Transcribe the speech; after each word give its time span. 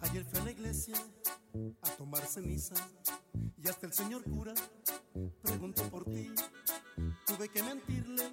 Ayer 0.00 0.24
fui 0.24 0.38
a 0.40 0.44
la 0.44 0.50
iglesia 0.50 0.94
a 1.82 1.90
tomar 1.96 2.24
ceniza 2.26 2.74
y 3.62 3.68
hasta 3.68 3.86
el 3.86 3.92
señor 3.92 4.22
cura 4.24 4.54
preguntó 5.42 5.82
por 5.90 6.04
ti. 6.04 6.30
Tuve 7.26 7.48
que 7.48 7.62
mentirle, 7.62 8.24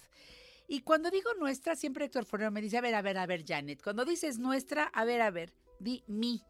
Y 0.67 0.81
cuando 0.81 1.11
digo 1.11 1.33
nuestra, 1.33 1.75
siempre 1.75 2.05
Héctor 2.05 2.25
Forero 2.25 2.51
me 2.51 2.61
dice, 2.61 2.77
a 2.77 2.81
ver, 2.81 2.95
a 2.95 3.01
ver, 3.01 3.17
a 3.17 3.25
ver, 3.25 3.43
Janet. 3.45 3.83
Cuando 3.83 4.05
dices 4.05 4.39
nuestra, 4.39 4.85
a 4.85 5.03
ver, 5.03 5.21
a 5.21 5.31
ver, 5.31 5.53
di 5.79 6.03
mi. 6.07 6.41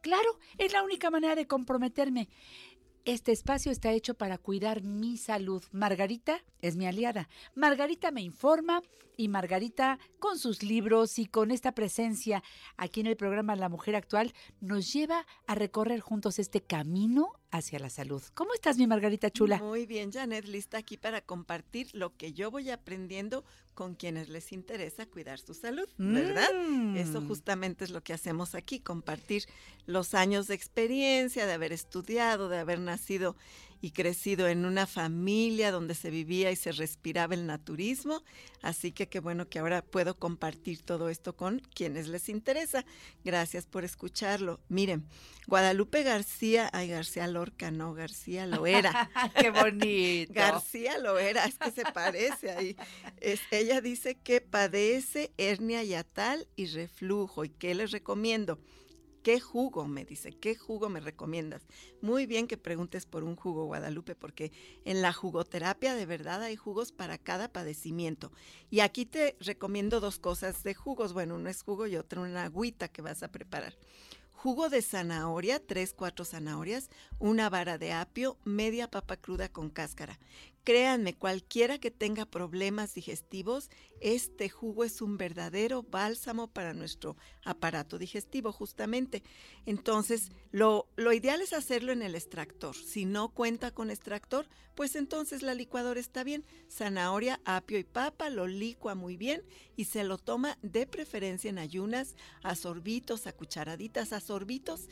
Claro, 0.00 0.38
es 0.56 0.72
la 0.72 0.82
única 0.82 1.10
manera 1.10 1.34
de 1.34 1.46
comprometerme. 1.46 2.28
Este 3.06 3.32
espacio 3.32 3.72
está 3.72 3.92
hecho 3.92 4.12
para 4.12 4.36
cuidar 4.36 4.82
mi 4.82 5.16
salud. 5.16 5.64
Margarita 5.72 6.44
es 6.60 6.76
mi 6.76 6.86
aliada. 6.86 7.30
Margarita 7.54 8.10
me 8.10 8.20
informa 8.20 8.82
y 9.16 9.28
Margarita 9.28 9.98
con 10.18 10.38
sus 10.38 10.62
libros 10.62 11.18
y 11.18 11.24
con 11.24 11.50
esta 11.50 11.72
presencia 11.72 12.42
aquí 12.76 13.00
en 13.00 13.06
el 13.06 13.16
programa 13.16 13.56
La 13.56 13.70
Mujer 13.70 13.96
Actual 13.96 14.34
nos 14.60 14.92
lleva 14.92 15.26
a 15.46 15.54
recorrer 15.54 16.00
juntos 16.00 16.38
este 16.38 16.60
camino 16.60 17.39
hacia 17.50 17.78
la 17.78 17.90
salud. 17.90 18.22
¿Cómo 18.34 18.54
estás, 18.54 18.78
mi 18.78 18.86
Margarita 18.86 19.30
Chula? 19.30 19.58
Muy 19.58 19.86
bien, 19.86 20.12
Janet, 20.12 20.46
lista 20.46 20.78
aquí 20.78 20.96
para 20.96 21.20
compartir 21.20 21.88
lo 21.92 22.16
que 22.16 22.32
yo 22.32 22.50
voy 22.50 22.70
aprendiendo 22.70 23.44
con 23.74 23.94
quienes 23.94 24.28
les 24.28 24.52
interesa 24.52 25.06
cuidar 25.06 25.38
su 25.38 25.54
salud, 25.54 25.88
¿verdad? 25.96 26.50
Mm. 26.54 26.96
Eso 26.96 27.22
justamente 27.22 27.84
es 27.84 27.90
lo 27.90 28.02
que 28.02 28.12
hacemos 28.12 28.54
aquí, 28.54 28.80
compartir 28.80 29.44
los 29.86 30.14
años 30.14 30.48
de 30.48 30.54
experiencia, 30.54 31.46
de 31.46 31.52
haber 31.52 31.72
estudiado, 31.72 32.48
de 32.48 32.58
haber 32.58 32.78
nacido 32.78 33.36
y 33.80 33.92
crecido 33.92 34.48
en 34.48 34.64
una 34.66 34.86
familia 34.86 35.70
donde 35.70 35.94
se 35.94 36.10
vivía 36.10 36.50
y 36.50 36.56
se 36.56 36.72
respiraba 36.72 37.34
el 37.34 37.46
naturismo. 37.46 38.22
Así 38.62 38.92
que 38.92 39.08
qué 39.08 39.20
bueno 39.20 39.48
que 39.48 39.58
ahora 39.58 39.82
puedo 39.82 40.18
compartir 40.18 40.82
todo 40.82 41.08
esto 41.08 41.36
con 41.36 41.60
quienes 41.74 42.08
les 42.08 42.28
interesa. 42.28 42.84
Gracias 43.24 43.66
por 43.66 43.84
escucharlo. 43.84 44.60
Miren, 44.68 45.06
Guadalupe 45.46 46.02
García, 46.02 46.68
ay 46.72 46.88
García 46.88 47.26
Lorca, 47.26 47.70
no, 47.70 47.94
García 47.94 48.46
lo 48.46 48.66
era. 48.66 49.10
¡Qué 49.40 49.50
bonito! 49.50 50.32
García 50.34 50.98
lo 50.98 51.18
era, 51.18 51.44
es 51.46 51.58
que 51.58 51.70
se 51.70 51.82
parece 51.82 52.50
ahí. 52.50 52.76
Es, 53.20 53.40
ella 53.50 53.80
dice 53.80 54.16
que 54.16 54.40
padece 54.40 55.32
hernia 55.38 55.82
yatal 55.82 56.46
y 56.54 56.66
reflujo. 56.66 57.44
¿Y 57.44 57.48
qué 57.48 57.74
les 57.74 57.92
recomiendo? 57.92 58.58
¿Qué 59.22 59.38
jugo? 59.38 59.86
Me 59.86 60.06
dice, 60.06 60.32
¿qué 60.32 60.54
jugo 60.54 60.88
me 60.88 60.98
recomiendas? 60.98 61.62
Muy 62.00 62.24
bien 62.24 62.46
que 62.46 62.56
preguntes 62.56 63.04
por 63.04 63.22
un 63.22 63.36
jugo, 63.36 63.66
Guadalupe, 63.66 64.14
porque 64.14 64.50
en 64.86 65.02
la 65.02 65.12
jugoterapia 65.12 65.94
de 65.94 66.06
verdad 66.06 66.42
hay 66.42 66.56
jugos 66.56 66.90
para 66.90 67.18
cada 67.18 67.52
padecimiento. 67.52 68.32
Y 68.70 68.80
aquí 68.80 69.04
te 69.04 69.36
recomiendo 69.40 70.00
dos 70.00 70.18
cosas 70.18 70.62
de 70.62 70.74
jugos. 70.74 71.12
Bueno, 71.12 71.34
uno 71.34 71.50
es 71.50 71.62
jugo 71.62 71.86
y 71.86 71.96
otro 71.96 72.22
una 72.22 72.44
agüita 72.44 72.88
que 72.88 73.02
vas 73.02 73.22
a 73.22 73.30
preparar. 73.30 73.76
Jugo 74.32 74.70
de 74.70 74.80
zanahoria, 74.80 75.60
tres, 75.60 75.92
cuatro 75.92 76.24
zanahorias, 76.24 76.88
una 77.18 77.50
vara 77.50 77.76
de 77.76 77.92
apio, 77.92 78.38
media 78.44 78.90
papa 78.90 79.18
cruda 79.18 79.50
con 79.50 79.68
cáscara. 79.68 80.18
Créanme, 80.62 81.14
cualquiera 81.14 81.78
que 81.78 81.90
tenga 81.90 82.26
problemas 82.26 82.94
digestivos, 82.94 83.70
este 84.00 84.50
jugo 84.50 84.84
es 84.84 85.00
un 85.00 85.16
verdadero 85.16 85.82
bálsamo 85.82 86.48
para 86.48 86.74
nuestro 86.74 87.16
aparato 87.44 87.98
digestivo, 87.98 88.52
justamente. 88.52 89.22
Entonces, 89.64 90.30
lo, 90.52 90.86
lo, 90.96 91.12
ideal 91.14 91.40
es 91.40 91.54
hacerlo 91.54 91.92
en 91.92 92.02
el 92.02 92.14
extractor. 92.14 92.76
Si 92.76 93.06
no 93.06 93.30
cuenta 93.30 93.70
con 93.70 93.90
extractor, 93.90 94.48
pues 94.74 94.96
entonces 94.96 95.42
la 95.42 95.54
licuadora 95.54 95.98
está 95.98 96.24
bien. 96.24 96.44
Zanahoria, 96.70 97.40
apio 97.44 97.78
y 97.78 97.84
papa, 97.84 98.28
lo 98.30 98.46
licua 98.46 98.94
muy 98.94 99.16
bien 99.16 99.42
y 99.76 99.86
se 99.86 100.04
lo 100.04 100.18
toma 100.18 100.58
de 100.62 100.86
preferencia 100.86 101.48
en 101.48 101.58
ayunas, 101.58 102.16
a 102.42 102.54
sorbitos, 102.54 103.26
a 103.26 103.32
cucharaditas, 103.32 104.12
a 104.12 104.20
sorbitos 104.20 104.88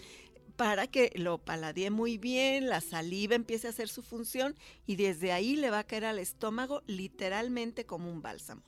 para 0.59 0.89
que 0.89 1.13
lo 1.15 1.39
paladee 1.39 1.89
muy 1.89 2.19
bien, 2.19 2.69
la 2.69 2.81
saliva 2.81 3.37
empiece 3.37 3.69
a 3.69 3.71
hacer 3.71 3.89
su 3.89 4.03
función 4.03 4.57
y 4.87 4.97
desde 4.97 5.31
ahí 5.31 5.55
le 5.55 5.71
va 5.71 5.79
a 5.79 5.85
caer 5.85 6.05
al 6.05 6.19
estómago 6.19 6.83
literalmente 6.89 7.87
como 7.87 8.11
un 8.11 8.23
bálsamo. 8.23 8.65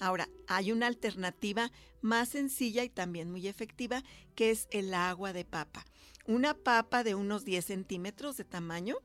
Ahora, 0.00 0.26
hay 0.48 0.72
una 0.72 0.86
alternativa 0.86 1.70
más 2.00 2.30
sencilla 2.30 2.82
y 2.82 2.88
también 2.88 3.30
muy 3.30 3.46
efectiva 3.46 4.02
que 4.34 4.50
es 4.52 4.68
el 4.70 4.94
agua 4.94 5.34
de 5.34 5.44
papa. 5.44 5.84
Una 6.26 6.54
papa 6.54 7.04
de 7.04 7.14
unos 7.14 7.44
10 7.44 7.62
centímetros 7.62 8.38
de 8.38 8.44
tamaño, 8.44 8.96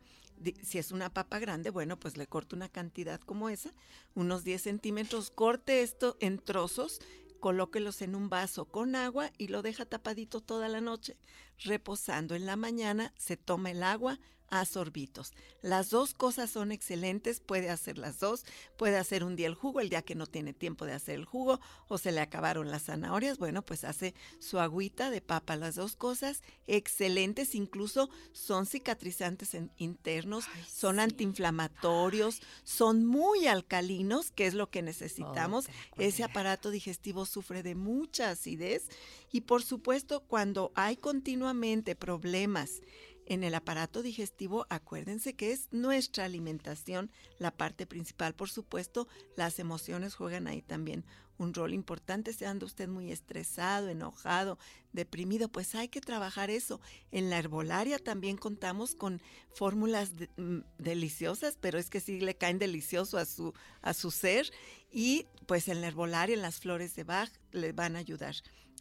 si 0.64 0.78
es 0.78 0.92
una 0.94 1.14
papa 1.14 1.40
grande, 1.40 1.72
bueno, 1.72 2.00
pues 2.00 2.16
le 2.16 2.26
corto 2.26 2.56
una 2.56 2.70
cantidad 2.70 3.20
como 3.20 3.50
esa, 3.50 3.74
unos 4.16 4.46
10 4.46 4.62
centímetros, 4.62 5.30
corte 5.30 5.82
esto 5.82 6.16
en 6.22 6.40
trozos, 6.40 7.02
colóquelos 7.40 8.02
en 8.02 8.16
un 8.16 8.30
vaso 8.30 8.66
con 8.66 8.96
agua 8.96 9.32
y 9.38 9.48
lo 9.48 9.62
deja 9.62 9.86
tapadito 9.86 10.42
toda 10.42 10.68
la 10.70 10.82
noche, 10.82 11.18
reposando. 11.60 12.36
En 12.36 12.46
la 12.46 12.56
mañana 12.56 13.14
se 13.18 13.38
toma 13.38 13.72
el 13.72 13.84
agua, 13.84 14.20
a 14.52 14.66
sorbitos. 14.66 15.34
Las 15.62 15.90
dos 15.90 16.14
cosas 16.14 16.50
son 16.50 16.72
excelentes, 16.72 17.40
puede 17.40 17.70
hacer 17.70 17.98
las 17.98 18.20
dos, 18.20 18.46
puede 18.78 18.98
hacer 18.98 19.24
un 19.24 19.36
día 19.36 19.48
el 19.48 19.56
jugo, 19.56 19.80
el 19.82 19.90
día 19.90 20.02
que 20.02 20.16
no 20.16 20.28
tiene 20.28 20.54
tiempo 20.54 20.86
de 20.86 20.94
hacer 20.94 21.16
el 21.16 21.26
jugo 21.26 21.60
o 21.88 21.98
se 21.98 22.12
le 22.12 22.22
acabaron 22.22 22.72
las 22.72 22.84
zanahorias, 22.84 23.38
bueno, 23.38 23.62
pues 23.62 23.84
hace 23.84 24.14
su 24.40 24.60
agüita 24.60 25.10
de 25.10 25.22
papa, 25.22 25.56
las 25.56 25.76
dos 25.76 25.96
cosas 25.96 26.42
excelentes, 26.68 27.56
incluso 27.56 28.10
son 28.32 28.66
cicatrizantes 28.66 29.56
internos, 29.78 30.46
son 30.72 31.00
antiinflamatorios, 31.00 32.42
son 32.64 33.06
muy 33.06 33.48
alcalinos, 33.48 34.32
que 34.32 34.48
es 34.48 34.54
lo 34.54 34.70
que 34.70 34.82
necesitamos. 34.82 35.68
Ese 35.98 36.24
aparato 36.24 36.72
digestivo 36.72 37.26
sufre 37.26 37.64
de 37.64 37.76
mucha 37.76 38.30
acidez 38.30 38.88
y 39.32 39.42
por 39.42 39.64
supuesto 39.64 40.22
cuando 40.22 40.72
hay 40.76 40.96
continuamente 40.98 41.96
problemas 41.96 42.82
en 43.30 43.44
el 43.44 43.54
aparato 43.54 44.02
digestivo, 44.02 44.66
acuérdense 44.70 45.36
que 45.36 45.52
es 45.52 45.68
nuestra 45.72 46.26
alimentación 46.26 47.12
la 47.38 47.52
parte 47.52 47.86
principal. 47.86 48.34
Por 48.34 48.50
supuesto, 48.50 49.08
las 49.38 49.60
emociones 49.60 50.16
juegan 50.16 50.48
ahí 50.48 50.64
también 50.64 51.06
un 51.38 51.54
rol 51.54 51.74
importante. 51.74 52.34
Se 52.34 52.48
anda 52.48 52.66
usted 52.66 52.88
muy 52.88 53.12
estresado, 53.12 53.88
enojado, 53.88 54.58
deprimido, 54.94 55.48
pues 55.48 55.76
hay 55.76 55.88
que 55.88 56.02
trabajar 56.02 56.50
eso. 56.50 56.82
En 57.12 57.30
la 57.30 57.38
herbolaria 57.38 58.00
también 58.00 58.36
contamos 58.36 58.96
con 58.96 59.22
fórmulas 59.54 60.12
mm, 60.38 60.60
deliciosas, 60.80 61.56
pero 61.62 61.78
es 61.78 61.90
que 61.90 62.00
sí 62.00 62.20
le 62.20 62.36
caen 62.36 62.58
delicioso 62.58 63.20
a 63.20 63.26
su, 63.26 63.54
a 63.82 63.94
su 63.94 64.10
ser. 64.10 64.52
Y 64.92 65.28
pues 65.46 65.68
en 65.68 65.82
la 65.82 65.88
herbolaria, 65.88 66.36
en 66.36 66.42
las 66.42 66.60
flores 66.60 66.96
de 66.96 67.04
Bach, 67.04 67.32
le 67.52 67.74
van 67.74 67.96
a 67.96 68.00
ayudar 68.00 68.36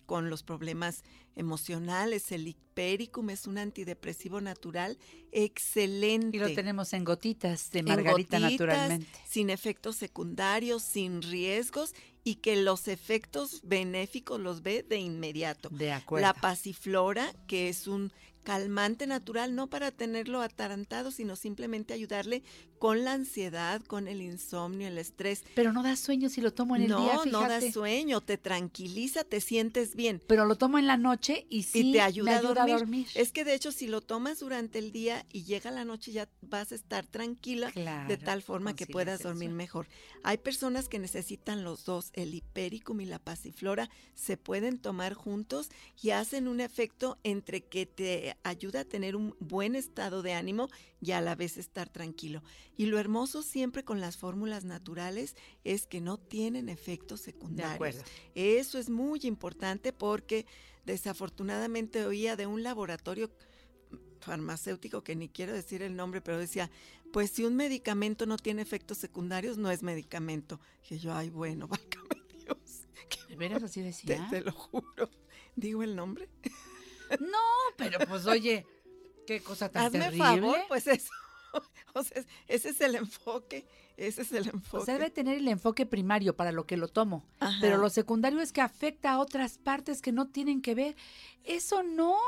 con 0.08 0.30
los 0.30 0.42
problemas 0.42 1.04
emocionales. 1.36 2.32
El 2.32 2.48
Hipericum 2.48 3.28
es 3.28 3.46
un 3.46 3.58
antidepresivo 3.58 4.40
natural 4.40 4.96
excelente. 5.32 6.38
Y 6.38 6.40
lo 6.40 6.50
tenemos 6.54 6.94
en 6.94 7.04
gotitas 7.04 7.70
de 7.70 7.82
margarita 7.82 8.38
naturalmente. 8.38 9.06
Sin 9.28 9.50
efectos 9.50 9.96
secundarios, 9.96 10.82
sin 10.82 11.20
riesgos 11.20 11.94
y 12.24 12.36
que 12.36 12.56
los 12.56 12.88
efectos 12.88 13.60
benéficos 13.64 14.40
los 14.40 14.62
ve 14.62 14.82
de 14.82 14.96
inmediato. 14.96 15.68
De 15.68 15.92
acuerdo. 15.92 16.26
La 16.26 16.32
pasiflora, 16.32 17.30
que 17.46 17.68
es 17.68 17.86
un 17.86 18.10
calmante 18.48 19.06
natural, 19.06 19.54
no 19.54 19.66
para 19.66 19.90
tenerlo 19.90 20.40
atarantado, 20.40 21.10
sino 21.10 21.36
simplemente 21.36 21.92
ayudarle 21.92 22.42
con 22.78 23.04
la 23.04 23.12
ansiedad, 23.12 23.82
con 23.82 24.08
el 24.08 24.22
insomnio, 24.22 24.88
el 24.88 24.96
estrés. 24.96 25.44
Pero 25.54 25.74
no 25.74 25.82
da 25.82 25.96
sueño 25.96 26.30
si 26.30 26.40
lo 26.40 26.50
tomo 26.54 26.74
en 26.74 26.82
el 26.82 26.88
día, 26.88 26.96
No, 26.96 27.24
no 27.26 27.40
da 27.42 27.60
sueño, 27.60 28.22
te 28.22 28.38
tranquiliza, 28.38 29.24
te 29.24 29.42
sientes 29.42 29.94
bien. 29.94 30.22
Pero 30.26 30.46
lo 30.46 30.56
tomo 30.56 30.78
en 30.78 30.86
la 30.86 30.96
noche 30.96 31.46
y 31.50 31.64
sí 31.64 31.92
te 31.92 32.00
ayuda, 32.00 32.38
a, 32.38 32.40
dormir. 32.40 33.06
Es 33.14 33.32
que 33.32 33.44
de 33.44 33.52
hecho 33.52 33.70
si 33.70 33.86
lo 33.86 34.00
tomas 34.00 34.38
durante 34.38 34.78
el 34.78 34.92
día 34.92 35.26
y 35.30 35.42
llega 35.42 35.70
la 35.70 35.84
noche 35.84 36.12
ya 36.12 36.26
vas 36.40 36.72
a 36.72 36.76
estar 36.76 37.04
tranquila 37.04 37.70
de 38.08 38.16
tal 38.16 38.40
forma 38.40 38.74
que 38.74 38.86
puedas 38.86 39.22
dormir 39.22 39.50
mejor. 39.50 39.88
Hay 40.22 40.38
personas 40.38 40.88
que 40.88 40.98
necesitan 40.98 41.64
los 41.64 41.84
dos, 41.84 42.12
el 42.14 42.34
hipericum 42.34 43.02
y 43.02 43.04
la 43.04 43.18
pasiflora, 43.18 43.90
se 44.14 44.38
pueden 44.38 44.78
tomar 44.78 45.12
juntos 45.12 45.68
y 46.00 46.10
hacen 46.10 46.48
un 46.48 46.62
efecto 46.62 47.18
entre 47.24 47.60
que 47.60 47.84
te 47.84 48.37
ayuda 48.42 48.80
a 48.80 48.84
tener 48.84 49.16
un 49.16 49.34
buen 49.40 49.74
estado 49.74 50.22
de 50.22 50.34
ánimo 50.34 50.68
y 51.00 51.12
a 51.12 51.20
la 51.20 51.34
vez 51.34 51.56
estar 51.56 51.88
tranquilo. 51.88 52.42
Y 52.76 52.86
lo 52.86 52.98
hermoso 52.98 53.42
siempre 53.42 53.84
con 53.84 54.00
las 54.00 54.16
fórmulas 54.16 54.64
naturales 54.64 55.36
es 55.64 55.86
que 55.86 56.00
no 56.00 56.18
tienen 56.18 56.68
efectos 56.68 57.20
secundarios. 57.20 57.96
Eso 58.34 58.78
es 58.78 58.90
muy 58.90 59.20
importante 59.24 59.92
porque 59.92 60.46
desafortunadamente 60.84 62.04
oía 62.04 62.36
de 62.36 62.46
un 62.46 62.62
laboratorio 62.62 63.30
farmacéutico 64.20 65.02
que 65.02 65.16
ni 65.16 65.28
quiero 65.28 65.52
decir 65.52 65.82
el 65.82 65.96
nombre, 65.96 66.20
pero 66.20 66.38
decía, 66.38 66.70
pues 67.12 67.30
si 67.30 67.44
un 67.44 67.56
medicamento 67.56 68.26
no 68.26 68.36
tiene 68.36 68.62
efectos 68.62 68.98
secundarios, 68.98 69.58
no 69.58 69.70
es 69.70 69.82
medicamento. 69.82 70.60
Que 70.86 70.98
yo, 70.98 71.14
ay, 71.14 71.30
bueno, 71.30 71.68
válgame 71.68 72.22
Dios. 72.44 72.84
¿De 73.28 73.36
veras 73.36 73.62
así 73.62 73.80
decía? 73.80 74.26
te 74.30 74.40
lo 74.40 74.52
juro. 74.52 75.10
¿Digo 75.56 75.82
el 75.82 75.96
nombre? 75.96 76.28
No, 77.20 77.38
pero 77.76 77.98
pues 78.06 78.26
oye, 78.26 78.66
qué 79.26 79.40
cosa 79.40 79.68
tan 79.68 79.86
Hazme 79.86 79.98
terrible. 80.00 80.24
favor, 80.24 80.58
pues 80.68 80.86
eso. 80.86 81.10
O 81.94 82.02
sea, 82.04 82.22
ese 82.46 82.68
es 82.68 82.80
el 82.82 82.94
enfoque, 82.94 83.66
ese 83.96 84.22
es 84.22 84.32
el 84.32 84.46
enfoque. 84.48 84.82
O 84.82 84.84
sea, 84.84 84.94
debe 84.94 85.10
tener 85.10 85.38
el 85.38 85.48
enfoque 85.48 85.86
primario 85.86 86.36
para 86.36 86.52
lo 86.52 86.66
que 86.66 86.76
lo 86.76 86.88
tomo, 86.88 87.24
pero 87.60 87.78
lo 87.78 87.88
secundario 87.88 88.40
es 88.40 88.52
que 88.52 88.60
afecta 88.60 89.12
a 89.12 89.18
otras 89.18 89.56
partes 89.56 90.02
que 90.02 90.12
no 90.12 90.28
tienen 90.28 90.60
que 90.60 90.74
ver. 90.74 90.96
Eso 91.44 91.82
no. 91.82 92.18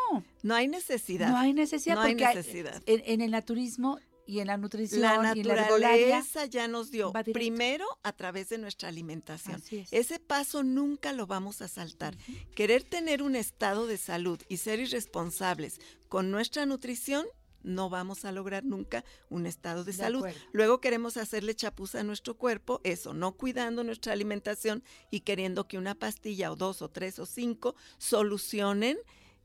No 0.43 0.55
hay 0.55 0.67
necesidad. 0.67 1.29
No 1.29 1.37
hay 1.37 1.53
necesidad. 1.53 1.97
No 1.97 2.01
hay 2.01 2.15
necesidad. 2.15 2.83
En, 2.87 3.21
el 3.21 3.31
naturismo 3.31 4.01
y 4.31 4.39
en 4.39 4.47
la 4.47 4.57
nutrición 4.57 5.03
la 5.03 5.21
naturaleza 5.21 6.47
ya 6.47 6.69
nos 6.69 6.93
dio 6.93 7.13
primero 7.33 7.85
a 8.05 8.13
través 8.13 8.49
de 8.49 8.59
nuestra 8.59 8.89
alimentación. 8.89 9.61
Ese 9.91 10.21
paso 10.21 10.63
nunca 10.63 11.13
lo 11.13 11.27
vamos 11.27 11.63
a 11.63 11.69
saltar. 11.69 12.17
Querer 12.55 12.85
tener 12.85 13.23
un 13.23 13.35
estado 13.35 13.89
de 13.89 13.97
salud 13.97 14.41
y 14.49 14.59
ser 14.59 14.79
irresponsables 14.79 15.81
con 16.09 16.31
nuestra 16.31 16.65
nutrición 16.65 17.27
no 17.63 17.91
vamos 17.91 18.25
a 18.25 18.33
lograr 18.33 18.65
nunca 18.65 19.05
un 19.29 19.47
estado 19.47 19.85
de, 19.85 19.93
salud. 19.93 20.25
Luego 20.53 20.81
queremos 20.81 21.17
hacerle 21.17 21.55
chapuza 21.55 22.01
a 22.01 22.05
nuestro 22.05 22.37
cuerpo, 22.39 22.81
eso, 22.85 23.13
no 23.13 23.33
cuidando 23.33 23.85
nuestra 23.85 24.13
alimentación 24.13 24.83
y 25.11 25.21
queriendo 25.21 25.67
que 25.67 25.77
una 25.77 25.95
pastilla 25.95 26.53
o 26.53 26.57
dos 26.57 26.83
o 26.83 26.89
tres 26.89 27.19
o 27.19 27.27
cinco 27.27 27.75
solucionen 27.99 28.97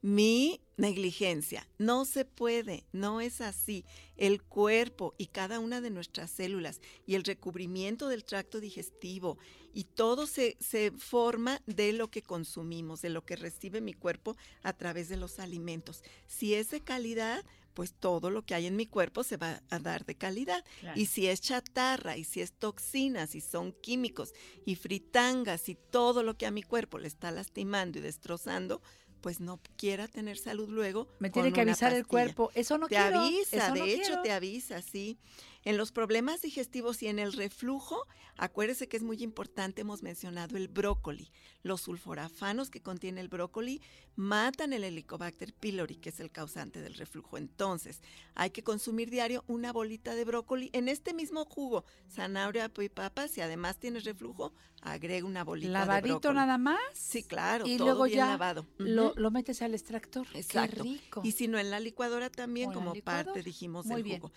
mi 0.06 0.62
negligencia. 0.78 1.68
No 1.80 2.06
se 2.06 2.25
puede, 2.25 2.86
no 2.92 3.22
es 3.22 3.42
así. 3.42 3.86
El 4.18 4.44
cuerpo 4.44 5.16
y 5.18 5.28
cada 5.28 5.60
una 5.60 5.81
de 5.81 5.90
nuestras 5.90 6.30
células 6.30 6.80
y 7.07 7.16
el 7.16 7.24
recubrimiento 7.24 8.07
del 8.07 8.24
tracto 8.24 8.60
digestivo 8.60 9.40
y 9.74 9.86
todo 9.86 10.28
se, 10.28 10.57
se, 10.60 10.92
forma 10.92 11.60
de 11.66 11.92
lo 11.92 12.12
que 12.12 12.22
consumimos, 12.22 13.02
de 13.02 13.10
lo 13.10 13.25
que 13.25 13.36
recibe 13.36 13.81
mi 13.81 13.94
cuerpo 13.94 14.38
a 14.62 14.74
través 14.74 15.10
de 15.10 15.18
los 15.18 15.40
alimentos. 15.40 16.04
Si 16.28 16.54
es 16.54 16.69
de 16.69 16.81
calidad, 16.81 17.44
pues 17.75 17.94
todo 17.94 18.30
lo 18.30 18.46
que 18.46 18.56
hay 18.56 18.68
en 18.68 18.75
mi 18.75 18.86
cuerpo 18.86 19.24
se 19.24 19.38
va 19.38 19.62
a 19.69 19.80
dar 19.80 20.06
de 20.06 20.16
calidad. 20.16 20.63
Y 20.96 21.08
si 21.08 21.28
es 21.28 21.42
chatarra, 21.42 22.16
y 22.16 22.24
si 22.24 22.42
es 22.42 22.54
toxinas, 22.54 23.36
y 23.36 23.42
son 23.42 23.74
químicos, 23.74 24.34
y 24.66 24.75
fritangas, 24.75 25.68
y 25.68 25.75
todo 25.75 26.24
lo 26.24 26.38
que 26.38 26.46
a 26.46 26.51
mi 26.51 26.63
cuerpo 26.63 26.98
le 27.00 27.08
está 27.08 27.32
lastimando 27.32 28.00
y 28.00 28.01
destrozando, 28.01 28.82
pues 29.25 29.39
no 29.39 29.60
quiera 29.75 30.08
tener 30.08 30.38
salud 30.38 30.70
luego. 30.70 31.08
Me 31.17 31.32
tiene 31.32 31.51
que 31.51 31.62
avisar 31.62 31.91
el 31.94 32.05
cuerpo. 32.05 32.51
Eso 32.53 32.77
no 32.77 32.88
te 32.88 32.94
quiero. 32.94 33.22
avisa, 33.22 33.72
de 33.72 33.96
hecho 33.96 34.22
te 34.22 34.32
avisa, 34.32 34.84
sí. 34.84 35.17
En 35.65 35.77
los 35.77 35.91
problemas 35.91 36.43
digestivos 36.43 37.01
y 37.01 37.07
en 37.07 37.17
el 37.17 37.34
reflujo, 37.34 38.05
acuérdese 38.38 38.88
que 38.88 38.98
es 38.98 39.03
muy 39.03 39.24
importante, 39.24 39.81
hemos 39.81 40.03
mencionado 40.03 40.57
el 40.57 40.67
brócoli. 40.67 41.31
Los 41.63 41.81
sulforafanos 41.81 42.69
que 42.69 42.84
contiene 42.84 43.19
el 43.19 43.29
brócoli 43.29 43.81
matan 44.15 44.74
el 44.74 44.84
Helicobacter 44.84 45.53
pylori, 45.53 45.95
que 45.95 46.10
es 46.10 46.19
el 46.19 46.29
causante 46.29 46.81
del 46.81 46.93
reflujo. 46.93 47.39
Entonces, 47.39 48.03
hay 48.36 48.51
que 48.51 48.63
consumir 48.63 49.10
diario 49.10 49.43
una 49.48 49.74
bolita 49.74 50.13
de 50.13 50.24
brócoli 50.24 50.69
en 50.72 50.88
este 50.88 51.15
mismo 51.15 51.45
jugo, 51.45 51.84
zanahoria 52.12 52.72
y 52.79 52.89
papas, 52.89 53.36
y 53.36 53.41
además 53.41 53.79
tienes 53.79 54.03
reflujo, 54.03 54.53
agrega 54.81 55.25
una 55.25 55.43
bolita 55.43 55.79
de 55.79 56.01
brócoli. 56.01 56.36
nada 56.36 56.60
más? 56.60 56.77
Sí, 56.93 57.24
claro, 57.24 57.65
y 57.65 57.77
todo 57.77 57.88
luego 57.88 58.03
bien 58.03 58.17
ya 58.17 58.27
lavado. 58.27 58.67
Lo, 58.77 59.31
metes 59.31 59.63
al 59.63 59.74
extractor. 59.74 60.27
Exacto. 60.36 60.84
Qué 60.84 60.89
rico. 60.89 61.22
Y 61.24 61.31
si 61.31 61.48
no 61.48 61.57
en 61.57 61.72
la 61.72 61.79
licuadora 61.79 62.29
también, 62.29 62.72
como 62.72 62.93
parte, 63.03 63.41
dijimos, 63.41 63.88
del 63.88 64.03
jugo. 64.03 64.31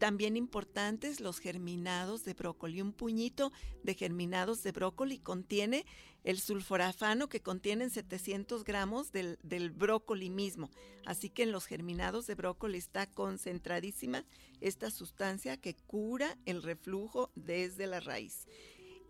También 0.00 0.38
importantes 0.38 1.20
los 1.20 1.40
germinados 1.40 2.24
de 2.24 2.32
brócoli. 2.32 2.80
Un 2.80 2.94
puñito 2.94 3.52
de 3.82 3.92
germinados 3.92 4.62
de 4.62 4.72
brócoli 4.72 5.18
contiene 5.18 5.84
el 6.24 6.40
sulforafano 6.40 7.28
que 7.28 7.42
contiene 7.42 7.90
700 7.90 8.64
gramos 8.64 9.12
del, 9.12 9.38
del, 9.42 9.68
brócoli 9.68 10.30
mismo. 10.30 10.70
Así 11.04 11.28
que 11.28 11.42
en 11.42 11.52
los 11.52 11.66
germinados 11.66 12.26
de 12.26 12.34
brócoli 12.34 12.78
está 12.78 13.08
concentradísima 13.08 14.24
esta 14.62 14.90
sustancia 14.90 15.58
que 15.58 15.74
cura 15.74 16.38
el 16.46 16.62
reflujo 16.62 17.30
desde 17.34 17.86
la 17.86 18.00
raíz. 18.00 18.46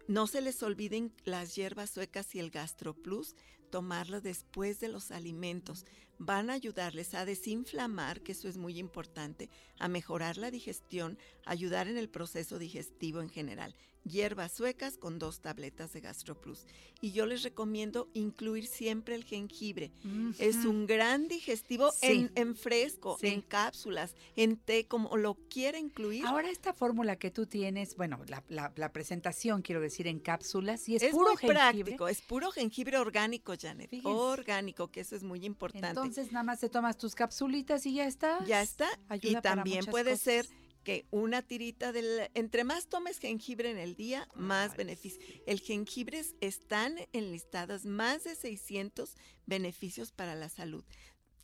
No 0.08 0.26
se 0.26 0.40
les 0.40 0.60
olviden 0.60 1.12
las 1.22 1.54
hierbas 1.54 1.90
suecas 1.90 2.34
y 2.34 2.40
el 2.40 2.50
gastroplus, 2.50 3.36
tomarlo 3.70 4.20
después 4.20 4.80
de 4.80 4.88
los 4.88 5.12
alimentos 5.12 5.84
van 6.20 6.50
a 6.50 6.52
ayudarles 6.52 7.14
a 7.14 7.24
desinflamar, 7.24 8.20
que 8.20 8.32
eso 8.32 8.46
es 8.46 8.58
muy 8.58 8.78
importante, 8.78 9.48
a 9.78 9.88
mejorar 9.88 10.36
la 10.36 10.50
digestión, 10.50 11.18
ayudar 11.46 11.88
en 11.88 11.96
el 11.96 12.10
proceso 12.10 12.58
digestivo 12.58 13.22
en 13.22 13.30
general. 13.30 13.74
Hierbas 14.04 14.52
suecas 14.52 14.96
con 14.96 15.18
dos 15.18 15.40
tabletas 15.40 15.92
de 15.92 16.00
GastroPlus. 16.00 16.66
Y 17.00 17.12
yo 17.12 17.26
les 17.26 17.42
recomiendo 17.42 18.08
incluir 18.12 18.66
siempre 18.66 19.14
el 19.14 19.24
jengibre. 19.24 19.92
Es 20.38 20.64
un 20.64 20.86
gran 20.86 21.28
digestivo 21.28 21.90
en, 22.02 22.30
en, 22.34 22.54
fresco, 22.54 23.16
en 23.22 23.40
cápsulas, 23.40 24.14
en 24.36 24.56
té, 24.56 24.86
como 24.86 25.16
lo 25.16 25.34
quiera 25.48 25.78
incluir. 25.78 26.26
Ahora 26.26 26.50
esta 26.50 26.74
fórmula 26.74 27.16
que 27.16 27.30
tú 27.30 27.46
tienes, 27.46 27.96
bueno, 27.96 28.20
la, 28.26 28.92
presentación 28.92 29.62
quiero 29.62 29.80
decir 29.80 30.06
en 30.06 30.18
cápsulas, 30.18 30.88
y 30.88 30.96
es, 30.96 31.02
es 31.02 31.12
puro 31.12 31.32
muy 31.40 31.50
práctico, 31.50 32.08
es 32.08 32.20
puro 32.22 32.50
jengibre 32.50 32.98
orgánico, 32.98 33.54
Janet. 33.58 33.90
Orgánico, 34.04 34.88
que 34.88 35.00
eso 35.00 35.16
es 35.16 35.22
muy 35.22 35.44
importante. 35.46 35.88
Entonces 35.88 36.32
nada 36.32 36.42
más 36.42 36.60
te 36.60 36.68
tomas 36.68 36.98
tus 36.98 37.14
capsulitas 37.14 37.86
y 37.86 37.94
ya 37.94 38.06
está. 38.06 38.44
Ya 38.44 38.62
está. 38.62 38.88
y 39.22 39.34
también 39.36 39.86
puede 39.86 40.16
ser 40.16 40.46
que 40.82 41.06
una 41.10 41.42
tirita 41.42 41.92
del... 41.92 42.30
Entre 42.34 42.64
más 42.64 42.88
tomes 42.88 43.18
jengibre 43.18 43.70
en 43.70 43.78
el 43.78 43.94
día, 43.94 44.28
más 44.34 44.76
beneficios. 44.76 45.24
El 45.46 45.60
jengibre 45.60 46.22
están 46.40 46.96
enlistados 47.12 47.84
más 47.84 48.24
de 48.24 48.34
600 48.34 49.16
beneficios 49.46 50.12
para 50.12 50.34
la 50.34 50.48
salud. 50.48 50.84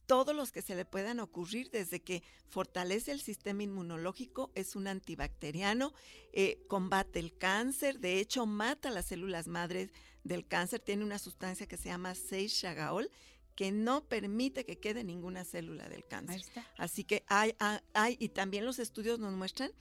Todos 0.06 0.36
los 0.36 0.52
que 0.52 0.62
se 0.62 0.76
le 0.76 0.84
puedan 0.84 1.18
ocurrir, 1.18 1.70
desde 1.70 2.00
que 2.00 2.22
fortalece 2.48 3.10
el 3.10 3.20
sistema 3.20 3.64
inmunológico, 3.64 4.52
es 4.54 4.76
un 4.76 4.86
antibacteriano, 4.86 5.92
eh, 6.32 6.62
combate 6.68 7.18
el 7.18 7.36
cáncer, 7.36 7.98
de 7.98 8.20
hecho 8.20 8.46
mata 8.46 8.90
las 8.90 9.06
células 9.06 9.48
madres 9.48 9.90
del 10.22 10.46
cáncer, 10.46 10.78
tiene 10.78 11.04
una 11.04 11.18
sustancia 11.18 11.66
que 11.66 11.76
se 11.76 11.88
llama 11.88 12.12
6-Shagaol, 12.12 13.10
que 13.56 13.72
no 13.72 14.04
permite 14.04 14.64
que 14.64 14.78
quede 14.78 15.02
ninguna 15.02 15.44
célula 15.44 15.88
del 15.88 16.04
cáncer. 16.04 16.42
Así 16.76 17.02
que 17.04 17.24
hay, 17.26 17.56
hay, 17.94 18.16
y 18.20 18.28
también 18.28 18.64
los 18.66 18.78
estudios 18.78 19.18
nos 19.18 19.32
muestran 19.32 19.72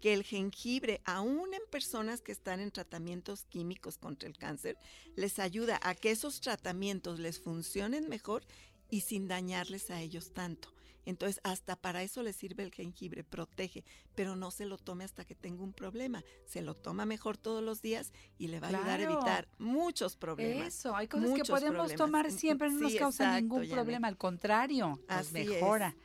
que 0.00 0.12
el 0.12 0.24
jengibre, 0.24 1.00
aún 1.04 1.54
en 1.54 1.62
personas 1.70 2.20
que 2.20 2.32
están 2.32 2.60
en 2.60 2.70
tratamientos 2.70 3.44
químicos 3.44 3.98
contra 3.98 4.28
el 4.28 4.36
cáncer, 4.36 4.76
les 5.16 5.38
ayuda 5.38 5.80
a 5.82 5.94
que 5.94 6.10
esos 6.10 6.40
tratamientos 6.40 7.18
les 7.20 7.40
funcionen 7.40 8.08
mejor 8.08 8.44
y 8.90 9.00
sin 9.00 9.28
dañarles 9.28 9.90
a 9.90 10.00
ellos 10.00 10.32
tanto. 10.32 10.74
Entonces, 11.04 11.40
hasta 11.44 11.76
para 11.76 12.02
eso 12.02 12.22
le 12.22 12.32
sirve 12.32 12.62
el 12.62 12.72
jengibre, 12.72 13.24
protege, 13.24 13.84
pero 14.14 14.36
no 14.36 14.50
se 14.50 14.66
lo 14.66 14.78
tome 14.78 15.04
hasta 15.04 15.24
que 15.24 15.34
tenga 15.34 15.62
un 15.62 15.72
problema. 15.72 16.22
Se 16.44 16.62
lo 16.62 16.74
toma 16.74 17.06
mejor 17.06 17.36
todos 17.36 17.62
los 17.62 17.82
días 17.82 18.12
y 18.38 18.48
le 18.48 18.60
va 18.60 18.68
a 18.68 18.70
ayudar 18.70 19.00
a 19.00 19.02
evitar 19.02 19.48
muchos 19.58 20.16
problemas. 20.16 20.68
Eso, 20.68 20.94
hay 20.94 21.08
cosas 21.08 21.32
que 21.34 21.44
podemos 21.44 21.94
tomar 21.94 22.30
siempre, 22.30 22.70
no 22.70 22.80
nos 22.80 22.94
causa 22.94 23.40
ningún 23.40 23.68
problema, 23.68 24.08
al 24.08 24.16
contrario, 24.16 25.00
nos 25.08 25.32
mejora. 25.32 25.96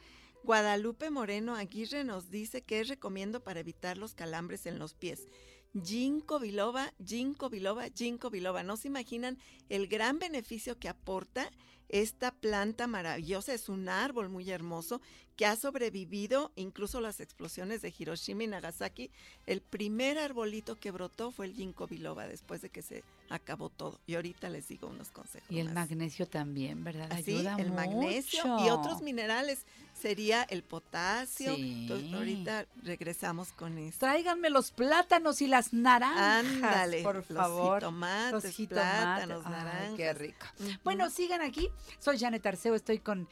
Guadalupe 0.44 1.10
Moreno 1.10 1.56
Aguirre 1.56 2.06
nos 2.06 2.30
dice 2.30 2.62
que 2.62 2.80
es 2.80 2.88
recomiendo 2.88 3.44
para 3.44 3.60
evitar 3.60 3.98
los 3.98 4.13
calambres 4.13 4.66
en 4.66 4.80
los 4.80 4.94
pies. 4.94 5.27
Ginkgo 5.74 6.39
biloba, 6.39 6.94
ginkgo 7.06 7.50
biloba, 7.50 7.89
ginkgo 7.89 8.30
biloba. 8.30 8.63
No 8.63 8.77
se 8.77 8.88
imaginan 8.88 9.38
el 9.68 9.88
gran 9.88 10.20
beneficio 10.20 10.80
que 10.80 10.88
aporta 10.88 11.51
esta 11.89 12.32
planta 12.32 12.88
maravillosa. 12.88 13.53
Es 13.53 13.70
un 13.70 13.89
árbol 13.89 14.29
muy 14.29 14.50
hermoso 14.50 15.01
que 15.36 15.46
ha 15.46 15.56
sobrevivido 15.56 16.51
incluso 16.56 17.00
las 17.00 17.20
explosiones 17.20 17.82
de 17.82 17.94
Hiroshima 17.98 18.44
y 18.44 18.48
Nagasaki. 18.48 19.12
El 19.46 19.62
primer 19.62 20.17
arbolito 20.17 20.75
que 20.75 20.91
brotó 20.91 21.32
fue 21.32 21.46
el 21.46 21.53
ginkgo 21.53 21.88
biloba 21.88 22.27
después 22.27 22.62
de 22.62 22.70
que 22.70 22.82
se 22.82 23.03
acabó 23.30 23.70
todo. 23.70 24.00
Y 24.08 24.16
ahorita 24.16 24.50
les 24.50 24.68
digo 24.68 24.88
unos 24.88 25.12
consejos. 25.12 25.50
Y 25.50 25.60
el 25.60 25.72
magnesio 25.74 26.28
también, 26.28 26.84
¿verdad? 26.84 27.12
Así, 27.12 27.46
el 27.58 27.72
magnesio 27.72 28.60
y 28.66 28.70
otros 28.70 29.02
minerales 29.02 29.66
sería 29.94 30.44
el 30.44 30.64
potasio. 30.64 31.54
Entonces, 31.56 32.14
ahorita 32.14 32.66
regresamos 32.84 33.52
con 33.52 33.78
eso. 33.78 33.98
Tráiganme 34.00 34.50
los 34.50 34.72
plátanos 34.72 35.42
y 35.42 35.48
las 35.48 35.74
naranjas, 35.74 36.46
Ándale, 36.46 37.04
por 37.04 37.24
favor. 37.24 37.84
Los 37.84 38.46
jitomates, 38.46 38.54
los 38.58 38.68
plátanos, 38.68 39.44
naranjas. 39.46 39.94
qué 39.96 40.14
rico. 40.14 40.46
Bueno, 40.84 41.10
sigan 41.10 41.42
aquí. 41.42 41.70
Soy 42.00 42.20
Janet 42.20 42.46
Arceo, 42.46 42.76
estoy 42.76 43.00
con 43.00 43.28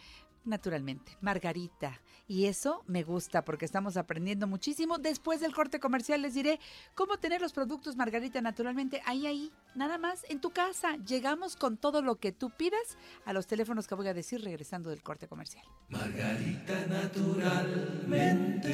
naturalmente, 0.45 1.17
Margarita. 1.21 2.01
Y 2.27 2.45
eso 2.45 2.83
me 2.87 3.03
gusta 3.03 3.43
porque 3.43 3.65
estamos 3.65 3.97
aprendiendo 3.97 4.47
muchísimo. 4.47 4.97
Después 4.97 5.41
del 5.41 5.53
corte 5.53 5.79
comercial 5.79 6.21
les 6.21 6.33
diré 6.33 6.59
cómo 6.95 7.17
tener 7.17 7.41
los 7.41 7.53
productos 7.53 7.95
Margarita 7.95 8.41
naturalmente 8.41 9.01
ahí, 9.05 9.27
ahí, 9.27 9.51
nada 9.75 9.97
más 9.97 10.25
en 10.29 10.41
tu 10.41 10.49
casa. 10.51 10.97
Llegamos 11.05 11.55
con 11.55 11.77
todo 11.77 12.01
lo 12.01 12.15
que 12.15 12.31
tú 12.31 12.49
pidas 12.49 12.97
a 13.25 13.33
los 13.33 13.45
teléfonos 13.47 13.87
que 13.87 13.95
voy 13.95 14.07
a 14.07 14.13
decir 14.13 14.41
regresando 14.43 14.89
del 14.89 15.03
corte 15.03 15.27
comercial. 15.27 15.65
Margarita 15.89 16.85
naturalmente. 16.87 18.73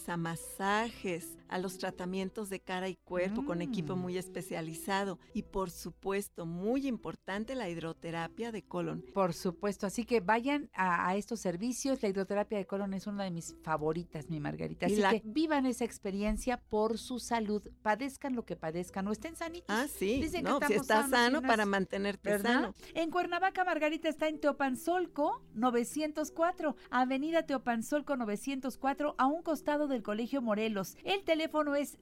A 0.08 0.16
masajes, 0.16 1.36
a 1.48 1.58
los 1.58 1.78
tratamientos 1.78 2.50
de 2.50 2.60
cara 2.60 2.88
y 2.88 2.96
cuerpo 2.96 3.44
con 3.44 3.62
equipo 3.62 3.96
Mm. 3.96 4.00
muy 4.00 4.18
especializado 4.18 5.18
y 5.34 5.42
por 5.42 5.70
supuesto, 5.92 6.44
muy 6.46 6.86
importante, 6.86 7.54
la 7.54 7.68
hidroterapia 7.68 8.52
de 8.52 8.62
colon. 8.62 9.02
Por 9.14 9.32
supuesto, 9.32 9.86
así 9.86 10.04
que 10.04 10.20
vayan 10.20 10.68
a, 10.74 11.08
a 11.08 11.16
estos 11.16 11.40
servicios. 11.40 12.02
La 12.02 12.08
hidroterapia 12.08 12.58
de 12.58 12.66
colon 12.66 12.92
es 12.94 13.06
una 13.06 13.24
de 13.24 13.30
mis 13.30 13.56
favoritas, 13.62 14.28
mi 14.28 14.38
Margarita. 14.40 14.86
Así 14.86 14.96
la- 14.96 15.10
que 15.10 15.22
vivan 15.24 15.64
esa 15.66 15.84
experiencia 15.84 16.58
por 16.60 16.98
su 16.98 17.18
salud. 17.18 17.62
Padezcan 17.82 18.34
lo 18.36 18.44
que 18.44 18.56
padezcan 18.56 19.06
o 19.08 19.12
estén 19.12 19.34
sanitos. 19.36 19.66
Ah, 19.70 19.86
sí, 19.88 20.20
Dicen 20.20 20.44
que 20.44 20.50
no, 20.50 20.58
si 20.58 20.74
estamos 20.74 20.82
estás 20.82 21.10
sano 21.10 21.40
no 21.40 21.46
para 21.48 21.64
mantenerte 21.66 22.30
¿verdad? 22.30 22.52
sano. 22.52 22.74
En 22.94 23.10
Cuernavaca, 23.10 23.64
Margarita 23.64 24.08
está 24.08 24.28
en 24.28 24.38
Teopanzolco 24.40 25.42
904, 25.54 26.76
Avenida 26.90 27.44
Teopanzolco 27.44 28.16
904, 28.16 29.14
a 29.18 29.26
un 29.26 29.42
costado 29.42 29.88
del 29.88 30.02
Colegio 30.02 30.42
Morelos. 30.42 30.96
El 31.04 31.24
teléfono 31.24 31.74
es 31.76 31.96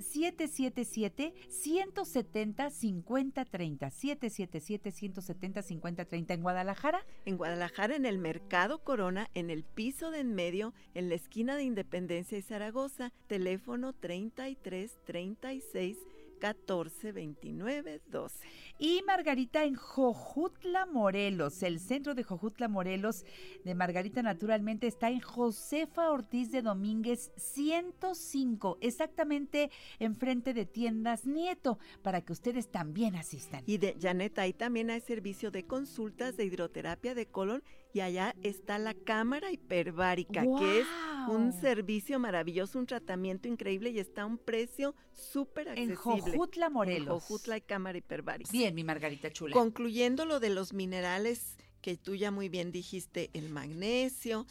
777-170-5030. 3.78 5.76
777-170-5030 5.76 6.34
en 6.34 6.42
Guadalajara. 6.42 7.04
En 7.24 7.36
Guadalajara, 7.36 7.96
en 7.96 8.06
el 8.06 8.18
Mercado 8.18 8.78
Corona, 8.78 9.28
en 9.34 9.50
el 9.50 9.64
piso 9.64 10.10
de 10.10 10.20
en 10.20 10.34
medio, 10.34 10.72
en 10.94 11.08
la 11.08 11.14
esquina 11.14 11.56
de 11.56 11.64
Independencia 11.64 12.38
y 12.38 12.42
Zaragoza, 12.42 13.12
teléfono 13.26 13.92
33 13.92 14.98
36 15.04 15.98
14 16.38 17.12
29 17.12 18.02
12. 18.06 18.46
Y 18.78 19.02
Margarita 19.06 19.64
en 19.64 19.74
Jojutla, 19.74 20.86
Morelos. 20.86 21.62
El 21.62 21.80
centro 21.80 22.14
de 22.14 22.22
Jojutla, 22.22 22.68
Morelos, 22.68 23.24
de 23.64 23.74
Margarita 23.74 24.22
naturalmente 24.22 24.86
está 24.86 25.10
en 25.10 25.20
Josefa 25.20 26.10
Ortiz 26.10 26.50
de 26.50 26.62
Domínguez 26.62 27.32
105, 27.36 28.78
exactamente 28.80 29.70
enfrente 29.98 30.52
de 30.54 30.66
tiendas 30.66 31.26
Nieto, 31.26 31.78
para 32.02 32.20
que 32.20 32.32
ustedes 32.32 32.70
también 32.70 33.16
asistan. 33.16 33.62
Y 33.66 33.78
de 33.78 33.96
Janet, 34.00 34.38
ahí 34.38 34.52
también 34.52 34.90
hay 34.90 35.00
servicio 35.00 35.50
de 35.50 35.66
consultas 35.66 36.36
de 36.36 36.44
hidroterapia 36.44 37.14
de 37.14 37.26
colon 37.26 37.62
y 37.96 38.02
allá 38.02 38.36
está 38.42 38.78
la 38.78 38.92
cámara 38.92 39.50
hiperbárica, 39.50 40.42
que 40.58 40.80
es 40.80 40.86
un 41.28 41.50
servicio 41.54 42.18
maravilloso, 42.18 42.78
un 42.78 42.84
tratamiento 42.84 43.48
increíble 43.48 43.88
y 43.88 43.98
está 43.98 44.22
a 44.22 44.26
un 44.26 44.36
precio 44.36 44.94
súper 45.14 45.68
En 45.68 45.92
accesible. 45.92 46.36
Jojutla, 46.36 46.66
En 46.66 46.72
Morelos. 46.74 47.22
Jojutla 47.22 47.56
y 47.56 47.62
cámara 47.62 47.96
hiperbárica. 47.96 48.50
Bien, 48.52 48.74
mi 48.74 48.84
Margarita 48.84 49.30
chula. 49.32 49.54
Concluyendo 49.54 50.26
lo 50.26 50.40
de 50.40 50.50
los 50.50 50.74
minerales, 50.74 51.56
que 51.80 51.96
tú 51.96 52.14
ya 52.14 52.30
muy 52.30 52.50
bien 52.50 52.70
dijiste, 52.70 53.30
el 53.32 53.48
magnesio, 53.48 54.46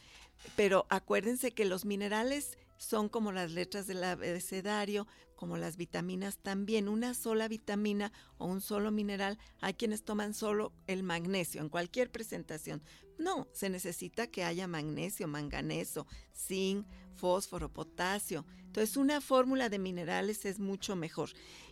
pero 0.55 0.87
acuérdense 0.89 1.51
que 1.51 1.65
los 1.65 1.85
minerales 1.85 2.57
son 2.77 3.09
como 3.09 3.31
las 3.31 3.51
letras 3.51 3.85
del 3.85 4.03
abecedario, 4.03 5.05
como 5.35 5.57
las 5.57 5.77
vitaminas 5.77 6.39
también. 6.39 6.87
Una 6.87 7.13
sola 7.13 7.47
vitamina 7.47 8.11
o 8.39 8.47
un 8.47 8.61
solo 8.61 8.89
mineral, 8.89 9.37
hay 9.61 9.75
quienes 9.75 10.03
toman 10.03 10.33
solo 10.33 10.73
el 10.87 11.03
magnesio 11.03 11.61
en 11.61 11.69
cualquier 11.69 12.11
presentación. 12.11 12.81
No, 13.17 13.47
se 13.53 13.69
necesita 13.69 14.27
que 14.27 14.43
haya 14.43 14.67
magnesio, 14.67 15.27
manganeso, 15.27 16.05
zinc, 16.33 16.85
fósforo, 17.15 17.71
potasio. 17.71 18.45
Entonces, 18.65 18.97
una 18.97 19.21
fórmula 19.21 19.69
de 19.69 19.79
minerales 19.79 20.45
es 20.45 20.59
mucho 20.59 20.95
mejor. 20.95 21.29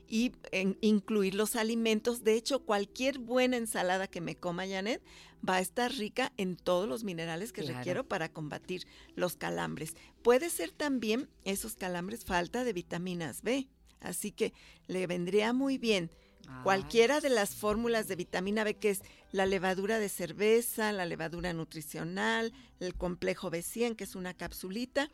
Y 0.08 0.32
en 0.52 0.78
incluir 0.82 1.36
los 1.36 1.56
alimentos. 1.56 2.24
De 2.24 2.36
hecho, 2.36 2.64
cualquier 2.66 3.20
buena 3.20 3.58
ensalada 3.58 4.08
que 4.08 4.22
me 4.22 4.36
coma, 4.36 4.68
Janet, 4.68 5.02
va 5.48 5.56
a 5.56 5.62
estar 5.62 5.92
rica 5.92 6.32
en 6.38 6.56
todos 6.56 6.88
los 6.88 7.04
minerales 7.04 7.52
que 7.52 7.62
Claro. 7.62 7.78
requiero 7.78 8.08
para 8.08 8.30
combatir 8.30 8.88
los 9.16 9.36
calambres. 9.36 9.96
Puede 10.22 10.50
ser 10.50 10.72
también 10.72 11.30
esos 11.44 11.76
calambres 11.76 12.24
falta 12.24 12.64
de 12.64 12.74
vitaminas 12.74 13.42
B. 13.42 13.68
Así 14.00 14.32
que 14.32 14.54
le 14.88 15.08
vendría 15.08 15.52
muy 15.54 15.78
bien 15.78 16.10
cualquiera 16.64 17.22
de 17.22 17.30
las 17.30 17.56
fórmulas 17.56 18.08
de 18.10 18.18
vitamina 18.18 18.66
B, 18.66 18.76
que 18.76 18.90
es 18.90 19.02
la 19.34 19.46
levadura 19.46 20.00
de 20.00 20.08
cerveza, 20.08 20.94
la 20.94 21.06
levadura 21.06 21.52
nutricional, 21.52 22.54
el 22.80 22.94
complejo 22.96 23.52
B100, 23.52 23.96
que 23.98 24.06
es 24.06 24.16
una 24.16 24.34
capsulita, 24.34 25.10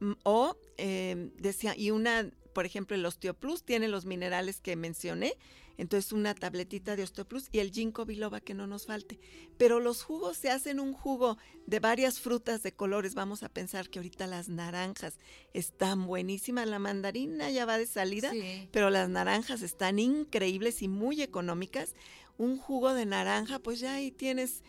mm, 0.00 0.12
o 0.22 0.56
eh, 0.76 1.30
decía, 1.38 1.74
y 1.76 1.90
una, 1.90 2.30
por 2.52 2.66
ejemplo, 2.66 2.94
el 2.94 3.04
Osteoplus 3.06 3.64
tiene 3.64 3.88
los 3.88 4.04
minerales 4.04 4.60
que 4.60 4.76
mencioné, 4.76 5.34
entonces 5.76 6.12
una 6.12 6.34
tabletita 6.36 6.94
de 6.94 7.02
Osteoplus 7.02 7.48
y 7.50 7.58
el 7.58 7.72
ginkgo 7.72 8.04
biloba 8.04 8.40
que 8.40 8.54
no 8.54 8.68
nos 8.68 8.86
falte. 8.86 9.18
Pero 9.58 9.80
los 9.80 10.04
jugos 10.04 10.36
se 10.36 10.50
hacen 10.50 10.78
un 10.78 10.92
jugo 10.92 11.36
de 11.66 11.80
varias 11.80 12.20
frutas 12.20 12.62
de 12.62 12.72
colores. 12.72 13.14
Vamos 13.16 13.42
a 13.42 13.48
pensar 13.48 13.88
que 13.90 13.98
ahorita 13.98 14.28
las 14.28 14.48
naranjas 14.48 15.18
están 15.52 16.06
buenísimas, 16.06 16.68
la 16.68 16.78
mandarina 16.78 17.50
ya 17.50 17.64
va 17.66 17.76
de 17.76 17.86
salida, 17.86 18.30
Sí. 18.30 18.68
pero 18.72 18.88
las 18.90 19.08
naranjas 19.08 19.62
están 19.62 19.98
increíbles 19.98 20.80
y 20.82 20.86
muy 20.86 21.22
económicas. 21.22 21.94
Un 22.36 22.58
jugo 22.58 22.94
de 22.94 23.06
naranja, 23.06 23.58
pues 23.58 23.80
ya 23.80 23.94
ahí 23.94 24.10
tienes 24.10 24.62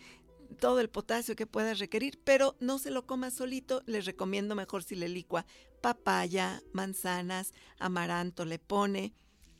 todo 0.60 0.80
el 0.80 0.88
potasio 0.88 1.36
que 1.36 1.46
puedas 1.46 1.78
requerir, 1.78 2.20
pero 2.24 2.56
no 2.60 2.78
se 2.78 2.90
lo 2.90 3.06
comas 3.06 3.34
solito. 3.34 3.82
Les 3.86 4.04
recomiendo 4.04 4.54
mejor 4.54 4.82
si 4.82 4.94
le 4.94 5.08
licua 5.08 5.46
papaya, 5.80 6.62
manzanas, 6.72 7.52
amaranto, 7.78 8.44
le 8.44 8.58
pone 8.58 9.12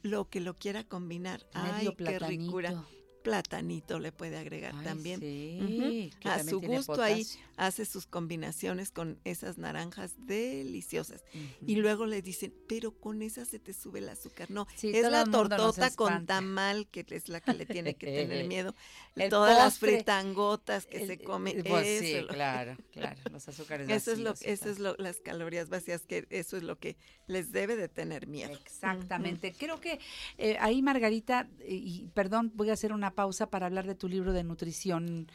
lo 0.02 0.28
que 0.28 0.40
lo 0.40 0.54
quiera 0.54 0.84
combinar. 0.84 1.46
Medio 1.54 1.94
Ay, 1.98 2.04
qué 2.04 2.18
ricura. 2.18 2.84
Platanito. 3.26 3.98
Le 3.98 4.12
puede 4.12 4.36
agregar 4.38 4.72
Ay, 4.78 4.84
también. 4.84 5.18
sí, 5.20 6.10
A 6.24 6.36
también 6.36 6.48
su 6.48 6.60
gusto 6.60 7.02
ahí 7.02 7.26
hace 7.56 7.84
sus 7.84 8.06
combinaciones 8.06 8.92
con 8.92 9.18
esas 9.24 9.58
naranjas 9.58 10.14
deliciosas. 10.18 11.24
Y 11.66 11.74
luego 11.76 12.06
le 12.06 12.22
dicen, 12.22 12.54
pero 12.68 12.92
con 12.92 13.22
esa 13.22 13.44
se 13.44 13.58
te 13.58 13.72
sube 13.72 13.98
el 13.98 14.08
azúcar. 14.08 14.48
No, 14.50 14.66
Sí, 14.76 14.92
es 14.94 15.08
la 15.10 15.24
tortota 15.24 15.90
con 15.90 16.24
tamal 16.26 16.86
que 16.88 17.04
es 17.10 17.28
la 17.28 17.40
que 17.40 17.52
le 17.54 17.66
tiene 17.66 17.94
que 17.96 18.06
tener 18.06 18.46
miedo. 18.48 18.74
El 19.16 19.28
Todas 19.30 19.56
las 19.58 19.78
fritangotas 19.80 20.86
que 20.86 20.98
El- 21.02 21.06
se 21.08 21.18
comen. 21.18 21.58
eh, 21.58 21.64
pues 21.66 21.86
eso 21.86 22.20
sí, 22.20 22.26
claro, 22.28 22.76
claro, 22.92 23.20
los 23.32 23.48
azúcares 23.48 23.88
Eso 23.88 24.12
es 24.12 24.18
lo, 24.20 24.34
eso 24.40 24.70
es 24.70 24.78
lo, 24.78 24.94
las 24.98 25.16
calorías 25.18 25.68
vacías, 25.68 26.02
que 26.06 26.26
eso 26.30 26.56
es 26.56 26.62
lo 26.62 26.78
que 26.78 26.96
les 27.26 27.50
debe 27.50 27.74
de 27.76 27.88
tener 27.88 28.26
miedo. 28.28 28.52
Exactamente. 28.52 29.52
Creo 29.58 29.80
que 29.80 29.98
eh, 30.38 30.56
ahí, 30.60 30.82
Margarita, 30.82 31.48
y 31.66 32.08
perdón, 32.14 32.52
voy 32.54 32.70
a 32.70 32.74
hacer 32.74 32.92
una 32.92 33.14
pausa 33.16 33.50
para 33.50 33.66
hablar 33.66 33.84
de 33.88 33.96
tu 33.96 34.06
libro 34.08 34.32
de 34.32 34.44
nutrición 34.44 35.26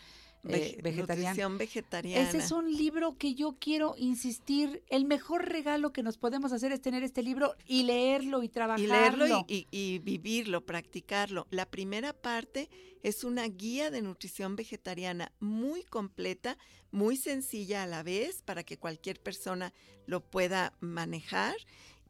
eh, 0.44 0.48
Vege- 0.78 0.82
vegetariana. 0.82 1.30
Nutrición 1.32 1.58
vegetariana. 1.60 2.28
Ese 2.30 2.38
es 2.40 2.52
un 2.52 2.72
libro 2.76 3.16
que 3.18 3.36
yo 3.36 3.58
quiero 3.60 3.94
insistir, 3.98 4.82
el 4.90 5.06
mejor 5.06 5.48
regalo 5.48 5.92
que 5.94 6.02
nos 6.02 6.18
podemos 6.18 6.52
hacer 6.52 6.72
es 6.72 6.82
tener 6.82 7.04
este 7.04 7.22
libro 7.22 7.54
y 7.68 7.84
leerlo 7.84 8.42
y 8.42 8.46
y 8.46 8.50
trabajarlo. 8.50 8.88
leerlo 9.28 9.46
y, 9.48 9.68
y- 9.72 9.96
y 9.96 10.00
vivirlo, 10.00 10.66
practicarlo. 10.66 11.46
La 11.52 11.66
primera 11.68 12.14
parte 12.14 12.70
es 13.04 13.24
una 13.24 13.46
guía 13.48 13.92
de 13.92 14.02
nutrición 14.02 14.56
vegetariana 14.56 15.32
muy 15.40 15.84
completa, 15.84 16.58
muy 16.92 17.18
sencilla 17.18 17.84
a 17.84 17.88
la 17.88 18.02
vez 18.02 18.42
para 18.42 18.64
que 18.64 18.78
cualquier 18.78 19.20
persona 19.22 19.74
lo 20.08 20.22
pueda 20.22 20.74
manejar 20.80 21.56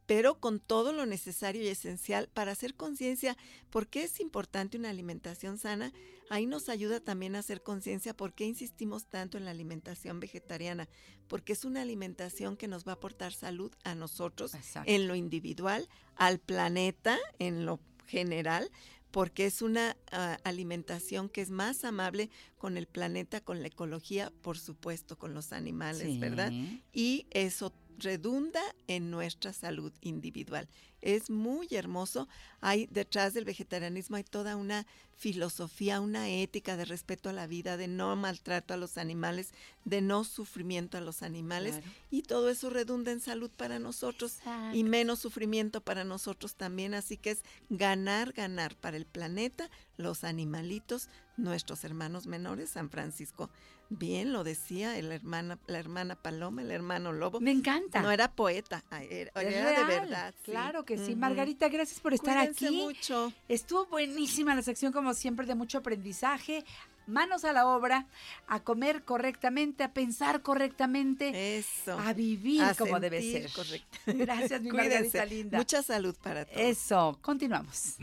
pero 0.05 0.39
con 0.39 0.59
todo 0.59 0.93
lo 0.93 1.05
necesario 1.05 1.63
y 1.63 1.67
esencial 1.67 2.29
para 2.33 2.51
hacer 2.51 2.75
conciencia 2.75 3.37
por 3.69 3.87
qué 3.87 4.03
es 4.03 4.19
importante 4.19 4.77
una 4.77 4.89
alimentación 4.89 5.57
sana. 5.57 5.93
Ahí 6.29 6.45
nos 6.45 6.69
ayuda 6.69 6.99
también 6.99 7.35
a 7.35 7.39
hacer 7.39 7.61
conciencia 7.61 8.15
por 8.15 8.33
qué 8.33 8.45
insistimos 8.45 9.05
tanto 9.05 9.37
en 9.37 9.45
la 9.45 9.51
alimentación 9.51 10.19
vegetariana, 10.19 10.87
porque 11.27 11.53
es 11.53 11.65
una 11.65 11.81
alimentación 11.81 12.57
que 12.57 12.67
nos 12.67 12.85
va 12.85 12.93
a 12.93 12.95
aportar 12.95 13.33
salud 13.33 13.71
a 13.83 13.95
nosotros 13.95 14.53
Exacto. 14.53 14.91
en 14.91 15.07
lo 15.07 15.15
individual, 15.15 15.87
al 16.15 16.39
planeta 16.39 17.17
en 17.39 17.65
lo 17.65 17.79
general, 18.07 18.69
porque 19.11 19.45
es 19.45 19.61
una 19.61 19.97
ah, 20.11 20.37
alimentación 20.43 21.29
que 21.29 21.41
es 21.41 21.49
más 21.49 21.83
amable 21.83 22.29
con 22.57 22.77
el 22.77 22.87
planeta, 22.87 23.41
con 23.41 23.61
la 23.61 23.67
ecología, 23.67 24.31
por 24.41 24.57
supuesto, 24.57 25.17
con 25.17 25.33
los 25.33 25.51
animales, 25.51 26.19
¿verdad? 26.19 26.51
Y 26.93 27.27
eso 27.29 27.73
redunda 27.97 28.61
en 28.87 29.11
nuestra 29.11 29.53
salud 29.53 29.93
individual. 30.01 30.67
Es 31.01 31.29
muy 31.29 31.67
hermoso. 31.71 32.27
Hay 32.61 32.87
detrás 32.91 33.33
del 33.33 33.45
vegetarianismo 33.45 34.15
hay 34.17 34.23
toda 34.23 34.55
una 34.55 34.85
filosofía, 35.15 36.01
una 36.01 36.29
ética 36.29 36.75
de 36.77 36.83
respeto 36.85 37.29
a 37.29 37.33
la 37.33 37.45
vida, 37.45 37.77
de 37.77 37.87
no 37.87 38.15
maltrato 38.15 38.73
a 38.73 38.77
los 38.77 38.97
animales, 38.97 39.51
de 39.85 40.01
no 40.01 40.23
sufrimiento 40.23 40.97
a 40.97 41.01
los 41.01 41.21
animales 41.21 41.75
Claro. 41.77 41.91
y 42.09 42.23
todo 42.23 42.49
eso 42.49 42.69
redunda 42.71 43.11
en 43.11 43.19
salud 43.19 43.51
para 43.55 43.77
nosotros 43.77 44.39
y 44.73 44.83
menos 44.83 45.19
sufrimiento 45.19 45.81
para 45.81 46.03
nosotros 46.03 46.55
también. 46.55 46.95
Así 46.95 47.17
que 47.17 47.31
es 47.31 47.43
ganar, 47.69 48.33
ganar 48.33 48.75
para 48.75 48.97
el 48.97 49.05
planeta, 49.05 49.69
los 49.97 50.23
animalitos, 50.23 51.07
nuestros 51.37 51.83
hermanos 51.83 52.25
menores, 52.25 52.71
San 52.71 52.89
Francisco. 52.89 53.51
Bien 53.93 54.31
lo 54.31 54.43
decía 54.45 54.97
el 54.97 55.11
hermana, 55.11 55.59
la 55.67 55.77
hermana 55.77 56.15
Paloma, 56.15 56.61
el 56.61 56.71
hermano 56.71 57.11
Lobo. 57.11 57.41
Me 57.41 57.51
encanta. 57.51 58.01
No 58.01 58.09
era 58.09 58.31
poeta, 58.33 58.83
era, 59.09 59.31
de 59.35 59.83
verdad. 59.85 60.33
sí. 60.45 60.51
Claro 60.51 60.85
que 60.97 61.05
sí. 61.05 61.15
Margarita, 61.15 61.69
gracias 61.69 61.99
por 61.99 62.13
estar 62.13 62.37
Cuídense 62.37 62.67
aquí. 62.67 62.75
mucho. 62.77 63.31
Estuvo 63.47 63.85
buenísima 63.85 64.53
la 64.55 64.61
sección, 64.61 64.91
como 64.91 65.13
siempre, 65.13 65.45
de 65.45 65.55
mucho 65.55 65.77
aprendizaje. 65.77 66.63
manos 67.07 67.43
a 67.45 67.51
la 67.51 67.65
obra, 67.67 68.05
a 68.47 68.59
comer 68.61 69.03
correctamente, 69.03 69.83
a 69.83 69.91
pensar 69.91 70.41
correctamente, 70.43 71.57
Eso. 71.57 71.97
a 71.99 72.13
vivir 72.13 72.61
A 72.61 72.75
como 72.75 72.99
debe 72.99 73.21
ser. 73.21 73.51
correcto. 73.51 73.97
Gracias, 74.05 74.61
mi 74.61 74.69
Cuídense. 74.69 75.17
Margarita 75.17 75.25
linda. 75.25 75.57
Mucha 75.57 75.81
salud 75.83 76.15
para 76.21 76.45
todos. 76.45 76.59
Eso, 76.61 77.17
continuamos. 77.21 77.95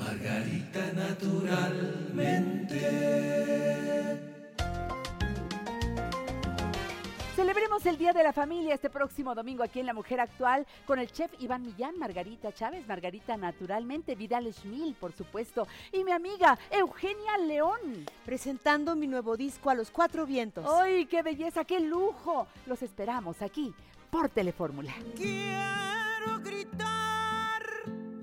Celebremos 7.69 7.87
el 7.87 7.99
Día 7.99 8.13
de 8.15 8.23
la 8.23 8.33
Familia 8.33 8.75
este 8.75 8.89
próximo 8.89 9.35
domingo 9.35 9.63
aquí 9.63 9.81
en 9.81 9.85
La 9.85 9.93
Mujer 9.93 10.21
Actual 10.21 10.67
con 10.87 10.99
el 10.99 11.13
chef 11.13 11.31
Iván 11.39 11.67
Millán, 11.67 11.99
Margarita 11.99 12.51
Chávez, 12.51 12.87
Margarita 12.89 13.37
Naturalmente, 13.37 14.15
Vidal 14.15 14.51
Schmil, 14.55 14.95
por 14.95 15.13
supuesto, 15.13 15.69
y 15.93 16.03
mi 16.03 16.13
amiga 16.13 16.59
Eugenia 16.71 17.37
León. 17.37 18.07
presentando 18.25 18.97
mi 18.97 19.07
nuevo 19.07 19.37
disco 19.37 19.69
a 19.69 19.75
los 19.75 19.91
cuatro 19.91 20.25
vientos. 20.25 20.65
¡Ay, 20.67 21.05
qué 21.05 21.23
belleza, 21.23 21.65
qué 21.67 21.79
lujo! 21.81 22.47
Los 22.65 22.81
esperamos 22.83 23.43
aquí 23.43 23.75
por 24.11 24.31
Telefórmula. 24.31 24.95
Quiero 25.15 26.41
gritar 26.43 27.63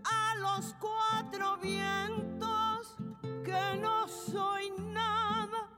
a 0.06 0.36
los 0.40 0.74
cuatro 0.80 1.58
vientos 1.58 2.96
que 3.44 3.78
no 3.80 4.08
soy 4.08 4.72
nada, 4.92 5.70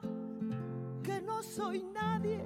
que 1.03 1.19
no 1.19 1.43
soy 1.43 1.83
nadie. 1.83 2.45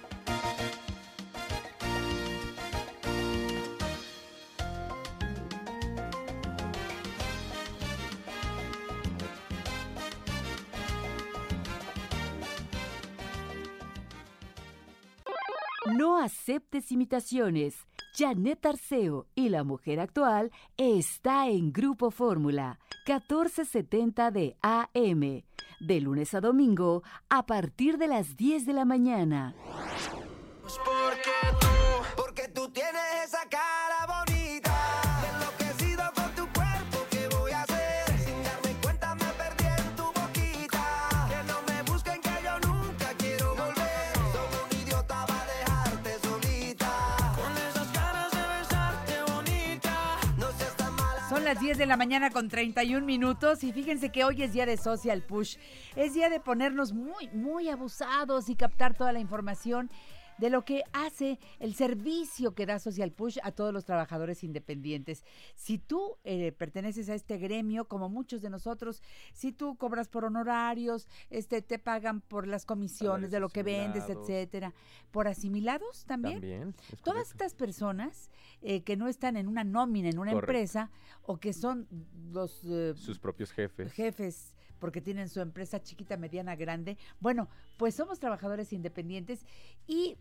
Aceptes 16.21 16.91
imitaciones. 16.91 17.75
Janet 18.17 18.65
Arceo 18.65 19.27
y 19.35 19.49
la 19.49 19.63
mujer 19.63 19.99
actual 19.99 20.51
está 20.77 21.47
en 21.47 21.71
Grupo 21.71 22.11
Fórmula 22.11 22.79
1470 23.07 24.31
de 24.31 24.57
AM, 24.61 25.43
de 25.79 26.01
lunes 26.01 26.33
a 26.33 26.41
domingo 26.41 27.03
a 27.29 27.45
partir 27.45 27.97
de 27.97 28.07
las 28.07 28.35
10 28.37 28.65
de 28.65 28.73
la 28.73 28.85
mañana. 28.85 29.55
Porque 30.61 31.31
tú, 31.59 31.67
porque 32.15 32.47
tú 32.49 32.69
tienes 32.69 33.01
esa 33.25 33.49
las 51.53 51.59
10 51.59 51.79
de 51.79 51.85
la 51.85 51.97
mañana 51.97 52.29
con 52.29 52.47
31 52.47 53.05
minutos 53.05 53.65
y 53.65 53.73
fíjense 53.73 54.09
que 54.09 54.23
hoy 54.23 54.41
es 54.41 54.53
día 54.53 54.65
de 54.65 54.77
Social 54.77 55.21
Push. 55.21 55.57
Es 55.97 56.13
día 56.13 56.29
de 56.29 56.39
ponernos 56.39 56.93
muy, 56.93 57.27
muy 57.33 57.67
abusados 57.67 58.47
y 58.47 58.55
captar 58.55 58.95
toda 58.95 59.11
la 59.11 59.19
información 59.19 59.91
de 60.37 60.49
lo 60.49 60.65
que 60.65 60.83
hace 60.93 61.39
el 61.59 61.73
servicio 61.75 62.53
que 62.53 62.65
da 62.65 62.79
Social 62.79 63.11
Push 63.11 63.37
a 63.43 63.51
todos 63.51 63.73
los 63.73 63.85
trabajadores 63.85 64.43
independientes. 64.43 65.23
Si 65.55 65.77
tú 65.77 66.17
eh, 66.23 66.51
perteneces 66.51 67.09
a 67.09 67.15
este 67.15 67.37
gremio, 67.37 67.85
como 67.85 68.09
muchos 68.09 68.41
de 68.41 68.49
nosotros, 68.49 69.01
si 69.33 69.51
tú 69.51 69.75
cobras 69.75 70.07
por 70.07 70.25
honorarios, 70.25 71.07
este, 71.29 71.61
te 71.61 71.79
pagan 71.79 72.21
por 72.21 72.47
las 72.47 72.65
comisiones 72.65 73.31
de 73.31 73.39
lo 73.39 73.49
que 73.49 73.63
vendes, 73.63 74.09
etcétera, 74.09 74.73
por 75.11 75.27
asimilados 75.27 76.05
también. 76.05 76.35
También. 76.41 76.75
es 76.91 77.01
Todas 77.01 77.29
estas 77.31 77.53
personas 77.53 78.31
eh, 78.61 78.81
que 78.83 78.95
no 78.95 79.07
están 79.07 79.37
en 79.37 79.47
una 79.47 79.63
nómina, 79.63 80.09
en 80.09 80.19
una 80.19 80.31
Correcto. 80.31 80.51
empresa, 80.51 80.91
o 81.23 81.37
que 81.37 81.53
son 81.53 81.87
los 82.31 82.63
eh, 82.65 82.93
Sus 82.95 83.19
propios 83.19 83.51
jefes. 83.51 83.91
jefes 83.93 84.53
porque 84.81 84.99
tienen 84.99 85.29
su 85.29 85.39
empresa 85.39 85.81
chiquita, 85.81 86.17
mediana, 86.17 86.57
grande. 86.57 86.97
Bueno, 87.21 87.47
pues 87.77 87.95
somos 87.95 88.19
trabajadores 88.19 88.73
independientes 88.73 89.45
y 89.87 90.17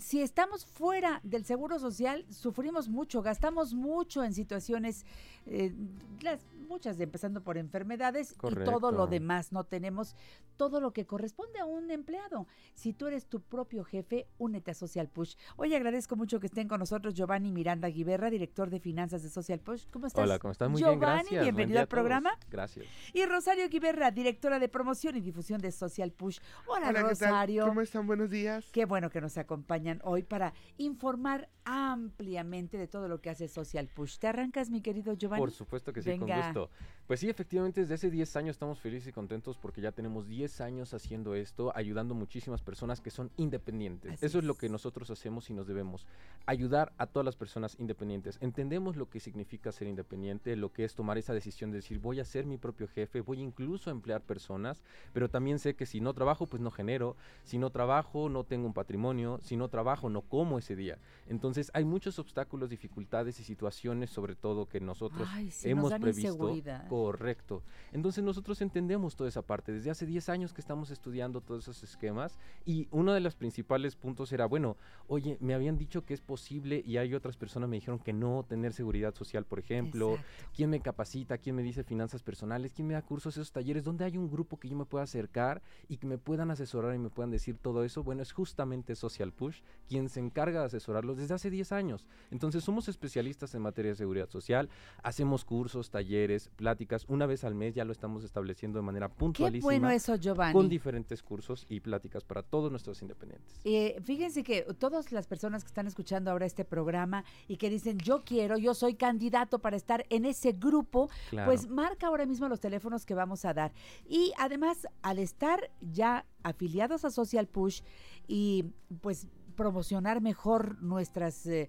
si 0.00 0.20
estamos 0.20 0.66
fuera 0.66 1.20
del 1.22 1.44
seguro 1.44 1.78
social, 1.78 2.24
sufrimos 2.30 2.88
mucho, 2.88 3.22
gastamos 3.22 3.74
mucho 3.74 4.22
en 4.24 4.34
situaciones, 4.34 5.04
eh, 5.46 5.74
las, 6.20 6.40
muchas 6.68 6.98
de 6.98 7.04
empezando 7.04 7.42
por 7.42 7.58
enfermedades 7.58 8.32
y 8.32 8.54
todo 8.64 8.92
lo 8.92 9.06
demás. 9.06 9.52
No 9.52 9.64
tenemos 9.64 10.14
todo 10.56 10.80
lo 10.80 10.92
que 10.92 11.06
corresponde 11.06 11.58
a 11.58 11.64
un 11.64 11.90
empleado. 11.90 12.46
Si 12.74 12.92
tú 12.92 13.06
eres 13.06 13.26
tu 13.26 13.40
propio 13.40 13.84
jefe, 13.84 14.26
únete 14.38 14.70
a 14.70 14.74
Social 14.74 15.08
Push. 15.08 15.34
Hoy 15.56 15.74
agradezco 15.74 16.16
mucho 16.16 16.38
que 16.38 16.46
estén 16.46 16.68
con 16.68 16.78
nosotros 16.78 17.14
Giovanni 17.14 17.50
Miranda 17.50 17.88
Guiberra, 17.88 18.30
director 18.30 18.70
de 18.70 18.80
finanzas 18.80 19.22
de 19.22 19.30
Social 19.30 19.60
Push. 19.60 19.86
¿Cómo 19.90 20.06
estás? 20.06 20.22
Hola, 20.22 20.38
¿cómo 20.38 20.52
están? 20.52 20.70
Muy 20.70 20.82
bien, 20.82 20.92
Giovanni, 20.92 21.14
gracias. 21.14 21.30
Buen 21.30 21.42
bienvenido 21.42 21.80
al 21.80 21.88
programa. 21.88 22.30
Gracias. 22.50 22.86
Y 23.12 23.24
Rosario 23.24 23.68
Guiberra, 23.68 24.10
directora 24.10 24.58
de 24.58 24.68
promoción 24.68 25.16
y 25.16 25.20
difusión 25.20 25.60
de 25.60 25.72
Social 25.72 26.12
Push. 26.12 26.38
Hola, 26.66 26.90
Hola, 26.90 27.08
¿qué 27.08 27.16
tal? 27.16 27.30
Rosario. 27.30 27.66
¿Cómo 27.66 27.80
están? 27.80 28.06
Buenos 28.06 28.30
días. 28.30 28.66
Qué 28.72 28.84
bueno 28.84 29.10
que 29.10 29.20
nos 29.20 29.36
acompañan 29.38 29.69
hoy 30.02 30.24
para 30.24 30.52
informar 30.78 31.48
ampliamente 31.64 32.76
de 32.76 32.88
todo 32.88 33.06
lo 33.06 33.20
que 33.20 33.30
hace 33.30 33.46
Social 33.46 33.88
Push. 33.88 34.18
¿Te 34.18 34.26
arrancas, 34.26 34.70
mi 34.70 34.80
querido 34.80 35.14
Giovanni? 35.14 35.40
Por 35.40 35.52
supuesto 35.52 35.92
que 35.92 36.02
sí, 36.02 36.10
Venga. 36.10 36.34
con 36.34 36.44
gusto. 36.44 36.70
Pues 37.06 37.20
sí, 37.20 37.28
efectivamente, 37.28 37.80
desde 37.80 37.94
hace 37.94 38.10
10 38.10 38.36
años 38.36 38.50
estamos 38.54 38.78
felices 38.78 39.08
y 39.08 39.12
contentos 39.12 39.58
porque 39.58 39.80
ya 39.80 39.92
tenemos 39.92 40.28
10 40.28 40.60
años 40.60 40.94
haciendo 40.94 41.34
esto, 41.34 41.72
ayudando 41.76 42.14
muchísimas 42.14 42.62
personas 42.62 43.00
que 43.00 43.10
son 43.10 43.30
independientes. 43.36 44.12
Así 44.14 44.26
Eso 44.26 44.38
es 44.38 44.44
lo 44.44 44.52
es. 44.52 44.58
que 44.58 44.68
nosotros 44.68 45.10
hacemos 45.10 45.50
y 45.50 45.54
nos 45.54 45.66
debemos. 45.66 46.06
Ayudar 46.46 46.92
a 46.98 47.06
todas 47.06 47.24
las 47.24 47.36
personas 47.36 47.76
independientes. 47.78 48.38
Entendemos 48.40 48.96
lo 48.96 49.08
que 49.08 49.20
significa 49.20 49.72
ser 49.72 49.88
independiente, 49.88 50.54
lo 50.56 50.72
que 50.72 50.84
es 50.84 50.94
tomar 50.94 51.18
esa 51.18 51.34
decisión 51.34 51.70
de 51.70 51.78
decir, 51.78 51.98
voy 51.98 52.20
a 52.20 52.24
ser 52.24 52.46
mi 52.46 52.58
propio 52.58 52.86
jefe, 52.86 53.20
voy 53.20 53.40
incluso 53.40 53.90
a 53.90 53.92
emplear 53.92 54.22
personas, 54.22 54.82
pero 55.12 55.28
también 55.28 55.58
sé 55.58 55.74
que 55.74 55.86
si 55.86 56.00
no 56.00 56.14
trabajo, 56.14 56.46
pues 56.46 56.62
no 56.62 56.70
genero. 56.70 57.16
Si 57.42 57.58
no 57.58 57.70
trabajo, 57.70 58.28
no 58.28 58.44
tengo 58.44 58.66
un 58.66 58.74
patrimonio. 58.74 59.38
Si 59.42 59.56
no 59.56 59.59
trabajo, 59.68 60.08
no 60.08 60.22
como 60.22 60.58
ese 60.58 60.76
día. 60.76 60.98
Entonces, 61.26 61.70
hay 61.74 61.84
muchos 61.84 62.18
obstáculos, 62.18 62.70
dificultades 62.70 63.38
y 63.40 63.44
situaciones, 63.44 64.10
sobre 64.10 64.34
todo, 64.34 64.66
que 64.66 64.80
nosotros 64.80 65.28
Ay, 65.30 65.46
nos 65.46 65.64
hemos 65.64 65.90
dan 65.90 66.00
previsto. 66.00 66.50
Correcto. 66.88 67.62
Entonces 67.92 68.24
nosotros 68.24 68.60
entendemos 68.60 69.16
toda 69.16 69.28
esa 69.28 69.42
parte. 69.42 69.72
Desde 69.72 69.90
hace 69.90 70.06
10 70.06 70.28
años 70.28 70.52
que 70.52 70.60
estamos 70.60 70.90
estudiando 70.90 71.40
todos 71.40 71.64
esos 71.64 71.82
esquemas 71.82 72.38
y 72.64 72.88
uno 72.90 73.12
de 73.12 73.20
los 73.20 73.34
principales 73.34 73.96
puntos 73.96 74.32
era, 74.32 74.46
bueno, 74.46 74.76
oye, 75.08 75.36
me 75.40 75.54
habían 75.54 75.76
dicho 75.76 76.04
que 76.04 76.14
es 76.14 76.20
posible 76.20 76.82
y 76.86 76.96
hay 76.96 77.14
otras 77.14 77.36
personas 77.36 77.68
me 77.68 77.76
dijeron 77.76 77.98
que 77.98 78.12
no, 78.12 78.44
tener 78.48 78.72
seguridad 78.72 79.14
social, 79.14 79.44
por 79.44 79.58
ejemplo. 79.58 80.12
Exacto. 80.12 80.50
¿Quién 80.54 80.70
me 80.70 80.80
capacita? 80.80 81.38
¿Quién 81.38 81.56
me 81.56 81.62
dice 81.62 81.84
finanzas 81.84 82.22
personales? 82.22 82.72
¿Quién 82.72 82.88
me 82.88 82.94
da 82.94 83.02
cursos, 83.02 83.36
esos 83.36 83.52
talleres? 83.52 83.84
¿Dónde 83.84 84.04
hay 84.04 84.16
un 84.16 84.30
grupo 84.30 84.58
que 84.58 84.68
yo 84.68 84.76
me 84.76 84.84
pueda 84.84 85.04
acercar 85.04 85.62
y 85.88 85.96
que 85.96 86.06
me 86.06 86.18
puedan 86.18 86.50
asesorar 86.50 86.94
y 86.94 86.98
me 86.98 87.10
puedan 87.10 87.30
decir 87.30 87.56
todo 87.58 87.84
eso? 87.84 88.02
Bueno, 88.02 88.22
es 88.22 88.32
justamente 88.32 88.94
Social 88.94 89.32
Push 89.32 89.49
quien 89.88 90.08
se 90.08 90.20
encarga 90.20 90.60
de 90.60 90.66
asesorarlos 90.66 91.16
desde 91.16 91.34
hace 91.34 91.50
10 91.50 91.72
años. 91.72 92.06
Entonces 92.30 92.62
somos 92.64 92.88
especialistas 92.88 93.54
en 93.54 93.62
materia 93.62 93.90
de 93.90 93.96
seguridad 93.96 94.28
social, 94.28 94.68
hacemos 95.02 95.44
cursos, 95.44 95.90
talleres, 95.90 96.50
pláticas, 96.56 97.04
una 97.08 97.26
vez 97.26 97.44
al 97.44 97.54
mes 97.54 97.74
ya 97.74 97.84
lo 97.84 97.92
estamos 97.92 98.24
estableciendo 98.24 98.78
de 98.78 98.82
manera 98.84 99.08
Qué 99.08 99.14
puntualísima. 99.16 99.64
bueno 99.64 99.90
eso, 99.90 100.14
Giovanni. 100.16 100.52
con 100.52 100.68
diferentes 100.68 101.22
cursos 101.22 101.66
y 101.68 101.80
pláticas 101.80 102.24
para 102.24 102.42
todos 102.42 102.70
nuestros 102.70 103.02
independientes. 103.02 103.60
Eh, 103.64 103.96
fíjense 104.04 104.42
que 104.42 104.62
todas 104.78 105.10
las 105.12 105.26
personas 105.26 105.64
que 105.64 105.68
están 105.68 105.86
escuchando 105.86 106.30
ahora 106.30 106.46
este 106.46 106.64
programa 106.64 107.24
y 107.48 107.56
que 107.56 107.68
dicen 107.70 107.98
yo 107.98 108.22
quiero, 108.24 108.56
yo 108.58 108.74
soy 108.74 108.94
candidato 108.94 109.58
para 109.58 109.76
estar 109.76 110.06
en 110.10 110.24
ese 110.24 110.52
grupo, 110.52 111.08
Claro. 111.30 111.50
pues 111.50 111.68
marca 111.68 112.06
ahora 112.06 112.26
mismo 112.26 112.48
los 112.48 112.60
teléfonos 112.60 113.04
que 113.04 113.14
vamos 113.14 113.44
a 113.44 113.54
dar. 113.54 113.72
Y 114.08 114.32
además, 114.38 114.86
al 115.02 115.18
estar 115.18 115.70
ya 115.80 116.26
afiliados 116.42 117.04
a 117.04 117.10
Social 117.10 117.46
Push 117.46 117.82
y 118.28 118.64
pues 119.00 119.26
promocionar 119.60 120.22
mejor 120.22 120.82
nuestras... 120.82 121.44
eh, 121.44 121.68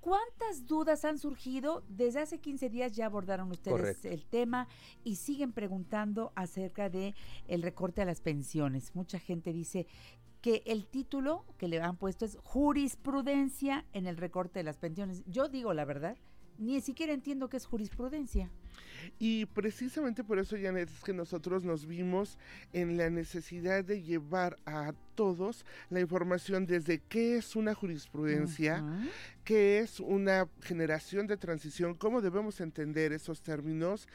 ¿Cuántas 0.00 0.66
dudas 0.66 1.04
han 1.04 1.18
surgido? 1.18 1.84
Desde 1.88 2.20
hace 2.20 2.38
15 2.38 2.70
días 2.70 2.92
ya 2.92 3.06
abordaron 3.06 3.50
ustedes 3.50 3.76
Correcto. 3.76 4.08
el 4.08 4.24
tema 4.24 4.66
y 5.04 5.16
siguen 5.16 5.52
preguntando 5.52 6.32
acerca 6.34 6.88
de 6.88 7.14
el 7.48 7.62
recorte 7.62 8.02
a 8.02 8.06
las 8.06 8.20
pensiones. 8.20 8.94
Mucha 8.94 9.18
gente 9.18 9.52
dice 9.52 9.86
que 10.40 10.62
el 10.64 10.86
título 10.86 11.44
que 11.58 11.68
le 11.68 11.80
han 11.80 11.96
puesto 11.96 12.24
es 12.24 12.38
jurisprudencia 12.42 13.84
en 13.92 14.06
el 14.06 14.16
recorte 14.16 14.60
de 14.60 14.64
las 14.64 14.78
pensiones. 14.78 15.22
Yo 15.26 15.48
digo 15.48 15.74
la 15.74 15.84
verdad, 15.84 16.16
ni 16.60 16.80
siquiera 16.80 17.12
entiendo 17.12 17.48
qué 17.48 17.56
es 17.56 17.66
jurisprudencia. 17.66 18.50
Y 19.18 19.46
precisamente 19.46 20.22
por 20.22 20.38
eso, 20.38 20.56
Janet, 20.60 20.90
es 20.90 21.02
que 21.02 21.14
nosotros 21.14 21.64
nos 21.64 21.86
vimos 21.86 22.38
en 22.72 22.96
la 22.98 23.08
necesidad 23.08 23.82
de 23.82 24.02
llevar 24.02 24.58
a 24.66 24.92
todos 25.14 25.64
la 25.88 26.00
información 26.00 26.66
desde 26.66 26.98
qué 27.08 27.36
es 27.38 27.56
una 27.56 27.74
jurisprudencia, 27.74 28.82
Ujú. 28.82 29.08
qué 29.44 29.78
es 29.78 30.00
una 30.00 30.48
generación 30.60 31.26
de 31.26 31.38
transición, 31.38 31.94
cómo 31.94 32.20
debemos 32.20 32.60
entender 32.60 33.12
esos 33.12 33.40
términos, 33.42 34.06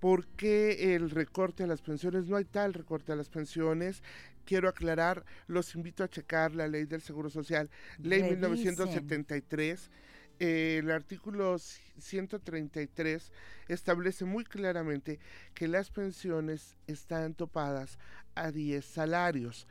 por 0.00 0.26
qué 0.26 0.94
el 0.94 1.10
recorte 1.10 1.62
a 1.64 1.66
las 1.66 1.82
pensiones, 1.82 2.26
no 2.26 2.36
hay 2.36 2.44
tal 2.44 2.72
recorte 2.74 3.12
a 3.12 3.16
las 3.16 3.28
pensiones. 3.28 4.02
Quiero 4.44 4.68
aclarar, 4.68 5.24
los 5.46 5.74
invito 5.74 6.04
a 6.04 6.08
checar 6.08 6.54
la 6.54 6.68
ley 6.68 6.84
del 6.84 7.00
Seguro 7.00 7.30
Social, 7.30 7.70
ley 7.98 8.20
Revisen. 8.20 8.40
1973. 8.40 9.90
El 10.38 10.90
artículo 10.90 11.56
133 11.58 13.32
establece 13.68 14.24
muy 14.24 14.44
claramente 14.44 15.18
que 15.54 15.68
las 15.68 15.90
pensiones 15.90 16.76
están 16.86 17.34
topadas 17.34 17.98
a 18.34 18.50
10 18.50 18.84
salarios. 18.84 19.66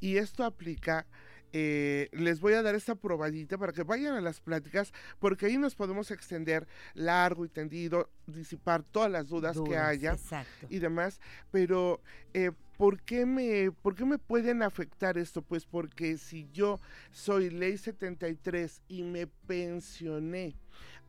Y 0.00 0.16
esto 0.16 0.44
aplica, 0.44 1.06
eh, 1.52 2.08
les 2.12 2.40
voy 2.40 2.54
a 2.54 2.62
dar 2.62 2.74
esta 2.74 2.94
probadita 2.94 3.58
para 3.58 3.72
que 3.72 3.82
vayan 3.82 4.14
a 4.14 4.20
las 4.20 4.40
pláticas, 4.40 4.92
porque 5.18 5.46
ahí 5.46 5.58
nos 5.58 5.74
podemos 5.74 6.10
extender 6.10 6.66
largo 6.94 7.44
y 7.44 7.48
tendido, 7.48 8.10
disipar 8.26 8.82
todas 8.82 9.10
las 9.10 9.28
dudas, 9.28 9.58
que 9.60 9.76
haya 9.76 10.12
Exacto. 10.12 10.66
y 10.68 10.78
demás, 10.78 11.20
pero 11.50 12.00
eh, 12.34 12.52
¿por, 12.76 13.00
qué 13.02 13.26
me, 13.26 13.72
¿por 13.72 13.94
qué 13.94 14.04
me 14.04 14.18
pueden 14.18 14.62
afectar 14.62 15.18
esto? 15.18 15.42
Pues 15.42 15.66
porque 15.66 16.18
si 16.18 16.48
yo 16.52 16.80
soy 17.10 17.50
ley 17.50 17.78
73 17.78 18.82
y 18.88 19.02
me 19.02 19.26
pensioné 19.26 20.56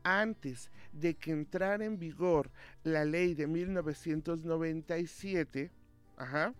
antes 0.02 0.70
de 0.92 1.14
que 1.14 1.30
entrara 1.30 1.84
en 1.84 1.98
vigor 1.98 2.50
la 2.82 3.04
ley 3.04 3.34
de 3.34 3.46
1997, 3.46 5.70
ajá, 6.16 6.52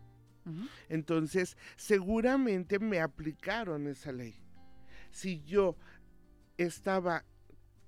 Entonces 0.88 1.56
seguramente 1.76 2.78
me 2.78 3.00
aplicaron 3.00 3.86
esa 3.86 4.12
ley. 4.12 4.34
Si 5.10 5.42
yo 5.42 5.76
estaba 6.56 7.24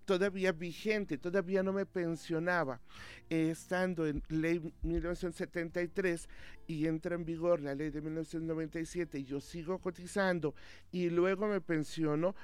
todavía 0.04 0.52
vigente, 0.52 1.18
todavía 1.18 1.62
no 1.62 1.72
me 1.72 1.86
pensionaba, 1.86 2.80
estando 3.28 4.06
en 4.06 4.22
ley 4.28 4.60
1973 4.82 6.28
y 6.66 6.86
entra 6.86 7.14
en 7.14 7.24
vigor 7.24 7.60
la 7.60 7.74
ley 7.74 7.90
de 7.90 8.00
1997 8.00 9.18
y 9.18 9.24
yo 9.24 9.40
sigo 9.40 9.78
cotizando 9.78 10.54
y 10.92 11.08
luego 11.08 11.46
me 11.46 11.60
pensiono, 11.60 12.34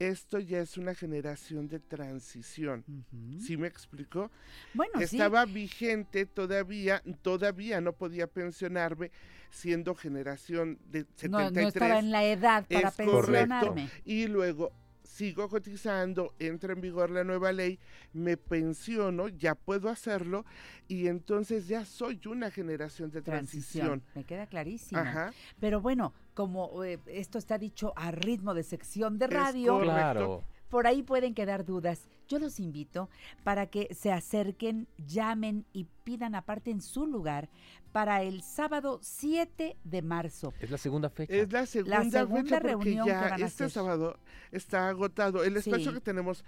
esto 0.00 0.38
ya 0.38 0.60
es 0.60 0.78
una 0.78 0.94
generación 0.94 1.68
de 1.68 1.78
transición. 1.78 2.84
Ujú. 2.88 3.38
¿Sí 3.40 3.56
me 3.56 3.68
explicó? 3.68 4.30
Bueno, 4.72 4.94
sí. 4.98 5.04
Estaba 5.16 5.44
vigente 5.44 6.24
todavía, 6.24 7.02
todavía 7.22 7.80
no 7.82 7.92
podía 7.92 8.26
pensionarme 8.26 9.10
siendo 9.50 9.94
generación 9.94 10.78
de 10.90 11.04
73. 11.16 11.30
No, 11.30 11.50
no 11.50 11.68
estaba 11.68 11.98
en 11.98 12.10
la 12.10 12.24
edad 12.24 12.66
para 12.66 12.88
Es 12.88 12.94
correcto. 12.96 13.26
pensionarme. 13.26 13.90
Y 14.06 14.26
luego 14.26 14.72
sigo 15.10 15.48
cotizando, 15.48 16.34
entra 16.38 16.72
en 16.72 16.80
vigor 16.80 17.10
la 17.10 17.24
nueva 17.24 17.52
ley, 17.52 17.78
me 18.12 18.36
pensiono, 18.36 19.28
ya 19.28 19.54
puedo 19.54 19.88
hacerlo 19.88 20.44
y 20.88 21.08
entonces 21.08 21.68
ya 21.68 21.84
soy 21.84 22.20
una 22.26 22.50
generación 22.50 23.10
de 23.10 23.20
transición. 23.22 23.86
Transición. 23.86 24.14
Me 24.14 24.24
queda 24.24 24.46
clarísimo. 24.46 25.00
Ajá. 25.00 25.32
Pero 25.58 25.80
bueno, 25.80 26.14
como 26.34 26.84
eh, 26.84 26.98
esto 27.06 27.38
está 27.38 27.58
dicho 27.58 27.92
a 27.96 28.10
ritmo 28.12 28.54
de 28.54 28.62
sección 28.62 29.18
de 29.18 29.26
radio. 29.26 29.80
Claro. 29.80 30.44
por 30.68 30.86
ahí 30.86 31.02
pueden 31.02 31.34
quedar 31.34 31.64
dudas. 31.64 32.08
Yo 32.28 32.38
los 32.38 32.60
invito 32.60 33.10
para 33.42 33.66
que 33.66 33.92
se 33.92 34.12
acerquen, 34.12 34.86
llamen 34.96 35.66
y 35.72 35.86
pidan 36.04 36.36
aparte 36.36 36.70
en 36.70 36.80
su 36.80 37.06
lugar 37.06 37.50
para 37.92 38.22
el 38.22 38.42
sábado 38.42 38.98
7 39.02 39.76
de 39.82 40.02
marzo. 40.02 40.52
Es 40.60 40.70
la 40.70 40.78
segunda 40.78 41.10
fecha. 41.10 41.32
Es 41.34 41.52
la 41.52 41.66
segunda, 41.66 42.02
segunda 42.10 42.42
fecha 42.42 42.60
porque 42.60 42.68
reunión 42.68 43.06
que 43.06 43.12
van 43.12 43.24
a 43.32 43.34
este 43.36 43.44
hacer. 43.44 43.70
sábado 43.70 44.18
está 44.52 44.88
agotado. 44.88 45.42
El 45.44 45.56
espacio 45.56 45.90
Sí. 45.90 45.94
que 45.94 46.00
tenemos 46.00 46.44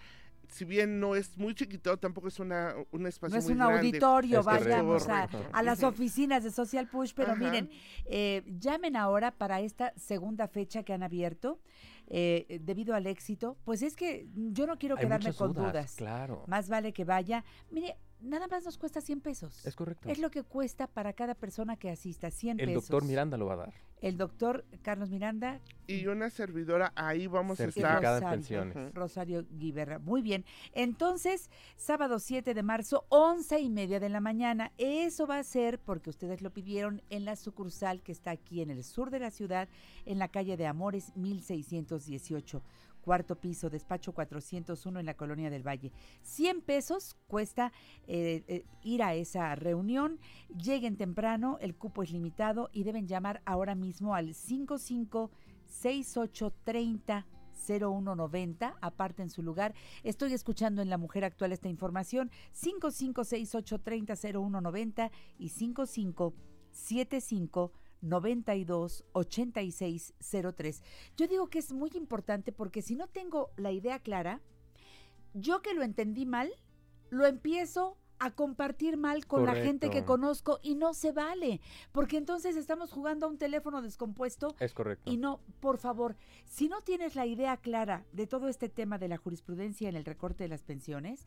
si 0.49 0.67
bien 0.67 1.01
no 1.01 1.15
es 1.17 1.39
muy 1.39 1.55
chiquito, 1.55 1.97
tampoco 1.97 2.29
es 2.29 2.39
una, 2.39 2.75
un 2.91 3.07
espacio 3.07 3.33
No 3.35 3.39
es 3.39 3.45
muy 3.47 3.53
un 3.55 3.59
grande. 3.61 3.79
auditorio, 3.79 4.41
Es 4.41 4.45
correcto. 4.45 4.69
vayamos 4.69 5.09
a, 5.09 5.63
las 5.63 5.83
oficinas 5.83 6.45
de 6.45 6.51
Social 6.51 6.89
Push, 6.89 7.13
pero 7.17 7.33
Ajá. 7.33 7.41
miren, 7.41 7.71
eh, 8.05 8.43
llamen 8.59 8.95
ahora 8.97 9.31
para 9.31 9.61
esta 9.61 9.95
segunda 9.97 10.49
fecha 10.49 10.83
que 10.83 10.93
han 10.93 11.03
abierto 11.03 11.59
eh, 12.09 12.59
debido 12.63 12.95
al 12.95 13.07
éxito. 13.07 13.57
Pues 13.65 13.81
es 13.81 13.97
que 13.97 14.27
yo 14.35 14.67
no 14.67 14.77
quiero 14.79 14.97
Hay 14.99 15.05
quedarme 15.07 15.33
con 15.33 15.55
dudas, 15.55 15.73
dudas. 15.73 15.95
Claro. 15.97 16.45
Más 16.47 16.69
vale 16.69 16.93
que 16.93 17.07
vaya. 17.07 17.45
Mire, 17.71 17.97
nada 18.23 18.47
más 18.49 18.65
nos 18.65 18.79
cuesta 18.79 19.01
100 19.01 19.21
pesos. 19.21 19.67
Es 19.67 19.75
correcto. 19.75 20.09
Es 20.09 20.19
lo 20.19 20.31
que 20.31 20.43
cuesta 20.43 20.87
para 20.87 21.13
cada 21.13 21.35
persona 21.35 21.77
que 21.77 21.91
asista, 21.91 22.31
100 22.31 22.61
El 22.61 22.67
pesos. 22.67 22.89
doctor 22.89 23.05
Miranda 23.09 23.37
lo 23.37 23.47
va 23.47 23.55
a 23.55 23.57
dar. 23.57 23.75
El 24.01 24.17
doctor 24.17 24.65
Carlos 24.83 25.11
Miranda 25.11 25.61
Y 25.87 26.07
una 26.09 26.29
servidora, 26.29 26.93
ahí 26.97 27.29
vamos 27.29 27.61
a 27.61 27.65
estar. 27.65 27.83
Certificada 27.83 28.17
en 28.17 28.23
Rosario. 28.23 28.31
pensiones. 28.63 28.95
Rosario 28.95 29.47
Guiberra. 29.51 29.99
Muy 30.01 30.23
bien. 30.23 30.45
Entonces, 30.73 31.51
sábado 31.77 32.19
7 32.19 32.53
de 32.53 32.63
marzo, 32.65 33.05
11 33.11 33.61
y 33.61 33.71
media 33.71 34.01
de 34.01 34.09
la 34.09 34.21
mañana. 34.21 34.73
Eso 34.77 35.27
va 35.29 35.39
a 35.39 35.45
ser, 35.45 35.79
porque 35.79 36.11
ustedes 36.11 36.43
lo 36.43 36.51
pidieron, 36.53 37.01
en 37.11 37.25
la 37.25 37.37
sucursal 37.37 38.03
que 38.03 38.11
está 38.11 38.33
aquí 38.33 38.61
en 38.61 38.71
el 38.71 38.83
sur 38.83 39.11
de 39.11 39.21
la 39.21 39.31
ciudad, 39.31 39.69
en 40.05 40.19
la 40.19 40.29
calle 40.29 40.57
de 40.57 40.67
Amores 40.67 41.13
1618. 41.17 42.63
Cuarto 43.03 43.37
piso, 43.37 43.69
despacho 43.69 44.13
401 44.13 45.01
en 45.01 45.07
la 45.07 45.15
colonia 45.15 45.51
del 45.51 45.67
Valle. 45.67 45.91
100 46.23 46.63
pesos 46.63 47.17
cuesta 47.27 47.73
eh, 48.07 48.45
eh, 48.47 48.65
ir 48.83 49.03
a 49.03 49.15
esa 49.15 49.57
reunión. 49.57 50.21
Lleguen 50.49 50.97
temprano, 50.97 51.59
el 51.61 51.75
cupo 51.75 52.05
es 52.05 52.13
limitado 52.13 52.71
y 52.73 52.85
deben 52.85 53.09
llamar 53.09 53.43
ahora 53.45 53.75
mismo 53.75 54.15
al 54.15 54.35
55 54.35 55.33
6830 55.67 57.27
0190, 57.67 58.77
aparte 58.81 59.23
en 59.23 59.31
su 59.31 59.43
lugar. 59.43 59.75
Estoy 60.03 60.33
escuchando 60.33 60.83
en 60.83 60.91
La 60.91 60.99
Mujer 60.99 61.25
Actual 61.25 61.53
esta 61.53 61.69
información, 61.69 62.33
5568300190 62.55 65.13
y 65.39 65.51
5575 65.51 67.73
92 68.03 69.05
86 69.13 70.15
03. 70.55 70.83
Yo 71.17 71.27
digo 71.27 71.49
que 71.49 71.59
es 71.59 71.73
muy 71.73 71.91
importante 71.95 72.53
porque 72.53 72.83
si 72.83 72.95
no 72.95 73.07
tengo 73.07 73.51
la 73.57 73.73
idea 73.73 73.99
clara, 74.01 74.41
yo 75.35 75.63
que 75.63 75.75
lo 75.75 75.83
entendí 75.83 76.27
mal, 76.27 76.53
lo 77.11 77.27
empiezo 77.27 77.97
a 78.19 78.31
compartir 78.31 78.97
mal 78.97 79.27
con 79.27 79.45
la 79.47 79.55
gente 79.55 79.91
que 79.91 80.05
conozco 80.05 80.61
y 80.63 80.77
no 80.77 80.95
se 80.95 81.11
vale, 81.11 81.61
porque 81.91 82.17
entonces 82.17 82.55
estamos 82.55 82.93
jugando 82.93 83.27
a 83.27 83.29
un 83.29 83.37
teléfono 83.37 83.83
descompuesto 83.83 84.55
Es 84.61 84.73
correcto. 84.75 85.11
y 85.11 85.17
no, 85.17 85.41
por 85.59 85.79
favor, 85.79 86.15
si 86.45 86.69
no 86.69 86.83
tienes 86.83 87.17
la 87.17 87.27
idea 87.27 87.57
clara 87.57 88.05
de 88.13 88.29
todo 88.29 88.49
este 88.49 88.69
tema 88.69 88.99
de 88.99 89.09
la 89.09 89.17
jurisprudencia 89.17 89.89
en 89.89 89.97
el 89.97 90.05
recorte 90.05 90.45
de 90.45 90.49
las 90.49 90.63
pensiones, 90.63 91.27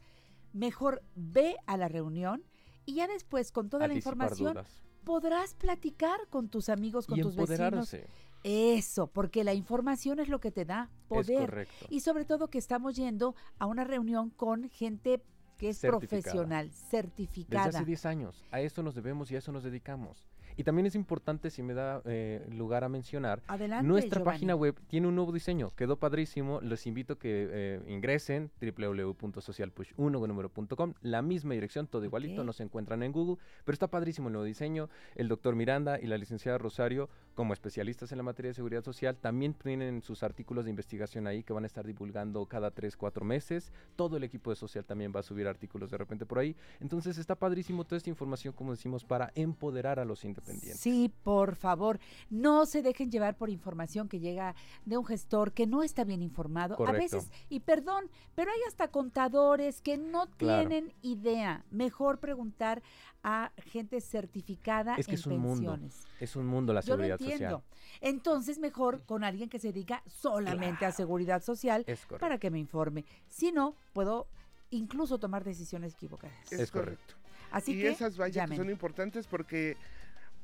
mejor 0.54 1.04
ve 1.16 1.58
a 1.66 1.76
la 1.76 1.90
reunión 1.90 2.46
y 2.86 2.96
ya 2.96 3.08
después 3.08 3.52
con 3.52 3.70
toda 3.70 3.86
A 3.86 3.88
la 3.90 3.94
información 3.96 4.54
dudas. 4.54 4.86
Podrás 5.06 5.54
platicar 5.54 6.20
con 6.30 6.50
tus 6.50 6.68
amigos, 6.70 7.08
con 7.08 7.18
y 7.20 7.22
tus 7.22 7.36
vecinos. 7.36 7.96
Eso, 8.44 9.08
porque 9.08 9.44
la 9.44 9.54
información 9.54 10.20
es 10.20 10.28
lo 10.28 10.40
que 10.40 10.52
te 10.52 10.66
da 10.66 10.90
Es 10.92 11.08
poder. 11.08 11.40
correcto. 11.50 11.86
Y 11.90 12.02
sobre 12.02 12.26
todo 12.26 12.48
que 12.50 12.58
estamos 12.60 12.96
yendo 12.96 13.36
a 13.58 13.66
una 13.66 13.84
reunión 13.86 14.30
con 14.30 14.70
gente 14.70 15.22
que 15.58 15.70
es 15.70 15.78
Certificada. 15.80 16.22
profesional, 16.22 16.68
Desde 16.70 16.88
certificada. 16.90 17.70
hace 17.70 17.86
10 17.86 18.06
años. 18.06 18.44
A 18.52 18.60
esto 18.62 18.84
nos 18.84 18.94
debemos 18.94 19.32
y 19.32 19.36
a 19.36 19.40
eso 19.40 19.52
nos 19.52 19.64
dedicamos. 19.64 20.28
Y 20.58 20.64
también 20.64 20.86
es 20.86 20.96
importante, 20.96 21.50
si 21.50 21.64
me 21.64 21.74
da 21.74 22.02
eh, 22.06 22.46
lugar 22.50 22.84
a 22.84 22.90
mencionar, 22.90 23.42
Adelante, 23.48 23.88
nuestra 23.88 24.20
Giovanni. 24.20 24.36
página 24.36 24.56
web 24.56 24.76
tiene 24.88 25.08
un 25.08 25.16
nuevo 25.16 25.32
diseño. 25.32 25.72
Quedó 25.76 25.98
padrísimo. 25.98 26.60
Los 26.62 26.86
invito 26.88 27.14
a 27.14 27.20
que 27.20 27.50
eh, 27.52 27.82
ingresen 27.88 28.52
www.socialpush1 28.62 30.96
La 31.02 31.22
misma 31.22 31.54
dirección, 31.54 31.88
todo 31.88 32.06
igualito. 32.06 32.42
Ok. 32.42 32.46
No 32.46 32.54
se 32.54 32.64
encuentran 32.64 33.04
en 33.04 33.12
Google. 33.12 33.38
Pero 33.64 33.74
está 33.74 33.88
padrísimo 33.88 34.30
el 34.30 34.34
nuevo 34.34 34.46
diseño. 34.46 34.90
El 35.16 35.28
doctor 35.28 35.56
Miranda 35.56 36.00
y 36.00 36.08
la 36.08 36.18
licenciada 36.18 36.58
Rosario, 36.58 37.10
como 37.34 37.54
especialistas 37.54 38.12
en 38.12 38.18
la 38.18 38.24
materia 38.24 38.52
de 38.52 38.54
seguridad 38.54 38.84
social, 38.84 39.18
también 39.18 39.54
tienen 39.54 40.02
sus 40.02 40.24
artículos 40.24 40.66
de 40.66 40.70
investigación 40.70 41.28
ahí 41.28 41.44
que 41.44 41.54
van 41.54 41.64
a 41.64 41.68
estar 41.68 41.86
divulgando 41.86 42.46
cada 42.46 42.72
3, 42.72 42.96
4 42.96 43.26
meses. 43.26 43.72
Todo 43.96 44.18
el 44.18 44.24
equipo 44.24 44.52
de 44.52 44.56
social 44.56 44.86
también 44.86 45.12
va 45.16 45.20
a 45.20 45.24
subir 45.24 45.48
artículos 45.48 45.92
de 45.92 45.98
repente 45.98 46.26
por 46.26 46.40
ahí. 46.40 46.56
Entonces 46.80 47.18
está 47.18 47.36
padrísimo 47.36 47.84
toda 47.84 47.98
esta 47.98 48.10
información, 48.10 48.54
como 48.54 48.72
decimos, 48.72 49.04
para 49.04 49.32
empoderar 49.36 50.00
a 50.00 50.06
los 50.06 50.24
independientes. 50.24 50.45
Sí, 50.76 51.12
por 51.24 51.56
favor, 51.56 52.00
no 52.30 52.66
se 52.66 52.82
dejen 52.82 53.12
llevar 53.12 53.36
por 53.38 53.50
información 53.50 54.08
que 54.08 54.20
llega 54.20 54.56
de 54.86 54.98
un 54.98 55.06
gestor 55.06 55.52
que 55.54 55.66
no 55.68 55.84
está 55.84 56.04
bien 56.04 56.22
informado. 56.22 56.76
A 56.88 56.92
veces, 56.92 57.30
y 57.50 57.60
perdón, 57.62 58.10
pero 58.36 58.52
hay 58.52 58.60
hasta 58.68 58.90
contadores 58.90 59.82
que 59.82 59.98
no 59.98 60.28
Claro. 60.38 60.68
tienen 60.70 60.94
idea. 61.02 61.66
Mejor 61.72 62.20
preguntar 62.20 62.82
a 63.24 63.52
gente 63.58 64.02
certificada 64.02 64.96
Es 64.98 65.08
que 65.08 65.14
en 65.14 65.20
es 65.20 65.26
un 65.26 65.40
mundo. 65.40 65.80
Es 66.20 66.36
un 66.36 66.46
mundo 66.46 66.74
la 66.74 66.82
Yo 66.82 66.96
lo 66.96 67.04
seguridad 67.04 67.20
entiendo. 67.22 67.58
social. 67.64 68.00
Entonces, 68.02 68.60
mejor 68.60 69.04
con 69.06 69.24
alguien 69.24 69.50
que 69.50 69.58
se 69.60 69.70
dedica 69.70 70.04
solamente 70.06 70.86
a 70.86 70.92
seguridad 70.92 71.42
social 71.44 71.86
para 72.20 72.38
que 72.38 72.52
me 72.52 72.60
informe. 72.60 73.04
Si 73.28 73.52
no, 73.52 73.76
puedo 73.94 74.28
incluso 74.70 75.18
tomar 75.18 75.44
decisiones 75.44 75.94
equivocadas. 75.94 76.36
Es, 76.52 76.60
Es 76.60 76.72
correcto. 76.72 77.16
correcto. 77.16 77.16
Así 77.52 77.74
y 77.74 77.82
que 77.82 77.90
esas 77.90 78.20
vallas 78.20 78.50
que 78.50 78.58
son 78.58 78.70
importantes 78.70 79.28
porque 79.28 79.78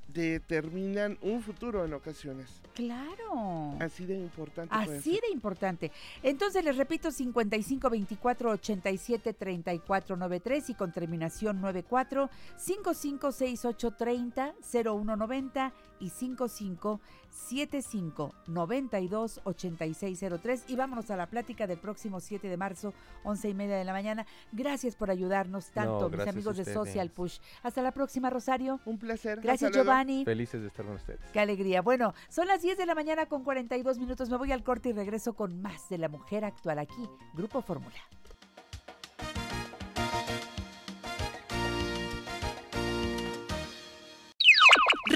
determinan 0.08 1.18
un 1.22 1.42
futuro 1.42 1.86
en 1.86 1.94
ocasiones. 1.94 2.62
Claro. 2.74 3.76
Así 3.80 4.06
de 4.06 4.16
importante. 4.16 4.74
Así 4.74 5.20
de 5.22 5.30
importante. 5.32 5.92
Entonces 6.24 6.64
les 6.64 6.78
repito 6.78 7.12
55 7.12 7.90
24 7.90 8.52
87 8.52 9.34
34 9.34 10.18
93 10.18 10.70
y 10.70 10.74
con 10.74 10.92
terminación 10.92 11.62
94 11.62 12.30
55 12.58 13.32
68 13.32 13.92
30 13.92 14.54
01 14.86 15.16
90 15.16 15.74
y 16.02 16.10
55 16.10 17.00
75 17.30 18.34
92 18.48 19.42
86 19.44 20.26
03 20.42 20.64
y 20.68 20.76
vámonos 20.76 21.10
a 21.12 21.16
la 21.16 21.28
plática 21.28 21.68
del 21.68 21.78
próximo 21.78 22.20
7 22.20 22.50
de 22.50 22.58
marzo 22.58 22.94
11 23.24 23.50
y 23.50 23.54
media 23.54 23.78
de 23.78 23.86
la 23.86 23.94
mañana. 23.94 24.26
Gracias 24.52 24.96
por 24.96 25.10
ayudarnos 25.10 25.72
tanto 25.72 26.10
mis 26.10 26.28
amigos 26.28 26.58
de. 26.58 26.66
Social 26.72 27.10
Push. 27.10 27.40
Hasta 27.64 27.82
la 27.82 27.92
próxima 27.92 28.30
Rosario. 28.30 28.80
Un 28.86 28.98
placer. 28.98 29.40
Gracias 29.42 29.70
hasta 29.70 29.84
luego. 29.84 29.92
Giovanni. 29.92 30.26
Felices 30.26 30.62
de 30.62 30.68
estar 30.68 30.86
con 30.86 30.96
ustedes. 30.96 31.20
Qué 31.32 31.40
alegría. 31.40 31.82
Bueno, 31.82 32.14
son 32.30 32.48
las 32.48 32.62
10 32.62 32.78
de 32.78 32.86
la 32.86 32.96
mañana 32.96 33.26
con 33.26 33.44
42 33.44 34.00
minutos. 34.00 34.30
Me 34.30 34.38
voy 34.38 34.52
al 34.52 34.64
corte 34.64 34.90
y 34.90 34.94
regreso 34.94 35.34
con 35.34 35.62
más 35.62 35.90
de 35.90 35.98
la 35.98 36.10
mujer 36.10 36.46
actual 36.46 36.80
aquí, 36.80 37.10
Grupo 37.34 37.62
Fórmula. 37.62 37.98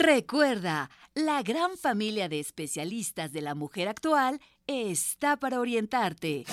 Recuerda, 0.06 0.92
la 1.16 1.42
gran 1.42 1.80
familia 1.80 2.30
de 2.30 2.40
especialistas 2.40 3.32
de 3.32 3.42
la 3.42 3.56
mujer 3.56 3.88
actual 3.88 4.40
está 4.68 5.36
para 5.36 5.60
orientarte. 5.60 6.46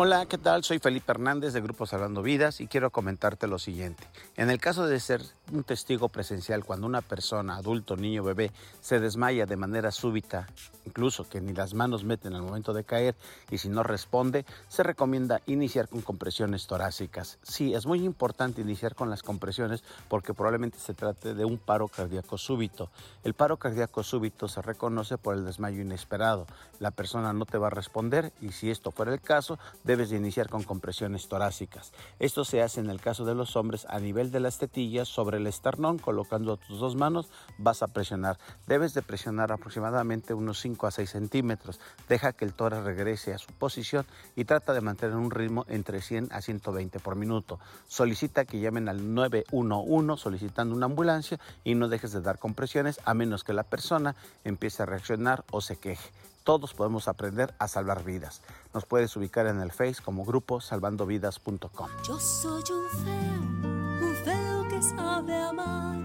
Hola, 0.00 0.26
¿qué 0.26 0.38
tal? 0.38 0.62
Soy 0.62 0.78
Felipe 0.78 1.10
Hernández 1.10 1.52
de 1.52 1.60
Grupo 1.60 1.84
Salvando 1.84 2.22
Vidas 2.22 2.60
y 2.60 2.68
quiero 2.68 2.90
comentarte 2.90 3.48
lo 3.48 3.58
siguiente. 3.58 4.04
En 4.36 4.48
el 4.48 4.60
caso 4.60 4.86
de 4.86 5.00
ser 5.00 5.20
un 5.50 5.64
testigo 5.64 6.08
presencial 6.08 6.64
cuando 6.64 6.86
una 6.86 7.00
persona, 7.00 7.56
adulto, 7.56 7.96
niño, 7.96 8.22
bebé, 8.22 8.52
se 8.80 9.00
desmaya 9.00 9.44
de 9.44 9.56
manera 9.56 9.90
súbita, 9.90 10.46
incluso 10.86 11.28
que 11.28 11.40
ni 11.40 11.52
las 11.52 11.74
manos 11.74 12.04
meten 12.04 12.34
al 12.34 12.42
momento 12.42 12.72
de 12.72 12.84
caer 12.84 13.16
y 13.50 13.58
si 13.58 13.68
no 13.68 13.82
responde, 13.82 14.46
se 14.68 14.84
recomienda 14.84 15.40
iniciar 15.46 15.88
con 15.88 16.02
compresiones 16.02 16.68
torácicas. 16.68 17.38
Sí, 17.42 17.74
es 17.74 17.84
muy 17.84 18.04
importante 18.04 18.60
iniciar 18.60 18.94
con 18.94 19.10
las 19.10 19.24
compresiones 19.24 19.82
porque 20.08 20.32
probablemente 20.32 20.78
se 20.78 20.94
trate 20.94 21.34
de 21.34 21.44
un 21.44 21.58
paro 21.58 21.88
cardíaco 21.88 22.38
súbito. 22.38 22.88
El 23.24 23.34
paro 23.34 23.56
cardíaco 23.56 24.04
súbito 24.04 24.46
se 24.46 24.62
reconoce 24.62 25.18
por 25.18 25.34
el 25.34 25.44
desmayo 25.44 25.82
inesperado. 25.82 26.46
La 26.78 26.92
persona 26.92 27.32
no 27.32 27.46
te 27.46 27.58
va 27.58 27.66
a 27.66 27.70
responder 27.70 28.32
y 28.40 28.52
si 28.52 28.70
esto 28.70 28.92
fuera 28.92 29.12
el 29.12 29.20
caso, 29.20 29.58
debes 29.88 30.10
de 30.10 30.18
iniciar 30.18 30.50
con 30.50 30.64
compresiones 30.64 31.28
torácicas. 31.28 31.94
Esto 32.18 32.44
se 32.44 32.60
hace 32.60 32.80
en 32.80 32.90
el 32.90 33.00
caso 33.00 33.24
de 33.24 33.34
los 33.34 33.56
hombres 33.56 33.86
a 33.88 33.98
nivel 33.98 34.30
de 34.30 34.38
las 34.38 34.58
tetillas 34.58 35.08
sobre 35.08 35.38
el 35.38 35.46
esternón, 35.46 35.96
colocando 35.96 36.58
tus 36.58 36.78
dos 36.78 36.94
manos, 36.94 37.30
vas 37.56 37.82
a 37.82 37.86
presionar. 37.86 38.38
Debes 38.66 38.92
de 38.92 39.00
presionar 39.00 39.50
aproximadamente 39.50 40.34
unos 40.34 40.60
5 40.60 40.86
a 40.86 40.90
6 40.90 41.08
centímetros. 41.08 41.80
Deja 42.06 42.34
que 42.34 42.44
el 42.44 42.52
tórax 42.52 42.84
regrese 42.84 43.32
a 43.32 43.38
su 43.38 43.50
posición 43.54 44.04
y 44.36 44.44
trata 44.44 44.74
de 44.74 44.82
mantener 44.82 45.16
un 45.16 45.30
ritmo 45.30 45.64
entre 45.68 46.02
100 46.02 46.28
a 46.32 46.42
120 46.42 47.00
por 47.00 47.16
minuto. 47.16 47.58
Solicita 47.86 48.44
que 48.44 48.60
llamen 48.60 48.90
al 48.90 49.14
911 49.14 50.20
solicitando 50.20 50.74
una 50.74 50.84
ambulancia 50.84 51.40
y 51.64 51.74
no 51.74 51.88
dejes 51.88 52.12
de 52.12 52.20
dar 52.20 52.38
compresiones 52.38 53.00
a 53.06 53.14
menos 53.14 53.42
que 53.42 53.54
la 53.54 53.62
persona 53.62 54.16
empiece 54.44 54.82
a 54.82 54.86
reaccionar 54.86 55.46
o 55.50 55.62
se 55.62 55.76
queje. 55.76 56.10
Todos 56.44 56.74
podemos 56.74 57.08
aprender 57.08 57.54
a 57.58 57.68
salvar 57.68 58.04
vidas. 58.04 58.42
Nos 58.74 58.84
puedes 58.84 59.14
ubicar 59.16 59.46
en 59.46 59.60
el 59.60 59.70
Face 59.70 59.96
como 60.02 60.24
grupo 60.24 60.60
salvandovidas.com. 60.60 61.88
Yo 62.06 62.18
soy 62.18 62.62
un 62.70 63.04
feo, 63.04 64.08
un 64.08 64.14
feo 64.24 64.68
que 64.68 64.82
sabe 64.82 65.34
amar 65.34 65.98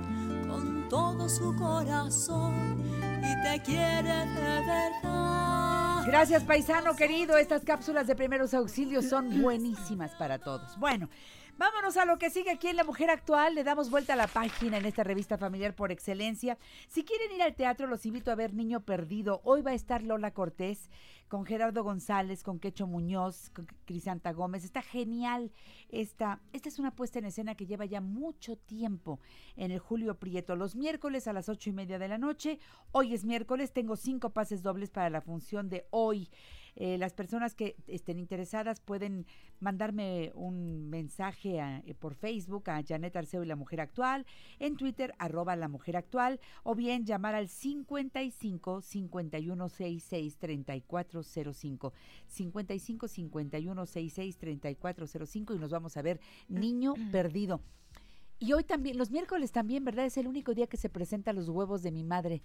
con 0.47 0.87
todo 0.89 1.29
su 1.29 1.55
corazón 1.55 2.81
y 2.99 3.43
te 3.43 3.61
quiere 3.63 4.25
de 4.25 4.65
verdad. 4.65 6.03
Gracias, 6.05 6.43
paisano 6.43 6.95
querido. 6.95 7.37
Estas 7.37 7.63
cápsulas 7.63 8.07
de 8.07 8.15
primeros 8.15 8.53
auxilios 8.53 9.05
son 9.05 9.41
buenísimas 9.41 10.11
para 10.15 10.37
todos. 10.37 10.77
Bueno, 10.77 11.09
vámonos 11.57 11.97
a 11.97 12.05
lo 12.05 12.17
que 12.19 12.29
sigue 12.29 12.51
aquí 12.51 12.67
en 12.67 12.75
La 12.75 12.83
Mujer 12.83 13.09
Actual. 13.09 13.55
Le 13.55 13.63
damos 13.63 13.89
vuelta 13.89 14.13
a 14.13 14.15
la 14.15 14.27
página 14.27 14.77
en 14.77 14.85
esta 14.85 15.03
revista 15.03 15.37
familiar 15.37 15.75
por 15.75 15.91
excelencia. 15.91 16.57
Si 16.87 17.03
quieren 17.03 17.31
ir 17.31 17.41
al 17.41 17.55
teatro, 17.55 17.87
los 17.87 18.05
invito 18.05 18.31
a 18.31 18.35
ver 18.35 18.53
Niño 18.53 18.81
Perdido. 18.81 19.41
Hoy 19.43 19.61
va 19.61 19.71
a 19.71 19.75
estar 19.75 20.03
Lola 20.03 20.31
Cortés 20.31 20.89
con 21.27 21.45
Gerardo 21.45 21.83
González, 21.83 22.43
con 22.43 22.59
Quecho 22.59 22.85
Muñoz, 22.85 23.49
con 23.51 23.65
Crisanta 23.85 24.33
Gómez. 24.33 24.63
Está 24.63 24.81
genial. 24.81 25.51
Esta, 25.89 26.41
esta 26.51 26.69
es 26.69 26.79
una 26.79 26.95
puesta 26.95 27.19
en 27.19 27.25
escena 27.25 27.55
que 27.55 27.65
lleva 27.65 27.85
ya 27.85 28.01
mucho 28.01 28.55
tiempo 28.55 29.19
en 29.55 29.71
el 29.71 29.79
Julio 29.79 30.19
Prieto. 30.19 30.55
Los 30.55 30.75
miércoles 30.75 31.27
a 31.27 31.33
las 31.33 31.49
ocho 31.49 31.69
y 31.69 31.73
media 31.73 31.97
de 31.97 32.07
la 32.07 32.17
noche. 32.17 32.59
Hoy 32.91 33.13
es 33.13 33.25
miércoles, 33.25 33.73
tengo 33.73 33.95
cinco 33.95 34.29
pases 34.31 34.61
dobles 34.61 34.91
para 34.91 35.09
la 35.09 35.21
función 35.21 35.69
de 35.69 35.87
hoy. 35.89 36.29
Eh, 36.75 36.97
las 36.97 37.13
personas 37.13 37.53
que 37.55 37.75
estén 37.87 38.17
interesadas 38.19 38.79
pueden 38.79 39.25
mandarme 39.59 40.31
un 40.35 40.89
mensaje 40.89 41.61
a- 41.61 41.79
eh, 41.85 41.93
por 41.93 42.15
Facebook 42.15 42.69
a 42.69 42.81
Janet 42.83 43.15
Arceo 43.15 43.43
y 43.43 43.47
la 43.47 43.55
Mujer 43.55 43.79
Actual, 43.81 44.25
en 44.59 44.75
Twitter 44.75 45.13
arroba 45.19 45.55
la 45.55 45.67
Mujer 45.67 45.97
Actual, 45.97 46.39
o 46.63 46.73
bien 46.75 47.05
llamar 47.05 47.35
al 47.35 47.47
55 47.47 48.81
5166 48.81 50.37
3405. 50.37 51.93
55 52.27 53.07
5166 53.07 54.37
3405 54.37 55.53
y 55.55 55.59
nos 55.59 55.71
vamos 55.71 55.97
a 55.97 56.01
ver 56.01 56.19
Niño 56.47 56.93
Perdido. 57.11 57.61
Y 58.39 58.51
hoy 58.51 58.63
también, 58.65 58.97
los 58.97 59.09
miércoles 59.09 59.51
también, 59.53 59.85
¿verdad? 59.85 60.05
Es 60.05 60.17
el 60.17 60.27
único 60.27 60.53
día 60.53 60.67
que 60.67 60.75
se 60.75 60.89
presenta 60.89 61.31
Los 61.31 61.47
huevos 61.47 61.81
de 61.81 61.91
mi 61.91 62.03
madre, 62.03 62.41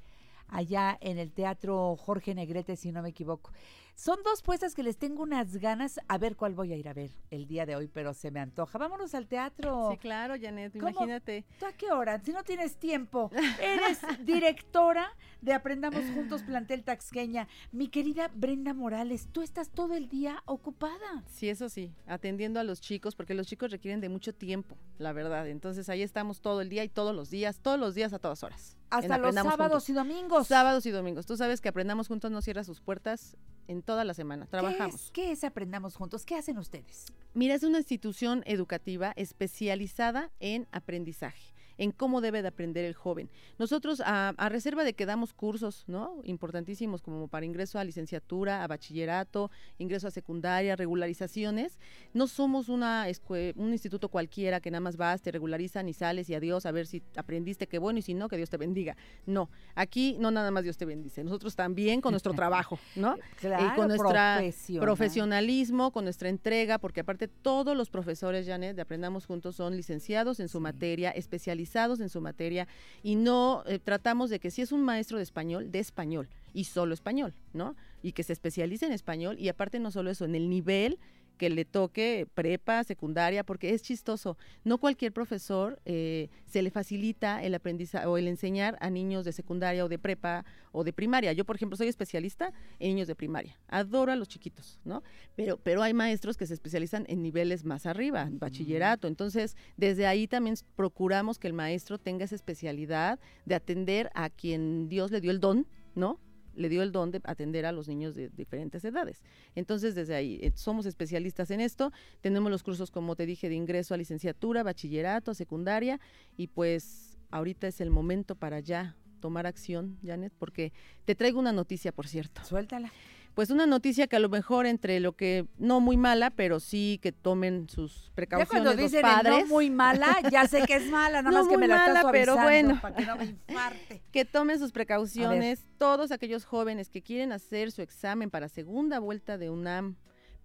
allá 0.48 0.98
en 1.00 1.18
el 1.18 1.32
Teatro 1.32 1.96
Jorge 1.96 2.34
Negrete, 2.34 2.76
si 2.76 2.92
no 2.92 3.02
me 3.02 3.10
equivoco. 3.10 3.52
Son 3.98 4.16
dos 4.22 4.42
puestas 4.42 4.76
que 4.76 4.84
les 4.84 4.96
tengo 4.96 5.24
unas 5.24 5.56
ganas, 5.56 5.98
a 6.06 6.18
ver 6.18 6.36
cuál 6.36 6.54
voy 6.54 6.72
a 6.72 6.76
ir 6.76 6.88
a 6.88 6.92
ver 6.92 7.10
el 7.32 7.48
día 7.48 7.66
de 7.66 7.74
hoy, 7.74 7.88
pero 7.88 8.14
se 8.14 8.30
me 8.30 8.38
antoja. 8.38 8.78
Vámonos 8.78 9.12
al 9.12 9.26
teatro. 9.26 9.88
Sí, 9.90 9.98
claro, 9.98 10.34
Janet, 10.40 10.72
¿Cómo? 10.74 10.90
imagínate. 10.90 11.44
¿Tú 11.58 11.66
a 11.66 11.72
qué 11.72 11.90
hora? 11.90 12.20
Si 12.22 12.30
no 12.30 12.44
tienes 12.44 12.76
tiempo. 12.76 13.28
Eres 13.60 13.98
directora 14.24 15.10
de 15.40 15.52
Aprendamos 15.52 16.04
Juntos 16.14 16.44
Plantel 16.44 16.84
Taxqueña. 16.84 17.48
Mi 17.72 17.88
querida 17.88 18.30
Brenda 18.32 18.72
Morales, 18.72 19.30
tú 19.32 19.42
estás 19.42 19.68
todo 19.68 19.96
el 19.96 20.08
día 20.08 20.44
ocupada. 20.46 21.24
Sí, 21.26 21.48
eso 21.48 21.68
sí, 21.68 21.92
atendiendo 22.06 22.60
a 22.60 22.62
los 22.62 22.80
chicos, 22.80 23.16
porque 23.16 23.34
los 23.34 23.48
chicos 23.48 23.72
requieren 23.72 24.00
de 24.00 24.08
mucho 24.08 24.32
tiempo, 24.32 24.76
la 24.98 25.12
verdad. 25.12 25.48
Entonces 25.48 25.88
ahí 25.88 26.02
estamos 26.02 26.40
todo 26.40 26.60
el 26.60 26.68
día 26.68 26.84
y 26.84 26.88
todos 26.88 27.16
los 27.16 27.30
días, 27.30 27.58
todos 27.58 27.80
los 27.80 27.96
días 27.96 28.12
a 28.12 28.20
todas 28.20 28.44
horas. 28.44 28.77
Hasta 28.90 29.18
los 29.18 29.34
sábados 29.34 29.84
Juntos. 29.84 29.88
y 29.88 29.92
domingos. 29.92 30.46
Sábados 30.46 30.86
y 30.86 30.90
domingos. 30.90 31.26
Tú 31.26 31.36
sabes 31.36 31.60
que 31.60 31.68
Aprendamos 31.68 32.08
Juntos 32.08 32.30
no 32.30 32.42
cierra 32.42 32.64
sus 32.64 32.80
puertas 32.80 33.36
en 33.66 33.82
toda 33.82 34.04
la 34.04 34.14
semana. 34.14 34.46
Trabajamos. 34.46 35.10
¿Qué 35.12 35.22
es, 35.24 35.28
qué 35.28 35.32
es 35.32 35.44
Aprendamos 35.44 35.94
Juntos? 35.94 36.24
¿Qué 36.24 36.36
hacen 36.36 36.58
ustedes? 36.58 37.06
Mira, 37.34 37.54
es 37.54 37.62
una 37.62 37.78
institución 37.78 38.42
educativa 38.46 39.12
especializada 39.16 40.30
en 40.40 40.66
aprendizaje 40.72 41.57
en 41.78 41.92
cómo 41.92 42.20
debe 42.20 42.42
de 42.42 42.48
aprender 42.48 42.84
el 42.84 42.94
joven. 42.94 43.30
Nosotros, 43.58 44.02
a, 44.04 44.30
a 44.36 44.48
reserva 44.48 44.84
de 44.84 44.92
que 44.94 45.06
damos 45.06 45.32
cursos, 45.32 45.84
¿no? 45.86 46.20
Importantísimos 46.24 47.00
como 47.02 47.28
para 47.28 47.46
ingreso 47.46 47.78
a 47.78 47.84
licenciatura, 47.84 48.62
a 48.62 48.66
bachillerato, 48.66 49.50
ingreso 49.78 50.08
a 50.08 50.10
secundaria, 50.10 50.76
regularizaciones, 50.76 51.78
no 52.12 52.26
somos 52.26 52.68
una 52.68 53.08
escue- 53.08 53.52
un 53.56 53.72
instituto 53.72 54.08
cualquiera 54.08 54.60
que 54.60 54.70
nada 54.70 54.80
más 54.80 54.96
vas, 54.96 55.22
te 55.22 55.30
regularizan 55.30 55.88
y 55.88 55.92
sales 55.94 56.28
y 56.28 56.34
adiós, 56.34 56.66
a 56.66 56.72
ver 56.72 56.86
si 56.86 57.02
aprendiste, 57.16 57.66
qué 57.68 57.78
bueno, 57.78 58.00
y 58.00 58.02
si 58.02 58.12
no, 58.14 58.28
que 58.28 58.36
Dios 58.36 58.50
te 58.50 58.56
bendiga. 58.56 58.96
No, 59.26 59.48
aquí 59.74 60.16
no 60.18 60.30
nada 60.30 60.50
más 60.50 60.64
Dios 60.64 60.76
te 60.76 60.84
bendice, 60.84 61.22
nosotros 61.22 61.54
también 61.54 62.00
con 62.00 62.12
nuestro 62.12 62.32
trabajo, 62.34 62.78
¿no? 62.96 63.16
Claro, 63.40 63.66
y 63.66 63.76
con 63.76 63.88
nuestra 63.88 64.36
profesional. 64.38 64.82
profesionalismo, 64.82 65.92
con 65.92 66.04
nuestra 66.04 66.28
entrega, 66.28 66.78
porque 66.78 67.00
aparte 67.00 67.28
todos 67.28 67.76
los 67.76 67.88
profesores, 67.90 68.46
Janet, 68.46 68.74
de 68.76 68.82
Aprendamos 68.82 69.26
Juntos 69.26 69.56
son 69.56 69.76
licenciados 69.76 70.40
en 70.40 70.48
su 70.48 70.58
materia, 70.60 71.10
especializados 71.10 71.67
en 71.74 72.08
su 72.08 72.20
materia, 72.20 72.66
y 73.02 73.16
no 73.16 73.62
eh, 73.66 73.78
tratamos 73.78 74.30
de 74.30 74.38
que 74.38 74.50
si 74.50 74.62
es 74.62 74.72
un 74.72 74.82
maestro 74.82 75.18
de 75.18 75.22
español, 75.22 75.70
de 75.70 75.78
español, 75.78 76.28
y 76.54 76.64
solo 76.64 76.94
español, 76.94 77.34
¿no? 77.52 77.76
Y 78.02 78.12
que 78.12 78.22
se 78.22 78.32
especialice 78.32 78.86
en 78.86 78.92
español, 78.92 79.36
y 79.38 79.48
aparte 79.48 79.78
no 79.78 79.90
solo 79.90 80.10
eso, 80.10 80.24
en 80.24 80.34
el 80.34 80.48
nivel 80.48 80.98
que 81.38 81.48
le 81.48 81.64
toque 81.64 82.26
prepa, 82.34 82.84
secundaria, 82.84 83.44
porque 83.44 83.72
es 83.72 83.82
chistoso. 83.82 84.36
No 84.64 84.78
cualquier 84.78 85.12
profesor 85.12 85.80
eh, 85.86 86.28
se 86.46 86.60
le 86.60 86.70
facilita 86.70 87.42
el 87.42 87.54
aprendizaje 87.54 88.06
o 88.06 88.18
el 88.18 88.28
enseñar 88.28 88.76
a 88.80 88.90
niños 88.90 89.24
de 89.24 89.32
secundaria 89.32 89.84
o 89.84 89.88
de 89.88 89.98
prepa 89.98 90.44
o 90.72 90.84
de 90.84 90.92
primaria. 90.92 91.32
Yo, 91.32 91.44
por 91.44 91.56
ejemplo, 91.56 91.76
soy 91.76 91.88
especialista 91.88 92.52
en 92.78 92.90
niños 92.90 93.08
de 93.08 93.14
primaria. 93.14 93.58
Adoro 93.68 94.12
a 94.12 94.16
los 94.16 94.28
chiquitos, 94.28 94.78
¿no? 94.84 95.02
Pero, 95.36 95.56
pero 95.56 95.82
hay 95.82 95.94
maestros 95.94 96.36
que 96.36 96.46
se 96.46 96.54
especializan 96.54 97.06
en 97.08 97.22
niveles 97.22 97.64
más 97.64 97.86
arriba, 97.86 98.22
en 98.22 98.38
bachillerato. 98.38 99.08
Entonces, 99.08 99.56
desde 99.76 100.06
ahí 100.06 100.26
también 100.26 100.56
procuramos 100.76 101.38
que 101.38 101.46
el 101.46 101.54
maestro 101.54 101.98
tenga 101.98 102.24
esa 102.24 102.34
especialidad 102.34 103.18
de 103.46 103.54
atender 103.54 104.10
a 104.14 104.28
quien 104.28 104.88
Dios 104.88 105.10
le 105.10 105.20
dio 105.20 105.30
el 105.30 105.40
don, 105.40 105.66
¿no? 105.94 106.18
Le 106.58 106.68
dio 106.68 106.82
el 106.82 106.92
don 106.92 107.10
de 107.10 107.20
atender 107.24 107.64
a 107.64 107.72
los 107.72 107.88
niños 107.88 108.14
de 108.14 108.28
diferentes 108.30 108.84
edades. 108.84 109.22
Entonces, 109.54 109.94
desde 109.94 110.14
ahí, 110.14 110.38
eh, 110.42 110.52
somos 110.54 110.86
especialistas 110.86 111.50
en 111.50 111.60
esto, 111.60 111.92
tenemos 112.20 112.50
los 112.50 112.62
cursos, 112.62 112.90
como 112.90 113.16
te 113.16 113.26
dije, 113.26 113.48
de 113.48 113.54
ingreso 113.54 113.94
a 113.94 113.96
licenciatura, 113.96 114.62
bachillerato, 114.62 115.34
secundaria, 115.34 116.00
y 116.36 116.48
pues 116.48 117.16
ahorita 117.30 117.68
es 117.68 117.80
el 117.80 117.90
momento 117.90 118.34
para 118.34 118.60
ya 118.60 118.96
tomar 119.20 119.46
acción, 119.46 119.98
Janet, 120.04 120.32
porque 120.38 120.72
te 121.04 121.14
traigo 121.14 121.38
una 121.38 121.52
noticia, 121.52 121.92
por 121.92 122.06
cierto. 122.06 122.44
Suéltala. 122.44 122.92
Pues 123.38 123.50
una 123.50 123.66
noticia 123.66 124.08
que 124.08 124.16
a 124.16 124.18
lo 124.18 124.28
mejor 124.28 124.66
entre 124.66 124.98
lo 124.98 125.12
que 125.12 125.46
no 125.58 125.78
muy 125.78 125.96
mala, 125.96 126.30
pero 126.30 126.58
sí 126.58 126.98
que 127.00 127.12
tomen 127.12 127.68
sus 127.68 128.06
Ya 128.06 128.14
precauciones 128.16 128.48
cuando 128.48 128.70
los 128.72 128.76
dicen 128.76 128.96
el 129.06 129.12
padres. 129.12 129.32
no 129.32 129.46
muy 129.46 129.70
mala, 129.70 130.16
ya 130.28 130.48
sé 130.48 130.62
que 130.66 130.74
es 130.74 130.86
mala, 130.90 131.22
nada 131.22 131.30
No 131.30 131.44
más 131.44 131.48
que 131.48 131.56
me 131.56 131.68
la 131.68 131.76
estás 131.76 131.94
mala, 132.02 132.10
pero 132.10 132.32
suavizando 132.34 132.68
bueno. 132.74 132.82
para 132.82 132.96
que 132.96 133.06
no 133.06 133.14
me 133.16 133.24
infarte. 133.26 134.02
que 134.10 134.24
tomen 134.24 134.58
sus 134.58 134.72
precauciones. 134.72 135.64
Todos 135.78 136.10
aquellos 136.10 136.44
jóvenes 136.44 136.90
que 136.90 137.00
quieren 137.00 137.30
hacer 137.30 137.70
su 137.70 137.80
examen 137.80 138.28
para 138.28 138.48
segunda 138.48 138.98
vuelta 138.98 139.38
de 139.38 139.50
UNAM, 139.50 139.94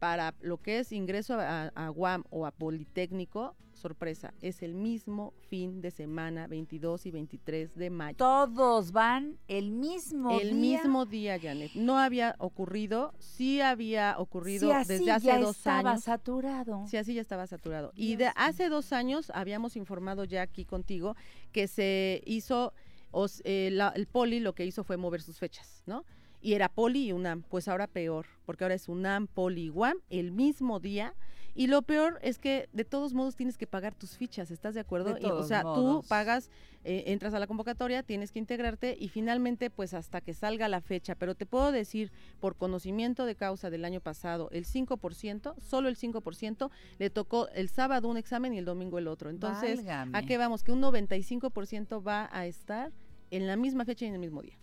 para 0.04 0.36
lo 0.42 0.58
que 0.58 0.80
es 0.80 0.92
ingreso 0.92 1.36
a, 1.40 1.68
a 1.76 1.90
UAM 1.90 2.26
o 2.30 2.46
a 2.46 2.52
Politécnico, 2.52 3.56
sorpresa, 3.72 4.34
es 4.42 4.62
el 4.62 4.74
mismo 4.74 5.34
fin 5.50 5.80
de 5.80 5.92
semana, 5.92 6.46
22 6.48 7.06
y 7.06 7.12
23 7.12 7.74
de 7.76 7.90
mayo. 7.90 8.18
Todos 8.18 8.92
van 8.92 9.38
el 9.48 9.72
mismo 9.72 10.38
el 10.42 10.60
día. 10.60 10.82
mismo 10.82 11.06
día, 11.06 11.40
Janet. 11.40 11.72
No 11.76 11.98
había 11.98 12.36
ocurrido, 12.40 13.14
sí 13.20 13.62
había 13.62 14.16
ocurrido 14.20 14.68
Si 14.68 14.72
así 14.74 14.88
desde 14.94 15.12
hace 15.12 15.28
ya 15.28 15.40
dos 15.40 15.56
estaba 15.58 15.92
años. 15.92 16.04
saturado. 16.04 16.84
Sí, 16.86 16.98
así 16.98 17.14
ya 17.14 17.22
estaba 17.22 17.48
saturado. 17.48 17.94
y 17.96 18.18
de 18.18 18.30
hace 18.36 18.68
dos 18.68 18.92
años 18.92 19.32
habíamos 19.34 19.78
informado 19.78 20.26
ya 20.26 20.42
aquí 20.42 20.66
contigo 20.66 21.16
que 21.54 21.70
se 21.70 22.22
hizo, 22.26 22.74
os- 23.12 23.42
eh, 23.46 23.70
la- 23.72 23.94
el 23.96 24.08
poli 24.08 24.42
lo 24.42 24.54
que 24.54 24.66
hizo 24.66 24.84
fue 24.84 24.98
mover 24.98 25.22
sus 25.22 25.40
fechas, 25.40 25.82
¿no? 25.86 26.04
Y 26.44 26.56
era 26.56 26.68
poli 26.68 27.08
y 27.08 27.14
UNAM, 27.14 27.42
pues 27.44 27.70
ahora 27.70 27.88
peor, 27.88 28.26
porque 28.46 28.66
ahora 28.66 28.76
es 28.76 28.90
UNAM, 28.90 29.28
poli 29.28 29.64
y 29.64 29.70
UAM 29.70 29.98
el 30.10 30.34
mismo 30.34 30.82
día. 30.82 31.16
Y 31.56 31.68
lo 31.68 31.84
peor 31.84 32.20
es 32.22 32.38
que 32.38 32.68
de 32.74 32.84
todos 32.84 33.14
modos 33.14 33.38
tienes 33.38 33.58
que 33.58 33.66
pagar 33.66 33.96
tus 33.96 34.18
fichas, 34.18 34.52
¿estás 34.52 34.74
de 34.74 34.82
acuerdo? 34.82 35.14
De 35.14 35.22
Y, 35.22 35.26
o 35.26 35.44
sea, 35.44 35.64
modos. 35.64 36.02
tú 36.02 36.10
pagas, 36.10 36.50
eh, 36.84 37.04
entras 37.08 37.34
a 37.34 37.40
la 37.40 37.48
convocatoria, 37.48 38.04
tienes 38.04 38.34
que 38.34 38.40
integrarte 38.40 38.98
y 39.00 39.08
finalmente 39.08 39.70
pues 39.70 39.94
hasta 39.94 40.20
que 40.20 40.34
salga 40.34 40.68
la 40.68 40.82
fecha. 40.82 41.16
Pero 41.16 41.34
te 41.34 41.46
puedo 41.46 41.72
decir, 41.72 42.12
por 42.42 42.58
conocimiento 42.58 43.26
de 43.26 43.36
causa 43.36 43.70
del 43.70 43.86
año 43.86 44.02
pasado, 44.02 44.50
el 44.52 44.66
5%, 44.66 45.54
solo 45.62 45.88
el 45.88 45.96
5%, 45.96 46.72
le 47.00 47.10
tocó 47.10 47.48
el 47.50 47.70
sábado 47.70 48.10
un 48.10 48.18
examen 48.18 48.54
y 48.54 48.58
el 48.58 48.66
domingo 48.66 48.98
el 48.98 49.08
otro. 49.08 49.30
Entonces, 49.30 49.80
¿a 49.88 50.24
qué 50.24 50.38
vamos? 50.38 50.64
Que 50.64 50.74
un 50.74 50.82
95% 50.82 52.06
va 52.06 52.30
a 52.34 52.48
estar 52.48 52.92
en 53.32 53.48
la 53.48 53.56
misma 53.56 53.86
fecha 53.86 54.04
y 54.04 54.10
en 54.10 54.16
el 54.16 54.20
mismo 54.20 54.42
día. 54.42 54.58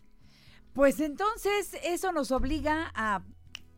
Pues 0.73 1.01
entonces 1.01 1.77
eso 1.83 2.13
nos 2.13 2.31
obliga 2.31 2.91
a, 2.95 3.23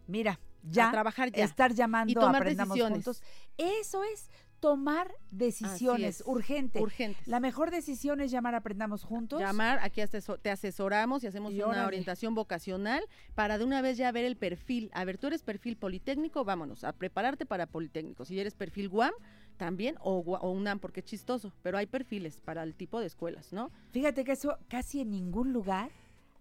mira, 0.07 0.39
ya, 0.63 0.89
A 0.89 0.93
trabajar 0.93 1.33
ya. 1.33 1.45
estar 1.45 1.73
llamando 1.75 2.11
Y 2.13 2.15
tomar 2.15 2.37
Aprendamos 2.43 2.75
decisiones. 2.77 3.05
Juntos. 3.05 3.23
Eso 3.59 4.05
es 4.05 4.31
tomar 4.61 5.13
decisiones 5.33 6.21
es, 6.21 6.27
urgente. 6.27 6.81
urgentes. 6.81 7.27
La 7.27 7.41
mejor 7.41 7.73
decisión 7.73 8.21
es 8.21 8.31
llamar 8.31 8.55
Aprendamos 8.55 9.03
Juntos. 9.03 9.41
Llamar, 9.41 9.81
aquí 9.83 10.01
aseso- 10.03 10.39
te 10.39 10.51
asesoramos 10.51 11.25
y 11.25 11.27
hacemos 11.27 11.53
Y 11.53 11.57
una 11.57 11.67
órale. 11.69 11.87
orientación 11.87 12.37
vocacional 12.37 13.03
para 13.35 13.59
de 13.59 13.65
una 13.65 13.83
vez 13.83 13.97
ya 13.97 14.13
ver 14.13 14.25
el 14.25 14.37
perfil. 14.37 14.89
A 14.95 15.05
ver, 15.05 15.19
tú 15.19 15.27
eres 15.27 15.43
perfil 15.43 15.77
politécnico, 15.77 16.45
vámonos, 16.45 16.85
a 16.85 16.93
prepararte 16.93 17.45
para 17.45 17.67
politécnico. 17.67 18.25
Si 18.25 18.39
eres 18.39 18.55
perfil 18.55 18.89
GUAM, 18.89 19.13
también, 19.57 19.97
o, 20.01 20.19
o 20.21 20.51
UNAM, 20.53 20.79
porque 20.79 21.01
es 21.01 21.07
chistoso, 21.07 21.53
pero 21.63 21.77
hay 21.77 21.87
perfiles 21.87 22.41
para 22.41 22.63
el 22.63 22.75
tipo 22.77 23.01
de 23.01 23.07
escuelas, 23.07 23.53
¿no? 23.53 23.71
Fíjate 23.91 24.23
que 24.23 24.33
eso 24.33 24.57
casi 24.69 25.01
en 25.01 25.11
ningún 25.11 25.53
lugar 25.53 25.91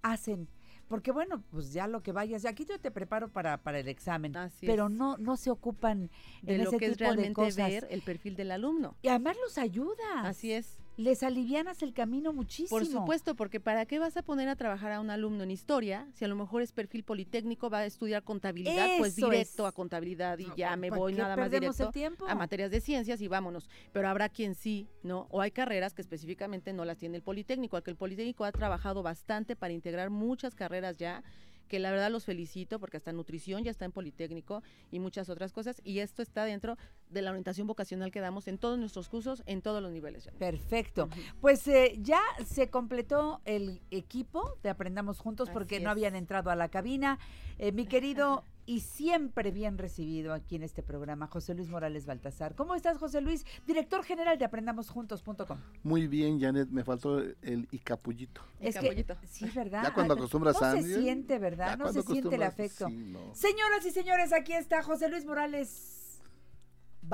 hacen. 0.01 0.47
Porque 0.87 1.13
bueno, 1.13 1.41
pues 1.51 1.71
ya 1.71 1.87
lo 1.87 2.03
que 2.03 2.11
vayas, 2.11 2.43
aquí 2.43 2.65
yo 2.65 2.77
te 2.77 2.91
preparo 2.91 3.29
para, 3.29 3.63
para 3.63 3.79
el 3.79 3.87
examen, 3.87 4.33
pero 4.59 4.87
es. 4.87 4.91
no 4.91 5.15
no 5.17 5.37
se 5.37 5.49
ocupan 5.49 6.09
De 6.41 6.55
en 6.55 6.63
lo 6.65 6.69
ese 6.69 6.77
que 6.79 6.85
es 6.87 6.91
tipo 6.97 7.03
de 7.05 7.15
realmente 7.15 7.33
cosas. 7.33 7.69
ver 7.69 7.87
el 7.89 8.01
perfil 8.01 8.35
del 8.35 8.51
alumno. 8.51 8.97
Y 9.01 9.07
además 9.07 9.37
los 9.41 9.57
ayuda. 9.57 10.21
Así 10.23 10.51
es. 10.51 10.80
Les 10.97 11.23
alivianas 11.23 11.81
el 11.81 11.93
camino 11.93 12.33
muchísimo. 12.33 12.79
Por 12.79 12.85
supuesto, 12.85 13.35
porque 13.35 13.59
¿para 13.59 13.85
qué 13.85 13.99
vas 13.99 14.17
a 14.17 14.23
poner 14.23 14.49
a 14.49 14.55
trabajar 14.55 14.91
a 14.91 14.99
un 14.99 15.09
alumno 15.09 15.43
en 15.43 15.51
historia 15.51 16.07
si 16.13 16.25
a 16.25 16.27
lo 16.27 16.35
mejor 16.35 16.61
es 16.61 16.71
perfil 16.71 17.03
politécnico, 17.03 17.69
va 17.69 17.79
a 17.79 17.85
estudiar 17.85 18.23
contabilidad, 18.23 18.87
pues 18.97 19.15
directo 19.15 19.63
es. 19.63 19.69
a 19.69 19.71
contabilidad 19.71 20.37
y 20.39 20.47
ya 20.55 20.75
me 20.75 20.89
¿para 20.89 20.99
voy 20.99 21.13
nada 21.13 21.35
más 21.35 21.51
directo 21.51 21.91
a 22.27 22.35
materias 22.35 22.71
de 22.71 22.81
ciencias 22.81 23.21
y 23.21 23.27
vámonos. 23.27 23.69
Pero 23.91 24.07
habrá 24.07 24.29
quien 24.29 24.55
sí, 24.55 24.87
¿no? 25.03 25.27
O 25.31 25.41
hay 25.41 25.51
carreras 25.51 25.93
que 25.93 26.01
específicamente 26.01 26.73
no 26.73 26.85
las 26.85 26.97
tiene 26.97 27.17
el 27.17 27.23
politécnico, 27.23 27.77
al 27.77 27.83
que 27.83 27.91
el 27.91 27.97
politécnico 27.97 28.45
ha 28.45 28.51
trabajado 28.51 29.03
bastante 29.03 29.55
para 29.55 29.73
integrar 29.73 30.09
muchas 30.09 30.55
carreras 30.55 30.97
ya 30.97 31.23
que 31.71 31.79
la 31.79 31.89
verdad 31.89 32.11
los 32.11 32.25
felicito 32.25 32.81
porque 32.81 32.97
hasta 32.97 33.13
nutrición 33.13 33.63
ya 33.63 33.71
está 33.71 33.85
en 33.85 33.93
Politécnico 33.93 34.61
y 34.91 34.99
muchas 34.99 35.29
otras 35.29 35.53
cosas 35.53 35.79
y 35.85 35.99
esto 35.99 36.21
está 36.21 36.43
dentro 36.43 36.77
de 37.11 37.21
la 37.21 37.31
orientación 37.31 37.67
vocacional 37.67 38.11
que 38.11 38.19
damos 38.19 38.47
en 38.47 38.57
todos 38.57 38.79
nuestros 38.79 39.09
cursos 39.09 39.43
en 39.45 39.61
todos 39.61 39.81
los 39.81 39.91
niveles. 39.91 40.25
Janet. 40.25 40.39
Perfecto. 40.39 41.09
Pues 41.39 41.67
eh, 41.67 41.97
ya 41.99 42.21
se 42.45 42.69
completó 42.69 43.41
el 43.45 43.81
equipo 43.91 44.57
de 44.63 44.69
Aprendamos 44.69 45.19
Juntos 45.19 45.49
porque 45.49 45.79
no 45.79 45.89
habían 45.89 46.15
entrado 46.15 46.49
a 46.49 46.55
la 46.55 46.69
cabina. 46.69 47.19
Eh, 47.57 47.71
mi 47.71 47.85
querido 47.85 48.43
y 48.65 48.79
siempre 48.79 49.51
bien 49.51 49.77
recibido 49.77 50.33
aquí 50.33 50.55
en 50.55 50.63
este 50.63 50.83
programa, 50.83 51.27
José 51.27 51.53
Luis 51.53 51.69
Morales 51.69 52.05
Baltasar. 52.05 52.55
¿Cómo 52.55 52.75
estás, 52.75 52.97
José 52.97 53.21
Luis? 53.21 53.45
Director 53.65 54.03
general 54.03 54.37
de 54.37 54.45
aprendamosjuntos.com. 54.45 55.57
Muy 55.83 56.07
bien, 56.07 56.39
Janet, 56.39 56.69
me 56.69 56.83
faltó 56.83 57.19
el 57.19 57.67
icapullito. 57.71 58.41
Es 58.59 58.77
que, 58.77 59.05
sí, 59.25 59.49
¿verdad? 59.53 59.83
Ya 59.83 59.93
cuando 59.93 60.13
acostumbras 60.13 60.59
no 60.61 60.67
a 60.67 60.71
se 60.73 61.01
siente, 61.01 61.39
¿verdad? 61.39 61.77
No 61.77 61.91
se 61.91 62.01
siente 62.03 62.35
el 62.35 62.43
afecto. 62.43 62.87
sí, 62.87 62.95
no. 62.95 63.33
Señoras 63.33 63.85
y 63.85 63.91
señores, 63.91 64.31
aquí 64.31 64.53
está 64.53 64.83
José 64.83 65.09
Luis 65.09 65.25
Morales 65.25 66.00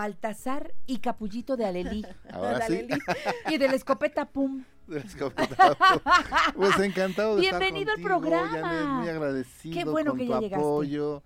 Baltasar 0.01 0.75
y 0.85 0.99
Capullito 0.99 1.57
de 1.57 1.65
Alelí. 1.65 2.05
Ahora 2.31 2.61
sí. 2.67 2.73
Alelí. 2.75 3.01
Y 3.49 3.57
de 3.57 3.67
la 3.67 3.73
escopeta 3.73 4.29
Pum. 4.29 4.63
De. 4.85 5.03
Pues 6.55 6.79
encantado 6.79 7.35
de 7.35 7.41
Bienvenido 7.41 7.91
al 7.91 7.97
estar 7.99 8.11
contigo, 8.13 8.37
programa. 8.39 8.47
Janet, 8.69 8.87
muy 8.87 9.09
agradecido 9.09 9.73
Qué 9.75 9.83
bueno 9.89 10.11
con 10.11 10.19
que 10.19 10.25
tu 10.27 10.31
ya 10.33 10.39
llegaste. 10.39 10.63
apoyo, 10.65 11.23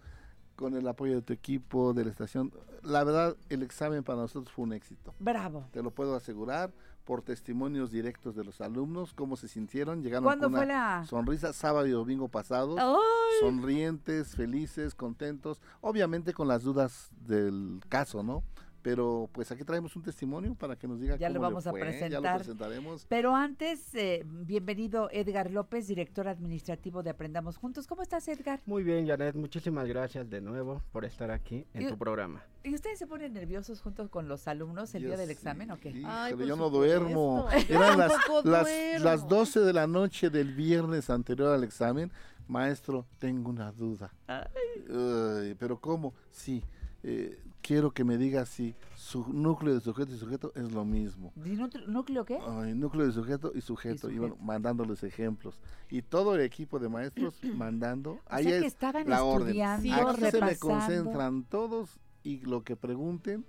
con 0.55 0.75
el 0.75 0.87
apoyo 0.87 1.15
de 1.15 1.21
tu 1.21 1.33
equipo, 1.33 1.93
de 1.93 2.05
la 2.05 2.11
estación. 2.11 2.51
La 2.81 3.03
verdad, 3.03 3.35
el 3.49 3.61
examen 3.61 4.03
para 4.03 4.19
nosotros 4.21 4.51
fue 4.55 4.63
un 4.63 4.71
éxito. 4.73 5.13
Bravo. 5.19 5.67
Te 5.71 5.83
lo 5.83 5.91
puedo 5.91 6.15
asegurar 6.15 6.71
por 7.03 7.23
testimonios 7.23 7.91
directos 7.91 8.35
de 8.35 8.45
los 8.45 8.61
alumnos, 8.61 9.13
cómo 9.13 9.35
se 9.35 9.47
sintieron, 9.49 10.01
llegaron 10.01 10.23
¿Cuándo 10.23 10.45
con 10.45 10.53
una 10.53 10.59
fue 10.59 10.67
la- 10.67 11.05
sonrisa 11.07 11.51
sábado 11.51 11.85
y 11.87 11.91
domingo 11.91 12.29
pasados, 12.29 12.77
¡Ay! 12.79 12.95
sonrientes, 13.41 14.35
felices, 14.35 14.95
contentos, 14.95 15.61
obviamente 15.81 16.33
con 16.33 16.47
las 16.47 16.63
dudas 16.63 17.09
del 17.25 17.81
caso, 17.89 18.23
¿no? 18.23 18.43
Pero 18.81 19.29
pues 19.31 19.51
aquí 19.51 19.63
traemos 19.63 19.95
un 19.95 20.01
testimonio 20.01 20.55
para 20.55 20.75
que 20.75 20.87
nos 20.87 20.99
diga 20.99 21.15
Ya 21.15 21.29
lo 21.29 21.35
cómo 21.35 21.47
le 21.47 21.49
vamos 21.53 21.67
a 21.67 21.71
fue, 21.71 21.79
Ya 21.81 21.85
lo 21.85 21.91
presentar. 21.91 22.37
presentaremos. 22.37 23.05
Pero 23.07 23.35
antes, 23.35 23.93
eh, 23.93 24.23
bienvenido 24.25 25.07
Edgar 25.11 25.51
López, 25.51 25.87
director 25.87 26.27
administrativo 26.27 27.03
de 27.03 27.11
Aprendamos 27.11 27.57
Juntos. 27.57 27.85
¿Cómo 27.85 28.01
estás, 28.01 28.27
Edgar? 28.27 28.59
Muy 28.65 28.83
bien, 28.83 29.05
Janet, 29.07 29.35
muchísimas 29.35 29.87
gracias 29.87 30.27
de 30.29 30.41
nuevo 30.41 30.81
por 30.91 31.05
estar 31.05 31.29
aquí 31.29 31.65
en 31.73 31.83
Y- 31.83 31.87
tu 31.89 31.97
programa. 31.97 32.43
¿Y 32.63 32.73
ustedes 32.75 32.97
se 32.99 33.07
ponen 33.07 33.33
nerviosos 33.33 33.81
junto 33.81 34.09
con 34.09 34.27
los 34.27 34.47
alumnos 34.47 34.93
el 34.95 35.03
día 35.03 35.17
del 35.17 35.27
sí, 35.27 35.33
examen 35.33 35.71
o 35.71 35.79
qué? 35.79 35.89
Híjole, 35.89 36.45
yo 36.47 36.55
no 36.55 36.69
duermo. 36.69 37.47
Eran 37.69 37.97
las, 37.97 38.13
las, 38.43 38.67
las 39.01 39.27
12 39.27 39.61
de 39.61 39.73
la 39.73 39.87
noche 39.87 40.29
del 40.29 40.53
viernes 40.53 41.09
anterior 41.09 41.53
al 41.53 41.63
examen. 41.63 42.11
Maestro, 42.47 43.05
tengo 43.17 43.49
una 43.49 43.71
duda. 43.71 44.13
Ay, 44.27 45.55
pero 45.57 45.79
¿cómo? 45.79 46.13
Sí, 46.31 46.63
eh, 47.03 47.39
quiero 47.61 47.91
que 47.91 48.03
me 48.03 48.17
diga 48.17 48.45
si 48.45 48.75
su 48.95 49.31
núcleo 49.31 49.73
de 49.73 49.81
sujeto 49.81 50.13
y 50.13 50.17
sujeto 50.17 50.51
es 50.55 50.71
lo 50.71 50.83
mismo. 50.85 51.31
¿Y 51.37 51.49
núcleo- 51.55 51.87
¿Núcleo 51.87 52.25
qué? 52.25 52.39
Ay, 52.45 52.73
núcleo 52.73 53.05
de 53.05 53.11
sujeto 53.11 53.51
y 53.55 53.61
sujeto. 53.61 54.09
Y, 54.09 54.17
bueno, 54.19 54.35
mandándoles 54.41 55.03
ejemplos. 55.03 55.59
Y 55.89 56.01
todo 56.01 56.35
el 56.35 56.41
equipo 56.41 56.79
de 56.79 56.89
maestros 56.89 57.39
mandando. 57.55 58.19
ahí 58.27 58.43
sea 58.43 58.59
que 58.59 58.65
es 58.67 58.73
estaban 58.73 59.07
la 59.09 59.23
orden. 59.23 59.47
estudiando, 59.49 60.09
Aquí 60.09 60.25
se 60.31 60.41
me 60.41 60.57
concentran 60.57 61.43
todos 61.45 61.99
y 62.23 62.39
lo 62.41 62.63
que 62.63 62.75
pregunten 62.75 63.45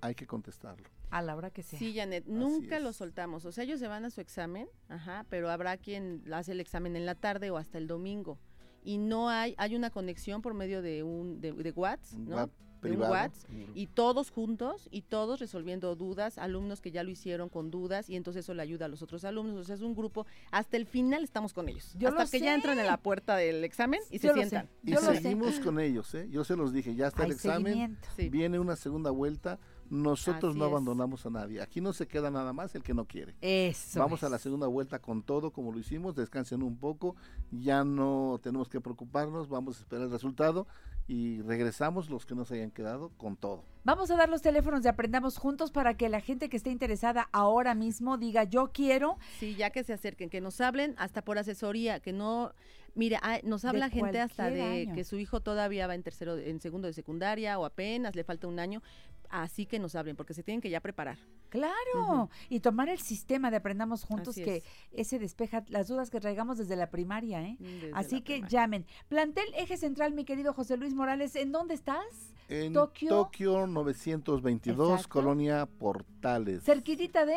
hay 0.00 0.14
que 0.14 0.26
contestarlo. 0.26 0.88
A 1.10 1.22
la 1.22 1.34
hora 1.36 1.50
que 1.50 1.62
sea. 1.62 1.78
Sí, 1.78 1.92
Janet, 1.94 2.26
nunca 2.26 2.78
lo 2.78 2.92
soltamos. 2.92 3.44
O 3.44 3.52
sea, 3.52 3.64
ellos 3.64 3.80
se 3.80 3.88
van 3.88 4.04
a 4.04 4.10
su 4.10 4.20
examen, 4.20 4.68
ajá, 4.88 5.26
pero 5.28 5.50
habrá 5.50 5.76
quien 5.76 6.22
hace 6.32 6.52
el 6.52 6.60
examen 6.60 6.94
en 6.96 7.04
la 7.04 7.16
tarde 7.16 7.50
o 7.50 7.56
hasta 7.56 7.78
el 7.78 7.86
domingo. 7.88 8.38
Y 8.84 8.96
no 8.98 9.28
hay, 9.28 9.54
hay 9.58 9.74
una 9.76 9.90
conexión 9.90 10.40
por 10.40 10.54
medio 10.54 10.80
de 10.82 11.02
un, 11.02 11.40
de, 11.40 11.52
de 11.52 11.70
WhatsApp, 11.72 12.18
¿no? 12.20 12.48
De 12.82 12.96
un. 12.96 13.02
WhatsApp, 13.02 13.50
y 13.74 13.86
todos 13.88 14.30
juntos 14.30 14.88
y 14.90 15.02
todos 15.02 15.40
resolviendo 15.40 15.94
dudas, 15.96 16.38
alumnos 16.38 16.80
que 16.80 16.90
ya 16.90 17.02
lo 17.02 17.10
hicieron 17.10 17.48
con 17.48 17.70
dudas 17.70 18.08
y 18.08 18.16
entonces 18.16 18.44
eso 18.44 18.54
le 18.54 18.62
ayuda 18.62 18.86
a 18.86 18.88
los 18.88 19.02
otros 19.02 19.24
alumnos, 19.24 19.56
o 19.58 19.64
sea, 19.64 19.74
es 19.74 19.82
un 19.82 19.94
grupo, 19.94 20.26
hasta 20.50 20.76
el 20.76 20.86
final 20.86 21.22
estamos 21.24 21.52
con 21.52 21.68
ellos, 21.68 21.94
Yo 21.98 22.08
hasta 22.08 22.24
lo 22.24 22.30
que 22.30 22.40
ya 22.40 22.54
entran 22.54 22.78
en 22.78 22.86
la 22.86 22.96
puerta 22.96 23.36
del 23.36 23.64
examen 23.64 24.00
y 24.10 24.18
Yo 24.18 24.20
se 24.20 24.26
lo 24.28 24.34
sientan. 24.34 24.66
sé. 24.66 24.72
Y 24.82 24.90
Yo 24.94 25.00
lo 25.00 25.12
sé. 25.12 25.20
seguimos 25.20 25.60
con 25.60 25.78
ellos, 25.80 26.14
¿eh? 26.14 26.28
Yo 26.30 26.44
se 26.44 26.56
los 26.56 26.72
dije, 26.72 26.94
ya 26.94 27.08
está 27.08 27.24
el 27.24 27.32
examen, 27.32 27.98
viene 28.30 28.58
una 28.58 28.76
segunda 28.76 29.10
vuelta, 29.10 29.58
nosotros 29.90 30.50
Así 30.52 30.58
no 30.58 30.66
es. 30.66 30.70
abandonamos 30.70 31.26
a 31.26 31.30
nadie. 31.30 31.60
Aquí 31.60 31.80
no 31.80 31.92
se 31.92 32.06
queda 32.06 32.30
nada 32.30 32.52
más 32.52 32.74
el 32.76 32.82
que 32.84 32.94
no 32.94 33.06
quiere. 33.06 33.34
Eso 33.40 33.98
Vamos 33.98 34.22
a 34.22 34.28
la 34.28 34.38
segunda 34.38 34.68
vuelta 34.68 35.00
con 35.00 35.24
todo 35.24 35.50
como 35.50 35.72
lo 35.72 35.80
hicimos, 35.80 36.14
descansen 36.14 36.62
un 36.62 36.76
poco, 36.76 37.16
ya 37.50 37.82
no 37.82 38.38
tenemos 38.40 38.68
que 38.68 38.80
preocuparnos, 38.80 39.48
vamos 39.48 39.78
a 39.78 39.80
esperar 39.80 40.04
el 40.04 40.10
resultado 40.12 40.68
y 41.10 41.42
regresamos 41.42 42.08
los 42.08 42.24
que 42.24 42.36
nos 42.36 42.52
hayan 42.52 42.70
quedado 42.70 43.10
con 43.18 43.36
todo. 43.36 43.64
Vamos 43.82 44.10
a 44.10 44.16
dar 44.16 44.28
los 44.28 44.42
teléfonos 44.42 44.82
de 44.82 44.90
Aprendamos 44.90 45.38
Juntos 45.38 45.70
para 45.70 45.94
que 45.94 46.10
la 46.10 46.20
gente 46.20 46.50
que 46.50 46.58
esté 46.58 46.70
interesada 46.70 47.30
ahora 47.32 47.74
mismo 47.74 48.18
diga 48.18 48.44
yo 48.44 48.72
quiero. 48.72 49.16
Sí, 49.38 49.54
ya 49.54 49.70
que 49.70 49.84
se 49.84 49.94
acerquen, 49.94 50.28
que 50.28 50.42
nos 50.42 50.60
hablen 50.60 50.94
hasta 50.98 51.22
por 51.22 51.38
asesoría, 51.38 51.98
que 52.00 52.12
no, 52.12 52.52
mira, 52.94 53.20
ah, 53.22 53.38
nos 53.42 53.64
habla 53.64 53.88
gente 53.88 54.20
hasta 54.20 54.50
de 54.50 54.62
año. 54.62 54.94
que 54.94 55.04
su 55.04 55.18
hijo 55.18 55.40
todavía 55.40 55.86
va 55.86 55.94
en 55.94 56.02
tercero, 56.02 56.36
en 56.36 56.60
segundo 56.60 56.88
de 56.88 56.92
secundaria 56.92 57.58
o 57.58 57.64
apenas 57.64 58.14
le 58.14 58.22
falta 58.22 58.46
un 58.46 58.58
año, 58.58 58.82
así 59.30 59.64
que 59.64 59.78
nos 59.78 59.94
hablen, 59.94 60.14
porque 60.14 60.34
se 60.34 60.42
tienen 60.42 60.60
que 60.60 60.68
ya 60.68 60.80
preparar. 60.80 61.18
Claro, 61.48 62.28
y 62.48 62.60
tomar 62.60 62.88
el 62.88 63.00
sistema 63.00 63.50
de 63.50 63.56
Aprendamos 63.56 64.04
Juntos 64.04 64.36
Así 64.36 64.44
que 64.44 64.56
es. 64.58 64.64
ese 64.92 65.18
despeja 65.18 65.64
las 65.68 65.88
dudas 65.88 66.10
que 66.10 66.20
traigamos 66.20 66.58
desde 66.58 66.76
la 66.76 66.90
primaria, 66.90 67.42
¿eh? 67.42 67.56
Desde 67.58 67.90
Así 67.94 68.20
que 68.20 68.34
primaria. 68.34 68.48
llamen. 68.48 68.86
Plantel 69.08 69.46
Eje 69.56 69.76
Central, 69.76 70.12
mi 70.12 70.24
querido 70.24 70.52
José 70.52 70.76
Luis 70.76 70.94
Morales, 70.94 71.34
¿en 71.34 71.50
dónde 71.50 71.74
estás? 71.74 72.34
En 72.48 72.72
Tokio. 72.72 73.08
Tokio, 73.08 73.66
922, 73.72 74.92
Exacto. 74.92 75.08
Colonia 75.08 75.66
Portales, 75.66 76.62
Cerquitita 76.64 77.24
de... 77.24 77.36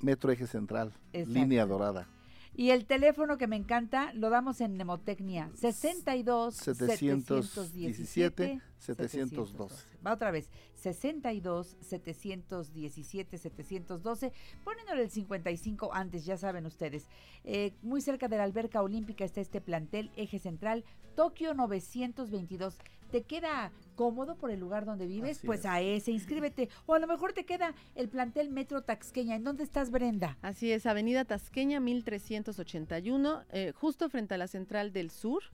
Metro 0.00 0.30
Eje 0.30 0.46
Central, 0.46 0.92
Exacto. 1.12 1.38
línea 1.38 1.66
dorada. 1.66 2.08
Y 2.56 2.70
el 2.70 2.86
teléfono 2.86 3.36
que 3.36 3.48
me 3.48 3.56
encanta 3.56 4.12
lo 4.12 4.30
damos 4.30 4.60
en 4.60 4.76
Nemotecnia, 4.76 5.50
62 5.54 6.54
717 6.54 7.42
717 7.42 8.60
712. 8.78 9.93
Va 10.04 10.12
otra 10.12 10.30
vez, 10.30 10.50
62 10.74 11.76
717 11.80 13.38
712, 13.38 14.32
poniéndole 14.64 15.02
el 15.02 15.10
55 15.10 15.94
antes, 15.94 16.24
ya 16.24 16.36
saben 16.36 16.66
ustedes. 16.66 17.08
Eh, 17.44 17.72
muy 17.82 18.00
cerca 18.00 18.28
de 18.28 18.36
la 18.36 18.44
alberca 18.44 18.82
olímpica 18.82 19.24
está 19.24 19.40
este 19.40 19.60
plantel, 19.60 20.10
eje 20.16 20.38
central, 20.38 20.84
Tokio 21.14 21.54
922. 21.54 22.78
¿Te 23.10 23.22
queda 23.22 23.70
cómodo 23.94 24.36
por 24.36 24.50
el 24.50 24.58
lugar 24.58 24.84
donde 24.84 25.06
vives? 25.06 25.38
Así 25.38 25.46
pues 25.46 25.60
es. 25.60 25.66
a 25.66 25.80
ese, 25.80 26.10
inscríbete. 26.10 26.68
O 26.86 26.94
a 26.94 26.98
lo 26.98 27.06
mejor 27.06 27.32
te 27.32 27.44
queda 27.44 27.74
el 27.94 28.08
plantel 28.08 28.50
Metro 28.50 28.82
Taxqueña. 28.82 29.36
¿En 29.36 29.44
dónde 29.44 29.62
estás, 29.62 29.90
Brenda? 29.90 30.36
Así 30.42 30.72
es, 30.72 30.84
Avenida 30.86 31.24
Tasqueña 31.24 31.78
1381, 31.78 33.44
eh, 33.52 33.72
justo 33.72 34.08
frente 34.08 34.34
a 34.34 34.38
la 34.38 34.48
Central 34.48 34.92
del 34.92 35.10
Sur. 35.10 35.44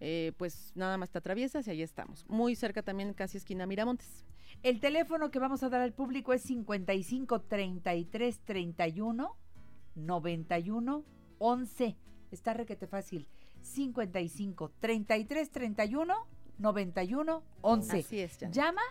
Eh, 0.00 0.32
pues 0.36 0.72
nada 0.74 0.96
más 0.96 1.10
te 1.10 1.18
atraviesas 1.18 1.66
y 1.66 1.70
ahí 1.70 1.82
estamos. 1.82 2.24
Muy 2.28 2.54
cerca 2.56 2.82
también, 2.82 3.12
casi 3.14 3.38
esquina 3.38 3.66
Miramontes. 3.66 4.24
El 4.62 4.80
teléfono 4.80 5.30
que 5.30 5.38
vamos 5.38 5.62
a 5.62 5.68
dar 5.68 5.80
al 5.80 5.92
público 5.92 6.32
es 6.32 6.42
55 6.42 7.42
33 7.42 8.40
31 8.40 9.36
91 9.94 11.04
11. 11.38 11.96
Está 12.30 12.54
requete 12.54 12.86
fácil. 12.86 13.28
55 13.62 14.72
33 14.80 15.50
31 15.50 16.14
91 16.58 17.42
11. 17.60 17.98
Así 17.98 18.20
es, 18.20 18.36
Janet. 18.38 18.54
Llama, 18.54 18.82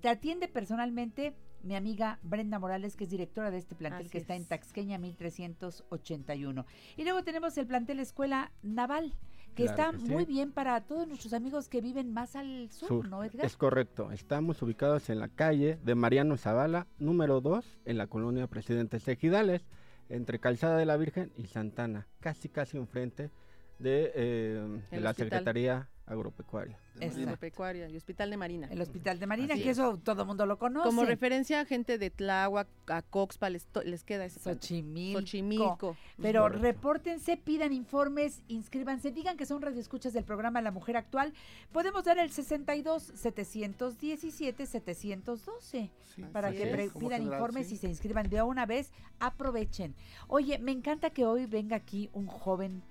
te 0.00 0.08
atiende 0.08 0.48
personalmente 0.48 1.34
mi 1.62 1.74
amiga 1.74 2.18
Brenda 2.22 2.58
Morales, 2.58 2.94
que 2.94 3.04
es 3.04 3.10
directora 3.10 3.50
de 3.50 3.58
este 3.58 3.74
plantel 3.74 4.02
Así 4.02 4.10
que 4.10 4.18
está 4.18 4.34
en. 4.34 4.44
Taxqueña 4.44 4.98
1381. 4.98 6.66
Y 6.96 7.04
luego 7.04 7.24
tenemos 7.24 7.56
el 7.56 7.66
plantel 7.66 8.00
Escuela 8.00 8.52
Naval, 8.62 9.14
que 9.54 9.64
Claro 9.64 9.82
está 9.82 9.98
que 9.98 10.06
sí. 10.06 10.12
muy 10.12 10.24
bien 10.24 10.52
para 10.52 10.80
todos 10.82 11.06
nuestros 11.06 11.32
amigos 11.32 11.68
que 11.68 11.80
viven 11.80 12.12
más 12.12 12.36
al 12.36 12.70
sur, 12.70 12.88
Sur. 12.88 13.08
¿no, 13.08 13.22
Edgar? 13.24 13.46
Es 13.46 13.56
correcto. 13.56 14.10
Estamos 14.10 14.60
ubicados 14.62 15.08
en 15.10 15.20
la 15.20 15.28
calle 15.28 15.78
de 15.82 15.94
Mariano 15.94 16.36
Zavala, 16.36 16.86
número 16.98 17.40
2, 17.40 17.78
en 17.84 17.98
la 17.98 18.06
colonia 18.06 18.46
Presidentes 18.46 19.06
Ejidales, 19.08 19.64
entre 20.08 20.38
Calzada 20.38 20.76
de 20.76 20.86
la 20.86 20.96
Virgen 20.96 21.32
y 21.36 21.46
Santana, 21.46 22.06
casi 22.20 22.48
casi 22.48 22.76
enfrente 22.76 23.30
de, 23.78 24.12
eh, 24.14 24.82
de 24.90 25.00
la 25.00 25.10
hospital. 25.10 25.14
Secretaría 25.30 25.88
agropecuaria. 26.06 26.78
Agropecuaria 27.00 27.88
y 27.88 27.96
Hospital 27.96 28.30
de 28.30 28.36
Marina. 28.36 28.68
El 28.70 28.80
Hospital 28.80 29.18
de 29.18 29.26
Marina, 29.26 29.54
Así 29.54 29.62
que 29.64 29.70
es. 29.70 29.78
eso 29.78 29.98
todo 29.98 30.22
el 30.22 30.28
mundo 30.28 30.46
lo 30.46 30.58
conoce. 30.58 30.86
Como 30.86 31.04
referencia 31.04 31.60
a 31.60 31.64
gente 31.64 31.98
de 31.98 32.10
Tláhuac, 32.10 32.68
a 32.88 33.02
Coxpa, 33.02 33.50
les, 33.50 33.66
to- 33.66 33.82
les 33.82 34.04
queda 34.04 34.24
ese. 34.26 34.38
Xochimilco. 34.40 35.20
Xochimilco. 35.20 35.96
Pero 36.20 36.42
Correcto. 36.42 36.62
repórtense, 36.62 37.36
pidan 37.36 37.72
informes, 37.72 38.42
inscríbanse, 38.48 39.10
digan 39.10 39.36
que 39.36 39.46
son 39.46 39.60
radioescuchas 39.62 40.12
del 40.12 40.24
programa 40.24 40.60
La 40.60 40.70
Mujer 40.70 40.96
Actual. 40.96 41.32
Podemos 41.72 42.04
dar 42.04 42.18
el 42.18 42.30
62 42.30 43.02
717 43.14 44.66
712 44.66 45.90
para 46.32 46.50
que 46.52 46.62
es. 46.62 46.92
pidan 46.92 47.20
general, 47.20 47.22
informes 47.32 47.68
sí. 47.68 47.74
y 47.74 47.78
se 47.78 47.88
inscriban 47.88 48.28
de 48.28 48.42
una 48.42 48.66
vez. 48.66 48.92
Aprovechen. 49.20 49.94
Oye, 50.28 50.58
me 50.58 50.72
encanta 50.72 51.10
que 51.10 51.24
hoy 51.24 51.46
venga 51.46 51.76
aquí 51.76 52.08
un 52.12 52.26
joven. 52.26 52.82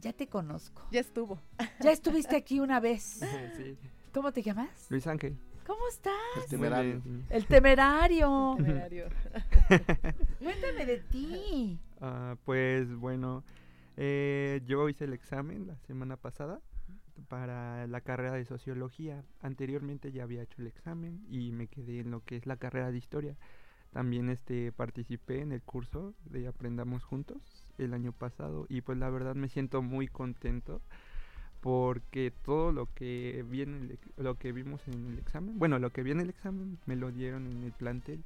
Ya 0.00 0.12
te 0.12 0.28
conozco. 0.28 0.86
Ya 0.90 1.00
estuvo. 1.00 1.40
Ya 1.80 1.90
estuviste 1.90 2.36
aquí 2.36 2.60
una 2.60 2.80
vez. 2.80 3.20
Sí. 3.56 3.76
¿Cómo 4.12 4.32
te 4.32 4.42
llamas? 4.42 4.86
Luis 4.90 5.06
Ángel. 5.06 5.36
¿Cómo 5.66 5.80
estás? 5.88 6.14
El 6.36 6.46
temerario. 6.48 7.02
El 7.28 7.46
temerario. 7.46 8.54
Temerario. 8.56 9.08
Cuéntame 10.38 10.86
de 10.86 10.98
ti. 11.10 11.78
Ah, 12.00 12.36
pues 12.44 12.94
bueno, 12.94 13.44
eh, 13.96 14.62
yo 14.64 14.88
hice 14.88 15.04
el 15.04 15.12
examen 15.12 15.66
la 15.66 15.76
semana 15.78 16.16
pasada 16.16 16.60
para 17.28 17.86
la 17.88 18.00
carrera 18.00 18.32
de 18.32 18.44
sociología. 18.44 19.24
Anteriormente 19.40 20.12
ya 20.12 20.22
había 20.22 20.42
hecho 20.42 20.62
el 20.62 20.68
examen 20.68 21.24
y 21.28 21.50
me 21.52 21.66
quedé 21.66 22.00
en 22.00 22.10
lo 22.10 22.22
que 22.24 22.36
es 22.36 22.46
la 22.46 22.56
carrera 22.56 22.90
de 22.90 22.98
historia. 22.98 23.36
También 23.92 24.28
este 24.30 24.72
participé 24.72 25.40
en 25.40 25.52
el 25.52 25.62
curso 25.62 26.14
de 26.24 26.46
Aprendamos 26.46 27.04
Juntos 27.04 27.65
el 27.78 27.94
año 27.94 28.12
pasado 28.12 28.66
y 28.68 28.80
pues 28.80 28.98
la 28.98 29.10
verdad 29.10 29.34
me 29.34 29.48
siento 29.48 29.82
muy 29.82 30.08
contento 30.08 30.80
porque 31.60 32.32
todo 32.44 32.72
lo 32.72 32.86
que 32.94 33.44
vi 33.50 33.62
en 33.62 33.74
el 33.74 33.90
ex- 33.92 34.10
lo 34.18 34.36
que 34.36 34.52
vimos 34.52 34.86
en 34.88 35.06
el 35.12 35.18
examen, 35.18 35.58
bueno, 35.58 35.78
lo 35.78 35.90
que 35.90 36.02
vi 36.02 36.12
en 36.12 36.20
el 36.20 36.30
examen 36.30 36.78
me 36.86 36.96
lo 36.96 37.10
dieron 37.10 37.46
en 37.46 37.64
el 37.64 37.72
plantel. 37.72 38.22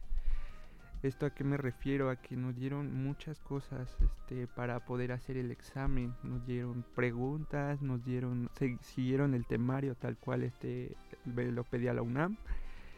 ¿Esto 1.02 1.24
a 1.24 1.30
qué 1.30 1.44
me 1.44 1.56
refiero? 1.56 2.10
A 2.10 2.16
que 2.16 2.36
nos 2.36 2.54
dieron 2.54 2.92
muchas 2.92 3.40
cosas 3.40 3.88
este, 4.02 4.46
para 4.46 4.80
poder 4.80 5.12
hacer 5.12 5.38
el 5.38 5.50
examen. 5.50 6.12
Nos 6.22 6.44
dieron 6.46 6.84
preguntas, 6.94 7.80
nos 7.80 8.04
dieron, 8.04 8.50
se- 8.58 8.76
siguieron 8.82 9.32
el 9.32 9.46
temario 9.46 9.94
tal 9.94 10.18
cual 10.18 10.42
este, 10.42 10.94
lo 11.24 11.64
pedía 11.64 11.94
la 11.94 12.02
UNAM. 12.02 12.36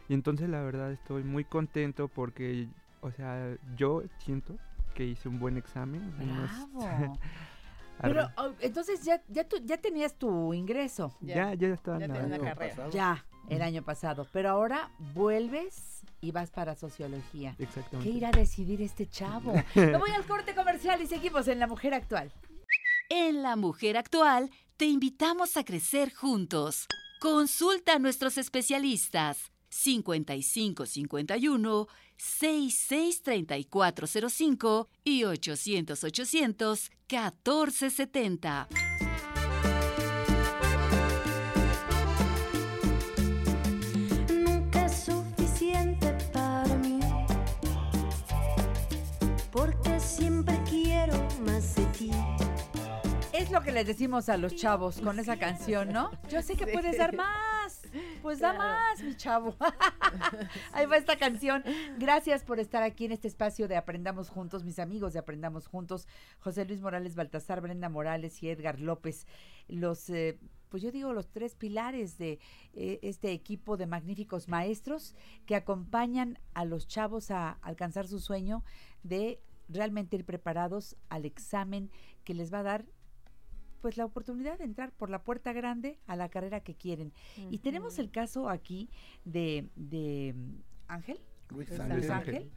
Y 0.09 0.15
entonces 0.15 0.49
la 0.49 0.61
verdad 0.61 0.91
estoy 0.91 1.23
muy 1.23 1.45
contento 1.45 2.09
porque, 2.09 2.67
o 2.99 3.11
sea, 3.11 3.55
yo 3.77 4.03
siento 4.17 4.57
que 4.93 5.05
hice 5.05 5.29
un 5.29 5.39
buen 5.39 5.57
examen. 5.57 6.13
Bravo. 6.17 7.17
Pero 8.01 8.27
oh, 8.37 8.51
entonces 8.59 9.03
ya, 9.03 9.21
ya, 9.29 9.47
tú, 9.47 9.57
ya 9.63 9.77
tenías 9.77 10.15
tu 10.15 10.53
ingreso. 10.53 11.15
Ya, 11.21 11.53
ya 11.53 11.67
estaba 11.69 11.99
Ya 11.99 12.05
en 12.05 12.29
la- 12.31 12.39
carrera. 12.39 12.89
Ya, 12.89 13.23
el 13.49 13.61
año 13.61 13.83
pasado. 13.83 14.27
Pero 14.33 14.49
ahora 14.49 14.89
vuelves 15.13 16.01
y 16.19 16.31
vas 16.31 16.49
para 16.49 16.75
sociología. 16.75 17.55
Exactamente. 17.59 18.09
¿Qué 18.11 18.17
irá 18.17 18.29
a 18.29 18.31
decidir 18.31 18.81
este 18.81 19.07
chavo? 19.07 19.53
Me 19.75 19.97
voy 19.97 20.11
al 20.11 20.25
corte 20.25 20.55
comercial 20.55 21.01
y 21.01 21.07
seguimos 21.07 21.47
en 21.47 21.59
La 21.59 21.67
Mujer 21.67 21.93
Actual. 21.93 22.31
En 23.09 23.43
La 23.43 23.55
Mujer 23.55 23.95
Actual 23.97 24.49
te 24.77 24.85
invitamos 24.85 25.55
a 25.55 25.63
crecer 25.63 26.11
juntos. 26.13 26.87
Consulta 27.21 27.93
a 27.93 27.99
nuestros 27.99 28.37
especialistas 28.37 29.51
5551 29.69 31.87
663405 32.23 34.87
y 35.03 35.25
800 35.25 36.01
800 36.03 36.91
1470. 37.09 38.67
Nunca 44.29 44.85
es 44.85 45.03
suficiente 45.03 46.13
para 46.31 46.75
mí, 46.77 46.99
porque 49.51 49.99
siempre 49.99 50.57
quiero 50.69 51.17
más 51.45 51.75
de 51.75 51.85
ti. 51.87 52.09
Es 53.33 53.51
lo 53.51 53.61
que 53.61 53.73
les 53.73 53.85
decimos 53.85 54.29
a 54.29 54.37
los 54.37 54.55
chavos 54.55 55.01
con 55.01 55.19
esa 55.19 55.35
canción, 55.37 55.91
¿no? 55.91 56.09
Yo 56.29 56.41
sé 56.41 56.55
que 56.55 56.67
puedes 56.67 56.97
dar 56.97 57.13
más. 57.15 57.62
Pues 58.23 58.39
da 58.39 58.53
Claro. 58.55 58.69
más, 58.69 59.03
mi 59.03 59.15
chavo. 59.15 59.55
Ahí 60.71 60.85
va 60.85 60.95
esta 60.97 61.17
canción. 61.17 61.61
Gracias 61.99 62.43
por 62.45 62.59
estar 62.59 62.81
aquí 62.81 63.03
en 63.05 63.11
este 63.11 63.27
espacio 63.27 63.67
de 63.67 63.75
Aprendamos 63.75 64.29
Juntos, 64.29 64.63
mis 64.63 64.79
amigos 64.79 65.11
de 65.11 65.19
Aprendamos 65.19 65.67
Juntos. 65.67 66.07
José 66.39 66.63
Luis 66.65 66.79
Morales 66.81 67.15
Baltasar, 67.15 67.59
Brenda 67.59 67.89
Morales 67.89 68.41
y 68.41 68.49
Edgar 68.49 68.79
López. 68.79 69.27
Los, 69.67 70.09
eh, 70.09 70.39
pues 70.69 70.81
yo 70.81 70.89
digo, 70.91 71.11
los 71.11 71.29
tres 71.31 71.55
pilares 71.55 72.17
de 72.17 72.39
eh, 72.73 72.99
este 73.03 73.33
equipo 73.33 73.75
de 73.75 73.87
magníficos 73.87 74.47
maestros 74.47 75.15
que 75.45 75.55
acompañan 75.57 76.39
a 76.53 76.63
los 76.63 76.87
chavos 76.87 77.29
a 77.29 77.51
alcanzar 77.61 78.07
su 78.07 78.19
sueño 78.19 78.63
de 79.03 79.41
realmente 79.67 80.15
ir 80.15 80.23
preparados 80.25 80.95
al 81.09 81.25
examen 81.25 81.91
que 82.23 82.33
les 82.33 82.53
va 82.53 82.59
a 82.59 82.63
dar 82.63 82.85
pues 83.83 83.97
la 83.97 84.05
oportunidad 84.05 84.57
de 84.57 84.63
entrar 84.63 84.93
por 84.93 85.09
la 85.09 85.23
puerta 85.23 85.51
grande 85.51 85.99
a 86.07 86.15
la 86.15 86.29
carrera 86.29 86.61
que 86.61 86.73
quieren. 86.73 87.11
Y 87.49 87.57
tenemos 87.57 87.99
el 87.99 88.11
caso 88.11 88.47
aquí 88.47 88.89
de, 89.25 89.67
de 89.75 90.33
mm, 90.33 90.61
Ángel. 90.87 91.19
Luis 91.49 91.67
Luis 91.69 92.09
Ángel. 92.09 92.09
Ángel. 92.11 92.51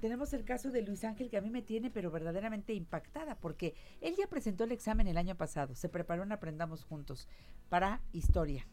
Tenemos 0.00 0.32
el 0.32 0.44
caso 0.46 0.70
de 0.70 0.80
Luis 0.80 1.04
Ángel 1.04 1.28
que 1.28 1.36
a 1.36 1.42
mí 1.42 1.50
me 1.50 1.60
tiene 1.60 1.90
pero 1.90 2.10
verdaderamente 2.10 2.72
impactada 2.72 3.34
porque 3.34 3.74
él 4.00 4.14
ya 4.16 4.26
presentó 4.28 4.64
el 4.64 4.72
examen 4.72 5.06
el 5.08 5.18
año 5.18 5.36
pasado, 5.36 5.74
se 5.74 5.90
preparó 5.90 6.22
en 6.22 6.32
Aprendamos 6.32 6.84
Juntos 6.84 7.28
para 7.68 8.00
historia 8.12 8.66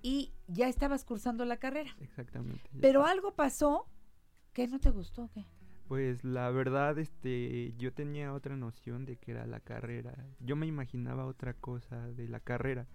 y 0.00 0.32
ya 0.48 0.68
estabas 0.68 1.04
cursando 1.04 1.44
la 1.44 1.58
carrera. 1.58 1.94
Exactamente. 2.00 2.62
Pero 2.80 3.04
algo 3.04 3.34
pasó 3.34 3.86
que 4.54 4.66
no 4.68 4.80
te 4.80 4.88
gustó, 4.88 5.24
¿o 5.24 5.30
¿qué? 5.30 5.44
Pues 5.90 6.22
la 6.22 6.48
verdad, 6.50 6.96
este, 7.00 7.74
yo 7.76 7.92
tenía 7.92 8.32
otra 8.32 8.54
noción 8.54 9.04
de 9.06 9.16
que 9.16 9.32
era 9.32 9.44
la 9.48 9.58
carrera. 9.58 10.14
Yo 10.38 10.54
me 10.54 10.68
imaginaba 10.68 11.26
otra 11.26 11.52
cosa 11.52 12.06
de 12.12 12.28
la 12.28 12.38
carrera. 12.38 12.86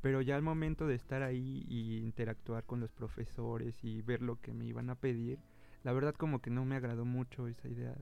Pero 0.00 0.22
ya 0.22 0.36
al 0.36 0.40
momento 0.40 0.86
de 0.86 0.94
estar 0.94 1.22
ahí 1.22 1.66
y 1.68 1.98
interactuar 1.98 2.64
con 2.64 2.80
los 2.80 2.90
profesores 2.90 3.84
y 3.84 4.00
ver 4.00 4.22
lo 4.22 4.40
que 4.40 4.54
me 4.54 4.64
iban 4.64 4.88
a 4.88 4.94
pedir, 4.94 5.40
la 5.84 5.92
verdad 5.92 6.14
como 6.14 6.40
que 6.40 6.48
no 6.48 6.64
me 6.64 6.74
agradó 6.74 7.04
mucho 7.04 7.48
esa 7.48 7.68
idea. 7.68 7.94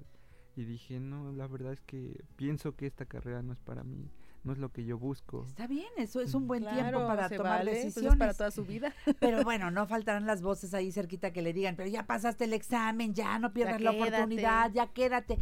Y 0.55 0.63
dije, 0.63 1.01
no, 1.01 1.33
la 1.33 1.49
verdad 1.49 1.73
es 1.73 1.81
que 1.81 2.23
pienso 2.37 2.77
que 2.77 2.87
esta 2.87 3.07
carrera 3.07 3.43
no 3.43 3.53
es 3.53 3.59
para 3.59 3.83
mí, 3.83 4.13
no 4.45 4.53
es 4.53 4.59
lo 4.59 4.71
que 4.73 4.85
yo 4.85 4.99
busco. 4.99 5.45
Está 5.47 5.67
bien, 5.67 5.89
eso 5.99 6.21
es 6.21 6.35
un 6.35 6.47
buen 6.47 6.65
tiempo 6.67 7.07
para 7.07 7.29
tomar 7.29 7.59
vale, 7.59 7.71
pues 7.73 7.85
es 7.85 7.95
decisiones. 7.95 8.19
para 8.19 8.35
toda 8.35 8.51
su 8.51 8.65
vida. 8.65 8.95
Pero 9.21 9.43
bueno, 9.45 9.71
no 9.71 9.87
faltarán 9.87 10.27
las 10.27 10.43
voces 10.43 10.73
ahí 10.75 10.93
cerquita 10.93 11.33
que 11.33 11.43
le 11.43 11.53
digan, 11.53 11.77
pero 11.77 11.89
ya 11.91 12.07
pasaste 12.07 12.45
el 12.45 12.53
examen, 12.53 13.15
ya 13.15 13.39
no 13.39 13.53
pierdas 13.53 13.79
Ya 13.79 13.85
la 13.85 13.91
quédate. 13.93 14.09
oportunidad, 14.17 14.73
ya 14.73 14.87
quédate. 14.93 15.39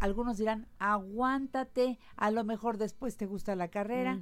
Algunos 0.00 0.38
dirán, 0.38 0.68
aguántate, 0.78 1.98
a 2.16 2.30
lo 2.30 2.44
mejor 2.44 2.78
después 2.78 3.16
te 3.16 3.26
gusta 3.26 3.56
la 3.56 3.68
carrera, 3.68 4.20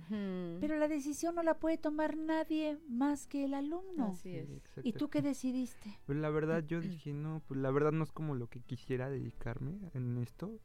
pero 0.60 0.76
la 0.78 0.88
decisión 0.88 1.34
no 1.34 1.42
la 1.42 1.58
puede 1.58 1.76
tomar 1.76 2.16
nadie 2.16 2.78
más 2.88 3.26
que 3.26 3.44
el 3.44 3.52
alumno. 3.54 4.06
Así 4.12 4.36
es. 4.36 4.48
¿Y 4.82 4.92
tú 4.94 5.08
qué 5.10 5.20
decidiste? 5.22 5.98
Pues 6.06 6.18
la 6.18 6.30
verdad 6.30 6.64
yo 6.66 6.80
dije, 6.80 7.12
no, 7.12 7.42
pues 7.46 7.60
la 7.60 7.70
verdad 7.70 7.92
no 7.92 8.04
es 8.04 8.12
como 8.12 8.34
lo 8.34 8.46
que 8.48 8.60
quisiera 8.60 9.10
dedicarme 9.10 9.78
en 9.94 10.16
esto. 10.18 10.58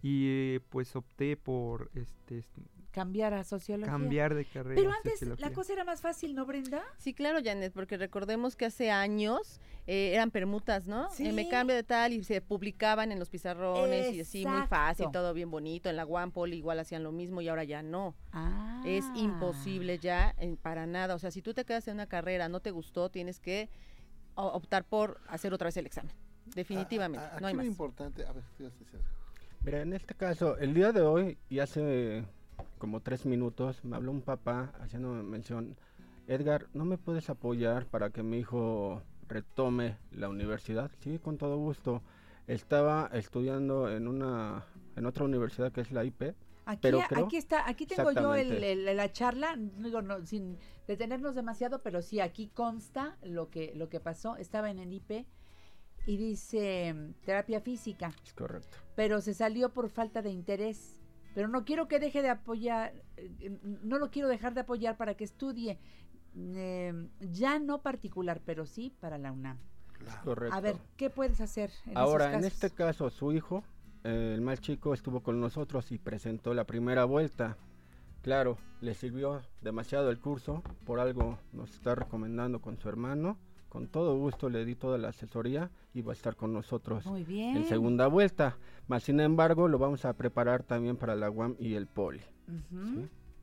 Y 0.00 0.26
eh, 0.28 0.60
pues 0.68 0.94
opté 0.96 1.36
por 1.36 1.90
este 1.94 2.38
es- 2.38 2.50
Cambiar 2.92 3.32
a 3.34 3.42
sociología. 3.42 3.90
cambiar 3.90 4.34
de 4.34 4.44
carrera. 4.44 4.74
Pero 4.76 4.92
antes 4.92 5.40
la 5.40 5.50
cosa 5.52 5.72
era 5.72 5.82
más 5.84 6.00
fácil, 6.02 6.34
¿no, 6.34 6.44
Brenda? 6.46 6.82
Sí, 6.98 7.14
claro, 7.14 7.38
Janet, 7.42 7.72
porque 7.72 7.96
recordemos 7.96 8.54
que 8.54 8.66
hace 8.66 8.90
años 8.90 9.60
eh, 9.86 10.12
eran 10.14 10.30
permutas, 10.30 10.86
¿no? 10.86 11.10
Sí. 11.10 11.26
Eh, 11.26 11.32
me 11.32 11.48
cambio 11.48 11.74
de 11.74 11.82
tal 11.84 12.12
y 12.12 12.22
se 12.22 12.40
publicaban 12.42 13.10
en 13.10 13.18
los 13.18 13.30
pizarrones 13.30 14.12
y 14.14 14.20
así, 14.20 14.46
muy 14.46 14.66
fácil, 14.66 15.06
todo 15.10 15.32
bien 15.32 15.50
bonito. 15.50 15.88
En 15.88 15.96
la 15.96 16.04
Wampol 16.04 16.52
igual 16.52 16.78
hacían 16.80 17.02
lo 17.02 17.12
mismo 17.12 17.40
y 17.40 17.48
ahora 17.48 17.64
ya 17.64 17.82
no. 17.82 18.14
Ah. 18.32 18.82
Es 18.86 19.06
imposible 19.16 19.98
ya 19.98 20.34
eh, 20.38 20.54
para 20.60 20.86
nada. 20.86 21.14
O 21.14 21.18
sea, 21.18 21.30
si 21.30 21.40
tú 21.40 21.54
te 21.54 21.64
quedas 21.64 21.88
en 21.88 21.94
una 21.94 22.06
carrera, 22.06 22.48
no 22.50 22.60
te 22.60 22.70
gustó, 22.70 23.08
tienes 23.08 23.40
que 23.40 23.70
optar 24.34 24.84
por 24.84 25.18
hacer 25.28 25.52
otra 25.54 25.66
vez 25.66 25.76
el 25.78 25.86
examen. 25.86 26.12
Definitivamente, 26.54 27.24
A- 27.26 27.36
a- 27.36 27.40
no 27.40 27.46
hay 27.46 27.54
más. 27.54 27.64
importante, 27.66 28.26
a 28.26 28.32
ver. 28.32 28.44
Mira, 29.64 29.80
en 29.80 29.92
este 29.94 30.14
caso, 30.14 30.58
el 30.58 30.74
día 30.74 30.92
de 30.92 31.00
hoy 31.02 31.38
y 31.48 31.60
hace 31.60 32.24
como 32.82 32.98
tres 33.00 33.26
minutos 33.26 33.84
me 33.84 33.94
habló 33.94 34.10
un 34.10 34.22
papá 34.22 34.72
haciendo 34.80 35.10
mención, 35.22 35.76
Edgar, 36.26 36.66
¿no 36.74 36.84
me 36.84 36.98
puedes 36.98 37.30
apoyar 37.30 37.86
para 37.86 38.10
que 38.10 38.24
mi 38.24 38.38
hijo 38.38 39.04
retome 39.28 39.98
la 40.10 40.28
universidad? 40.28 40.90
Sí, 40.98 41.20
con 41.20 41.38
todo 41.38 41.58
gusto. 41.58 42.02
Estaba 42.48 43.08
estudiando 43.12 43.88
en 43.88 44.08
una 44.08 44.66
en 44.96 45.06
otra 45.06 45.24
universidad 45.24 45.70
que 45.70 45.82
es 45.82 45.92
la 45.92 46.02
IP. 46.04 46.34
Aquí, 46.64 46.80
pero 46.82 47.00
a- 47.02 47.06
creo- 47.06 47.26
aquí 47.26 47.36
está, 47.36 47.68
aquí 47.68 47.86
tengo 47.86 48.10
yo 48.10 48.34
el- 48.34 48.84
la 48.96 49.12
charla, 49.12 49.54
digo, 49.56 50.02
no, 50.02 50.26
sin 50.26 50.58
detenernos 50.88 51.36
demasiado, 51.36 51.82
pero 51.84 52.02
sí, 52.02 52.18
aquí 52.18 52.48
consta 52.48 53.16
lo 53.22 53.48
que, 53.48 53.72
lo 53.76 53.88
que 53.88 54.00
pasó. 54.00 54.36
Estaba 54.38 54.72
en 54.72 54.80
el 54.80 54.92
IP 54.92 55.24
y 56.04 56.16
dice 56.16 56.96
terapia 57.24 57.60
física, 57.60 58.12
Es 58.24 58.32
correcto. 58.34 58.76
pero 58.96 59.20
se 59.20 59.34
salió 59.34 59.72
por 59.72 59.88
falta 59.88 60.20
de 60.20 60.30
interés 60.30 60.98
pero 61.34 61.48
no 61.48 61.64
quiero 61.64 61.88
que 61.88 61.98
deje 61.98 62.22
de 62.22 62.30
apoyar, 62.30 62.92
eh, 63.16 63.58
no 63.62 63.98
lo 63.98 64.10
quiero 64.10 64.28
dejar 64.28 64.54
de 64.54 64.60
apoyar 64.60 64.96
para 64.96 65.14
que 65.14 65.24
estudie, 65.24 65.78
eh, 66.36 67.08
ya 67.20 67.58
no 67.58 67.82
particular, 67.82 68.40
pero 68.44 68.66
sí 68.66 68.94
para 69.00 69.18
la 69.18 69.32
UNAM. 69.32 69.58
Correcto. 70.24 70.56
A 70.56 70.60
ver, 70.60 70.76
¿qué 70.96 71.10
puedes 71.10 71.40
hacer 71.40 71.70
en 71.86 71.96
Ahora, 71.96 72.26
esos 72.30 72.38
en 72.38 72.44
este 72.44 72.70
caso, 72.70 73.08
su 73.10 73.32
hijo, 73.32 73.62
eh, 74.04 74.32
el 74.34 74.40
más 74.40 74.60
chico, 74.60 74.94
estuvo 74.94 75.22
con 75.22 75.40
nosotros 75.40 75.92
y 75.92 75.98
presentó 75.98 76.54
la 76.54 76.64
primera 76.64 77.04
vuelta. 77.04 77.56
Claro, 78.22 78.58
le 78.80 78.94
sirvió 78.94 79.42
demasiado 79.62 80.10
el 80.10 80.18
curso, 80.18 80.62
por 80.84 81.00
algo 81.00 81.38
nos 81.52 81.72
está 81.74 81.94
recomendando 81.94 82.60
con 82.60 82.78
su 82.78 82.88
hermano. 82.88 83.36
Con 83.72 83.88
todo 83.88 84.18
gusto 84.18 84.50
le 84.50 84.66
di 84.66 84.74
toda 84.74 84.98
la 84.98 85.08
asesoría 85.08 85.70
y 85.94 86.02
va 86.02 86.12
a 86.12 86.14
estar 86.14 86.36
con 86.36 86.52
nosotros 86.52 87.06
Muy 87.06 87.24
bien. 87.24 87.56
en 87.56 87.64
segunda 87.66 88.06
vuelta. 88.06 88.58
Más 88.86 89.02
sin 89.02 89.18
embargo, 89.18 89.66
lo 89.66 89.78
vamos 89.78 90.04
a 90.04 90.12
preparar 90.12 90.62
también 90.62 90.98
para 90.98 91.14
la 91.16 91.30
UAM 91.30 91.56
y 91.58 91.72
el 91.72 91.86
Poli. 91.86 92.20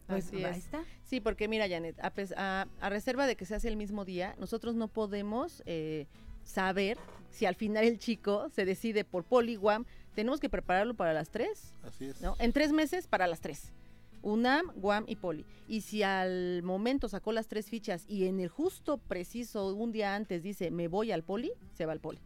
Pues 0.05 0.27
Así 0.27 0.43
ahí 0.45 0.51
es. 0.51 0.57
está. 0.65 0.84
Sí, 1.03 1.19
porque 1.19 1.47
mira, 1.47 1.67
Janet, 1.67 1.99
a, 1.99 2.13
a- 2.38 2.67
a 2.80 2.89
reserva 2.89 3.25
de 3.25 3.36
que 3.36 3.45
se 3.45 3.55
hace 3.55 3.69
el 3.69 3.75
mismo 3.75 4.05
día, 4.05 4.36
nosotros 4.39 4.75
no 4.75 4.88
podemos 4.88 5.63
eh, 5.65 6.05
saber 6.43 6.99
si 7.32 7.47
al 7.47 7.55
final 7.55 7.84
el 7.86 7.97
chico 7.97 8.49
se 8.49 8.65
decide 8.65 9.03
por 9.05 9.23
Poliwam. 9.23 9.86
Tenemos 10.13 10.39
que 10.39 10.47
prepararlo 10.49 10.93
para 10.93 11.11
las 11.11 11.32
tres. 11.32 11.73
Así 11.82 12.05
es. 12.05 12.21
¿no? 12.21 12.36
En 12.38 12.53
tres 12.53 12.71
meses 12.71 13.07
para 13.07 13.25
las 13.25 13.41
tres. 13.41 13.73
UNAM, 14.22 14.72
Guam 14.76 15.05
y 15.07 15.15
Poli. 15.15 15.45
Y 15.67 15.82
si 15.82 16.03
al 16.03 16.63
momento 16.63 17.07
sacó 17.07 17.32
las 17.32 17.47
tres 17.47 17.70
fichas 17.70 18.05
y 18.07 18.26
en 18.26 18.39
el 18.39 18.49
justo 18.49 18.97
preciso 18.97 19.74
un 19.74 19.91
día 19.91 20.15
antes 20.15 20.43
dice 20.43 20.72
me 20.72 20.88
voy 20.88 21.11
al 21.11 21.24
Poli, 21.24 21.51
se 21.74 21.86
va 21.86 21.93
al 21.93 21.99
Poli. 21.99 22.20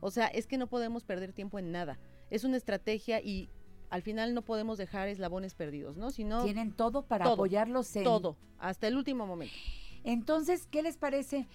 O 0.00 0.10
sea, 0.10 0.26
es 0.26 0.46
que 0.46 0.58
no 0.58 0.66
podemos 0.66 1.04
perder 1.04 1.32
tiempo 1.32 1.58
en 1.58 1.72
nada. 1.72 1.98
Es 2.30 2.44
una 2.44 2.56
estrategia 2.56 3.20
y 3.20 3.48
al 3.90 4.02
final 4.02 4.34
no 4.34 4.42
podemos 4.42 4.78
dejar 4.78 5.08
eslabones 5.08 5.54
perdidos, 5.54 5.96
¿no? 5.96 6.10
Sino 6.10 6.44
Tienen 6.44 6.72
todo 6.72 7.02
para 7.02 7.24
todo, 7.24 7.34
apoyarlos 7.34 7.94
en 7.96 8.04
todo, 8.04 8.36
hasta 8.58 8.88
el 8.88 8.96
último 8.96 9.26
momento. 9.26 9.54
Entonces, 10.06 10.66
¿qué 10.70 10.82
les 10.82 10.96
parece 10.96 11.48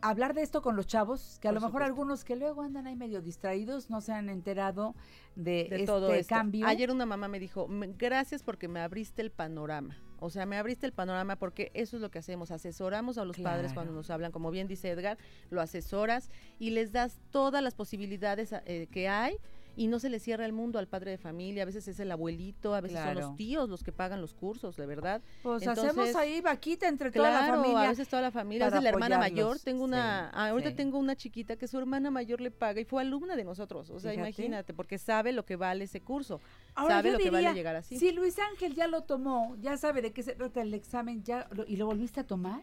hablar 0.00 0.34
de 0.34 0.42
esto 0.42 0.62
con 0.62 0.74
los 0.76 0.86
chavos? 0.86 1.38
Que 1.40 1.48
a 1.48 1.50
Por 1.52 1.54
lo 1.54 1.60
mejor 1.60 1.72
supuesto. 1.82 1.86
algunos 1.86 2.24
que 2.24 2.36
luego 2.36 2.62
andan 2.62 2.86
ahí 2.86 2.96
medio 2.96 3.20
distraídos 3.22 3.90
no 3.90 4.00
se 4.00 4.12
han 4.12 4.28
enterado 4.30 4.94
de, 5.36 5.66
de 5.68 5.76
este 5.76 5.84
todo 5.86 6.12
esto. 6.14 6.34
cambio. 6.34 6.66
Ayer 6.66 6.90
una 6.90 7.06
mamá 7.06 7.28
me 7.28 7.38
dijo, 7.38 7.68
"Me- 7.68 7.88
gracias 7.96 8.42
porque 8.42 8.66
me 8.66 8.80
abriste 8.80 9.22
el 9.22 9.30
panorama. 9.30 9.96
O 10.20 10.30
sea, 10.30 10.46
me 10.46 10.56
abriste 10.56 10.84
el 10.86 10.92
panorama 10.92 11.36
porque 11.36 11.70
eso 11.74 11.94
es 11.96 12.02
lo 12.02 12.10
que 12.10 12.18
hacemos, 12.18 12.50
asesoramos 12.50 13.18
a 13.18 13.24
los 13.24 13.38
padres 13.38 13.72
cuando 13.72 13.92
nos 13.92 14.10
hablan, 14.10 14.32
como 14.32 14.50
bien 14.50 14.66
dice 14.66 14.90
Edgar, 14.90 15.16
lo 15.50 15.60
asesoras 15.60 16.28
y 16.58 16.70
les 16.70 16.90
das 16.90 17.20
todas 17.30 17.62
las 17.62 17.74
posibilidades 17.76 18.52
eh, 18.66 18.88
que 18.90 19.08
hay 19.08 19.36
y 19.78 19.86
no 19.86 20.00
se 20.00 20.10
le 20.10 20.18
cierra 20.18 20.44
el 20.44 20.52
mundo 20.52 20.78
al 20.80 20.88
padre 20.88 21.12
de 21.12 21.18
familia, 21.18 21.62
a 21.62 21.66
veces 21.66 21.86
es 21.86 22.00
el 22.00 22.10
abuelito, 22.10 22.74
a 22.74 22.80
veces 22.80 22.98
son 23.00 23.14
los 23.14 23.36
tíos 23.36 23.68
los 23.68 23.82
que 23.84 23.92
pagan 23.92 24.20
los 24.20 24.34
cursos, 24.34 24.76
de 24.76 24.86
verdad. 24.86 25.22
Pues 25.42 25.66
hacemos 25.66 26.14
ahí 26.16 26.40
vaquita 26.40 26.88
entre 26.88 27.10
toda 27.12 27.30
Claro, 27.30 27.46
la 27.56 27.62
familia. 27.62 27.82
a 27.82 27.88
veces 27.90 28.08
toda 28.08 28.22
la 28.22 28.30
familia, 28.32 28.66
a 28.66 28.70
veces 28.70 28.82
la 28.82 28.88
hermana 28.90 29.18
mayor, 29.18 29.58
tengo 29.60 29.84
una, 29.84 30.30
Sí, 30.30 30.34
ah, 30.34 30.48
ahorita 30.48 30.70
sí. 30.70 30.76
tengo 30.76 30.98
una 30.98 31.14
chiquita 31.14 31.56
que 31.56 31.68
su 31.68 31.78
hermana 31.78 32.10
mayor 32.10 32.40
le 32.40 32.50
paga 32.50 32.80
y 32.80 32.84
fue 32.84 33.02
alumna 33.02 33.36
de 33.36 33.44
nosotros, 33.44 33.88
o 33.90 34.00
sea, 34.00 34.10
Fíjate. 34.10 34.28
imagínate, 34.28 34.74
porque 34.74 34.98
sabe 34.98 35.32
lo 35.32 35.44
que 35.44 35.54
vale 35.56 35.84
ese 35.84 36.00
curso, 36.00 36.40
Ahora, 36.74 36.96
sabe 36.96 37.12
lo 37.12 37.18
que 37.18 37.24
diría, 37.24 37.40
vale 37.48 37.54
llegar 37.54 37.76
así. 37.76 37.98
Si 37.98 38.10
Luis 38.12 38.36
Ángel 38.38 38.74
ya 38.74 38.88
lo 38.88 39.02
tomó, 39.02 39.56
ya 39.60 39.76
sabe 39.76 40.02
de 40.02 40.12
qué 40.12 40.22
se 40.24 40.34
trata 40.34 40.60
el 40.60 40.74
examen, 40.74 41.22
ya 41.22 41.46
lo- 41.52 41.64
y 41.66 41.76
lo 41.76 41.86
volviste 41.86 42.18
a 42.20 42.24
tomar. 42.24 42.62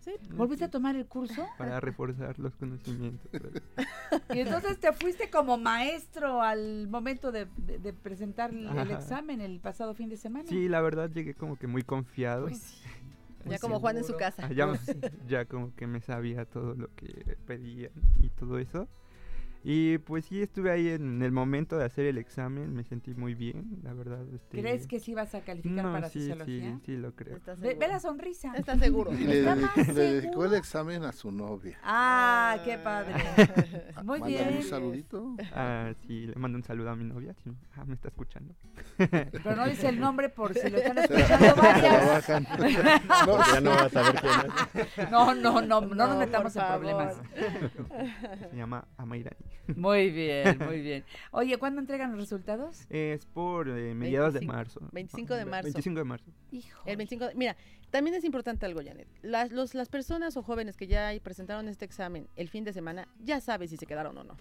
Sí. 0.00 0.12
volviste 0.30 0.64
a 0.64 0.70
tomar 0.70 0.96
el 0.96 1.04
curso 1.06 1.46
Para 1.58 1.80
reforzar 1.80 2.38
los 2.38 2.54
conocimientos. 2.56 3.28
y 4.34 4.38
entonces 4.40 4.78
te 4.78 4.90
fuiste 4.92 5.28
como 5.28 5.58
maestro 5.58 6.37
al 6.42 6.88
momento 6.88 7.32
de, 7.32 7.46
de- 7.56 7.78
de 7.78 7.92
presentar 7.92 8.52
el, 8.52 8.90
examen 8.90 9.40
el 9.40 9.60
pasado 9.60 9.94
fin 9.94 10.08
de 10.08 10.16
semana. 10.16 10.48
Sí, 10.48 10.68
la 10.68 10.80
verdad 10.80 11.10
llegué 11.10 11.34
como 11.34 11.56
que 11.56 11.66
muy 11.66 11.82
confiado. 11.82 12.44
Pues 12.44 12.82
Ya 13.46 13.58
como 13.58 13.78
Juan 13.80 13.96
en 13.96 14.04
su 14.04 14.16
casa. 14.16 14.42
Ah, 14.44 14.48
Pues 14.66 14.96
ya 15.26 15.44
como 15.46 15.74
que 15.74 15.86
me 15.86 16.00
sabía 16.00 16.44
todo 16.44 16.74
lo 16.74 16.88
que 16.94 17.36
pedían 17.46 17.92
y 18.20 18.30
todo 18.30 18.58
eso. 18.58 18.88
Y 19.64 19.98
pues 19.98 20.24
sí, 20.26 20.40
estuve 20.40 20.70
ahí 20.70 20.88
en 20.88 21.20
el 21.22 21.32
momento 21.32 21.76
de 21.76 21.84
hacer 21.84 22.06
el 22.06 22.16
examen, 22.18 22.74
me 22.74 22.84
sentí 22.84 23.14
muy 23.14 23.34
bien, 23.34 23.80
la 23.82 23.92
verdad. 23.92 24.24
Este... 24.32 24.60
¿Crees 24.60 24.86
que 24.86 25.00
sí 25.00 25.14
vas 25.14 25.34
a 25.34 25.40
calificar 25.40 25.84
No, 25.84 25.92
para 25.92 26.08
sí, 26.08 26.20
sociología? 26.20 26.74
Sí, 26.76 26.80
sí, 26.86 26.96
lo 26.96 27.14
creo. 27.14 27.38
Ve, 27.58 27.74
ve 27.74 27.88
la 27.88 27.98
sonrisa. 27.98 28.52
Está 28.56 28.78
seguro. 28.78 29.12
Y 29.12 29.24
le, 29.24 29.40
Está 29.40 29.56
más 29.56 29.76
le 29.88 30.12
dedicó 30.20 30.44
el 30.44 30.54
examen 30.54 31.02
a 31.04 31.12
su 31.12 31.32
novia. 31.32 31.78
Ah, 31.82 32.58
qué 32.64 32.78
padre. 32.78 33.14
Muy 34.04 34.20
bien. 34.22 34.56
un 34.58 34.62
saludito. 34.62 35.36
Ah, 35.52 35.92
sí, 36.06 36.26
le 36.26 36.34
mando 36.36 36.56
un 36.56 36.64
saludo 36.64 36.90
a 36.90 36.96
mi 36.96 37.04
novia. 37.04 37.34
sí, 37.42 37.50
Ah, 37.76 37.84
me 37.84 37.94
está 37.94 38.08
escuchando. 38.08 38.54
Pero 38.96 39.56
no 39.56 39.66
dice 39.68 39.88
el 39.88 39.98
nombre 40.00 40.28
por 40.28 40.54
si 40.54 40.70
lo 40.70 40.78
están 40.78 40.98
escuchando 40.98 41.54
varias. 41.56 42.28
No, 42.28 43.38
ya 43.52 43.60
no 43.60 43.70
vas 43.70 43.82
a 43.82 43.90
saber 43.90 44.20
quién 44.20 44.32
es. 44.98 45.10
No, 45.10 45.34
no, 45.34 45.60
no, 45.60 45.80
no, 45.80 46.06
nos 46.06 46.16
metamos 46.16 46.54
en 46.56 46.66
problemas. 46.66 47.16
Se 48.50 48.56
llama 48.56 48.86
Amairani. 48.96 49.47
Muy 49.76 50.10
bien, 50.10 50.58
muy 50.64 50.80
bien. 50.80 51.04
Oye, 51.30 51.56
¿cuándo 51.58 51.80
entregan 51.80 52.10
los 52.12 52.20
resultados? 52.20 52.86
Es 52.90 53.26
por 53.26 53.68
eh, 53.68 53.94
mediados 53.94 54.32
de 54.34 54.40
25 54.40 54.52
marzo. 54.56 54.80
25 54.92 55.34
de 55.34 55.44
marzo. 55.44 55.62
25 55.72 55.98
de 55.98 56.04
marzo. 56.04 56.30
El 56.86 56.96
25 56.96 57.26
de- 57.28 57.34
mira, 57.34 57.56
también 57.90 58.16
es 58.16 58.24
importante 58.24 58.66
algo, 58.66 58.80
Janet. 58.84 59.08
Las, 59.22 59.50
los- 59.52 59.74
las 59.74 59.88
personas 59.88 60.36
o 60.36 60.42
jóvenes 60.42 60.76
que 60.76 60.86
ya 60.86 61.12
presentaron 61.22 61.68
este 61.68 61.84
examen 61.84 62.28
el 62.36 62.48
fin 62.48 62.64
de 62.64 62.72
semana 62.72 63.08
ya 63.22 63.40
saben 63.40 63.68
si 63.68 63.76
se 63.76 63.86
quedaron 63.86 64.16
o 64.18 64.24
no. 64.24 64.36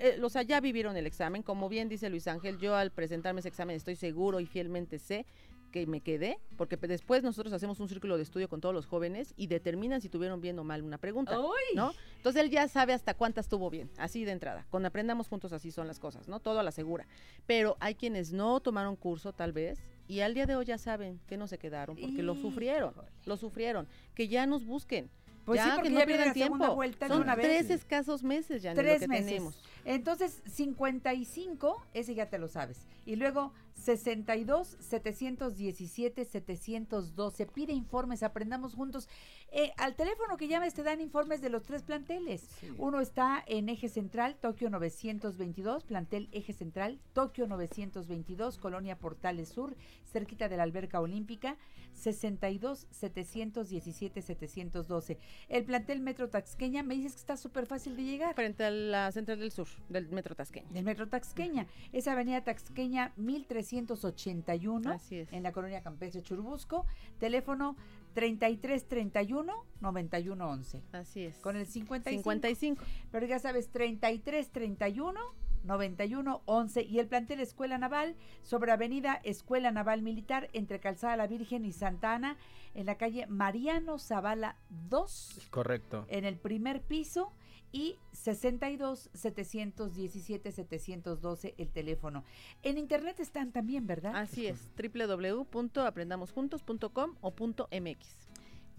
Eh, 0.00 0.20
o 0.22 0.28
sea, 0.28 0.42
ya 0.42 0.60
vivieron 0.60 0.96
el 0.96 1.06
examen. 1.06 1.42
Como 1.42 1.68
bien 1.68 1.88
dice 1.88 2.08
Luis 2.08 2.28
Ángel, 2.28 2.58
yo 2.58 2.76
al 2.76 2.90
presentarme 2.92 3.40
ese 3.40 3.48
examen 3.48 3.74
estoy 3.76 3.96
seguro 3.96 4.38
y 4.40 4.46
fielmente 4.46 4.98
sé 4.98 5.26
que 5.70 5.86
me 5.86 6.00
quedé, 6.00 6.38
porque 6.56 6.76
después 6.76 7.22
nosotros 7.22 7.52
hacemos 7.52 7.80
un 7.80 7.88
círculo 7.88 8.16
de 8.16 8.22
estudio 8.22 8.48
con 8.48 8.60
todos 8.60 8.74
los 8.74 8.86
jóvenes 8.86 9.34
y 9.36 9.46
determinan 9.46 10.00
si 10.00 10.08
tuvieron 10.08 10.40
bien 10.40 10.58
o 10.58 10.64
mal 10.64 10.82
una 10.82 10.98
pregunta, 10.98 11.36
¿no? 11.74 11.92
Entonces 12.16 12.42
él 12.42 12.50
ya 12.50 12.66
sabe 12.68 12.92
hasta 12.92 13.14
cuántas 13.14 13.48
tuvo 13.48 13.70
bien, 13.70 13.90
así 13.98 14.24
de 14.24 14.32
entrada. 14.32 14.66
Con 14.70 14.84
aprendamos 14.86 15.28
juntos 15.28 15.52
así 15.52 15.70
son 15.70 15.86
las 15.86 15.98
cosas, 15.98 16.28
¿no? 16.28 16.40
Todo 16.40 16.58
a 16.60 16.62
la 16.62 16.72
segura. 16.72 17.06
Pero 17.46 17.76
hay 17.80 17.94
quienes 17.94 18.32
no 18.32 18.60
tomaron 18.60 18.96
curso 18.96 19.32
tal 19.32 19.52
vez 19.52 19.78
y 20.06 20.20
al 20.20 20.34
día 20.34 20.46
de 20.46 20.56
hoy 20.56 20.64
ya 20.64 20.78
saben 20.78 21.20
que 21.26 21.36
no 21.36 21.46
se 21.46 21.58
quedaron 21.58 21.96
porque 21.96 22.22
lo 22.22 22.34
sufrieron, 22.34 22.94
lo 23.26 23.36
sufrieron, 23.36 23.86
que 24.14 24.28
ya 24.28 24.46
nos 24.46 24.64
busquen. 24.64 25.10
Pues 25.44 25.62
sí, 25.62 25.66
ya, 25.66 25.74
porque 25.76 25.88
que 25.88 25.94
no 25.94 26.00
ya 26.00 26.06
pierdan 26.06 26.34
tiempo. 26.34 26.74
vuelta 26.74 27.08
Son 27.08 27.22
una 27.22 27.34
vez. 27.34 27.46
tres 27.46 27.70
escasos 27.70 28.22
meses 28.22 28.60
ya 28.60 28.74
Tres 28.74 29.00
lo 29.00 29.06
que 29.06 29.08
meses. 29.08 29.26
tenemos. 29.26 29.58
Entonces, 29.88 30.42
55, 30.44 31.82
ese 31.94 32.14
ya 32.14 32.28
te 32.28 32.38
lo 32.38 32.48
sabes. 32.48 32.86
Y 33.06 33.16
luego 33.16 33.54
62, 33.78 34.76
717, 34.80 36.26
712. 36.26 37.46
Pide 37.46 37.72
informes, 37.72 38.22
aprendamos 38.22 38.74
juntos. 38.74 39.08
Eh, 39.50 39.72
al 39.78 39.94
teléfono 39.94 40.36
que 40.36 40.46
llames 40.46 40.74
te 40.74 40.82
dan 40.82 41.00
informes 41.00 41.40
de 41.40 41.48
los 41.48 41.62
tres 41.62 41.84
planteles. 41.84 42.50
Uno 42.76 43.00
está 43.00 43.42
en 43.46 43.70
Eje 43.70 43.88
Central, 43.88 44.36
Tokio 44.36 44.68
922, 44.68 45.84
plantel 45.84 46.28
Eje 46.32 46.52
Central, 46.52 47.00
Tokio 47.14 47.46
922, 47.46 48.58
Colonia 48.58 48.98
Portales 48.98 49.48
Sur, 49.48 49.74
cerquita 50.04 50.50
de 50.50 50.58
la 50.58 50.64
Alberca 50.64 51.00
Olímpica, 51.00 51.56
62, 51.94 52.86
717, 52.90 54.20
712. 54.20 55.18
El 55.48 55.64
plantel 55.64 56.00
Metro 56.00 56.28
Taxqueña, 56.28 56.82
me 56.82 56.94
dices 56.94 57.14
que 57.14 57.20
está 57.20 57.36
súper 57.38 57.64
fácil 57.64 57.96
de 57.96 58.04
llegar. 58.04 58.34
Frente 58.34 58.64
a 58.64 58.70
la 58.70 59.10
Central 59.12 59.38
del 59.38 59.50
Sur, 59.50 59.68
del 59.88 60.08
Metro 60.10 60.34
Tasqueña. 60.34 60.68
Del 60.70 60.84
Metro 60.84 61.08
Taxqueña. 61.08 61.66
Es 61.92 62.08
Avenida 62.08 62.42
Taxqueña 62.42 63.12
1381. 63.16 64.90
Así 64.90 65.18
es. 65.18 65.32
En 65.32 65.42
la 65.42 65.52
colonia 65.52 65.82
Campestre 65.82 66.22
Churubusco. 66.22 66.86
Teléfono 67.18 67.76
3331 68.14 69.52
9111. 69.80 70.82
Así 70.92 71.24
es. 71.24 71.36
Con 71.36 71.56
el 71.56 71.66
55. 71.66 72.22
55. 72.22 72.84
Pero 73.10 73.26
ya 73.26 73.38
sabes, 73.38 73.70
3331 73.70 75.20
9111 75.64 76.82
y 76.82 76.98
el 76.98 77.08
plantel 77.08 77.40
Escuela 77.40 77.78
Naval 77.78 78.16
sobre 78.42 78.72
Avenida 78.72 79.20
Escuela 79.24 79.70
Naval 79.70 80.02
Militar 80.02 80.48
entre 80.52 80.80
Calzada 80.80 81.16
La 81.16 81.26
Virgen 81.26 81.64
y 81.64 81.72
Santa 81.72 82.14
Ana 82.14 82.36
en 82.74 82.86
la 82.86 82.96
calle 82.96 83.26
Mariano 83.26 83.98
Zavala 83.98 84.56
2 84.88 85.48
Correcto. 85.50 86.06
en 86.08 86.24
el 86.24 86.36
primer 86.36 86.80
piso 86.80 87.32
y 87.72 87.96
62 88.12 89.10
717 89.12 90.52
712 90.52 91.54
el 91.58 91.68
teléfono. 91.70 92.24
En 92.62 92.78
internet 92.78 93.20
están 93.20 93.52
también, 93.52 93.86
¿verdad? 93.86 94.16
Así 94.16 94.46
es, 94.46 94.70
www.aprendamosjuntos.com 94.76 97.16
o 97.20 97.30
punto 97.32 97.68
.mx. 97.70 98.28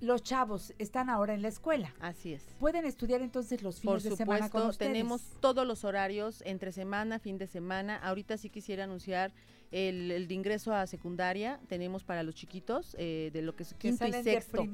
Los 0.01 0.23
chavos 0.23 0.73
están 0.77 1.09
ahora 1.09 1.33
en 1.33 1.41
la 1.41 1.49
escuela. 1.49 1.93
Así 1.99 2.31
es. 2.33 2.41
Pueden 2.57 2.85
estudiar 2.85 3.21
entonces 3.21 3.61
los 3.61 3.81
Por 3.81 3.99
fines 3.99 4.11
de 4.11 4.15
semana 4.15 4.49
con 4.49 4.61
supuesto, 4.61 4.69
ustedes. 4.69 4.91
tenemos 4.93 5.21
todos 5.41 5.67
los 5.67 5.83
horarios 5.83 6.41
entre 6.45 6.71
semana, 6.71 7.19
fin 7.19 7.37
de 7.37 7.47
semana. 7.47 7.97
Ahorita 7.97 8.37
sí 8.37 8.49
quisiera 8.49 8.85
anunciar 8.85 9.33
el, 9.71 10.11
el 10.11 10.27
de 10.27 10.33
ingreso 10.33 10.73
a 10.73 10.87
secundaria. 10.87 11.59
Tenemos 11.67 12.03
para 12.03 12.23
los 12.23 12.35
chiquitos 12.35 12.95
eh, 12.99 13.29
de 13.33 13.41
lo 13.41 13.55
que 13.55 13.63
es 13.63 13.73
Que 13.73 13.89
quinto 13.89 14.07
y 14.07 14.13
sexto. 14.13 14.65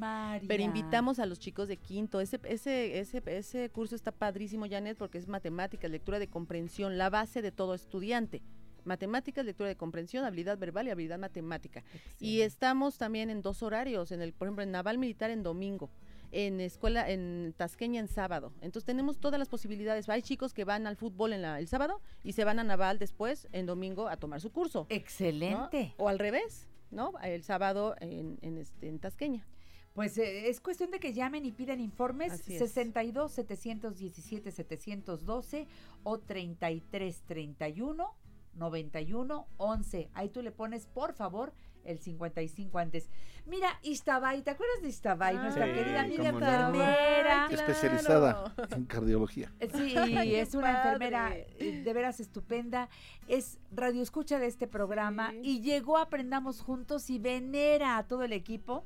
Pero 0.48 0.64
invitamos 0.64 1.20
a 1.20 1.26
los 1.26 1.40
chicos 1.40 1.68
de 1.68 1.78
quinto. 1.78 2.22
Ese, 2.22 2.40
ese, 2.44 3.00
ese, 3.00 3.22
ese 3.26 3.70
curso 3.70 3.96
está 3.96 4.12
padrísimo, 4.12 4.68
Janet, 4.70 4.98
porque 4.98 5.18
es 5.18 5.28
matemáticas, 5.28 5.92
lectura 5.92 6.20
de 6.20 6.28
comprensión, 6.28 6.98
la 6.98 7.10
base 7.10 7.42
de 7.42 7.52
todo 7.52 7.74
estudiante. 7.74 8.42
matemáticas, 8.86 9.46
lectura 9.46 9.70
de 9.70 9.76
comprensión, 9.76 10.26
habilidad 10.26 10.58
verbal 10.58 10.88
y 10.88 10.92
habilidad 10.92 11.20
matemática. 11.20 11.84
Y 12.20 12.42
estamos 12.42 12.98
también 12.98 13.30
en 13.30 13.42
dos 13.42 13.64
horarios, 13.64 14.12
en 14.12 14.22
el, 14.22 14.34
por 14.34 14.48
ejemplo, 14.48 14.64
en 14.64 14.72
Naval 14.72 14.98
Militar 14.98 15.32
en 15.32 15.44
domingo 15.44 15.90
en 16.36 16.60
escuela 16.60 17.10
en 17.10 17.54
Tasqueña 17.56 18.02
en 18.02 18.10
sábado. 18.10 18.52
Entonces 18.62 18.84
tenemos 18.84 19.20
todas 19.20 19.40
las 19.40 19.48
posibilidades. 19.48 20.10
Hay 20.10 20.22
chicos 20.22 20.54
que 20.54 20.66
van 20.66 20.86
al 20.86 20.98
fútbol 20.98 21.32
en 21.32 21.42
la- 21.42 21.60
el 21.60 21.68
sábado 21.70 22.02
y 22.24 22.34
se 22.34 22.44
van 22.44 22.60
a 22.60 22.64
Naval 22.66 23.00
después 23.00 23.48
en 23.54 23.66
domingo 23.66 24.10
a 24.10 24.18
tomar 24.18 24.42
su 24.42 24.52
curso. 24.52 24.86
Excelente. 24.90 25.94
O 25.98 26.10
al 26.10 26.20
revés, 26.20 26.68
¿no? 26.92 27.14
El 27.24 27.42
sábado 27.44 27.96
en, 28.02 28.38
en, 28.42 28.58
este, 28.58 28.90
en 28.90 29.00
Tasqueña. 29.00 29.48
Pues 29.94 30.18
eh, 30.18 30.50
es 30.50 30.60
cuestión 30.60 30.92
de 30.92 31.00
que 31.00 31.14
llamen 31.14 31.46
y 31.46 31.54
pidan 31.54 31.80
informes 31.80 32.34
Así 32.34 32.56
es. 32.56 32.60
62 32.60 33.32
717 33.32 34.52
712 34.52 35.68
o 36.04 36.20
33 36.20 37.22
31 37.26 38.14
91 38.56 39.48
11. 39.58 40.10
Ahí 40.14 40.28
tú 40.30 40.42
le 40.42 40.52
pones, 40.52 40.86
por 40.88 41.14
favor, 41.14 41.54
el 41.86 42.00
55 42.00 42.78
antes. 42.78 43.10
Mira, 43.46 43.80
Istabay, 43.84 44.42
¿te 44.42 44.52
acuerdas 44.52 44.82
de 44.82 44.90
Istabay? 44.90 45.36
Nuestra 45.36 45.66
Sí, 45.68 45.72
querida 45.74 46.02
amiga 46.02 46.32
no. 46.32 46.40
enfermera. 46.40 47.48
Especializada 47.52 48.54
en 48.76 48.86
cardiología. 48.86 49.52
Eh, 49.60 49.70
Sí, 49.74 49.96
Ay, 49.98 50.36
es 50.36 50.56
una 50.56 50.68
padre. 50.74 50.80
enfermera 50.84 51.36
eh, 51.36 51.82
de 51.84 51.94
veras 51.94 52.20
estupenda. 52.20 52.90
Es 53.28 53.60
radioescucha 53.72 54.40
de 54.40 54.48
este 54.48 54.68
programa 54.68 55.34
y 55.44 55.62
llegó 55.62 55.98
a 55.98 56.04
Aprendamos 56.04 56.62
Juntos 56.62 57.10
y 57.10 57.20
venera 57.20 57.98
a 57.98 58.08
todo 58.08 58.24
el 58.24 58.34
equipo. 58.34 58.84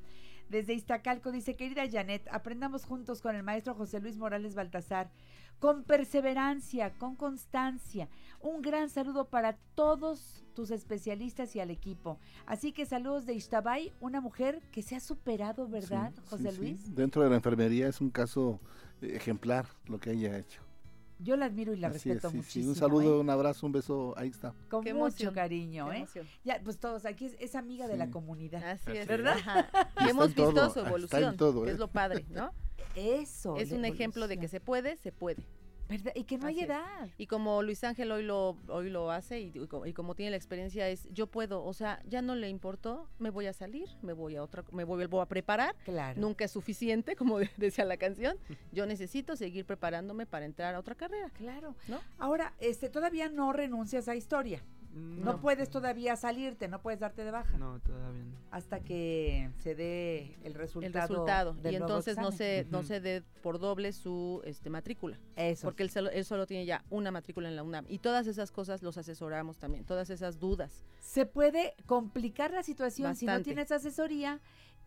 Desde 0.49 0.73
Iztacalco 0.73 1.31
dice, 1.31 1.55
querida 1.55 1.83
Janet, 1.89 2.27
aprendamos 2.31 2.85
juntos 2.85 3.21
con 3.21 3.35
el 3.35 3.43
maestro 3.43 3.75
José 3.75 3.99
Luis 3.99 4.17
Morales 4.17 4.55
Baltasar, 4.55 5.11
con 5.59 5.83
perseverancia, 5.83 6.93
con 6.97 7.15
constancia. 7.15 8.09
Un 8.39 8.61
gran 8.61 8.89
saludo 8.89 9.29
para 9.29 9.57
todos 9.75 10.43
tus 10.55 10.71
especialistas 10.71 11.55
y 11.55 11.59
al 11.59 11.69
equipo. 11.69 12.19
Así 12.45 12.71
que 12.71 12.85
saludos 12.85 13.25
de 13.25 13.33
Ishtabay, 13.35 13.93
una 13.99 14.21
mujer 14.21 14.61
que 14.71 14.81
se 14.81 14.95
ha 14.95 14.99
superado, 14.99 15.67
¿verdad, 15.67 16.11
Sí, 16.15 16.21
José 16.29 16.51
sí. 16.51 16.57
Luis? 16.57 16.95
Dentro 16.95 17.21
de 17.23 17.29
la 17.29 17.35
enfermería 17.35 17.87
es 17.87 18.01
un 18.01 18.09
caso 18.09 18.59
ejemplar 19.01 19.67
lo 19.85 19.99
que 19.99 20.11
ella 20.11 20.31
ha 20.33 20.37
hecho. 20.39 20.61
Yo 21.22 21.36
la 21.36 21.45
admiro 21.45 21.74
y 21.74 21.78
la 21.78 21.89
Así 21.89 22.09
respeto 22.09 22.28
es, 22.28 22.32
sí, 22.32 22.38
sí. 22.38 22.38
muchísimo. 22.38 22.70
Un 22.70 22.76
saludo, 22.76 23.17
¿eh? 23.17 23.20
un 23.20 23.30
abrazo, 23.30 23.65
un 23.65 23.74
beso, 23.74 24.13
ahí 24.17 24.30
está. 24.30 24.53
Con 24.70 24.84
Qué 24.84 24.93
mucho 24.93 25.05
emoción, 25.07 25.34
cariño, 25.34 25.89
qué 25.89 25.95
¿eh? 25.95 25.97
emoción. 25.97 26.28
Ya, 26.45 26.61
pues 26.63 26.80
todos, 26.80 27.05
aquí 27.05 27.26
es, 27.26 27.36
es 27.39 27.55
amiga 27.55 27.88
de 27.88 27.97
la 27.97 28.09
comunidad. 28.09 28.63
Así 28.63 28.95
es. 28.95 29.05
¿Verdad? 29.07 29.38
Ajá. 29.38 29.70
Y 30.05 30.09
hemos 30.09 30.34
todo, 30.34 30.47
visto 30.47 30.61
su 30.63 30.67
está 30.67 30.80
en 30.80 30.88
evolución, 30.88 31.38
todo, 31.38 31.63
que 31.63 31.70
¿eh? 31.70 31.74
es 31.74 31.80
lo 31.80 31.89
padre, 31.89 32.26
¿no? 32.30 32.53
Eso. 32.95 33.57
Es 33.57 33.72
un 33.74 33.84
ejemplo 33.84 34.28
de 34.28 34.38
que 34.38 34.47
se 34.47 34.59
puede, 34.61 34.95
se 34.95 35.11
puede. 35.11 35.43
¿Verdad? 35.89 36.11
Y 36.15 36.23
que 36.23 36.37
no 36.37 36.47
hay 36.47 36.59
es. 36.59 36.65
edad. 36.67 37.09
Y 37.17 37.25
como 37.27 37.63
Luis 37.63 37.83
Ángel 37.83 38.11
hoy 38.11 38.23
lo, 38.23 38.55
hoy 38.67 38.89
lo 38.89 39.09
hace 39.11 39.39
y, 39.41 39.51
y 39.55 39.67
co- 39.67 39.85
y 39.87 39.93
como 39.93 40.13
tiene 40.15 40.29
la 40.31 40.37
experiencia 40.37 40.87
es, 40.87 41.07
yo 41.11 41.25
puedo, 41.27 41.63
o 41.63 41.73
sea, 41.73 42.01
ya 42.07 42.21
no 42.21 42.35
le 42.35 42.47
importó, 42.47 43.09
me 43.17 43.31
voy 43.31 43.47
a 43.47 43.53
salir, 43.53 43.89
me 44.03 44.13
voy 44.13 44.35
a 44.35 44.43
otra, 44.43 44.63
me 44.71 44.83
voy, 44.83 44.97
vuelvo 44.97 45.19
a 45.21 45.25
preparar. 45.25 45.75
Claro. 45.85 46.21
Nunca 46.21 46.45
es 46.45 46.51
suficiente, 46.51 47.15
como 47.15 47.39
de- 47.39 47.49
decía 47.57 47.85
la 47.85 47.97
canción. 47.97 48.37
Yo 48.71 48.85
necesito 48.85 49.35
seguir 49.35 49.65
preparándome 49.65 50.25
para 50.25 50.45
entrar 50.45 50.75
a 50.75 50.79
otra 50.79 50.93
carrera. 50.95 51.29
Claro. 51.31 51.75
¿No? 51.87 51.99
Ahora, 52.19 52.53
este, 52.59 52.89
todavía 52.89 53.27
no 53.29 53.51
renuncias 53.51 54.07
a 54.07 54.15
historia. 54.15 54.63
No, 54.93 55.33
No. 55.33 55.41
puedes 55.41 55.69
todavía 55.69 56.15
salirte, 56.15 56.67
no 56.67 56.81
puedes 56.81 56.99
darte 56.99 57.23
de 57.23 57.31
baja. 57.31 57.57
No, 57.57 57.79
todavía 57.79 58.23
no. 58.23 58.37
Hasta 58.51 58.79
que 58.79 59.51
se 59.57 59.75
dé 59.75 60.35
el 60.43 60.53
resultado. 60.55 60.87
El 60.87 60.93
resultado. 60.93 61.53
del 61.53 61.73
Y 61.73 61.75
entonces 61.75 62.17
no 62.17 62.31
se, 62.31 62.65
no 62.71 62.83
se 62.83 62.99
dé 62.99 63.23
por 63.41 63.59
doble 63.59 63.93
su 63.93 64.41
este, 64.45 64.69
matrícula. 64.69 65.19
Eso. 65.35 65.67
Porque 65.67 65.83
él 65.83 65.89
solo, 65.89 66.09
él 66.09 66.25
solo 66.25 66.47
tiene 66.47 66.65
ya 66.65 66.83
una 66.89 67.11
matrícula 67.11 67.49
en 67.49 67.55
la 67.55 67.63
UNAM. 67.63 67.85
Y 67.87 67.99
todas 67.99 68.27
esas 68.27 68.51
cosas 68.51 68.81
los 68.81 68.97
asesoramos 68.97 69.57
también, 69.57 69.85
todas 69.85 70.09
esas 70.09 70.39
dudas. 70.39 70.83
Se 70.99 71.25
puede 71.25 71.75
complicar 71.85 72.51
la 72.51 72.63
situación 72.63 73.15
si 73.15 73.25
no 73.25 73.41
tienes 73.41 73.71
asesoría 73.71 74.39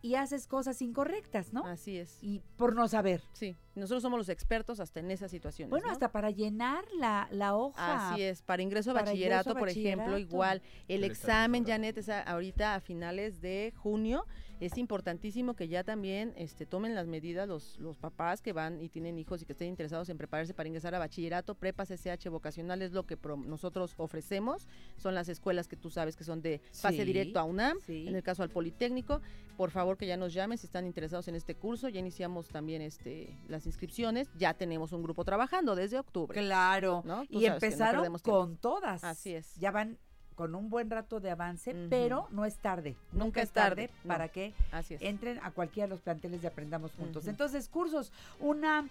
y 0.03 0.15
haces 0.15 0.45
cosas 0.47 0.81
incorrectas, 0.81 1.53
¿no? 1.53 1.65
Así 1.65 1.97
es. 1.97 2.19
Y 2.21 2.41
por 2.57 2.75
no 2.75 2.87
saber. 2.89 3.23
Sí, 3.31 3.55
nosotros 3.73 4.03
somos 4.03 4.19
los 4.19 4.27
expertos 4.27 4.79
hasta 4.81 4.99
en 4.99 5.09
esas 5.09 5.31
situaciones. 5.31 5.69
Bueno, 5.71 5.87
¿no? 5.87 5.93
hasta 5.93 6.11
para 6.11 6.29
llenar 6.29 6.83
la, 6.99 7.29
la 7.31 7.55
hoja. 7.55 8.11
Así 8.11 8.21
es, 8.21 8.41
para 8.41 8.61
ingreso 8.61 8.91
a 8.91 8.95
Para 8.95 9.05
bachillerato, 9.05 9.51
ingreso 9.51 9.57
a 9.57 9.59
por 9.59 9.69
ejemplo, 9.69 10.17
igual. 10.17 10.61
El 10.89 11.05
El 11.05 11.09
examen, 11.09 11.65
Janet, 11.65 11.97
es 11.97 12.09
a- 12.09 12.21
ahorita 12.21 12.75
a 12.75 12.81
finales 12.81 13.39
de 13.41 13.73
junio. 13.77 14.27
Es 14.63 14.77
importantísimo 14.77 15.55
que 15.55 15.67
ya 15.67 15.83
también 15.83 16.33
este, 16.37 16.65
tomen 16.65 16.95
las 16.95 17.05
medidas 17.05 17.47
los, 17.49 17.77
los 17.79 17.97
papás 17.97 18.41
que 18.41 18.53
van 18.53 18.79
y 18.81 18.87
tienen 18.87 19.19
hijos 19.19 19.41
y 19.41 19.45
que 19.45 19.51
estén 19.51 19.67
interesados 19.67 20.07
en 20.07 20.17
prepararse 20.17 20.53
para 20.53 20.67
ingresar 20.67 20.95
a 20.95 20.99
bachillerato, 20.99 21.53
prepa, 21.55 21.85
CCH, 21.85 22.29
vocacional, 22.29 22.81
es 22.81 22.93
lo 22.93 23.05
que 23.05 23.17
pro- 23.17 23.35
nosotros 23.35 23.93
ofrecemos. 23.97 24.67
Son 24.97 25.15
las 25.15 25.27
escuelas 25.27 25.67
que 25.67 25.75
tú 25.75 25.89
sabes 25.89 26.15
que 26.15 26.23
son 26.23 26.41
de 26.41 26.61
pase 26.81 26.97
Sí, 26.99 27.03
directo 27.03 27.39
a 27.39 27.43
UNAM, 27.43 27.77
sí. 27.85 28.07
en 28.07 28.15
el 28.15 28.23
caso 28.23 28.41
al 28.41 28.49
Politécnico. 28.49 29.19
Por 29.57 29.69
favor, 29.69 29.97
que 29.97 30.07
ya 30.07 30.15
nos 30.17 30.33
llamen 30.33 30.57
si 30.57 30.65
están 30.65 30.85
interesados 30.85 31.27
en 31.27 31.35
este 31.35 31.55
curso. 31.55 31.89
Ya 31.89 31.99
iniciamos 31.99 32.47
también 32.47 32.81
este, 32.81 33.37
las 33.49 33.65
inscripciones. 33.65 34.29
Ya 34.37 34.53
tenemos 34.53 34.93
un 34.93 35.03
grupo 35.03 35.25
trabajando 35.25 35.75
desde 35.75 35.99
octubre. 35.99 36.39
Claro. 36.39 37.03
Y 37.29 37.39
no 37.47 37.53
empezaron 37.53 38.03
tiempo. 38.03 38.19
con 38.31 38.57
todas. 38.57 39.03
Así 39.03 39.33
es. 39.35 39.55
Ya 39.57 39.71
van 39.71 39.97
con 40.35 40.55
un 40.55 40.69
buen 40.69 40.89
rato 40.89 41.19
de 41.19 41.31
avance, 41.31 41.75
pero 41.89 42.27
no 42.31 42.45
es 42.45 42.55
tarde. 42.57 42.95
Nunca 43.11 43.41
es 43.41 43.51
tarde, 43.51 43.89
para 44.07 44.27
que 44.27 44.53
Así 44.71 44.97
entren 44.99 45.39
a 45.43 45.51
cualquiera 45.51 45.87
de 45.87 45.91
los 45.91 46.01
planteles 46.01 46.41
de 46.41 46.47
Aprendamos 46.47 46.91
Juntos. 46.93 47.27
Entonces, 47.27 47.69
cursos 47.69 48.11
UNAM, 48.39 48.89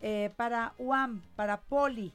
eh, 0.00 0.30
para 0.36 0.72
UAM, 0.78 1.22
para 1.36 1.60
Poli, 1.60 2.12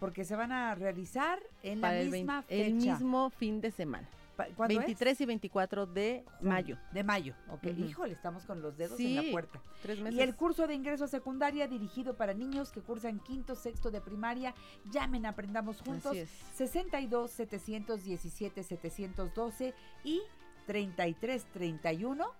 porque 0.00 0.24
se 0.24 0.36
van 0.36 0.52
a 0.52 0.74
realizar 0.74 1.40
en 1.62 1.80
Para 1.80 1.94
la 1.94 2.00
el, 2.00 2.10
misma 2.10 2.44
el 2.48 2.74
fecha. 2.78 2.92
mismo 2.94 3.30
fin 3.30 3.60
de 3.60 3.70
semana. 3.70 4.06
Pa- 4.38 4.46
¿cuándo 4.54 4.72
es? 4.74 4.78
23 4.78 5.20
y 5.20 5.26
24 5.26 5.86
de 5.86 6.24
mayo. 6.40 6.78
De 6.92 7.02
mayo, 7.02 7.34
ok. 7.48 7.64
Ujú. 7.72 7.84
Híjole, 7.84 8.12
estamos 8.14 8.46
con 8.46 8.62
los 8.62 8.76
dedos 8.76 8.96
Sí, 8.96 9.16
en 9.18 9.26
la 9.26 9.32
puerta. 9.32 9.60
tres 9.82 9.98
Y 9.98 10.02
meses. 10.02 10.20
el 10.20 10.36
curso 10.36 10.68
de 10.68 10.74
ingreso 10.74 11.04
a 11.04 11.08
secundaria 11.08 11.66
dirigido 11.66 12.16
para 12.16 12.34
niños 12.34 12.70
que 12.70 12.80
cursan 12.80 13.18
quinto, 13.18 13.56
sexto 13.56 13.90
de 13.90 14.00
primaria. 14.00 14.54
Llamen, 14.92 15.26
aprendamos 15.26 15.82
juntos. 15.82 16.12
Así 16.12 16.20
es. 16.20 16.30
62 16.54 17.32
717 17.32 18.62
712 18.62 19.74
y 20.04 20.22
33 20.66 21.44
31 21.52 22.30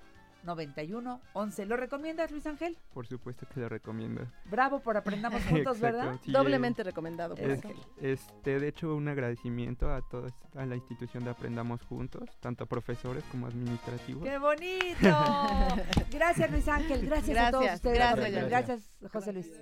91 0.44 1.20
11. 1.34 1.66
¿Lo 1.66 1.76
recomiendas, 1.76 2.30
Luis 2.30 2.46
Ángel? 2.46 2.76
Por 2.94 3.06
supuesto 3.06 3.46
que 3.52 3.60
lo 3.60 3.68
recomiendo. 3.68 4.26
Bravo 4.46 4.80
por 4.80 4.96
aprendamos 4.96 5.42
juntos, 5.50 5.80
¿verdad? 5.80 6.18
sí, 6.24 6.30
Doblemente 6.32 6.82
recomendado 6.82 7.34
por 7.34 7.50
es- 7.50 7.64
Ángel. 7.64 7.76
Este, 8.00 8.58
de 8.60 8.68
hecho, 8.68 8.94
un 8.94 9.08
agradecimiento 9.08 9.92
a 9.92 10.00
toda 10.08 10.30
a 10.54 10.66
la 10.66 10.74
institución 10.76 11.24
de 11.24 11.30
Aprendamos 11.30 11.80
Juntos, 11.82 12.28
tanto 12.40 12.64
a 12.64 12.66
profesores 12.66 13.22
como 13.30 13.46
administrativos. 13.46 14.24
¡Qué 14.24 14.38
bonito! 14.38 14.96
Gracias, 16.10 16.50
Luis 16.50 16.66
Ángel. 16.68 17.06
Gracias, 17.06 17.38
a 17.38 17.50
todos 17.50 17.64
Gracias, 17.64 17.74
ustedes. 17.76 17.98
gracias, 17.98 18.30
Gracias, 18.30 18.90
Gracias. 19.00 19.12
José 19.12 19.32
Luis. 19.32 19.52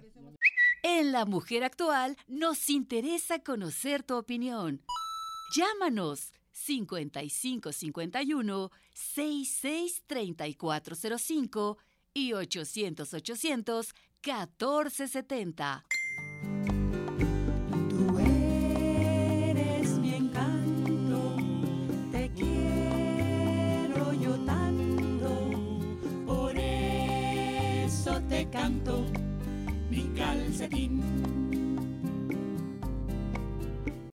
En 0.82 1.12
La 1.12 1.24
Mujer 1.24 1.64
Actual 1.64 2.16
nos 2.28 2.70
interesa 2.70 3.40
conocer 3.40 4.02
tu 4.04 4.16
opinión. 4.16 4.80
Llámanos 5.54 6.32
5551 6.56 8.70
663405 8.94 11.76
y 12.14 12.32
800 12.32 13.12
800 13.12 13.94
1470. 14.24 15.84
Eres 18.18 19.98
mi 19.98 20.14
encanto, 20.14 21.36
te 22.10 22.30
quiero 22.30 24.14
yo 24.14 24.38
tanto, 24.46 25.50
por 26.24 26.56
eso 26.56 28.18
te 28.28 28.48
canto 28.48 29.04
mi 29.90 30.04
calcetín. 30.16 31.55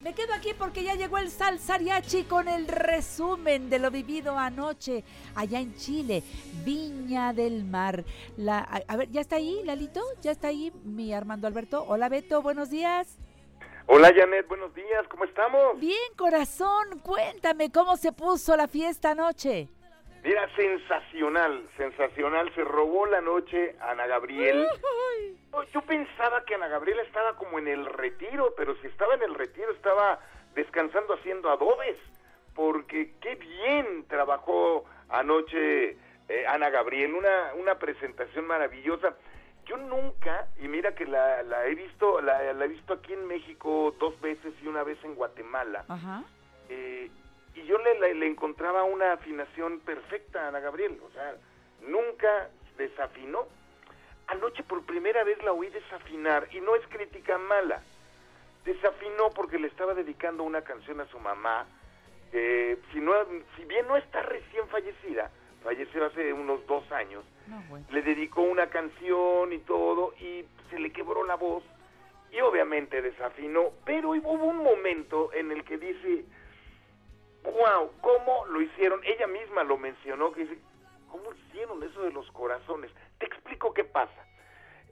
Me 0.03 0.13
quedo 0.13 0.33
aquí 0.33 0.53
porque 0.53 0.83
ya 0.83 0.95
llegó 0.95 1.17
el 1.17 1.29
Salsariachi 1.29 2.25
con 2.25 2.49
el 2.49 2.67
resumen 2.67 3.69
de 3.69 3.79
lo 3.79 3.89
vivido 3.89 4.37
anoche 4.37 5.05
allá 5.33 5.61
en 5.61 5.73
Chile, 5.77 6.23
Viña 6.65 7.31
del 7.31 7.63
Mar. 7.63 8.03
La, 8.35 8.59
a, 8.59 8.81
a 8.85 8.97
ver, 8.97 9.09
¿ya 9.11 9.21
está 9.21 9.37
ahí, 9.37 9.61
Lalito? 9.63 10.01
¿Ya 10.21 10.31
está 10.31 10.49
ahí 10.49 10.73
mi 10.83 11.13
Armando 11.13 11.47
Alberto? 11.47 11.85
Hola, 11.87 12.09
Beto, 12.09 12.41
buenos 12.41 12.69
días. 12.69 13.17
Hola 13.87 14.11
Janet, 14.13 14.45
buenos 14.49 14.75
días, 14.75 15.07
¿cómo 15.09 15.23
estamos? 15.23 15.79
Bien, 15.79 15.97
corazón, 16.17 16.99
cuéntame 17.01 17.71
cómo 17.71 17.95
se 17.95 18.11
puso 18.11 18.57
la 18.57 18.67
fiesta 18.67 19.11
anoche. 19.11 19.69
Mira, 20.23 20.47
sensacional, 20.55 21.67
sensacional, 21.75 22.53
se 22.55 22.63
robó 22.63 23.05
la 23.05 23.19
noche 23.21 23.75
Ana 23.81 24.07
Gabriel. 24.07 24.65
Yo 25.73 25.81
pensaba 25.81 26.45
que 26.45 26.55
Ana 26.55 26.67
Gabriel 26.69 26.99
estaba 26.99 27.35
como 27.35 27.59
en 27.59 27.67
el 27.67 27.85
retiro, 27.85 28.53
pero 28.55 28.75
si 28.77 28.87
estaba 28.87 29.15
en 29.15 29.23
el 29.23 29.35
retiro 29.35 29.71
estaba 29.71 30.19
descansando 30.55 31.13
haciendo 31.15 31.49
adobes, 31.49 31.97
porque 32.55 33.11
qué 33.21 33.35
bien 33.35 34.05
trabajó 34.07 34.85
anoche 35.09 35.97
eh, 36.29 36.45
Ana 36.47 36.69
Gabriel, 36.69 37.13
una, 37.15 37.53
una 37.55 37.77
presentación 37.77 38.47
maravillosa. 38.47 39.15
Yo 39.65 39.77
nunca, 39.77 40.47
y 40.61 40.67
mira 40.67 40.93
que 40.95 41.05
la, 41.05 41.43
la 41.43 41.65
he 41.67 41.75
visto, 41.75 42.21
la, 42.21 42.53
la 42.53 42.65
he 42.65 42.67
visto 42.69 42.93
aquí 42.93 43.13
en 43.13 43.27
México 43.27 43.93
dos 43.99 44.19
veces 44.21 44.53
y 44.61 44.67
una 44.67 44.83
vez 44.83 44.97
en 45.03 45.15
Guatemala. 45.15 45.85
Ajá. 45.87 46.23
eh, 46.69 47.09
y 47.55 47.63
yo 47.65 47.77
le, 47.77 47.99
le- 47.99 48.15
le 48.15 48.27
encontraba 48.27 48.83
una 48.83 49.13
afinación 49.13 49.79
perfecta 49.81 50.45
a 50.45 50.47
Ana 50.49 50.59
Gabriel, 50.59 50.99
o 51.05 51.09
sea, 51.11 51.35
nunca 51.87 52.49
desafinó. 52.77 53.45
Anoche 54.27 54.63
por 54.63 54.85
primera 54.85 55.23
vez 55.23 55.41
la 55.43 55.51
oí 55.53 55.69
desafinar, 55.69 56.47
y 56.51 56.61
no 56.61 56.75
es 56.75 56.85
crítica 56.87 57.37
mala, 57.37 57.81
desafinó 58.65 59.29
porque 59.35 59.59
le 59.59 59.67
estaba 59.67 59.93
dedicando 59.93 60.43
una 60.43 60.61
canción 60.61 61.01
a 61.01 61.05
su 61.07 61.19
mamá, 61.19 61.65
que 62.31 62.77
si, 62.91 62.99
no, 62.99 63.13
si 63.55 63.65
bien 63.65 63.87
no 63.87 63.97
está 63.97 64.21
recién 64.23 64.67
fallecida, 64.69 65.29
falleció 65.63 66.05
hace 66.05 66.33
unos 66.33 66.65
dos 66.67 66.89
años, 66.91 67.23
le 67.91 68.01
dedicó 68.01 68.41
una 68.41 68.67
canción 68.69 69.51
y 69.53 69.59
todo, 69.59 70.13
y 70.19 70.45
se 70.69 70.79
le 70.79 70.91
quebró 70.91 71.23
la 71.25 71.35
voz, 71.35 71.63
y 72.31 72.39
obviamente 72.41 73.01
desafinó, 73.01 73.71
pero 73.85 74.09
hubo 74.11 74.33
un 74.45 74.57
momento 74.63 75.31
en 75.33 75.51
el 75.51 75.63
que 75.63 75.77
dice, 75.77 76.23
wow, 77.43 77.91
¿cómo 78.01 78.45
lo 78.47 78.61
hicieron? 78.61 79.01
Ella 79.03 79.27
misma 79.27 79.63
lo 79.63 79.77
mencionó, 79.77 80.31
que 80.31 80.41
dice, 80.41 80.57
¿cómo 81.09 81.33
hicieron 81.33 81.83
eso 81.83 82.01
de 82.03 82.11
los 82.11 82.29
corazones? 82.31 82.91
Te 83.19 83.25
explico 83.25 83.73
qué 83.73 83.83
pasa. 83.83 84.25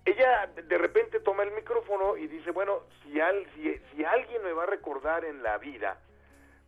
Ella 0.06 0.48
de- 0.48 0.78
repente 0.78 1.20
toma 1.20 1.44
el 1.44 1.52
micrófono 1.52 2.18
y 2.18 2.28
dice, 2.28 2.52
bueno, 2.52 2.82
si, 3.04 3.20
al, 3.20 3.46
si, 3.54 3.74
si 3.94 4.04
alguien 4.04 4.44
me 4.44 4.52
va 4.54 4.64
a 4.64 4.68
recordar 4.68 5.26
en 5.26 5.44
la 5.44 5.58
vida, 5.58 6.00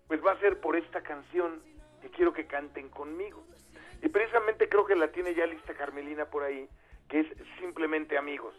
pues 0.07 0.23
va 0.23 0.33
a 0.33 0.39
ser 0.39 0.59
por 0.59 0.75
esta 0.75 1.01
canción 1.01 1.61
que 2.01 2.09
quiero 2.09 2.31
que 2.33 2.45
canten 2.45 2.89
conmigo. 2.89 3.43
Y 4.01 4.09
precisamente 4.09 4.67
creo 4.69 4.85
que 4.85 4.95
la 4.95 5.07
tiene 5.11 5.33
ya 5.33 5.45
lista 5.47 5.73
Carmelina 5.73 6.25
por 6.25 6.43
ahí, 6.43 6.67
que 7.07 7.21
es 7.21 7.27
simplemente 7.59 8.17
amigos. 8.17 8.53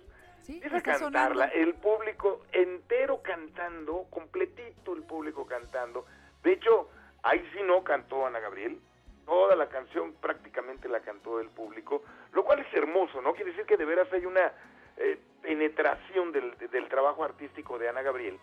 Empieza 0.48 0.74
a 0.74 0.78
está 0.78 0.92
cantarla, 0.98 1.48
sonando. 1.50 1.54
el 1.68 1.74
público 1.74 2.42
entero 2.52 3.22
cantando, 3.22 4.06
completito 4.10 4.94
el 4.94 5.02
público 5.04 5.46
cantando. 5.46 6.04
De 6.42 6.52
hecho, 6.52 6.88
ahí 7.24 7.46
sí 7.52 7.60
no 7.64 7.82
cantó 7.82 8.26
Ana 8.26 8.38
Gabriel, 8.40 8.78
toda 9.26 9.56
la 9.56 9.68
canción 9.68 10.12
prácticamente 10.20 10.88
la 10.88 11.00
cantó 11.00 11.40
el 11.40 11.48
público, 11.48 12.02
lo 12.32 12.44
cual 12.44 12.60
es 12.60 12.72
hermoso, 12.74 13.20
¿no? 13.22 13.34
Quiere 13.34 13.50
decir 13.50 13.66
que 13.66 13.76
de 13.76 13.84
veras 13.84 14.12
hay 14.12 14.26
una 14.26 14.52
eh, 14.96 15.18
penetración 15.42 16.30
del, 16.32 16.56
del 16.70 16.88
trabajo 16.88 17.24
artístico 17.24 17.78
de 17.78 17.88
Ana 17.88 18.02
Gabriel. 18.02 18.38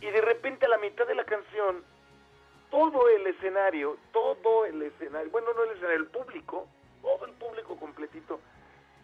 Y 0.00 0.10
de 0.10 0.20
repente 0.20 0.66
a 0.66 0.68
la 0.68 0.78
mitad 0.78 1.06
de 1.06 1.14
la 1.14 1.24
canción, 1.24 1.84
todo 2.70 3.08
el 3.08 3.26
escenario, 3.28 3.96
todo 4.12 4.66
el 4.66 4.82
escenario, 4.82 5.30
bueno, 5.30 5.52
no 5.54 5.62
el 5.62 5.70
escenario, 5.70 5.98
el 5.98 6.06
público, 6.08 6.68
todo 7.00 7.24
el 7.24 7.32
público 7.32 7.76
completito, 7.78 8.40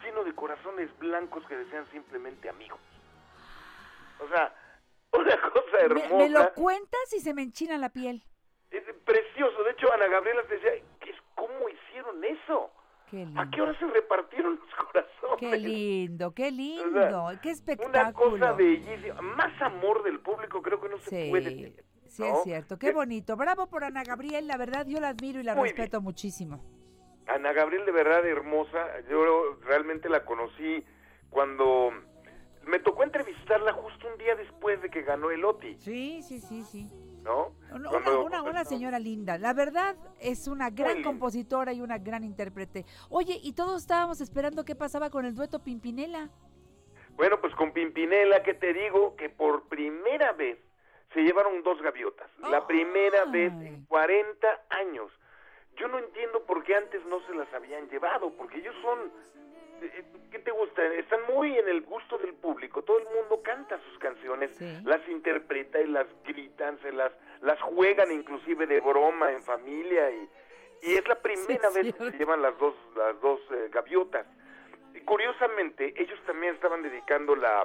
lleno 0.03 0.25
de 0.25 0.35
corazones 0.35 0.91
blancos 0.99 1.47
que 1.47 1.57
desean 1.57 1.89
simplemente 1.93 2.49
amigos. 2.49 2.81
O 4.19 4.29
sea, 4.29 4.53
una 5.13 5.41
cosa 5.41 5.71
Me, 5.73 5.85
hermosa. 5.85 6.17
me 6.17 6.29
lo 6.29 6.53
cuentas 6.55 7.13
y 7.13 7.21
se 7.21 7.33
me 7.35 7.43
enchina 7.43 7.79
la 7.79 7.91
piel. 7.91 8.25
Es 8.73 8.83
precioso. 9.05 9.63
De 9.65 9.73
hecho, 9.73 9.93
Ana 9.93 10.07
Gabriela 10.09 10.43
te 10.49 10.55
decía, 10.55 10.71
¿qué 11.01 11.11
es, 11.11 11.17
¿cómo 11.35 11.69
hicieron 11.69 12.25
eso? 12.25 12.71
Qué. 13.11 13.27
¿A 13.37 13.51
qué 13.51 13.61
hora 13.61 13.79
se 13.79 13.87
repartieron 13.87 14.59
los 14.59 14.75
corazones? 14.87 15.37
Qué 15.39 15.59
lindo, 15.59 16.33
qué 16.33 16.51
lindo, 16.51 17.29
qué 17.43 17.49
Una 17.49 17.53
espectáculo. 17.53 18.31
cosa 18.31 18.53
bellísima. 18.53 19.21
Más 19.21 19.61
amor 19.61 20.03
del 20.03 20.21
público 20.21 20.63
creo 20.63 20.81
que 20.81 20.89
no 20.89 20.99
se 20.99 21.11
Sí, 21.11 21.31
puede 21.31 21.51
tener. 21.51 21.85
Sí, 22.07 22.23
¿no? 22.23 22.37
es 22.37 22.43
cierto, 22.45 22.79
qué 22.79 22.93
bonito. 22.93 23.37
Bravo 23.37 23.67
por 23.69 23.85
Ana 23.85 24.03
Gabriel, 24.05 24.47
la 24.47 24.57
verdad 24.57 24.87
yo 24.87 25.01
la 25.01 25.09
admiro 25.11 25.41
y 25.41 25.45
la 25.45 25.55
Muy 25.55 25.69
respeto 25.69 26.01
muchísimo. 26.01 26.63
Ana 27.27 27.53
Gabriel 27.53 27.85
de 27.87 27.93
verdad 27.93 28.27
hermosa. 28.27 29.01
Yo 29.11 29.57
realmente 29.63 30.09
la 30.09 30.25
conocí 30.25 30.85
cuando 31.31 31.91
me 32.67 32.79
tocó 32.81 33.03
entrevistarla 33.05 33.73
justo 33.73 34.09
un 34.09 34.19
día 34.19 34.35
después 34.37 34.81
de 34.83 34.89
que 34.91 35.03
ganó 35.03 35.31
el 35.31 35.45
OTI, 35.45 35.77
Sí, 35.81 36.23
sí, 36.23 36.41
sí, 36.41 36.63
sí. 36.65 36.89
¿No? 37.23 37.55
Una, 37.73 38.19
una, 38.19 38.43
una 38.43 38.65
señora 38.65 38.99
linda. 38.99 39.39
La 39.39 39.53
verdad 39.53 39.97
es 40.21 40.49
una 40.49 40.71
gran 40.71 41.03
compositora 41.03 41.73
y 41.73 41.81
una 41.81 41.99
gran 41.99 42.25
intérprete. 42.25 42.85
Oye, 43.09 43.39
y 43.43 43.53
todos 43.55 43.83
estábamos 43.83 44.21
esperando 44.21 44.65
qué 44.65 44.75
pasaba 44.75 45.11
con 45.11 45.25
el 45.25 45.35
dueto 45.35 45.63
Pimpinela. 45.63 46.31
Bueno, 47.17 47.41
pues 47.41 47.55
con 47.55 47.73
Pimpinela, 47.73 48.43
que 48.43 48.55
te 48.55 48.73
digo 48.73 49.17
que 49.17 49.29
por 49.29 49.69
primera 49.69 50.33
vez 50.33 50.59
se 51.13 51.21
llevaron 51.21 51.63
dos 51.63 51.81
gaviotas. 51.83 52.29
La 52.39 52.67
primera 52.67 53.25
vez 53.27 53.53
en 53.53 53.85
40 53.87 54.49
años. 54.71 55.11
Yo 55.77 55.89
no 55.89 55.99
entiendo 55.99 56.45
por 56.45 56.63
qué 56.65 56.75
antes 56.75 57.05
no 57.07 57.21
se 57.27 57.35
las 57.35 57.53
habían 57.55 57.89
llevado, 57.89 58.31
porque 58.37 58.59
ellos 58.59 58.75
son, 58.83 59.13
¿qué 60.31 60.39
te 60.39 60.51
gusta? 60.51 60.85
Están 60.95 61.21
muy 61.35 61.59
en 61.59 61.69
el 61.69 61.83
gusto 61.83 62.19
del 62.19 62.35
público. 62.35 62.83
Todo 62.83 62.99
el 62.99 63.05
mundo 63.05 63.43
canta 63.43 63.79
sus 63.89 63.99
canciones, 63.99 64.61
las 64.85 65.07
interpreta 65.09 65.81
y 65.81 65.87
las 65.87 66.07
gritan, 66.25 66.79
se 66.81 66.93
las, 66.93 67.13
las 67.41 67.61
juegan 67.61 68.11
inclusive 68.11 68.67
de 68.67 68.81
broma 68.81 69.33
en 69.33 69.43
familia 69.43 70.11
y, 70.11 70.29
y 70.83 70.95
es 70.95 71.07
la 71.07 71.17
primera 71.17 71.71
vez 71.71 71.95
que 71.95 72.11
se 72.11 72.19
llevan 72.19 72.43
las 72.43 72.57
dos, 72.59 72.75
las 72.97 73.21
dos 73.21 73.41
eh, 73.51 73.69
gaviotas. 73.71 74.27
Y 74.95 75.01
curiosamente, 75.01 75.95
ellos 75.97 76.19
también 76.27 76.55
estaban 76.55 76.83
dedicando 76.83 77.35
la, 77.35 77.65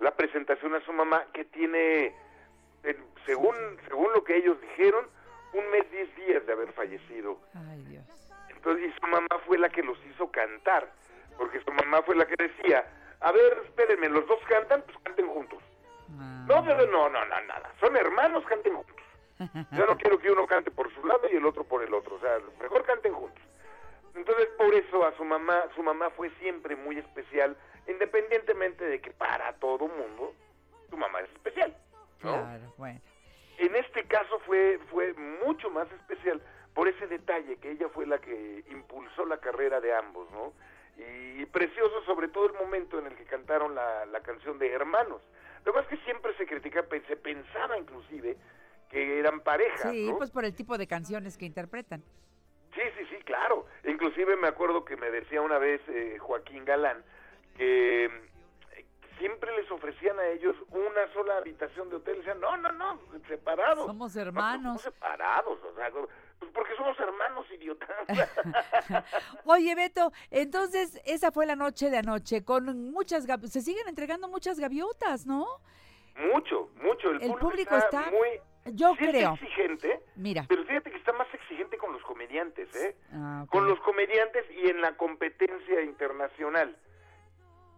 la 0.00 0.14
presentación 0.16 0.74
a 0.74 0.80
su 0.80 0.92
mamá, 0.92 1.26
que 1.32 1.44
tiene, 1.44 2.14
eh, 2.82 2.96
según, 3.24 3.54
según 3.88 4.12
lo 4.12 4.24
que 4.24 4.36
ellos 4.36 4.60
dijeron, 4.60 5.06
un 5.52 5.70
mes, 5.70 5.90
diez 5.90 6.14
días 6.16 6.44
de 6.46 6.52
haber 6.52 6.72
fallecido. 6.72 7.38
Ay, 7.54 7.82
Dios. 7.84 8.04
Entonces, 8.50 8.90
y 8.90 9.00
su 9.00 9.06
mamá 9.06 9.28
fue 9.46 9.58
la 9.58 9.68
que 9.68 9.82
los 9.82 9.98
hizo 10.06 10.30
cantar, 10.30 10.92
porque 11.36 11.60
su 11.60 11.72
mamá 11.72 12.02
fue 12.02 12.16
la 12.16 12.26
que 12.26 12.36
decía, 12.36 12.84
a 13.20 13.32
ver, 13.32 13.62
espérenme, 13.64 14.08
los 14.08 14.26
dos 14.26 14.40
cantan, 14.48 14.82
pues 14.82 14.96
canten 15.04 15.28
juntos. 15.28 15.62
No, 16.08 16.62
no, 16.62 16.74
no, 16.74 16.86
no, 16.86 17.08
no, 17.08 17.24
nada, 17.26 17.72
son 17.80 17.96
hermanos, 17.96 18.44
canten 18.46 18.74
juntos. 18.74 18.96
Yo 19.72 19.86
no 19.86 19.96
quiero 19.98 20.18
que 20.18 20.30
uno 20.30 20.46
cante 20.46 20.70
por 20.70 20.92
su 20.94 21.04
lado 21.04 21.22
y 21.30 21.36
el 21.36 21.44
otro 21.44 21.64
por 21.64 21.82
el 21.82 21.92
otro, 21.92 22.16
o 22.16 22.20
sea, 22.20 22.38
mejor 22.60 22.84
canten 22.84 23.12
juntos. 23.12 23.42
Entonces, 24.14 24.48
por 24.56 24.74
eso 24.74 25.06
a 25.06 25.14
su 25.16 25.24
mamá, 25.24 25.64
su 25.74 25.82
mamá 25.82 26.10
fue 26.10 26.30
siempre 26.40 26.74
muy 26.74 26.98
especial, 26.98 27.56
independientemente 27.86 28.84
de 28.84 29.00
que 29.00 29.10
para 29.10 29.52
todo 29.54 29.88
mundo, 29.88 30.32
su 30.88 30.96
mamá 30.96 31.20
es 31.20 31.30
especial, 31.32 31.76
¿no? 32.22 32.32
Claro, 32.32 32.74
bueno. 32.78 33.00
En 33.58 33.74
este 33.74 34.04
caso 34.04 34.38
fue, 34.46 34.78
fue 34.90 35.12
mucho 35.14 35.70
más 35.70 35.90
especial 35.92 36.40
por 36.74 36.88
ese 36.88 37.06
detalle, 37.06 37.56
que 37.56 37.70
ella 37.70 37.88
fue 37.88 38.06
la 38.06 38.18
que 38.18 38.64
impulsó 38.70 39.24
la 39.24 39.38
carrera 39.38 39.80
de 39.80 39.94
ambos, 39.94 40.30
¿no? 40.30 40.52
Y, 40.98 41.44
precioso 41.46 42.02
sobre 42.04 42.28
todo 42.28 42.46
el 42.46 42.52
momento 42.54 42.98
en 42.98 43.06
el 43.06 43.14
que 43.16 43.24
cantaron 43.24 43.74
la, 43.74 44.04
la 44.06 44.20
canción 44.20 44.58
de 44.58 44.70
Hermanos. 44.72 45.20
Lo 45.64 45.72
que 45.72 45.80
es 45.80 45.86
que 45.88 45.96
siempre 45.98 46.34
se 46.36 46.46
critica, 46.46 46.82
pe- 46.82 47.02
se 47.06 47.16
pensaba 47.16 47.78
inclusive 47.78 48.36
que 48.90 49.18
eran 49.18 49.40
pareja, 49.40 49.90
Sí, 49.90 50.06
¿no? 50.10 50.16
pues 50.18 50.30
por 50.30 50.44
el 50.44 50.54
tipo 50.54 50.76
de 50.78 50.86
canciones 50.86 51.36
que 51.36 51.44
interpretan. 51.44 52.02
Sí, 52.74 52.80
sí, 52.98 53.06
sí, 53.10 53.16
claro. 53.24 53.66
Inclusive 53.84 54.36
me 54.36 54.48
acuerdo 54.48 54.84
que 54.84 54.96
me 54.96 55.10
decía 55.10 55.40
una 55.40 55.58
vez 55.58 55.80
eh, 55.88 56.18
Joaquín 56.20 56.64
Galán 56.64 57.02
que 57.56 58.04
eh, 58.04 58.10
siempre 59.18 59.54
les 59.56 59.70
ofrecían 59.70 60.18
a 60.18 60.26
ellos 60.28 60.54
una 60.70 61.10
sola 61.14 61.38
habitación 61.38 61.88
de 61.90 61.96
hotel. 61.96 62.16
Decían, 62.18 62.40
no, 62.40 62.56
no, 62.58 62.70
no, 62.72 63.00
separados. 63.28 63.86
Somos 63.86 64.14
No, 64.14 64.22
hermanos. 64.22 64.82
somos 64.82 64.82
separados, 64.82 65.58
o 65.64 65.74
sea, 65.74 65.90
pues 66.38 66.50
porque 66.52 66.74
somos 66.76 66.98
hermanos, 67.00 67.46
idiota. 67.52 67.86
Oye, 69.44 69.74
Beto, 69.74 70.12
entonces 70.30 71.00
esa 71.04 71.32
fue 71.32 71.46
la 71.46 71.56
noche 71.56 71.90
de 71.90 71.98
anoche 71.98 72.44
con 72.44 72.90
muchas 72.90 73.26
gav- 73.26 73.46
se 73.46 73.60
siguen 73.62 73.88
entregando 73.88 74.28
muchas 74.28 74.58
gaviotas, 74.58 75.26
¿no? 75.26 75.46
mucho, 76.32 76.70
mucho. 76.82 77.10
El, 77.10 77.16
El 77.22 77.28
público, 77.32 77.38
público 77.50 77.76
está, 77.76 78.00
está- 78.00 78.10
muy... 78.10 78.28
yo 78.74 78.94
sí 78.96 79.04
es 79.04 79.10
creo. 79.10 79.34
exigente, 79.34 80.02
Mira. 80.16 80.46
pero 80.48 80.64
fíjate 80.64 80.90
que 80.90 80.96
está 80.96 81.12
más 81.12 81.26
exigente 81.34 81.76
con 81.76 81.92
los 81.92 82.02
comediantes, 82.04 82.74
¿eh? 82.74 82.96
Ah, 83.12 83.44
con 83.50 83.68
los 83.68 83.78
comediantes 83.80 84.44
y 84.50 84.70
en 84.70 84.80
la 84.80 84.96
competencia 84.96 85.82
internacional 85.82 86.74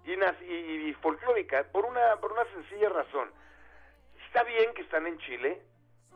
y, 0.04 0.12
y- 0.44 0.88
y 0.88 0.94
folclórica 0.94 1.64
por 1.72 1.84
una 1.84 2.16
por 2.20 2.32
una 2.32 2.44
sencilla 2.54 2.88
razón 2.90 3.28
está 4.28 4.42
bien 4.44 4.72
que 4.74 4.82
están 4.82 5.06
en 5.06 5.18
Chile 5.18 5.60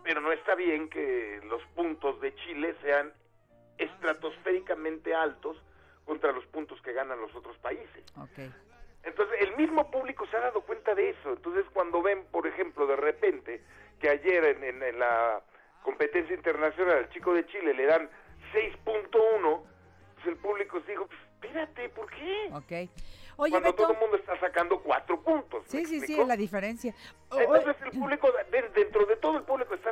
pero 0.03 0.20
no 0.20 0.32
está 0.32 0.55
bien 0.55 0.88
que 0.88 1.40
los 1.44 1.62
puntos 1.74 2.20
de 2.20 2.34
Chile 2.36 2.74
sean 2.82 3.12
estratosféricamente 3.78 5.14
altos 5.14 5.57
contra 6.05 6.32
los 6.32 6.44
puntos 6.46 6.80
que 6.82 6.92
ganan 6.92 7.20
los 7.20 7.34
otros 7.34 7.57
países 7.59 8.03
Ok. 8.20 8.38
entonces, 9.05 9.36
el 9.40 9.57
mismo 9.57 9.90
público 9.90 10.26
se 10.30 10.36
ha 10.36 10.40
dado 10.40 10.61
cuenta 10.62 10.94
de 10.94 11.11
eso. 11.11 11.32
Entonces, 11.32 11.64
cuando 11.72 12.03
ven, 12.03 12.24
por 12.30 12.46
ejemplo, 12.46 12.86
de 12.86 12.94
repente, 12.96 13.61
que 14.00 14.09
ayer 14.09 14.44
en, 14.44 14.62
en- 14.62 14.80
en 14.82 14.98
la 14.98 15.42
competencia 15.82 16.34
internacional 16.36 16.98
al 16.98 17.09
chico 17.11 17.34
de 17.34 17.44
Chile 17.46 17.74
le 17.74 17.86
dan 17.86 18.09
6.1, 18.53 19.62
pues 20.14 20.26
el 20.26 20.36
público 20.36 20.80
se 20.82 20.92
dijo, 20.92 21.07
pues, 21.09 21.18
espérate, 21.32 21.88
¿por 21.88 22.09
qué? 22.11 22.48
Ok. 22.53 22.90
Oye, 23.38 23.50
cuando 23.50 23.70
Beto. 23.70 23.82
todo 23.82 23.92
el 23.94 23.98
mundo 23.98 24.16
está 24.18 24.38
sacando 24.38 24.80
cuatro 24.80 25.20
puntos. 25.20 25.64
¿me 25.64 25.68
Sí, 25.68 25.78
sí, 25.78 25.86
sí, 25.86 25.96
explico? 25.96 26.22
es 26.22 26.28
la 26.28 26.36
diferencia. 26.36 26.94
Entonces, 27.32 27.76
el 27.84 27.98
público, 27.98 28.30
de- 28.53 28.68
dentro 28.68 29.05
de 29.07 29.16
todo 29.16 29.38
el 29.38 29.42
público, 29.44 29.74
está 29.74 29.91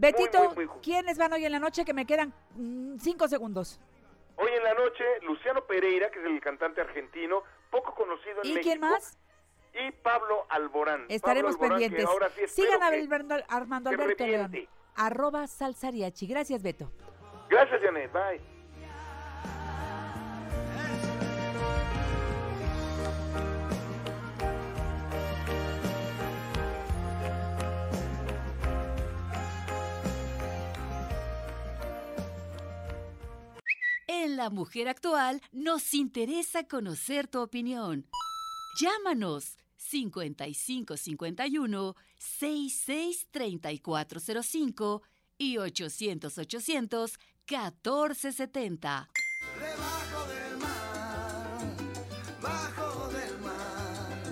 Muy, 0.00 0.12
Betito, 0.12 0.44
muy, 0.44 0.54
muy 0.54 0.66
justo. 0.66 0.80
¿quiénes 0.82 1.18
van 1.18 1.32
hoy 1.32 1.44
en 1.44 1.52
la 1.52 1.58
noche? 1.58 1.84
Que 1.84 1.92
me 1.92 2.06
quedan 2.06 2.32
mm, 2.54 2.96
cinco 2.98 3.28
segundos. 3.28 3.80
Hoy 4.36 4.50
en 4.56 4.64
la 4.64 4.72
noche, 4.74 5.04
Luciano 5.22 5.64
Pereira, 5.66 6.10
que 6.10 6.18
es 6.20 6.24
el 6.24 6.40
cantante 6.40 6.80
argentino, 6.80 7.42
poco 7.70 7.94
conocido 7.94 8.40
en 8.42 8.48
¿Y 8.50 8.54
México. 8.54 8.62
quién 8.62 8.80
más? 8.80 9.18
y 9.72 9.92
Pablo 9.92 10.46
Alborán. 10.48 11.04
Estaremos 11.08 11.56
Pablo 11.56 11.74
Alborán, 11.76 11.78
que 11.78 11.96
pendientes. 11.96 12.10
ahora 12.12 12.28
sí 12.30 12.40
espero 12.42 12.72
Sigan 12.72 12.82
a 12.82 12.90
que- 12.90 13.44
Armando 13.48 13.90
Alberto 13.90 14.26
León. 14.26 14.68
Arroba 14.96 15.46
Salsariachi. 15.46 16.26
Gracias, 16.26 16.60
Beto. 16.62 16.90
Gracias, 17.48 17.80
Janet. 17.80 18.10
Bye. 18.12 18.40
En 34.22 34.36
La 34.36 34.50
Mujer 34.50 34.86
Actual 34.86 35.40
nos 35.50 35.94
interesa 35.94 36.64
conocer 36.64 37.26
tu 37.26 37.40
opinión. 37.40 38.06
Llámanos 38.78 39.56
5551 39.78 41.96
663405 42.18 45.02
y 45.38 45.56
800 45.56 46.36
800 46.36 47.18
1470. 47.48 49.08
Debajo 49.58 50.28
del 50.28 50.58
mar, 50.58 51.76
bajo 52.42 53.08
del 53.08 53.38
mar, 53.38 54.22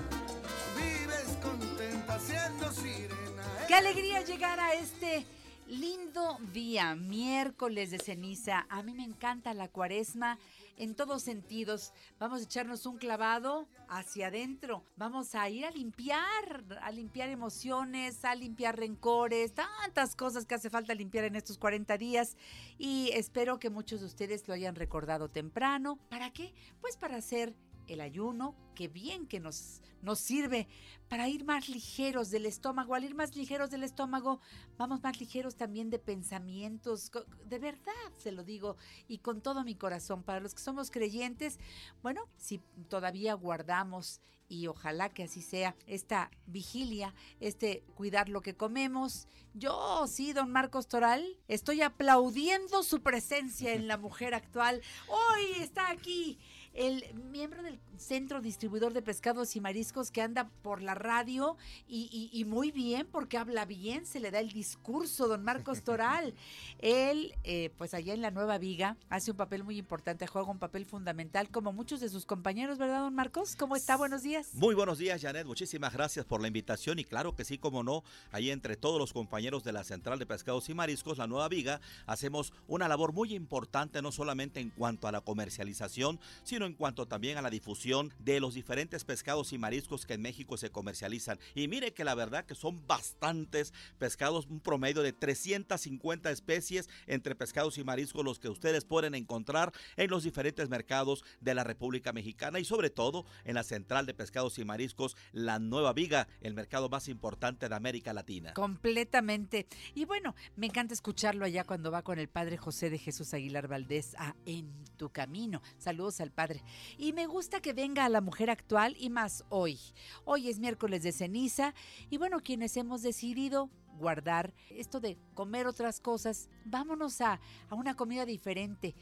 vives 0.77 1.39
contenta 1.43 2.20
siendo 2.20 2.70
sirena. 2.73 3.65
Qué 3.66 3.74
alegría 3.74 4.23
llegar 4.23 4.60
a 4.60 4.74
este 4.74 5.24
lindo 5.69 6.39
día, 6.53 6.95
miércoles 6.95 7.90
de 7.90 7.99
ceniza. 7.99 8.66
A 8.70 8.82
mí 8.82 8.95
me 8.95 9.05
encanta 9.05 9.53
la 9.55 9.69
cuaresma 9.69 10.39
en 10.77 10.95
todos 10.95 11.23
sentidos. 11.23 11.93
Vamos 12.19 12.40
a 12.40 12.45
echarnos 12.45 12.86
un 12.86 12.97
clavado 12.97 13.69
hacia 13.89 14.28
adentro. 14.28 14.82
Vamos 14.97 15.35
a 15.35 15.49
ir 15.49 15.66
a 15.66 15.70
limpiar, 15.70 16.65
a 16.81 16.90
limpiar 16.90 17.28
emociones, 17.28 18.24
a 18.24 18.35
limpiar 18.35 18.78
rencores, 18.78 19.53
tantas 19.53 20.16
cosas 20.16 20.47
que 20.47 20.55
hace 20.55 20.70
falta 20.70 20.95
limpiar 20.95 21.24
en 21.24 21.36
estos 21.36 21.59
40 21.59 21.99
días. 21.99 22.36
Y 22.78 23.11
espero 23.12 23.59
que 23.59 23.70
muchos 23.70 24.01
de 24.01 24.07
ustedes 24.07 24.49
lo 24.49 24.55
hayan 24.55 24.74
recordado 24.74 25.28
temprano. 25.28 25.99
¿Para 26.09 26.32
qué? 26.32 26.55
Pues 26.81 26.97
para 26.97 27.16
hacer 27.16 27.55
el 27.89 28.01
ayuno, 28.01 28.55
que 28.74 28.89
bien 28.89 29.27
que 29.27 29.40
nos, 29.40 29.82
nos 30.02 30.19
sirve 30.19 30.69
para 31.09 31.28
ir 31.28 31.44
más 31.44 31.69
ligeros 31.69 32.31
del 32.31 32.47
estómago. 32.47 32.94
Al 32.94 33.05
ir 33.05 33.15
más 33.15 33.35
ligeros 33.35 33.70
del 33.70 33.82
estómago, 33.82 34.40
vamos 34.77 35.02
más 35.02 35.19
ligeros 35.19 35.56
también 35.56 35.90
de 35.90 35.98
pensamientos. 35.98 37.10
De 37.47 37.59
verdad, 37.59 37.93
se 38.16 38.32
lo 38.32 38.44
digo, 38.44 38.77
y 39.09 39.19
con 39.19 39.40
todo 39.40 39.65
mi 39.65 39.74
corazón. 39.74 40.23
Para 40.23 40.40
los 40.40 40.55
que 40.55 40.62
somos 40.62 40.90
creyentes, 40.90 41.59
bueno, 42.02 42.28
si 42.36 42.60
todavía 42.89 43.35
guardamos 43.35 44.20
y 44.48 44.66
ojalá 44.66 45.10
que 45.10 45.24
así 45.24 45.43
sea 45.43 45.77
esta 45.86 46.31
vigilia, 46.47 47.15
este 47.40 47.85
cuidar 47.94 48.28
lo 48.28 48.40
que 48.40 48.56
comemos. 48.56 49.28
Yo 49.55 50.06
sí, 50.06 50.32
don 50.32 50.51
Marcos 50.51 50.89
Toral, 50.89 51.24
estoy 51.48 51.82
aplaudiendo 51.82 52.82
su 52.82 53.02
presencia 53.02 53.74
en 53.74 53.89
la 53.89 53.98
mujer 53.98 54.35
actual. 54.35 54.81
Hoy 55.09 55.62
está 55.62 55.90
aquí 55.90 56.39
el 56.74 57.05
miembro 57.31 57.62
del 57.62 57.78
Centro 57.97 58.40
Distribuidor 58.40 58.93
de 58.93 59.03
Pescados 59.03 59.57
y 59.57 59.61
Mariscos 59.61 60.11
que 60.11 60.23
anda 60.23 60.49
por 60.62 60.82
la 60.82 60.95
radio 60.95 61.57
y, 61.89 62.09
y- 62.32 62.39
y 62.39 62.45
muy 62.45 62.70
bien 62.70 63.07
porque 63.11 63.36
habla 63.39 63.65
bien, 63.65 64.07
se 64.07 64.20
le 64.20 64.31
da 64.31 64.39
el 64.40 64.53
discurso, 64.53 65.27
don 65.28 65.43
Marcos 65.43 65.82
Toral. 65.82 66.35
Él, 66.78 67.35
eh, 67.45 67.70
pues 67.77 67.95
allá 67.95 68.15
en 68.15 68.23
la 68.23 68.31
Nueva 68.31 68.59
Viga, 68.59 68.97
hace 69.09 69.31
un 69.32 69.36
papel 69.36 69.65
muy 69.65 69.77
importante, 69.78 70.27
juega 70.27 70.51
un 70.51 70.59
papel 70.59 70.86
fundamental 70.86 71.49
como 71.51 71.73
muchos 71.73 72.01
de 72.01 72.09
sus 72.09 72.24
compañeros, 72.27 72.78
¿verdad, 72.78 73.01
don 73.01 73.15
Marcos? 73.15 73.57
¿Cómo 73.57 73.74
está? 73.74 73.97
Buenos 73.97 74.23
días. 74.23 74.55
Muy 74.55 74.74
buenos 74.74 74.99
días, 74.99 75.20
Janet. 75.20 75.47
Muchísimas 75.47 75.93
gracias 75.93 76.24
por 76.24 76.40
la 76.40 76.49
invitación. 76.49 76.99
Y 76.99 77.05
claro 77.05 77.35
que 77.35 77.45
sí, 77.45 77.59
como 77.59 77.82
no, 77.82 78.05
ahí 78.31 78.51
entre 78.51 78.77
todos 78.77 78.99
los 78.99 79.12
compañeros 79.12 79.65
de 79.65 79.73
la 79.73 79.82
Central 79.85 80.19
de 80.19 80.27
Pescados 80.27 80.69
y 80.69 80.74
Mariscos, 80.74 81.19
la 81.19 81.27
Nueva 81.27 81.49
Viga, 81.49 81.81
hacemos 82.07 82.53
una 82.69 82.86
labor 82.89 83.12
muy 83.12 83.35
importante, 83.35 84.01
no 84.03 84.12
solamente 84.12 84.61
en 84.61 84.70
cuanto 84.70 85.09
a 85.09 85.12
la 85.12 85.20
comercialización, 85.20 86.20
sino 86.45 86.58
en 86.67 86.75
cuanto 86.75 87.07
también 87.07 87.39
a 87.39 87.43
la 87.43 87.51
difusión 87.51 88.13
de 88.19 88.41
los 88.41 88.55
diferentes 88.55 89.05
pescados 89.05 89.53
y 89.53 89.59
mariscos 89.59 90.07
que 90.07 90.15
en 90.15 90.23
México 90.23 90.57
se 90.57 90.71
comercializan. 90.71 91.39
Y 91.55 91.69
mire 91.69 91.93
que 91.93 92.05
la 92.05 92.15
verdad 92.15 92.45
que 92.45 92.55
son 92.55 92.87
bastantes 92.87 93.73
pescados, 93.99 94.47
un 94.47 94.61
promedio 94.61 95.03
de 95.03 95.13
350 95.13 96.31
especies 96.31 96.89
entre 97.07 97.35
pescados 97.35 97.79
y 97.79 97.85
mariscos 97.85 98.25
los 98.25 98.39
que 98.39 98.49
ustedes 98.49 98.85
pueden 98.85 99.15
encontrar 99.15 99.73
en 99.97 100.11
los 100.11 100.25
diferentes 100.25 100.69
mercados 100.69 101.25
de 101.41 101.55
la 101.55 101.65
República 101.65 102.13
Mexicana 102.13 102.59
y 102.59 102.65
sobre 102.65 102.91
todo 102.91 103.25
en 103.45 103.55
la 103.55 103.63
Central 103.63 104.07
de 104.07 104.15
Pescados 104.15 104.59
y 104.59 104.65
Mariscos, 104.65 105.17
la 105.33 105.59
Nueva 105.59 105.93
Viga, 105.93 106.29
el 106.41 106.55
mercado 106.55 106.89
más 106.89 107.09
importante 107.09 107.69
de 107.69 107.75
América 107.75 108.13
Latina. 108.13 108.55
Completamente. 108.55 109.67
Y 109.95 110.05
bueno, 110.05 110.35
me 110.57 110.67
encanta 110.67 110.95
escucharlo 110.95 111.45
allá 111.45 111.65
cuando 111.65 111.91
va 111.91 112.03
con 112.03 112.19
el 112.19 112.29
padre 112.29 112.57
José 112.57 112.91
de 112.91 112.99
Jesús 112.99 113.35
Aguilar 113.35 113.69
Valdés 113.69 114.15
a 114.19 114.35
En 114.45 114.85
tu 114.97 115.11
Camino. 115.11 115.63
Saludos 115.79 116.21
al 116.21 116.31
padre. 116.31 116.48
Y 116.97 117.12
me 117.12 117.27
gusta 117.27 117.61
que 117.61 117.73
venga 117.73 118.05
a 118.05 118.09
la 118.09 118.20
mujer 118.20 118.51
actual 118.51 118.97
y 118.99 119.11
más 119.11 119.45
hoy. 119.49 119.79
Hoy 120.25 120.49
es 120.49 120.59
miércoles 120.59 121.03
de 121.03 121.12
ceniza 121.12 121.75
y 122.11 122.19
bueno, 122.19 122.41
quienes 122.41 122.77
hemos 122.77 123.03
decidido 123.03 123.70
guardar 123.99 124.55
esto 124.70 125.01
de 125.01 125.19
comer 125.35 125.66
otras 125.66 126.01
cosas, 126.01 126.49
vámonos 126.65 127.20
a, 127.20 127.41
a 127.69 127.75
una 127.75 127.95
comida 127.95 128.25
diferente. 128.25 128.95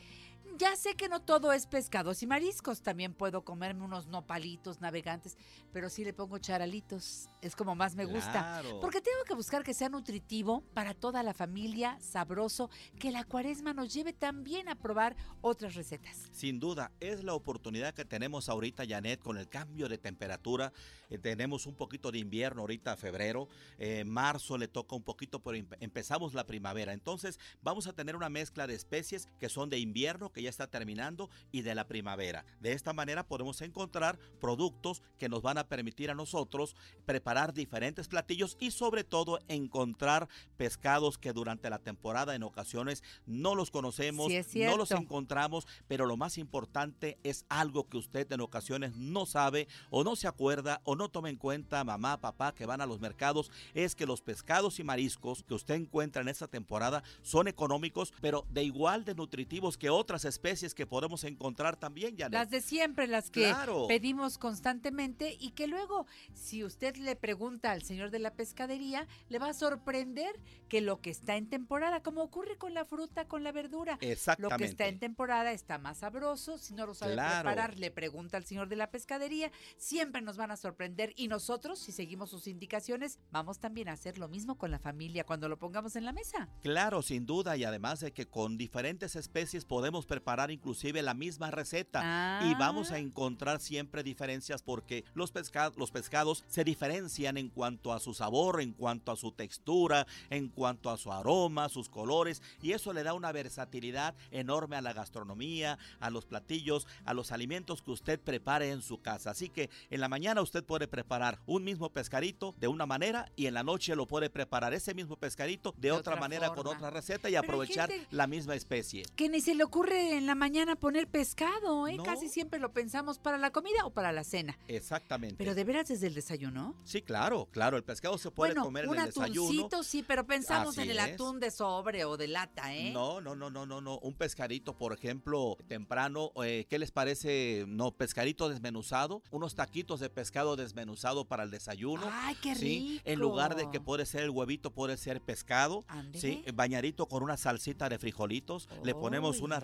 Ya 0.58 0.74
sé 0.74 0.94
que 0.94 1.08
no 1.10 1.20
todo 1.20 1.52
es 1.52 1.66
pescados 1.66 2.22
y 2.22 2.26
mariscos, 2.26 2.80
también 2.80 3.12
puedo 3.12 3.44
comerme 3.44 3.84
unos 3.84 4.06
nopalitos 4.06 4.80
navegantes, 4.80 5.36
pero 5.70 5.90
sí 5.90 6.02
le 6.02 6.14
pongo 6.14 6.38
charalitos, 6.38 7.28
es 7.42 7.54
como 7.54 7.74
más 7.74 7.94
me 7.94 8.06
gusta. 8.06 8.32
Claro. 8.32 8.80
Porque 8.80 9.02
tengo 9.02 9.22
que 9.26 9.34
buscar 9.34 9.62
que 9.62 9.74
sea 9.74 9.90
nutritivo 9.90 10.62
para 10.72 10.94
toda 10.94 11.22
la 11.22 11.34
familia, 11.34 11.98
sabroso, 12.00 12.70
que 12.98 13.10
la 13.10 13.24
cuaresma 13.24 13.74
nos 13.74 13.92
lleve 13.92 14.14
también 14.14 14.70
a 14.70 14.76
probar 14.76 15.14
otras 15.42 15.74
recetas. 15.74 16.22
Sin 16.32 16.58
duda, 16.58 16.90
es 17.00 17.22
la 17.22 17.34
oportunidad 17.34 17.92
que 17.92 18.06
tenemos 18.06 18.48
ahorita, 18.48 18.84
Janet, 18.88 19.20
con 19.20 19.36
el 19.36 19.50
cambio 19.50 19.90
de 19.90 19.98
temperatura. 19.98 20.72
Eh, 21.10 21.18
tenemos 21.18 21.66
un 21.66 21.74
poquito 21.74 22.10
de 22.10 22.18
invierno 22.18 22.62
ahorita, 22.62 22.96
febrero. 22.96 23.48
Eh, 23.78 24.04
marzo 24.04 24.56
le 24.56 24.68
toca 24.68 24.96
un 24.96 25.02
poquito, 25.02 25.40
pero 25.40 25.58
empe- 25.58 25.76
empezamos 25.80 26.32
la 26.32 26.46
primavera. 26.46 26.94
Entonces, 26.94 27.38
vamos 27.60 27.86
a 27.86 27.92
tener 27.92 28.16
una 28.16 28.30
mezcla 28.30 28.66
de 28.66 28.74
especies 28.74 29.28
que 29.38 29.50
son 29.50 29.68
de 29.68 29.78
invierno, 29.78 30.32
que 30.36 30.42
ya 30.42 30.50
está 30.50 30.66
terminando, 30.66 31.30
y 31.50 31.62
de 31.62 31.74
la 31.74 31.88
primavera. 31.88 32.44
De 32.60 32.72
esta 32.72 32.92
manera 32.92 33.26
podemos 33.26 33.62
encontrar 33.62 34.18
productos 34.38 35.02
que 35.16 35.30
nos 35.30 35.40
van 35.40 35.56
a 35.56 35.66
permitir 35.66 36.10
a 36.10 36.14
nosotros 36.14 36.76
preparar 37.06 37.54
diferentes 37.54 38.06
platillos 38.06 38.58
y 38.60 38.70
sobre 38.70 39.02
todo 39.02 39.38
encontrar 39.48 40.28
pescados 40.58 41.16
que 41.16 41.32
durante 41.32 41.70
la 41.70 41.78
temporada 41.78 42.34
en 42.34 42.42
ocasiones 42.42 43.02
no 43.24 43.54
los 43.54 43.70
conocemos, 43.70 44.30
Sí, 44.46 44.62
no 44.62 44.76
los 44.76 44.90
encontramos, 44.90 45.66
pero 45.88 46.04
lo 46.04 46.18
más 46.18 46.36
importante 46.36 47.18
es 47.22 47.46
algo 47.48 47.88
que 47.88 47.96
usted 47.96 48.30
en 48.30 48.42
ocasiones 48.42 48.94
no 48.94 49.24
sabe 49.24 49.68
o 49.88 50.04
no 50.04 50.16
se 50.16 50.28
acuerda 50.28 50.82
o 50.84 50.96
no 50.96 51.08
toma 51.08 51.30
en 51.30 51.36
cuenta, 51.36 51.82
mamá, 51.82 52.20
papá, 52.20 52.54
que 52.54 52.66
van 52.66 52.82
a 52.82 52.86
los 52.86 53.00
mercados, 53.00 53.50
es 53.72 53.94
que 53.94 54.04
los 54.04 54.20
pescados 54.20 54.78
y 54.80 54.84
mariscos 54.84 55.44
que 55.44 55.54
usted 55.54 55.76
encuentra 55.76 56.20
en 56.20 56.28
esta 56.28 56.46
temporada 56.46 57.02
son 57.22 57.48
económicos, 57.48 58.12
pero 58.20 58.44
de 58.50 58.64
igual 58.64 59.06
de 59.06 59.14
nutritivos 59.14 59.78
que 59.78 59.88
otras 59.88 60.25
especies 60.26 60.74
que 60.74 60.86
podemos 60.86 61.24
encontrar 61.24 61.76
también, 61.76 62.16
Janet. 62.16 62.32
Las 62.34 62.50
de 62.50 62.60
siempre, 62.60 63.06
las 63.06 63.30
que 63.30 63.44
Claro. 63.44 63.86
pedimos 63.86 64.36
constantemente 64.38 65.36
y 65.40 65.52
que 65.52 65.66
luego, 65.66 66.06
si 66.34 66.64
usted 66.64 66.96
le 66.96 67.16
pregunta 67.16 67.70
al 67.72 67.82
señor 67.82 68.10
de 68.10 68.18
la 68.18 68.34
pescadería, 68.34 69.06
le 69.28 69.38
va 69.38 69.48
a 69.50 69.54
sorprender 69.54 70.38
que 70.68 70.80
lo 70.80 71.00
que 71.00 71.10
está 71.10 71.36
en 71.36 71.48
temporada, 71.48 72.02
como 72.02 72.22
ocurre 72.22 72.58
con 72.58 72.74
la 72.74 72.84
fruta, 72.84 73.26
con 73.28 73.44
la 73.44 73.52
verdura, 73.52 73.92
lo 73.94 73.98
que 74.00 74.12
está 74.12 74.32
Exactamente. 74.32 74.88
en 74.88 74.98
temporada 74.98 75.52
está 75.52 75.78
más 75.78 75.98
sabroso. 75.98 76.58
Si 76.58 76.74
no 76.74 76.86
lo 76.86 76.94
sabe 76.94 77.12
Claro. 77.14 77.48
preparar, 77.48 77.78
le 77.78 77.90
pregunta 77.90 78.36
al 78.36 78.44
señor 78.44 78.68
de 78.68 78.76
la 78.76 78.90
pescadería. 78.90 79.50
Siempre 79.76 80.20
nos 80.22 80.36
van 80.36 80.50
a 80.50 80.56
sorprender 80.56 81.12
y 81.16 81.28
nosotros, 81.28 81.78
si 81.78 81.92
seguimos 81.92 82.30
sus 82.30 82.48
indicaciones, 82.48 83.20
vamos 83.30 83.60
también 83.60 83.88
a 83.88 83.92
hacer 83.92 84.18
lo 84.18 84.28
mismo 84.28 84.58
con 84.58 84.70
la 84.72 84.78
familia 84.80 85.24
cuando 85.24 85.48
lo 85.48 85.56
pongamos 85.58 85.94
en 85.94 86.04
la 86.04 86.12
mesa. 86.12 86.48
Claro, 86.62 87.00
sin 87.02 87.26
duda, 87.26 87.56
y 87.56 87.62
además 87.64 88.00
de 88.00 88.12
que 88.12 88.26
con 88.26 88.56
diferentes 88.58 89.14
especies 89.14 89.64
podemos 89.64 90.04
preparar 90.04 90.15
inclusive 90.50 91.02
la 91.02 91.14
misma 91.14 91.50
receta 91.50 92.40
y 92.44 92.54
vamos 92.54 92.90
a 92.90 92.98
encontrar 92.98 93.60
siempre 93.60 94.02
diferencias 94.02 94.62
porque 94.62 95.04
los, 95.14 95.32
pesca- 95.32 95.72
los 95.76 95.90
pescados 95.90 96.44
se 96.48 96.64
diferencian 96.64 97.36
en 97.36 97.48
cuanto 97.48 97.92
a 97.92 98.00
su 98.00 98.14
sabor, 98.14 98.60
en 98.60 98.72
cuanto 98.72 99.12
a 99.12 99.16
su 99.16 99.32
textura, 99.32 100.06
en 100.30 100.48
cuanto 100.48 100.90
a 100.90 100.96
su 100.96 101.12
aroma, 101.12 101.68
sus 101.68 101.88
colores 101.88 102.42
y 102.62 102.72
eso 102.72 102.92
le 102.92 103.02
da 103.02 103.14
una 103.14 103.32
versatilidad 103.32 104.14
enorme 104.30 104.76
a 104.76 104.80
la 104.82 104.92
gastronomía, 104.92 105.78
a 106.00 106.10
los 106.10 106.24
platillos, 106.26 106.86
a 107.04 107.14
los 107.14 107.32
alimentos 107.32 107.82
que 107.82 107.90
usted 107.90 108.20
prepare 108.20 108.70
en 108.70 108.82
su 108.82 109.00
casa. 109.00 109.30
Así 109.30 109.48
que 109.48 109.70
en 109.90 110.00
la 110.00 110.08
mañana 110.08 110.42
usted 110.42 110.64
puede 110.64 110.88
preparar 110.88 111.38
un 111.46 111.64
mismo 111.64 111.90
pescadito 111.90 112.54
de 112.58 112.68
una 112.68 112.86
manera 112.86 113.30
y 113.36 113.46
en 113.46 113.54
la 113.54 113.62
noche 113.62 113.96
lo 113.96 114.06
puede 114.06 114.30
preparar 114.30 114.74
ese 114.74 114.94
mismo 114.94 115.16
pescadito 115.16 115.74
de, 115.78 115.92
otra, 115.92 116.12
otra 116.14 116.20
manera 116.20 116.48
con 116.50 116.66
otra 116.66 116.90
receta 116.90 117.28
y 117.28 117.32
Pero 117.32 117.40
aprovechar 117.44 117.90
la 118.10 118.26
misma 118.26 118.54
especie. 118.54 119.04
Que 119.16 119.28
ni 119.28 119.40
se 119.40 119.54
le 119.54 119.64
ocurre 119.64 119.95
siempre 119.96 120.18
en 120.18 120.26
la 120.26 120.34
mañana 120.34 120.76
poner 120.76 121.08
pescado, 121.08 121.86
¿eh? 121.88 121.96
Casi 122.04 122.28
siempre 122.28 122.60
lo 122.60 122.72
pensamos 122.72 123.18
para 123.18 123.38
la 123.38 123.50
comida 123.50 123.84
o 123.84 123.90
para 123.90 124.12
la 124.12 124.24
cena. 124.24 124.58
Exactamente. 124.68 125.36
Pero 125.38 125.54
de 125.54 125.64
veras 125.64 125.88
desde 125.88 126.06
el 126.06 126.14
desayuno. 126.14 126.74
Sí, 126.84 127.02
claro, 127.02 127.48
claro, 127.50 127.76
el 127.76 127.84
pescado 127.84 128.18
se 128.18 128.30
puede 128.30 128.52
bueno, 128.52 128.64
comer 128.64 128.84
en 128.84 128.90
un 128.90 128.98
el 128.98 129.06
desayuno. 129.06 129.48
atuncito 129.48 129.82
sí, 129.82 130.04
pero 130.06 130.26
pensamos 130.26 130.76
Así 130.78 130.82
en 130.82 130.90
el 130.90 130.98
es. 130.98 131.14
atún 131.14 131.40
de 131.40 131.50
sobre 131.50 132.04
o 132.04 132.16
de 132.16 132.28
lata, 132.28 132.74
¿eh? 132.74 132.92
No, 132.92 133.20
no, 133.20 133.34
no, 133.34 133.50
no, 133.50 133.66
no, 133.66 133.80
no. 133.80 133.98
Un 133.98 134.14
pescadito, 134.14 134.76
por 134.76 134.92
ejemplo, 134.92 135.56
temprano. 135.68 136.30
eh, 136.44 136.66
¿Qué 136.68 136.78
les 136.78 136.90
parece? 136.90 137.64
No, 137.66 137.92
pescadito 137.92 138.48
desmenuzado. 138.48 139.22
Unos 139.30 139.54
taquitos 139.54 140.00
de 140.00 140.10
pescado 140.10 140.56
desmenuzado 140.56 141.24
para 141.26 141.42
el 141.42 141.50
desayuno. 141.50 142.02
¡Ay, 142.10 142.36
qué 142.42 142.54
¿sí? 142.54 143.00
En 143.04 143.18
lugar 143.18 143.54
de 143.56 143.64
que 143.64 143.78
rico! 143.78 143.84
puede 143.84 144.06
ser 144.06 144.22
el 144.22 144.30
huevito, 144.30 144.70
puede 144.70 144.96
ser 144.96 145.20
pescado. 145.20 145.84
¿sí? 146.14 146.44
Bañadito 146.54 147.06
con 147.06 147.22
una 147.22 147.36
salsita 147.36 147.88
de 147.88 147.98
frijolitos. 147.98 148.68
Le 148.84 148.94
ponemos 148.94 149.38
Uy. 149.38 149.44
unas 149.44 149.62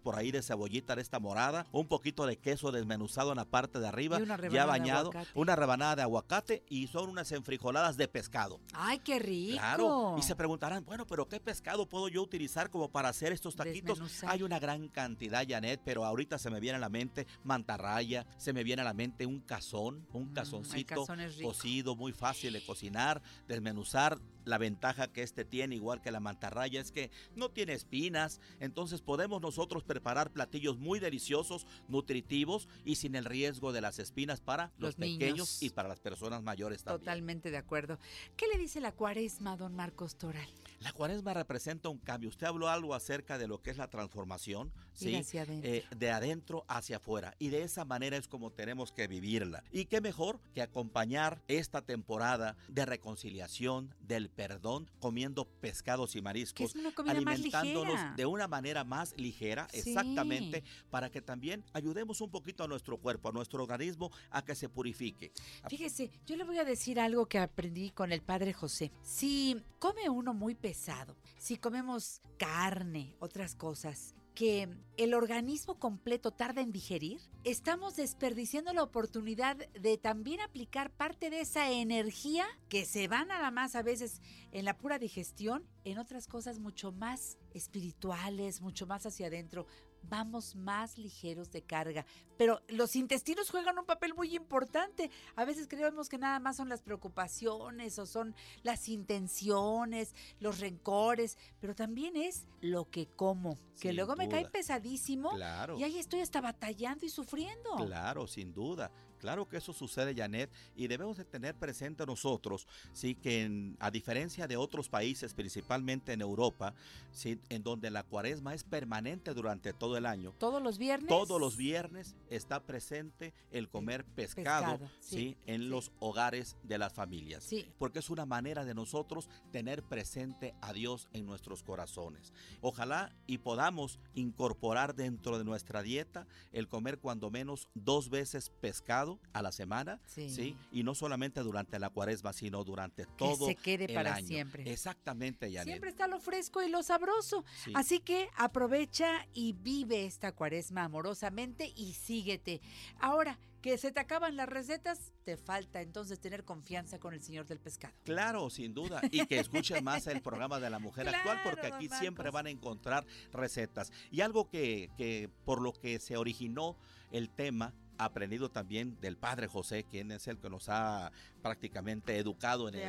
por 0.00 0.16
ahí 0.16 0.30
de 0.30 0.42
cebollita 0.42 0.96
de 0.96 1.02
esta 1.02 1.18
morada. 1.18 1.66
Un 1.72 1.86
poquito 1.86 2.26
de 2.26 2.36
queso 2.36 2.72
desmenuzado 2.72 3.30
en 3.30 3.36
la 3.36 3.44
parte 3.44 3.78
de 3.78 3.88
arriba. 3.88 4.18
Y 4.18 4.22
una 4.22 4.36
ya 4.48 4.66
bañado. 4.66 5.10
Una 5.34 5.56
rebanada 5.56 5.96
de 5.96 6.02
aguacate 6.02 6.62
y 6.68 6.86
son 6.86 7.10
unas 7.10 7.32
enfrijoladas 7.32 7.96
de 7.96 8.08
pescado. 8.08 8.60
¡Ay, 8.72 8.98
qué 8.98 9.18
rico! 9.18 9.58
Claro, 9.58 10.16
y 10.18 10.22
se 10.22 10.36
preguntarán, 10.36 10.84
bueno, 10.84 11.06
pero 11.06 11.26
¿qué 11.26 11.40
pescado 11.40 11.88
puedo 11.88 12.08
yo 12.08 12.22
utilizar 12.22 12.70
como 12.70 12.90
para 12.90 13.08
hacer 13.08 13.32
estos 13.32 13.56
taquitos? 13.56 14.00
Hay 14.24 14.42
una 14.42 14.58
gran 14.58 14.88
cantidad, 14.88 15.44
Janet, 15.48 15.80
pero 15.84 16.04
ahorita 16.04 16.38
se 16.38 16.50
me 16.50 16.60
viene 16.60 16.76
a 16.76 16.80
la 16.80 16.88
mente 16.88 17.26
mantarraya, 17.44 18.26
se 18.36 18.52
me 18.52 18.64
viene 18.64 18.82
a 18.82 18.84
la 18.84 18.94
mente 18.94 19.26
un 19.26 19.40
cazón, 19.40 20.06
un 20.12 20.32
cazoncito 20.32 21.04
es 21.18 21.36
rico. 21.36 21.48
cocido, 21.50 21.96
muy 21.96 22.12
fácil 22.12 22.52
de 22.52 22.64
cocinar, 22.64 23.22
desmenuzar. 23.46 24.18
La 24.44 24.58
ventaja 24.58 25.06
que 25.06 25.22
este 25.22 25.44
tiene, 25.44 25.76
igual 25.76 26.02
que 26.02 26.10
la 26.10 26.18
mantarraya, 26.18 26.80
es 26.80 26.90
que 26.90 27.12
no 27.36 27.50
tiene 27.50 27.74
espinas, 27.74 28.40
entonces 28.58 29.00
podemos 29.00 29.40
nosotros 29.40 29.51
preparar 29.84 30.30
platillos 30.32 30.78
muy 30.78 30.98
deliciosos, 31.00 31.66
nutritivos 31.88 32.68
y 32.84 32.96
sin 32.96 33.14
el 33.14 33.24
riesgo 33.24 33.72
de 33.72 33.80
las 33.80 33.98
espinas 33.98 34.40
para 34.40 34.72
los, 34.78 34.90
Los 34.92 34.98
niños. 34.98 35.18
pequeños 35.18 35.62
y 35.62 35.70
para 35.70 35.88
las 35.88 36.00
personas 36.00 36.42
mayores 36.42 36.82
también. 36.84 37.00
Totalmente 37.00 37.50
de 37.50 37.56
acuerdo. 37.56 37.98
¿Qué 38.36 38.46
le 38.48 38.58
dice 38.58 38.80
la 38.80 38.92
cuaresma, 38.92 39.56
don 39.56 39.74
Marcos 39.74 40.16
Toral? 40.16 40.48
La 40.80 40.92
cuaresma 40.92 41.32
representa 41.34 41.88
un 41.88 41.98
cambio. 41.98 42.28
Usted 42.28 42.46
habló 42.46 42.68
algo 42.68 42.94
acerca 42.94 43.38
de 43.38 43.46
lo 43.46 43.62
que 43.62 43.70
es 43.70 43.76
la 43.76 43.88
transformación, 43.88 44.72
¿sí? 44.94 45.14
hacia 45.14 45.42
adentro. 45.42 45.70
Eh, 45.70 45.84
de 45.96 46.10
adentro 46.10 46.64
hacia 46.68 46.96
afuera. 46.96 47.34
Y 47.38 47.48
de 47.48 47.62
esa 47.62 47.84
manera 47.84 48.16
es 48.16 48.28
como 48.28 48.50
tenemos 48.50 48.92
que 48.92 49.06
vivirla. 49.06 49.64
Y 49.72 49.86
qué 49.86 50.00
mejor 50.00 50.40
que 50.54 50.62
acompañar 50.62 51.42
esta 51.48 51.82
temporada 51.82 52.56
de 52.68 52.84
reconciliación, 52.84 53.94
del 54.00 54.28
perdón, 54.30 54.90
comiendo 55.00 55.44
pescados 55.60 56.16
y 56.16 56.22
mariscos, 56.22 56.74
ligera. 56.74 58.14
de 58.16 58.26
una 58.26 58.48
manera 58.48 58.84
más 58.84 59.14
ligera, 59.16 59.68
Sí. 59.72 59.78
exactamente, 59.90 60.62
para 60.90 61.10
que 61.10 61.20
también 61.22 61.64
ayudemos 61.72 62.20
un 62.20 62.30
poquito 62.30 62.64
a 62.64 62.68
nuestro 62.68 62.98
cuerpo, 62.98 63.28
a 63.28 63.32
nuestro 63.32 63.62
organismo, 63.62 64.10
a 64.30 64.44
que 64.44 64.54
se 64.54 64.68
purifique. 64.68 65.32
Fíjese, 65.68 66.10
yo 66.26 66.36
le 66.36 66.44
voy 66.44 66.58
a 66.58 66.64
decir 66.64 67.00
algo 67.00 67.26
que 67.26 67.38
aprendí 67.38 67.90
con 67.90 68.12
el 68.12 68.22
padre 68.22 68.52
José. 68.52 68.92
Si 69.02 69.56
come 69.78 70.08
uno 70.08 70.34
muy 70.34 70.54
pesado, 70.54 71.16
si 71.38 71.56
comemos 71.56 72.20
carne, 72.38 73.16
otras 73.20 73.54
cosas, 73.54 74.14
que 74.34 74.68
el 74.96 75.14
organismo 75.14 75.78
completo 75.78 76.30
tarda 76.30 76.60
en 76.60 76.72
digerir, 76.72 77.20
estamos 77.44 77.96
desperdiciando 77.96 78.72
la 78.72 78.82
oportunidad 78.82 79.56
de 79.56 79.98
también 79.98 80.40
aplicar 80.40 80.90
parte 80.90 81.30
de 81.30 81.40
esa 81.40 81.70
energía 81.70 82.46
que 82.68 82.84
se 82.84 83.08
va 83.08 83.24
nada 83.24 83.50
más 83.50 83.74
a 83.74 83.82
veces 83.82 84.20
en 84.52 84.64
la 84.64 84.78
pura 84.78 84.98
digestión, 84.98 85.66
en 85.84 85.98
otras 85.98 86.26
cosas 86.26 86.58
mucho 86.58 86.92
más 86.92 87.38
espirituales, 87.52 88.60
mucho 88.60 88.86
más 88.86 89.06
hacia 89.06 89.26
adentro. 89.26 89.66
Vamos 90.08 90.56
más 90.56 90.98
ligeros 90.98 91.50
de 91.50 91.62
carga. 91.62 92.04
Pero 92.36 92.60
los 92.68 92.96
intestinos 92.96 93.50
juegan 93.50 93.78
un 93.78 93.84
papel 93.86 94.14
muy 94.14 94.34
importante. 94.34 95.10
A 95.36 95.44
veces 95.44 95.68
creemos 95.68 96.08
que 96.08 96.18
nada 96.18 96.40
más 96.40 96.56
son 96.56 96.68
las 96.68 96.82
preocupaciones 96.82 97.98
o 97.98 98.06
son 98.06 98.34
las 98.62 98.88
intenciones, 98.88 100.14
los 100.40 100.60
rencores, 100.60 101.38
pero 101.60 101.74
también 101.74 102.16
es 102.16 102.46
lo 102.60 102.90
que 102.90 103.06
como, 103.06 103.56
que 103.80 103.88
Sin 103.88 103.96
luego 103.96 104.16
me 104.16 104.28
cae 104.28 104.48
pesadísimo 104.48 105.30
Claro. 105.30 105.78
y 105.78 105.84
ahí 105.84 105.98
estoy 105.98 106.20
hasta 106.20 106.40
batallando 106.40 107.06
y 107.06 107.08
sufriendo. 107.08 107.76
Claro, 107.76 108.26
sin 108.26 108.52
duda. 108.52 108.90
Claro 109.22 109.48
que 109.48 109.56
eso 109.58 109.72
sucede, 109.72 110.16
Janet, 110.16 110.50
y 110.74 110.88
debemos 110.88 111.16
de 111.16 111.24
tener 111.24 111.54
presente 111.54 112.04
nosotros, 112.04 112.66
sí, 112.92 113.14
que 113.14 113.42
en- 113.44 113.76
a 113.78 113.88
diferencia 113.92 114.48
de 114.48 114.56
otros 114.56 114.88
países, 114.88 115.32
principalmente 115.32 116.12
en 116.12 116.20
Europa, 116.22 116.74
sí, 117.12 117.38
en 117.48 117.62
donde 117.62 117.88
la 117.92 118.02
cuaresma 118.02 118.52
es 118.52 118.64
permanente 118.64 119.32
durante 119.32 119.72
todo 119.72 119.96
el 119.96 120.06
año. 120.06 120.34
Todos 120.40 120.60
los 120.60 120.76
viernes. 120.76 121.08
Todos 121.08 121.40
los 121.40 121.56
viernes 121.56 122.16
está 122.30 122.64
presente 122.64 123.32
el 123.52 123.68
comer 123.68 124.04
pescado, 124.04 124.72
Pescado, 124.78 124.90
sí, 124.98 125.16
sí, 125.16 125.36
en 125.46 125.70
los 125.70 125.92
hogares 126.00 126.56
de 126.64 126.78
las 126.78 126.92
familias. 126.92 127.44
Sí. 127.44 127.64
Porque 127.78 128.00
es 128.00 128.10
una 128.10 128.26
manera 128.26 128.64
de 128.64 128.74
nosotros 128.74 129.28
tener 129.52 129.84
presente 129.84 130.52
a 130.60 130.72
Dios 130.72 131.06
en 131.12 131.26
nuestros 131.26 131.62
corazones. 131.62 132.32
Ojalá 132.60 133.14
y 133.28 133.38
podamos 133.38 134.00
incorporar 134.14 134.96
dentro 134.96 135.38
de 135.38 135.44
nuestra 135.44 135.80
dieta 135.82 136.26
el 136.50 136.66
comer 136.66 136.98
cuando 136.98 137.30
menos 137.30 137.68
dos 137.74 138.08
veces 138.10 138.50
pescado 138.60 139.11
a 139.32 139.42
la 139.42 139.52
semana, 139.52 140.00
Sí. 140.06 140.30
sí, 140.30 140.56
y 140.70 140.82
no 140.82 140.94
solamente 140.94 141.40
durante 141.40 141.78
la 141.78 141.90
cuaresma, 141.90 142.32
sino 142.32 142.64
durante 142.64 143.06
todo 143.06 143.46
se 143.46 143.56
quede 143.56 143.84
el 143.86 143.94
para 143.94 144.14
año. 144.14 144.26
siempre. 144.26 144.70
Exactamente, 144.70 145.46
Janet. 145.50 145.64
Siempre 145.66 145.90
está 145.90 146.06
lo 146.06 146.18
fresco 146.20 146.62
y 146.62 146.68
lo 146.68 146.82
sabroso. 146.82 147.44
Sí. 147.64 147.72
Así 147.74 148.00
que 148.00 148.28
aprovecha 148.36 149.26
y 149.32 149.52
vive 149.54 150.04
esta 150.06 150.32
cuaresma 150.32 150.84
amorosamente 150.84 151.72
y 151.76 151.92
síguete. 151.94 152.60
Ahora 153.00 153.38
que 153.60 153.78
se 153.78 153.92
te 153.92 154.00
acaban 154.00 154.36
las 154.36 154.48
recetas, 154.48 155.12
te 155.22 155.36
falta 155.36 155.80
entonces 155.82 156.18
tener 156.18 156.42
confianza 156.44 156.98
con 156.98 157.14
el 157.14 157.22
señor 157.22 157.46
del 157.46 157.60
pescado. 157.60 157.94
Claro, 158.02 158.50
sin 158.50 158.74
duda. 158.74 159.00
Y 159.12 159.24
que 159.26 159.38
escuchen 159.38 159.84
más 159.84 160.08
el 160.08 160.20
programa 160.20 160.58
de 160.58 160.68
la 160.68 160.80
mujer 160.80 161.08
actual, 161.14 161.38
porque 161.44 161.68
aquí 161.68 161.88
siempre 161.88 162.30
van 162.30 162.46
a 162.46 162.50
encontrar 162.50 163.06
recetas. 163.32 163.92
Y 164.10 164.20
algo 164.20 164.48
que, 164.48 164.90
que 164.96 165.30
por 165.44 165.60
lo 165.62 165.72
que 165.72 166.00
se 166.00 166.16
originó 166.16 166.76
el 167.12 167.30
tema, 167.30 167.72
aprendido 167.98 168.50
también 168.50 168.98
del 169.00 169.16
padre 169.16 169.46
José, 169.46 169.84
quien 169.84 170.10
es 170.12 170.26
el 170.28 170.38
que 170.38 170.50
nos 170.50 170.68
ha 170.68 171.12
prácticamente 171.42 172.16
educado 172.18 172.68
en, 172.68 172.74
el- 172.76 172.82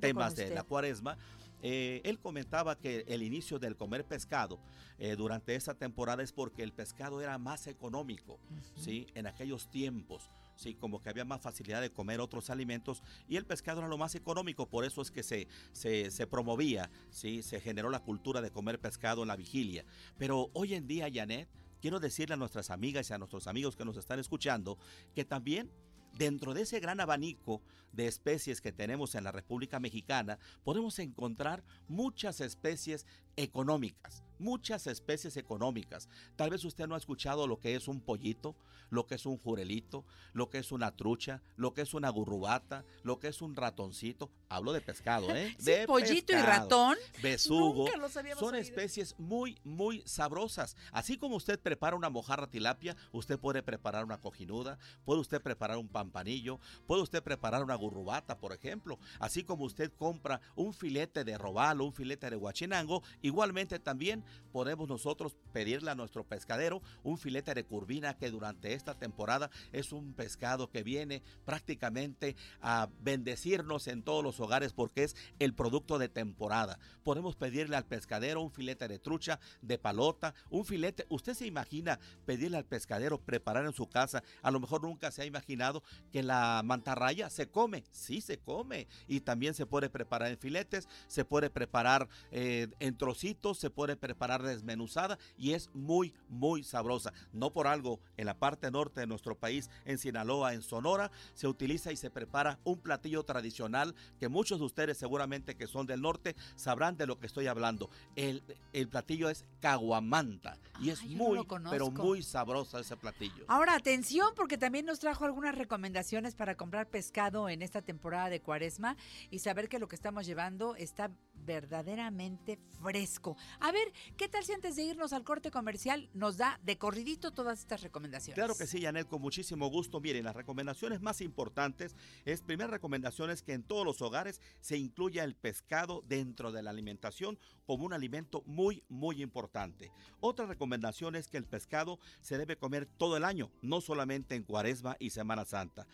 temas 0.00 0.34
de 0.36 0.54
la 0.54 0.62
cuaresma. 0.62 1.16
eh, 1.62 2.00
él 2.04 2.18
comentaba 2.20 2.76
que 2.78 3.04
el 3.08 3.22
inicio 3.22 3.58
del 3.58 3.76
comer 3.76 4.04
pescado 4.04 4.60
eh, 4.98 5.16
durante 5.16 5.54
esa 5.56 5.74
temporada 5.74 6.22
es 6.22 6.32
porque 6.32 6.62
el 6.62 6.72
pescado 6.72 7.20
era 7.20 7.36
más 7.38 7.66
económico, 7.66 8.38
¿sí? 8.76 9.06
En 9.14 9.26
aquellos 9.26 9.68
tiempos. 9.70 10.30
Sí, 10.56 10.74
como 10.74 11.00
que 11.00 11.08
había 11.08 11.24
más 11.24 11.40
facilidad 11.40 11.80
de 11.80 11.92
comer 11.92 12.20
otros 12.20 12.50
alimentos 12.50 13.00
y 13.28 13.36
el 13.36 13.44
pescado 13.46 13.78
era 13.78 13.86
lo 13.86 13.96
más 13.96 14.16
económico, 14.16 14.66
por 14.66 14.84
eso 14.84 15.00
es 15.02 15.12
que 15.12 15.22
se, 15.22 15.46
se, 15.70 16.10
se 16.10 16.26
promovía, 16.26 16.90
¿sí? 17.10 17.42
se 17.44 17.60
generó 17.60 17.90
la 17.90 18.00
cultura 18.00 18.40
de 18.40 18.50
comer 18.50 18.80
pescado 18.80 19.22
en 19.22 19.28
la 19.28 19.36
vigilia. 19.36 19.84
Pero 20.18 20.50
hoy 20.54 20.74
en 20.74 20.88
día, 20.88 21.06
Janet, 21.14 21.48
quiero 21.80 22.00
decirle 22.00 22.34
a 22.34 22.38
nuestras 22.38 22.70
amigas 22.70 23.10
y 23.10 23.12
a 23.12 23.18
nuestros 23.18 23.46
amigos 23.46 23.76
que 23.76 23.84
nos 23.84 23.96
están 23.96 24.18
escuchando 24.18 24.78
que 25.14 25.24
también 25.24 25.70
dentro 26.18 26.54
de 26.54 26.62
ese 26.62 26.80
gran 26.80 27.00
abanico 27.00 27.62
de 27.92 28.06
especies 28.06 28.60
que 28.60 28.72
tenemos 28.72 29.14
en 29.14 29.24
la 29.24 29.32
República 29.32 29.80
Mexicana, 29.80 30.38
podemos 30.64 30.98
encontrar 30.98 31.64
muchas 31.86 32.40
especies 32.40 33.06
económicas, 33.36 34.24
muchas 34.38 34.86
especies 34.86 35.36
económicas. 35.36 36.08
Tal 36.36 36.50
vez 36.50 36.64
usted 36.64 36.86
no 36.86 36.94
ha 36.94 36.98
escuchado 36.98 37.46
lo 37.46 37.58
que 37.58 37.74
es 37.74 37.88
un 37.88 38.00
pollito, 38.00 38.54
lo 38.90 39.06
que 39.06 39.16
es 39.16 39.26
un 39.26 39.38
jurelito, 39.38 40.04
lo 40.32 40.48
que 40.50 40.58
es 40.58 40.72
una 40.72 40.96
trucha, 40.96 41.42
lo 41.56 41.74
que 41.74 41.82
es 41.82 41.94
una 41.94 42.08
gurrubata, 42.10 42.84
lo 43.02 43.18
que 43.18 43.28
es 43.28 43.42
un 43.42 43.54
ratoncito. 43.56 44.30
Hablo 44.48 44.72
de 44.72 44.80
pescado, 44.80 45.34
¿eh? 45.34 45.54
Sí, 45.58 45.64
de 45.72 45.86
pollito 45.86 46.32
y 46.32 46.36
ratón. 46.36 46.96
Besugo. 47.22 47.84
Nunca 47.84 47.96
los 47.98 48.16
habíamos 48.16 48.40
Son 48.40 48.54
oído. 48.54 48.62
especies 48.62 49.14
muy, 49.18 49.58
muy 49.64 50.02
sabrosas. 50.06 50.76
Así 50.92 51.18
como 51.18 51.36
usted 51.36 51.58
prepara 51.60 51.96
una 51.96 52.08
mojarra 52.08 52.46
tilapia, 52.46 52.96
usted 53.12 53.38
puede 53.38 53.62
preparar 53.62 54.04
una 54.04 54.20
cojinuda, 54.20 54.78
puede 55.04 55.20
usted 55.20 55.42
preparar 55.42 55.76
un 55.76 55.88
pampanillo, 55.88 56.60
puede 56.86 57.02
usted 57.02 57.22
preparar 57.22 57.62
una 57.62 57.74
gurrubata, 57.74 58.38
por 58.38 58.52
ejemplo. 58.52 58.98
Así 59.18 59.44
como 59.44 59.64
usted 59.64 59.92
compra 59.98 60.40
un 60.56 60.72
filete 60.72 61.24
de 61.24 61.36
robalo, 61.36 61.84
un 61.84 61.92
filete 61.92 62.30
de 62.30 62.36
guachinango, 62.36 63.02
igualmente 63.22 63.78
también 63.78 64.24
podemos 64.52 64.88
nosotros 64.88 65.36
pedirle 65.52 65.90
a 65.90 65.94
nuestro 65.94 66.24
pescadero 66.24 66.82
un 67.02 67.18
filete 67.18 67.54
de 67.54 67.64
curvina 67.64 68.16
que 68.16 68.30
durante 68.30 68.74
esta 68.74 68.94
temporada 68.94 69.50
es 69.72 69.92
un 69.92 70.14
pescado 70.14 70.70
que 70.70 70.82
viene 70.82 71.22
prácticamente 71.44 72.36
a 72.60 72.88
bendecirnos 73.00 73.86
en 73.88 74.02
todos 74.02 74.24
los 74.24 74.40
hogares 74.40 74.72
porque 74.72 75.04
es 75.04 75.16
el 75.38 75.54
producto 75.54 75.98
de 75.98 76.08
temporada. 76.08 76.78
Podemos 77.04 77.36
pedirle 77.36 77.76
al 77.76 77.86
pescadero 77.86 78.42
un 78.42 78.50
filete 78.50 78.88
de 78.88 78.98
trucha, 78.98 79.40
de 79.62 79.78
palota, 79.78 80.34
un 80.50 80.64
filete. 80.64 81.06
Usted 81.08 81.34
se 81.34 81.46
imagina 81.46 81.98
pedirle 82.26 82.56
al 82.56 82.64
pescadero 82.64 83.20
preparar 83.20 83.64
en 83.64 83.72
su 83.72 83.88
casa. 83.88 84.22
A 84.42 84.50
lo 84.50 84.60
mejor 84.60 84.82
nunca 84.82 85.10
se 85.10 85.22
ha 85.22 85.26
imaginado 85.26 85.82
que 86.12 86.22
la 86.22 86.62
mantarraya 86.64 87.30
se 87.30 87.48
come. 87.48 87.84
Sí, 87.90 88.20
se 88.20 88.38
come. 88.38 88.88
Y 89.06 89.20
también 89.20 89.54
se 89.54 89.66
puede 89.66 89.88
preparar 89.88 90.30
en 90.30 90.38
filetes, 90.38 90.88
se 91.06 91.24
puede 91.24 91.50
preparar 91.50 92.08
eh, 92.30 92.68
en 92.80 92.96
trocitos, 92.96 93.58
se 93.58 93.70
puede 93.70 93.96
preparar 93.96 94.17
preparar 94.18 94.42
desmenuzada 94.42 95.16
y 95.36 95.52
es 95.52 95.70
muy, 95.74 96.12
muy 96.28 96.64
sabrosa. 96.64 97.12
No 97.32 97.52
por 97.52 97.68
algo, 97.68 98.00
en 98.16 98.26
la 98.26 98.34
parte 98.34 98.68
norte 98.68 98.98
de 99.00 99.06
nuestro 99.06 99.36
país, 99.36 99.70
en 99.84 99.96
Sinaloa, 99.96 100.54
en 100.54 100.62
Sonora, 100.62 101.12
se 101.34 101.46
utiliza 101.46 101.92
y 101.92 101.96
se 101.96 102.10
prepara 102.10 102.58
un 102.64 102.80
platillo 102.80 103.22
tradicional 103.22 103.94
que 104.18 104.28
muchos 104.28 104.58
de 104.58 104.64
ustedes 104.64 104.98
seguramente 104.98 105.54
que 105.56 105.68
son 105.68 105.86
del 105.86 106.02
norte 106.02 106.34
sabrán 106.56 106.96
de 106.96 107.06
lo 107.06 107.20
que 107.20 107.26
estoy 107.28 107.46
hablando. 107.46 107.90
El, 108.16 108.42
el 108.72 108.88
platillo 108.88 109.30
es 109.30 109.44
caguamanta 109.60 110.58
y 110.80 110.90
es 110.90 111.04
no 111.04 111.16
muy, 111.16 111.46
conozco. 111.46 111.70
pero 111.70 111.90
muy 111.92 112.24
sabrosa 112.24 112.80
ese 112.80 112.96
platillo. 112.96 113.44
Ahora, 113.46 113.76
atención, 113.76 114.32
porque 114.34 114.58
también 114.58 114.84
nos 114.84 114.98
trajo 114.98 115.26
algunas 115.26 115.54
recomendaciones 115.54 116.34
para 116.34 116.56
comprar 116.56 116.88
pescado 116.88 117.48
en 117.48 117.62
esta 117.62 117.82
temporada 117.82 118.30
de 118.30 118.40
cuaresma 118.40 118.96
y 119.30 119.38
saber 119.38 119.68
que 119.68 119.78
lo 119.78 119.86
que 119.86 119.94
estamos 119.94 120.26
llevando 120.26 120.74
está 120.74 121.12
verdaderamente 121.44 122.58
fresco. 122.82 123.36
A 123.60 123.72
ver, 123.72 123.92
¿qué 124.16 124.28
tal 124.28 124.44
si 124.44 124.52
antes 124.52 124.76
de 124.76 124.84
irnos 124.84 125.12
al 125.12 125.24
corte 125.24 125.50
comercial 125.50 126.08
nos 126.14 126.36
da 126.36 126.60
de 126.62 126.78
corridito 126.78 127.32
todas 127.32 127.60
estas 127.60 127.82
recomendaciones? 127.82 128.34
Claro 128.34 128.56
que 128.56 128.66
sí, 128.66 128.82
Janet, 128.82 129.08
con 129.08 129.20
muchísimo 129.20 129.68
gusto. 129.68 130.00
Miren, 130.00 130.24
las 130.24 130.36
recomendaciones 130.36 131.00
más 131.00 131.20
importantes 131.20 131.96
es, 132.24 132.42
primera 132.42 132.70
recomendación 132.70 133.30
es 133.30 133.42
que 133.42 133.52
en 133.52 133.62
todos 133.62 133.84
los 133.84 134.02
hogares 134.02 134.40
se 134.60 134.76
incluya 134.76 135.24
el 135.24 135.34
pescado 135.34 136.02
dentro 136.06 136.52
de 136.52 136.62
la 136.62 136.70
alimentación 136.70 137.38
como 137.66 137.84
un 137.84 137.92
alimento 137.92 138.42
muy, 138.46 138.84
muy 138.88 139.22
importante. 139.22 139.90
Otra 140.20 140.46
recomendación 140.46 141.16
es 141.16 141.28
que 141.28 141.36
el 141.36 141.44
pescado 141.44 141.98
se 142.20 142.38
debe 142.38 142.56
comer 142.56 142.86
todo 142.86 143.16
el 143.16 143.24
año, 143.24 143.50
no 143.62 143.80
solamente 143.80 144.34
en 144.34 144.44
Cuaresma 144.44 144.96
y 144.98 145.10
Semana 145.10 145.44
Santa. 145.44 145.86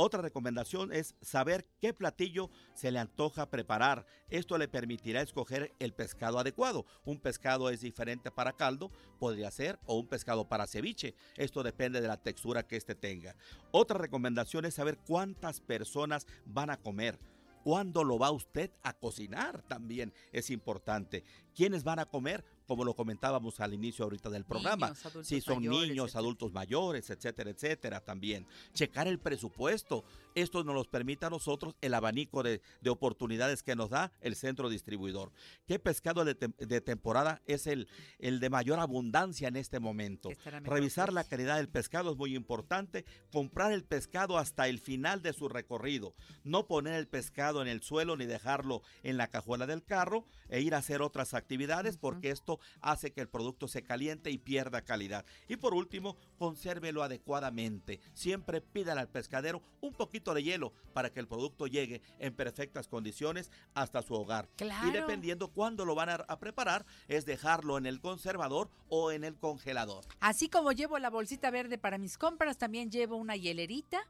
Otra 0.00 0.22
recomendación 0.22 0.92
es 0.92 1.16
saber 1.20 1.66
qué 1.80 1.92
platillo 1.92 2.50
se 2.72 2.92
le 2.92 3.00
antoja 3.00 3.50
preparar. 3.50 4.06
Esto 4.30 4.56
le 4.56 4.68
permitirá 4.68 5.22
escoger 5.22 5.74
el 5.80 5.92
pescado 5.92 6.38
adecuado. 6.38 6.86
Un 7.04 7.18
pescado 7.18 7.68
es 7.68 7.80
diferente 7.80 8.30
para 8.30 8.52
caldo, 8.52 8.92
podría 9.18 9.50
ser, 9.50 9.80
o 9.86 9.98
un 9.98 10.06
pescado 10.06 10.48
para 10.48 10.68
ceviche. 10.68 11.16
Esto 11.34 11.64
depende 11.64 12.00
de 12.00 12.06
la 12.06 12.22
textura 12.22 12.64
que 12.64 12.76
éste 12.76 12.94
tenga. 12.94 13.34
Otra 13.72 13.98
recomendación 13.98 14.66
es 14.66 14.74
saber 14.74 14.98
cuántas 14.98 15.60
personas 15.60 16.28
van 16.46 16.70
a 16.70 16.76
comer. 16.76 17.18
¿Cuándo 17.64 18.04
lo 18.04 18.20
va 18.20 18.30
usted 18.30 18.70
a 18.84 18.92
cocinar? 18.92 19.62
También 19.62 20.14
es 20.30 20.50
importante. 20.50 21.24
¿Quiénes 21.56 21.82
van 21.82 21.98
a 21.98 22.06
comer? 22.06 22.44
Como 22.68 22.84
lo 22.84 22.94
comentábamos 22.94 23.58
al 23.60 23.72
inicio 23.72 24.04
ahorita 24.04 24.28
del 24.28 24.44
programa. 24.44 24.88
Niños, 24.88 25.26
si 25.26 25.40
son 25.40 25.56
mayores, 25.56 25.88
niños, 25.88 26.04
etcétera. 26.04 26.20
adultos 26.20 26.52
mayores, 26.52 27.10
etcétera, 27.10 27.50
etcétera, 27.50 28.00
también. 28.04 28.46
Checar 28.74 29.08
el 29.08 29.18
presupuesto. 29.18 30.04
Esto 30.34 30.62
nos 30.62 30.74
los 30.74 30.86
permite 30.86 31.24
a 31.24 31.30
nosotros 31.30 31.74
el 31.80 31.94
abanico 31.94 32.42
de, 32.42 32.60
de 32.82 32.90
oportunidades 32.90 33.62
que 33.62 33.74
nos 33.74 33.88
da 33.88 34.12
el 34.20 34.36
centro 34.36 34.68
distribuidor. 34.68 35.32
¿Qué 35.66 35.78
pescado 35.78 36.26
de, 36.26 36.34
de 36.34 36.80
temporada 36.82 37.40
es 37.46 37.66
el, 37.66 37.88
el 38.18 38.38
de 38.38 38.50
mayor 38.50 38.78
abundancia 38.80 39.48
en 39.48 39.56
este 39.56 39.80
momento? 39.80 40.28
Revisar 40.62 41.12
la 41.12 41.24
calidad 41.24 41.56
del 41.56 41.70
pescado 41.70 42.12
es 42.12 42.18
muy 42.18 42.36
importante. 42.36 43.06
Comprar 43.32 43.72
el 43.72 43.84
pescado 43.84 44.36
hasta 44.36 44.68
el 44.68 44.78
final 44.78 45.22
de 45.22 45.32
su 45.32 45.48
recorrido. 45.48 46.14
No 46.44 46.66
poner 46.66 46.94
el 46.94 47.08
pescado 47.08 47.62
en 47.62 47.68
el 47.68 47.82
suelo 47.82 48.14
ni 48.16 48.26
dejarlo 48.26 48.82
en 49.02 49.16
la 49.16 49.28
cajuela 49.28 49.66
del 49.66 49.82
carro 49.82 50.26
e 50.50 50.60
ir 50.60 50.74
a 50.74 50.78
hacer 50.78 51.00
otras 51.00 51.32
actividades 51.32 51.96
porque 51.96 52.30
esto 52.30 52.57
hace 52.80 53.12
que 53.12 53.20
el 53.20 53.28
producto 53.28 53.68
se 53.68 53.82
caliente 53.82 54.30
y 54.30 54.38
pierda 54.38 54.82
calidad. 54.82 55.24
Y 55.48 55.56
por 55.56 55.74
último, 55.74 56.16
consérvelo 56.38 57.02
adecuadamente. 57.02 58.00
Siempre 58.14 58.60
pídale 58.60 59.00
al 59.00 59.08
pescadero 59.08 59.62
un 59.80 59.92
poquito 59.92 60.34
de 60.34 60.42
hielo 60.42 60.72
para 60.92 61.10
que 61.10 61.20
el 61.20 61.28
producto 61.28 61.66
llegue 61.66 62.02
en 62.18 62.34
perfectas 62.34 62.88
condiciones 62.88 63.50
hasta 63.74 64.02
su 64.02 64.14
hogar. 64.14 64.48
Claro. 64.56 64.88
Y 64.88 64.90
dependiendo 64.90 65.48
cuándo 65.48 65.84
lo 65.84 65.94
van 65.94 66.08
a, 66.10 66.38
preparar, 66.38 66.86
es 67.08 67.24
dejarlo 67.24 67.78
en 67.78 67.86
el 67.86 68.00
conservador 68.00 68.70
o 68.88 69.10
en 69.10 69.24
el 69.24 69.36
congelador. 69.36 70.04
Así 70.20 70.48
como 70.48 70.72
llevo 70.72 70.98
la 70.98 71.10
bolsita 71.10 71.50
verde 71.50 71.78
para 71.78 71.98
mis 71.98 72.16
compras, 72.16 72.58
también 72.58 72.90
llevo 72.90 73.16
una 73.16 73.36
hielerita. 73.36 74.00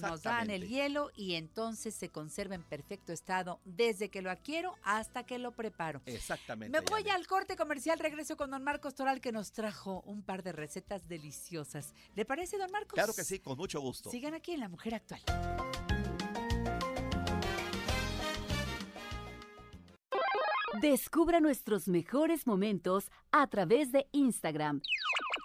Nos 0.00 0.22
dan 0.22 0.50
el 0.50 0.68
hielo 0.68 1.10
y 1.16 1.34
entonces 1.34 1.94
se 1.94 2.10
conserva 2.10 2.54
en 2.54 2.62
perfecto 2.62 3.12
estado 3.12 3.60
desde 3.64 4.08
que 4.08 4.22
lo 4.22 4.30
adquiero 4.30 4.74
hasta 4.82 5.24
que 5.24 5.38
lo 5.38 5.52
preparo. 5.52 6.00
Exactamente. 6.06 6.78
Me 6.78 6.84
voy 6.86 7.08
al 7.08 7.26
corte 7.26 7.56
comercial, 7.56 7.74
regreso 7.98 8.36
con 8.36 8.50
don 8.50 8.64
Marcos 8.64 8.94
Toral 8.94 9.20
que 9.20 9.32
nos 9.32 9.52
trajo 9.52 10.02
un 10.06 10.22
par 10.22 10.42
de 10.42 10.52
recetas 10.52 11.06
deliciosas. 11.06 11.94
¿Le 12.14 12.24
parece, 12.24 12.56
don 12.56 12.70
Marcos? 12.70 12.94
Claro 12.94 13.12
que 13.14 13.24
sí, 13.24 13.38
con 13.38 13.56
mucho 13.58 13.80
gusto. 13.80 14.10
Sigan 14.10 14.34
aquí 14.34 14.52
en 14.52 14.60
La 14.60 14.68
Mujer 14.68 14.94
Actual. 14.94 15.20
Descubra 20.80 21.40
nuestros 21.40 21.88
mejores 21.88 22.46
momentos 22.46 23.10
a 23.30 23.46
través 23.46 23.92
de 23.92 24.08
Instagram. 24.12 24.82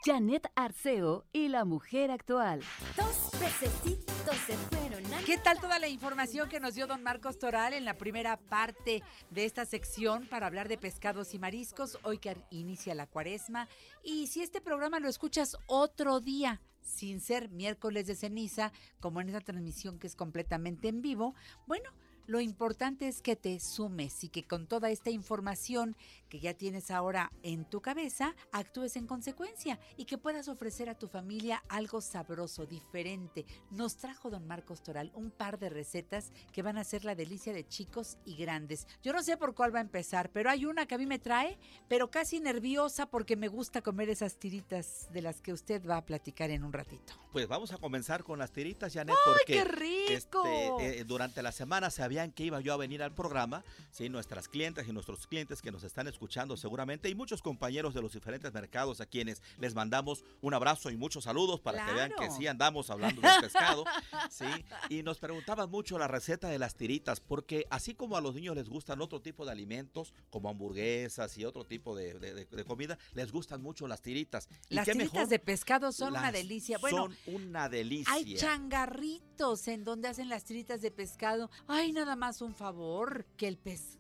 Janet 0.06 0.50
Arceo 0.56 1.26
y 1.34 1.50
la 1.50 1.66
mujer 1.66 2.10
actual. 2.10 2.62
Dos 2.96 3.32
pececitos 3.38 4.36
se 4.48 4.56
fueron 4.56 5.14
a 5.14 5.20
¿Qué 5.26 5.38
tal 5.38 5.60
toda 5.60 5.78
la 5.78 5.90
información 5.90 6.48
que 6.48 6.62
nos 6.62 6.76
dio 6.76 6.88
don 6.88 7.04
Marcos 7.04 7.38
Toral 7.38 7.74
en 7.74 7.84
la 7.84 7.98
primera 7.98 8.38
parte 8.38 9.04
de 9.30 9.44
esta 9.44 9.66
sección 9.66 10.26
para 10.28 10.48
hablar 10.48 10.70
de 10.70 10.78
pescados 10.78 11.34
y 11.34 11.40
mariscos? 11.40 12.00
Hoy 12.04 12.18
que 12.18 12.38
inicia 12.50 12.96
la 12.96 13.08
cuaresma. 13.08 13.68
Y 14.02 14.28
si 14.28 14.42
este 14.42 14.62
programa 14.62 15.02
lo 15.02 15.10
escuchas 15.10 15.58
otro 15.68 16.22
día, 16.22 16.62
sin 16.82 17.20
ser 17.20 17.50
miércoles 17.50 18.08
de 18.08 18.16
ceniza, 18.16 18.72
como 19.02 19.20
en 19.20 19.28
esta 19.28 19.42
transmisión 19.42 20.00
que 20.00 20.08
es 20.08 20.16
completamente 20.16 20.88
en 20.88 21.02
vivo, 21.02 21.36
bueno, 21.68 21.90
lo 22.30 22.40
importante 22.40 23.08
es 23.08 23.24
que 23.24 23.36
te 23.36 23.60
sumes 23.60 24.24
y 24.24 24.30
que 24.30 24.46
con 24.46 24.68
toda 24.68 24.92
esta 24.92 25.10
información 25.10 25.98
que 26.30 26.40
ya 26.40 26.54
tienes 26.54 26.92
ahora 26.92 27.32
en 27.44 27.66
tu 27.66 27.82
cabeza, 27.82 28.36
actúes 28.52 28.96
en 28.96 29.08
consecuencia 29.08 29.80
y 29.98 30.06
que 30.06 30.18
puedas 30.18 30.48
ofrecer 30.48 30.90
a 30.90 30.98
tu 30.98 31.08
familia 31.08 31.64
algo 31.68 32.02
sabroso, 32.02 32.66
diferente. 32.66 33.46
Nos 33.72 33.98
trajo 33.98 34.30
don 34.30 34.48
Marcos 34.48 34.84
Toral 34.84 35.12
un 35.16 35.32
par 35.32 35.60
de 35.60 35.70
recetas 35.70 36.32
que 36.54 36.62
van 36.62 36.78
a 36.78 36.84
ser 36.84 37.04
la 37.04 37.16
delicia 37.16 37.54
de 37.54 37.68
chicos 37.68 38.18
y 38.26 38.36
grandes. 38.36 38.88
Yo 39.02 39.14
no 39.14 39.24
sé 39.24 39.38
por 39.38 39.56
cuál 39.56 39.74
va 39.74 39.80
a 39.80 39.82
empezar, 39.82 40.32
pero 40.32 40.50
hay 40.50 40.66
una 40.66 40.86
que 40.86 40.96
a 40.96 40.98
mí 40.98 41.06
me 41.06 41.20
trae, 41.20 41.58
pero 41.88 42.10
casi 42.12 42.40
nerviosa 42.40 43.08
porque 43.08 43.36
me 43.36 43.48
gusta 43.48 43.82
comer 43.82 44.10
esas 44.10 44.38
tiritas 44.38 45.10
de 45.12 45.22
las 45.22 45.42
que 45.42 45.54
usted 45.54 45.86
va 45.86 45.98
a 45.98 46.06
platicar 46.06 46.52
en 46.52 46.64
un 46.64 46.74
ratito. 46.74 47.14
Pues 47.32 47.48
vamos 47.48 47.72
a 47.72 47.78
comenzar 47.78 48.24
con 48.24 48.40
las 48.40 48.52
tiritas, 48.52 48.94
Janet, 48.94 49.16
¡Ay, 49.16 49.34
porque 49.34 49.54
qué 49.54 49.64
rico! 49.66 50.44
este, 50.46 51.00
eh, 51.00 51.04
durante 51.04 51.42
la 51.42 51.52
semana 51.52 51.90
sabían 51.90 52.32
que 52.32 52.44
iba 52.44 52.60
yo 52.62 52.74
a 52.74 52.78
venir 52.78 53.04
al 53.04 53.14
programa, 53.14 53.64
sí, 53.92 54.10
nuestras 54.10 54.48
clientes 54.48 54.88
y 54.88 54.94
nuestros 54.94 55.28
clientes 55.28 55.62
que 55.62 55.72
nos 55.72 55.84
están 55.84 56.08
escuchando 56.20 56.58
seguramente 56.58 57.08
y 57.10 57.16
muchos 57.16 57.42
compañeros 57.42 57.94
de 57.94 58.02
los 58.02 58.12
diferentes 58.12 58.52
mercados 58.54 59.00
a 59.00 59.06
quienes 59.06 59.42
les 59.58 59.74
mandamos 59.74 60.26
un 60.42 60.54
abrazo 60.54 60.90
y 60.92 60.98
muchos 60.98 61.24
saludos 61.24 61.62
para 61.62 61.86
que 61.86 61.94
vean 61.94 62.12
que 62.20 62.30
sí 62.30 62.46
andamos 62.46 62.90
hablando 62.90 63.22
de 63.22 63.30
pescado, 63.40 63.86
sí, 64.30 64.44
y 64.90 65.02
nos 65.02 65.18
preguntaban 65.18 65.72
mucho 65.72 65.98
la 65.98 66.10
receta 66.10 66.50
de 66.50 66.60
las 66.60 66.76
tiritas, 66.76 67.22
porque 67.22 67.66
así 67.70 67.96
como 67.96 68.18
a 68.18 68.22
los 68.22 68.36
niños 68.36 68.54
les 68.58 68.68
gustan 68.68 69.00
otro 69.00 69.22
tipo 69.22 69.46
de 69.46 69.54
alimentos, 69.54 70.14
como 70.30 70.50
hamburguesas 70.50 71.38
y 71.38 71.46
otro 71.46 71.64
tipo 71.66 71.96
de, 71.96 72.20
de- 72.20 72.34
de- 72.34 72.46
de 72.46 72.66
comida, 72.66 72.98
les 73.14 73.32
gustan 73.32 73.62
mucho 73.62 73.88
las 73.88 74.02
tiritas. 74.02 74.50
¿Y 74.68 74.76
Las 74.76 74.84
qué 74.86 74.92
tiritas 74.92 75.14
mejor? 75.14 75.30
de 75.30 75.40
pescado 75.40 75.92
son 75.94 76.10
una 76.18 76.34
delicia. 76.34 76.80
Bueno, 76.80 76.98
son 76.98 77.18
una 77.28 77.70
delicia. 77.70 78.12
Hay 78.14 78.36
changarritos 78.36 79.70
en 79.70 79.86
donde 79.86 80.10
hacen 80.10 80.28
las 80.28 80.44
tiritas 80.44 80.82
de 80.82 80.92
pescado. 80.92 81.50
Ay, 81.68 81.94
nada 81.94 82.18
más 82.18 82.42
un 82.42 82.54
favor, 82.56 83.26
que 83.38 83.48
el 83.48 83.58
pescado 83.58 83.99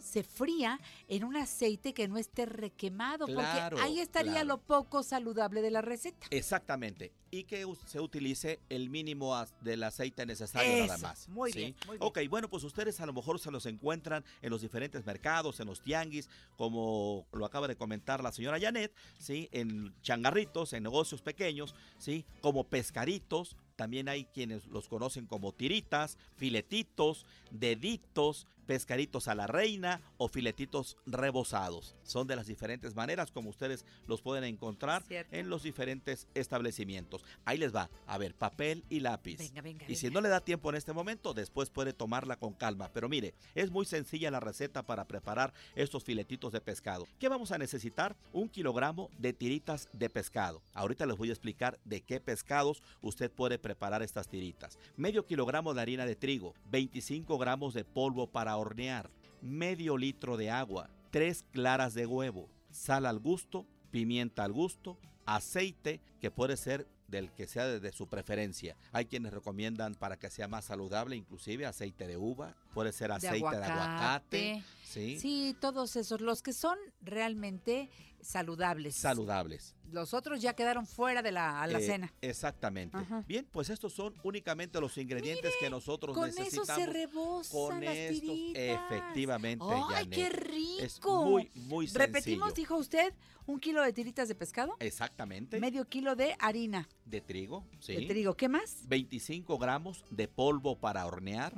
se 0.00 0.22
fría 0.22 0.80
en 1.08 1.24
un 1.24 1.36
aceite 1.36 1.92
que 1.94 2.08
no 2.08 2.18
esté 2.18 2.46
requemado, 2.46 3.26
Claro, 3.26 3.76
porque 3.76 3.84
ahí 3.84 4.00
estaría 4.00 4.32
claro. 4.32 4.48
lo 4.48 4.58
poco 4.58 5.02
saludable 5.02 5.62
de 5.62 5.70
la 5.70 5.82
receta. 5.82 6.26
Exactamente. 6.30 7.12
Y 7.30 7.44
que 7.44 7.66
se 7.86 8.00
utilice 8.00 8.60
el 8.68 8.88
mínimo 8.88 9.34
del 9.60 9.82
aceite 9.82 10.24
necesario 10.24 10.86
nada 10.86 10.98
más. 10.98 11.28
muy 11.28 11.52
¿sí? 11.52 11.58
bien, 11.58 11.76
muy 11.86 11.98
bien. 11.98 12.08
Ok, 12.08 12.18
bueno, 12.30 12.48
pues 12.48 12.64
ustedes 12.64 13.00
a 13.00 13.06
lo 13.06 13.12
mejor 13.12 13.38
se 13.40 13.50
los 13.50 13.66
encuentran 13.66 14.24
en 14.42 14.50
los 14.50 14.62
diferentes 14.62 15.04
mercados, 15.04 15.58
en 15.60 15.66
los 15.66 15.80
tianguis, 15.82 16.28
como 16.56 17.26
lo 17.32 17.44
acaba 17.44 17.66
de 17.68 17.76
comentar 17.76 18.22
la 18.22 18.32
señora 18.32 18.58
Janet, 18.60 18.92
¿sí? 19.18 19.48
En 19.52 19.94
changarritos, 20.02 20.72
en 20.72 20.84
negocios 20.84 21.20
pequeños, 21.22 21.74
¿sí? 21.98 22.24
Como 22.40 22.64
pescaditos. 22.64 23.56
También 23.74 24.08
hay 24.08 24.24
quienes 24.24 24.66
los 24.68 24.88
conocen 24.88 25.26
como 25.26 25.52
tiritas, 25.52 26.16
filetitos, 26.36 27.26
deditos, 27.50 28.46
pescaditos 28.66 29.28
a 29.28 29.34
la 29.34 29.46
reina 29.46 30.00
o 30.18 30.28
filetitos 30.28 30.96
rebozados. 31.06 31.94
Son 32.02 32.26
de 32.26 32.36
las 32.36 32.46
diferentes 32.46 32.94
maneras 32.94 33.30
como 33.30 33.50
ustedes 33.50 33.84
los 34.06 34.22
pueden 34.22 34.44
encontrar 34.44 35.02
Cierto. 35.04 35.34
en 35.34 35.48
los 35.48 35.62
diferentes 35.62 36.26
establecimientos. 36.34 37.24
Ahí 37.44 37.58
les 37.58 37.74
va. 37.74 37.88
A 38.06 38.18
ver, 38.18 38.34
papel 38.34 38.84
y 38.88 39.00
lápiz. 39.00 39.38
Venga, 39.38 39.62
venga, 39.62 39.86
Y 39.88 39.96
si 39.96 40.10
no 40.10 40.20
le 40.20 40.28
da 40.28 40.40
tiempo 40.40 40.70
en 40.70 40.76
este 40.76 40.92
momento, 40.92 41.34
después 41.34 41.70
puede 41.70 41.92
tomarla 41.92 42.36
con 42.36 42.52
calma. 42.52 42.90
Pero 42.92 43.08
mire, 43.08 43.34
es 43.54 43.70
muy 43.70 43.86
sencilla 43.86 44.30
la 44.30 44.40
receta 44.40 44.82
para 44.82 45.06
preparar 45.06 45.52
estos 45.74 46.04
filetitos 46.04 46.52
de 46.52 46.60
pescado. 46.60 47.06
¿Qué 47.18 47.28
vamos 47.28 47.52
a 47.52 47.58
necesitar? 47.58 48.16
Un 48.32 48.48
kilogramo 48.48 49.10
de 49.18 49.32
tiritas 49.32 49.88
de 49.92 50.10
pescado. 50.10 50.62
Ahorita 50.74 51.06
les 51.06 51.16
voy 51.16 51.30
a 51.30 51.32
explicar 51.32 51.78
de 51.84 52.00
qué 52.00 52.20
pescados 52.20 52.82
usted 53.02 53.30
puede 53.30 53.58
preparar 53.58 54.02
estas 54.02 54.28
tiritas. 54.28 54.78
Medio 54.96 55.24
kilogramo 55.26 55.74
de 55.74 55.82
harina 55.82 56.06
de 56.06 56.16
trigo, 56.16 56.54
25 56.70 57.38
gramos 57.38 57.74
de 57.74 57.84
polvo 57.84 58.26
para 58.26 58.55
hornear, 58.56 59.10
medio 59.42 59.96
litro 59.96 60.36
de 60.36 60.50
agua, 60.50 60.90
tres 61.10 61.44
claras 61.52 61.94
de 61.94 62.06
huevo, 62.06 62.48
sal 62.70 63.06
al 63.06 63.18
gusto, 63.18 63.66
pimienta 63.90 64.44
al 64.44 64.52
gusto, 64.52 64.98
aceite 65.24 66.00
que 66.20 66.30
puede 66.30 66.56
ser 66.56 66.86
del 67.08 67.30
que 67.30 67.46
sea 67.46 67.66
de, 67.66 67.80
de 67.80 67.92
su 67.92 68.08
preferencia. 68.08 68.76
Hay 68.92 69.06
quienes 69.06 69.32
recomiendan 69.32 69.94
para 69.94 70.16
que 70.16 70.30
sea 70.30 70.48
más 70.48 70.64
saludable, 70.64 71.16
inclusive 71.16 71.66
aceite 71.66 72.06
de 72.06 72.16
uva, 72.16 72.54
puede 72.74 72.92
ser 72.92 73.12
aceite 73.12 73.56
de 73.56 73.64
aguacate, 73.64 74.64
¿sí? 74.86 75.18
Sí, 75.18 75.56
todos 75.60 75.96
esos, 75.96 76.20
los 76.20 76.42
que 76.42 76.52
son 76.52 76.78
realmente 77.02 77.90
saludables. 78.20 78.94
saludables. 78.96 79.74
Los 79.92 80.12
otros 80.14 80.40
ya 80.42 80.54
quedaron 80.54 80.84
fuera 80.86 81.22
de 81.22 81.30
la 81.30 81.46
Eh, 81.60 81.62
alacena. 81.64 82.12
exactamente. 82.20 82.96
Ajá. 82.96 83.24
Bien, 83.28 83.46
pues 83.52 83.70
estos 83.70 83.92
son 83.92 84.14
únicamente 84.24 84.80
los 84.80 84.98
ingredientes 84.98 85.52
que 85.60 85.70
nosotros 85.70 86.16
Con 86.16 86.28
eso 86.28 86.40
necesitamos. 86.40 86.84
se 86.84 86.86
rebosan 86.92 87.52
con 87.52 87.84
las 87.84 87.94
estos, 87.96 88.20
tiritas. 88.20 88.62
efectivamente, 88.62 89.64
¡Ay, 89.94 90.06
qué 90.08 90.28
rico! 90.28 90.82
Es 90.82 91.00
muy, 91.04 91.50
muy 91.54 91.86
sencillo. 91.86 92.04
Repetimos, 92.06 92.54
dijo 92.54 92.76
usted, 92.76 93.14
un 93.46 93.60
kilo 93.60 93.80
de 93.82 93.92
tiritas 93.92 94.26
de 94.26 94.34
pescado, 94.34 94.74
Exactamente. 94.80 95.60
medio 95.60 95.84
kilo 95.88 96.16
de 96.16 96.34
harina 96.40 96.88
de 97.04 97.20
trigo, 97.20 97.64
sí. 97.78 97.94
de 97.94 98.06
trigo. 98.06 98.34
¿Qué 98.36 98.48
más? 98.48 98.88
25 98.88 99.56
gramos 99.58 100.04
de 100.10 100.26
polvo 100.26 100.80
para 100.80 101.06
hornear, 101.06 101.54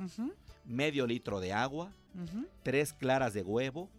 medio 0.65 1.07
litro 1.07 1.39
de 1.39 1.51
agua, 1.51 1.91
tres 2.63 2.93
claras 2.93 3.33
de 3.33 3.41
huevo, 3.41 3.89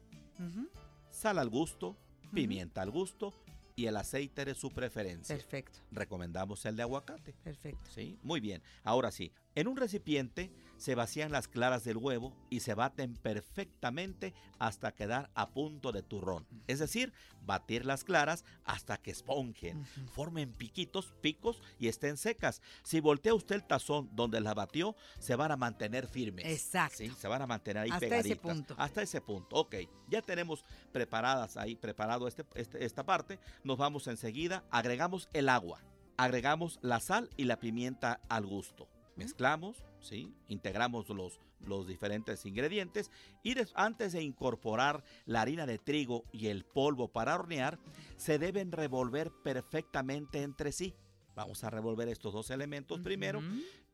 sal 1.11 1.39
al 1.39 1.49
gusto, 1.49 1.97
pimienta 2.33 2.83
al 2.83 2.91
gusto 2.91 3.33
y 3.77 3.87
el 3.87 3.97
aceite 3.97 4.45
de 4.45 4.55
su 4.55 4.71
preferencia. 4.71 5.35
Perfecto. 5.35 5.79
Recomendamos 5.91 6.65
el 6.67 6.77
de 6.77 6.83
aguacate. 6.83 7.33
Perfecto. 7.43 7.91
Sí, 7.91 8.19
muy 8.23 8.41
bien. 8.41 8.63
Ahora 8.85 9.11
sí, 9.11 9.33
en 9.55 9.69
un 9.69 9.77
recipiente 9.77 10.51
se 10.81 10.95
vacían 10.95 11.31
las 11.31 11.47
claras 11.47 11.85
del 11.85 11.99
huevo 11.99 12.35
y 12.49 12.61
se 12.61 12.73
baten 12.73 13.15
perfectamente 13.15 14.33
hasta 14.59 14.93
quedar 14.93 15.31
a 15.35 15.51
punto 15.51 15.93
de 15.93 16.03
turrón. 16.03 16.47
Es 16.69 16.79
decir, 16.79 17.13
batir 17.43 17.85
las 17.85 18.03
claras 18.03 18.45
hasta 18.65 18.97
que 18.97 19.11
esponjen, 19.11 19.85
formen 20.15 20.53
piquitos, 20.53 21.13
picos 21.21 21.61
y 21.79 21.89
estén 21.89 22.17
secas. 22.17 22.63
Si 22.83 23.01
voltea 23.01 23.35
usted 23.35 23.57
el 23.57 23.67
tazón 23.67 24.09
donde 24.13 24.41
las 24.41 24.55
batió, 24.55 24.97
se 25.19 25.37
van 25.37 25.53
a 25.53 25.57
mantener 25.59 26.07
firmes. 26.07 26.47
Exacto. 26.47 26.97
Sí, 26.97 27.11
se 27.11 27.29
van 27.29 27.43
a 27.43 27.47
mantener 27.47 27.83
ahí 27.83 27.91
Hasta 27.91 28.07
ese 28.07 28.11
pegaditas. 28.17 28.39
punto. 28.41 28.75
Hasta 28.79 29.03
ese 29.03 29.21
punto. 29.21 29.57
Ok, 29.57 29.75
ya 30.09 30.23
tenemos 30.23 30.65
preparadas 30.93 31.57
ahí, 31.59 31.77
preparado 31.77 32.27
este, 32.27 32.45
este- 32.55 32.85
esta 32.85 33.05
parte. 33.05 33.39
Nos 33.65 33.77
vamos 33.77 34.07
enseguida, 34.07 34.65
agregamos 34.71 35.29
el 35.35 35.51
agua, 35.51 35.83
agregamos 36.17 36.79
la 36.81 37.01
sal 37.01 37.29
y 37.37 37.45
la 37.45 37.59
pimienta 37.61 38.21
al 38.31 38.47
gusto. 38.47 38.89
Mezclamos, 39.17 39.85
¿sí? 40.01 40.33
integramos 40.49 41.09
los, 41.11 41.39
los 41.61 41.87
diferentes 41.87 42.45
ingredientes 42.47 43.11
y 43.43 43.55
des- 43.55 43.73
antes 43.75 44.13
de 44.13 44.23
incorporar 44.23 45.05
la 45.27 45.43
harina 45.43 45.67
de 45.67 45.79
trigo 45.79 46.25
y 46.33 46.47
el 46.49 46.65
polvo 46.65 47.09
para 47.09 47.35
hornear, 47.35 47.79
se 48.17 48.39
deben 48.39 48.73
revolver 48.73 49.31
perfectamente 49.43 50.43
entre 50.43 50.73
sí. 50.73 50.95
Vamos 51.35 51.63
a 51.65 51.71
revolver 51.71 52.09
estos 52.09 52.33
dos 52.33 52.51
elementos 52.51 52.99
primero 53.01 53.41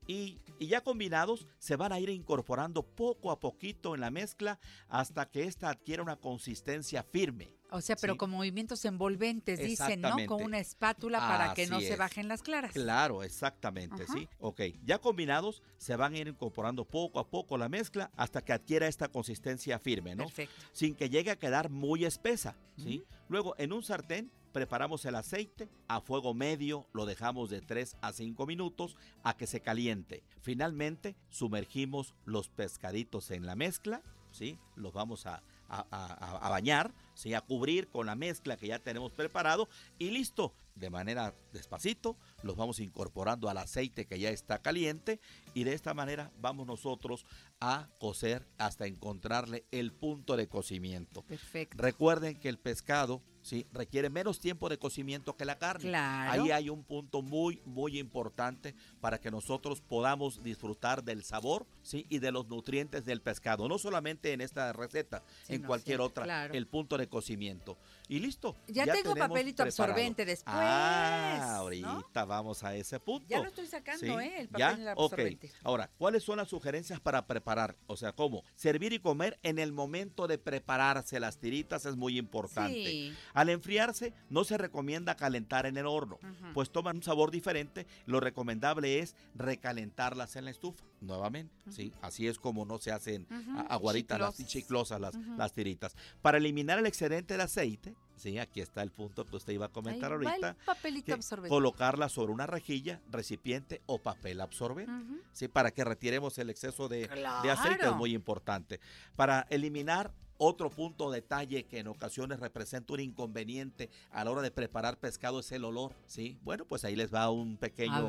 y, 0.08 0.38
y 0.58 0.68
ya 0.68 0.80
combinados 0.82 1.46
se 1.58 1.76
van 1.76 1.92
a 1.92 1.98
ir 2.00 2.08
incorporando 2.08 2.82
poco 2.82 3.30
a 3.30 3.38
poquito 3.40 3.94
en 3.94 4.00
la 4.00 4.10
mezcla 4.10 4.58
hasta 4.88 5.26
que 5.30 5.44
ésta 5.44 5.68
adquiera 5.68 6.02
una 6.02 6.16
consistencia 6.16 7.02
firme. 7.02 7.50
O 7.76 7.80
sea, 7.80 7.96
pero 7.96 8.14
Sí. 8.14 8.18
con 8.18 8.30
movimientos 8.30 8.84
envolventes, 8.84 9.58
dicen, 9.58 10.00
¿no? 10.00 10.16
Con 10.26 10.42
una 10.42 10.58
espátula 10.58 11.18
para 11.18 11.54
que 11.54 11.66
no 11.66 11.80
se 11.80 11.96
bajen 11.96 12.28
las 12.28 12.42
claras. 12.42 12.72
Claro, 12.72 13.22
exactamente, 13.22 14.04
Ajá. 14.04 14.12
sí. 14.12 14.28
Ok, 14.40 14.60
ya 14.84 14.98
combinados 14.98 15.62
se 15.78 15.94
van 15.96 16.14
a 16.14 16.18
ir 16.18 16.28
incorporando 16.28 16.84
poco 16.84 17.18
a 17.20 17.28
poco 17.28 17.56
la 17.58 17.68
mezcla 17.68 18.10
hasta 18.16 18.42
que 18.42 18.52
adquiera 18.52 18.86
esta 18.88 19.08
consistencia 19.08 19.78
firme, 19.78 20.14
¿no? 20.14 20.24
Perfecto. 20.24 20.54
Sin 20.72 20.94
que 20.94 21.10
llegue 21.10 21.30
a 21.30 21.36
quedar 21.36 21.70
muy 21.70 22.04
espesa, 22.04 22.56
¿sí? 22.76 23.04
Luego, 23.28 23.54
en 23.58 23.72
un 23.72 23.82
sartén 23.82 24.30
preparamos 24.52 25.04
el 25.04 25.16
aceite 25.16 25.68
a 25.86 26.00
fuego 26.00 26.32
medio, 26.32 26.86
lo 26.94 27.04
dejamos 27.04 27.50
de 27.50 27.60
3 27.60 27.96
a 28.00 28.12
5 28.12 28.46
minutos 28.46 28.96
a 29.22 29.36
que 29.36 29.46
se 29.46 29.60
caliente. 29.60 30.22
Finalmente, 30.40 31.14
sumergimos 31.28 32.14
los 32.24 32.48
pescaditos 32.48 33.30
en 33.30 33.44
la 33.44 33.54
mezcla, 33.54 34.02
¿sí? 34.30 34.58
Los 34.74 34.92
vamos 34.94 35.26
a, 35.26 35.42
a- 35.68 35.86
a- 35.90 36.46
a 36.46 36.48
bañar, 36.50 36.92
¿sí? 37.14 37.34
A 37.34 37.40
cubrir 37.40 37.88
con 37.88 38.06
la 38.06 38.14
mezcla 38.14 38.56
que 38.56 38.66
ya 38.68 38.78
tenemos 38.78 39.12
preparado 39.12 39.68
y 39.98 40.10
listo. 40.10 40.54
De 40.74 40.90
manera 40.90 41.34
despacito, 41.54 42.18
los 42.42 42.54
vamos 42.54 42.80
incorporando 42.80 43.48
al 43.48 43.56
aceite 43.56 44.04
que 44.06 44.18
ya 44.18 44.28
está 44.28 44.60
caliente 44.60 45.20
y 45.54 45.64
de 45.64 45.72
esta 45.72 45.94
manera 45.94 46.30
vamos 46.38 46.66
nosotros 46.66 47.24
a 47.60 47.88
cocer 47.98 48.46
hasta 48.58 48.86
encontrarle 48.86 49.64
el 49.70 49.92
punto 49.94 50.36
de 50.36 50.48
cocimiento. 50.48 51.22
Perfecto. 51.22 51.78
Recuerden 51.82 52.38
que 52.38 52.50
el 52.50 52.58
pescado 52.58 53.22
¿sí? 53.46 53.64
requiere 53.72 54.10
menos 54.10 54.40
tiempo 54.40 54.68
de 54.68 54.76
cocimiento 54.76 55.36
que 55.36 55.44
la 55.44 55.56
carne. 55.58 55.88
Claro. 55.88 56.42
Ahí 56.42 56.50
hay 56.50 56.68
un 56.68 56.82
punto 56.82 57.22
muy, 57.22 57.62
muy 57.64 57.98
importante 57.98 58.74
para 59.00 59.20
que 59.20 59.30
nosotros 59.30 59.80
podamos 59.80 60.42
disfrutar 60.42 61.04
del 61.04 61.22
sabor 61.22 61.64
¿sí? 61.82 62.06
y 62.08 62.18
de 62.18 62.32
los 62.32 62.48
nutrientes 62.48 63.04
del 63.04 63.22
pescado. 63.22 63.68
No 63.68 63.78
solamente 63.78 64.32
en 64.32 64.40
esta 64.40 64.72
receta, 64.72 65.22
en 65.48 65.62
cualquier 65.62 66.00
otra, 66.00 66.24
claro. 66.24 66.54
el 66.54 66.66
punto 66.66 66.98
de 66.98 67.08
cocimiento. 67.08 67.78
Y 68.08 68.18
listo. 68.18 68.56
Ya 68.66 68.84
tengo 68.84 69.14
tenemos 69.14 69.18
papelito 69.28 69.62
preparado. 69.62 69.92
absorbente 69.92 70.24
después, 70.24 70.54
Ah, 70.56 71.36
¿no? 71.40 71.44
ahorita 71.56 72.24
vamos 72.24 72.62
a 72.64 72.74
ese 72.74 72.98
punto. 73.00 73.26
Ya 73.28 73.38
lo 73.40 73.48
estoy 73.48 73.66
sacando, 73.66 74.20
¿eh? 74.20 74.40
El 74.40 74.48
¿Ya? 74.56 74.70
papel 74.70 74.88
absorbente. 74.88 75.52
Ahora, 75.62 75.90
¿cuáles 75.98 76.22
son 76.24 76.36
las 76.38 76.48
sugerencias 76.48 77.00
para 77.00 77.26
preparar? 77.26 77.76
O 77.86 77.96
sea, 77.96 78.12
¿cómo? 78.12 78.42
Servir 78.54 78.92
y 78.92 78.98
comer 78.98 79.38
en 79.42 79.58
el 79.58 79.72
momento 79.72 80.26
de 80.26 80.38
prepararse 80.38 81.20
las 81.20 81.38
tiritas 81.38 81.84
es 81.86 81.96
muy 81.96 82.18
importante. 82.18 83.12
Al 83.36 83.50
enfriarse, 83.50 84.14
no 84.30 84.44
se 84.44 84.56
recomienda 84.56 85.14
calentar 85.14 85.66
en 85.66 85.76
el 85.76 85.84
horno, 85.86 86.18
pues 86.54 86.70
toman 86.70 86.96
un 86.96 87.02
sabor 87.02 87.30
diferente. 87.30 87.86
Lo 88.06 88.18
recomendable 88.18 88.98
es 89.00 89.14
recalentarlas 89.34 90.36
en 90.36 90.46
la 90.46 90.50
estufa, 90.50 90.84
nuevamente. 91.02 91.54
¿sí? 91.70 91.92
Así 92.00 92.26
es 92.26 92.38
como 92.38 92.64
no 92.64 92.78
se 92.78 92.92
hacen 92.92 93.26
aguaditas, 93.68 94.18
las 94.18 94.46
chiclosas. 94.46 95.00
las, 95.00 95.14
las 95.36 95.52
tiritas. 95.52 95.94
Para 96.22 96.38
eliminar 96.38 96.78
el 96.78 96.86
excedente 96.86 97.36
de 97.36 97.42
aceite, 97.42 97.94
sí, 98.16 98.38
aquí 98.38 98.62
está 98.62 98.82
el 98.82 98.90
punto 98.90 99.26
que 99.26 99.36
usted 99.36 99.52
iba 99.52 99.66
a 99.66 99.68
comentar 99.68 100.12
Ahí 100.12 100.26
ahorita. 100.26 100.48
el 100.50 100.56
papelito 100.64 101.12
absorbente. 101.12 101.50
Colocarla 101.50 102.08
sobre 102.08 102.32
una 102.32 102.46
rejilla, 102.46 103.02
recipiente 103.10 103.82
o 103.84 103.98
papel 103.98 104.40
absorbente. 104.40 105.20
¿sí? 105.32 105.48
Para 105.48 105.72
que 105.72 105.84
retiremos 105.84 106.38
el 106.38 106.48
exceso 106.48 106.88
de, 106.88 107.06
de 107.08 107.50
aceite 107.50 107.86
es 107.86 107.94
muy 107.96 108.14
importante. 108.14 108.80
Para 109.14 109.46
eliminar 109.50 110.12
otro 110.38 110.70
punto 110.70 111.10
detalle 111.10 111.64
que 111.64 111.78
en 111.78 111.88
ocasiones 111.88 112.40
representa 112.40 112.92
un 112.94 113.00
inconveniente 113.00 113.90
a 114.10 114.24
la 114.24 114.30
hora 114.30 114.42
de 114.42 114.50
preparar 114.50 114.98
pescado 114.98 115.40
es 115.40 115.50
el 115.52 115.64
olor, 115.64 115.94
¿sí? 116.06 116.38
Bueno, 116.42 116.64
pues 116.64 116.84
ahí 116.84 116.96
les 116.96 117.12
va 117.12 117.30
un 117.30 117.56
pequeño 117.56 118.08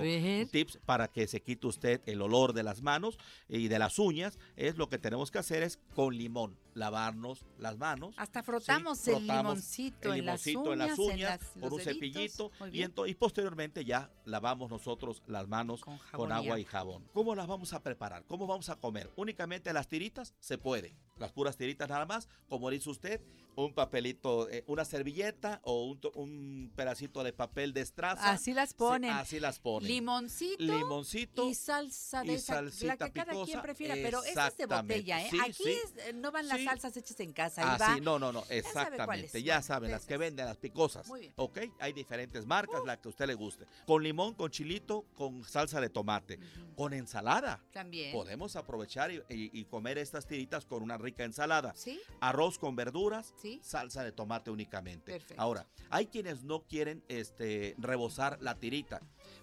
tips 0.51 0.79
para 0.85 1.07
que 1.07 1.27
se 1.27 1.41
quite 1.41 1.67
usted 1.67 2.01
el 2.05 2.21
olor 2.21 2.53
de 2.53 2.63
las 2.63 2.81
manos 2.81 3.17
y 3.47 3.67
de 3.67 3.79
las 3.79 3.99
uñas. 3.99 4.37
Es 4.55 4.77
lo 4.77 4.89
que 4.89 4.97
tenemos 4.97 5.31
que 5.31 5.39
hacer 5.39 5.63
es 5.63 5.79
con 5.95 6.15
limón, 6.17 6.57
lavarnos 6.73 7.45
las 7.57 7.77
manos. 7.77 8.15
Hasta 8.17 8.43
frotamos, 8.43 8.97
Sí, 8.99 9.11
el 9.11 9.17
frotamos 9.17 9.43
limoncito, 9.55 10.13
el 10.13 10.19
en, 10.19 10.25
las 10.25 10.45
uñas, 10.47 10.65
en 10.73 10.79
las 10.79 10.99
uñas, 10.99 11.19
las- 11.41 11.49
con 11.51 11.63
un 11.73 11.77
deditos. 11.79 11.83
cepillito 11.83 12.51
y, 12.71 13.11
y 13.11 13.15
posteriormente 13.15 13.85
ya 13.85 14.11
lavamos 14.25 14.69
nosotros 14.69 15.23
las 15.27 15.47
manos 15.47 15.81
con, 15.81 15.99
agua 16.11 16.35
agua. 16.37 16.59
y 16.59 16.65
jabón. 16.65 17.03
¿Cómo 17.13 17.35
las 17.35 17.47
vamos 17.47 17.73
a 17.73 17.81
preparar? 17.81 18.23
¿Cómo 18.27 18.47
vamos 18.47 18.69
a 18.69 18.75
comer? 18.75 19.11
Únicamente 19.15 19.71
las 19.73 19.87
tiritas 19.87 20.33
se 20.39 20.57
puede. 20.57 20.95
Las 21.19 21.31
puras 21.31 21.57
tiritas 21.57 21.89
nada 21.89 22.05
más, 22.05 22.27
como 22.49 22.69
dice 22.69 22.89
usted, 22.89 23.21
un 23.55 23.73
papelito, 23.73 24.47
eh, 24.51 24.63
una 24.67 24.85
servilleta 24.85 25.59
o 25.63 25.85
un, 25.85 25.99
un 26.13 26.71
pedacito 26.75 27.23
de 27.23 27.33
papel 27.33 27.73
de 27.73 27.81
estraza. 27.81 28.29
Así 28.31 28.53
las 28.53 28.69
Sí, 28.69 28.75
ponen. 28.77 29.09
así 29.09 29.39
las 29.39 29.59
ponen. 29.59 29.87
Limoncito, 29.89 30.61
Limoncito 30.63 31.49
y 31.49 31.55
salsa 31.55 32.21
de 32.21 32.33
y 32.33 32.35
esa, 32.35 32.53
la 32.61 32.69
salsita 32.69 32.97
que 32.97 33.11
cada 33.13 33.31
quien 33.31 33.45
picosa. 33.45 33.61
prefiera, 33.63 33.95
pero 33.95 34.23
esta 34.23 34.47
es 34.49 34.57
de 34.57 34.65
botella, 34.67 35.25
¿eh? 35.25 35.29
Sí, 35.31 35.39
Aquí 35.41 35.53
sí. 35.63 35.69
es- 35.83 36.05
eh, 36.07 36.13
no 36.13 36.31
van 36.31 36.47
las 36.47 36.63
salsas 36.63 36.95
hechas 36.97 37.19
en 37.19 37.33
casa, 37.33 37.63
Ah, 37.65 37.77
va. 37.79 37.95
sí, 37.95 38.01
no, 38.01 38.19
no, 38.19 38.31
no, 38.31 38.43
exactamente. 38.49 39.41
Ya 39.41 39.61
saben, 39.63 39.89
las 39.89 40.05
que 40.05 40.17
venden, 40.17 40.45
las 40.45 40.57
picosas. 40.57 41.07
Muy 41.07 41.21
bien. 41.21 41.33
Ok, 41.37 41.57
hay 41.79 41.93
diferentes 41.93 42.45
marcas, 42.45 42.81
la 42.85 43.01
que 43.01 43.07
a 43.07 43.09
usted 43.09 43.25
le 43.25 43.33
guste. 43.33 43.65
Con 43.87 44.03
limón, 44.03 44.35
con 44.35 44.51
chilito, 44.51 45.03
con 45.15 45.43
salsa 45.43 45.81
de 45.81 45.89
tomate, 45.89 46.39
con 46.75 46.93
ensalada. 46.93 47.59
También. 47.71 48.11
Podemos 48.11 48.55
aprovechar 48.55 49.11
y, 49.11 49.15
y- 49.29 49.49
y 49.51 49.65
comer 49.65 49.97
estas 49.97 50.27
tiritas 50.27 50.65
con 50.65 50.83
una 50.83 50.97
rica 51.07 51.23
ensalada. 51.23 51.73
Sí. 51.75 51.99
Arroz 52.21 52.59
con 52.59 52.75
verduras, 52.75 53.33
Sí. 53.41 53.59
salsa 53.63 54.03
de 54.03 54.11
tomate 54.11 54.51
únicamente. 54.51 55.11
Perfecto. 55.13 55.41
Ahora, 55.41 55.65
hay 55.89 56.07
quienes 56.07 56.43
no 56.43 56.63
quieren 56.63 57.03
este, 57.07 57.75
rebosar 57.77 58.37
la 58.41 58.55
tirita. 58.55 59.01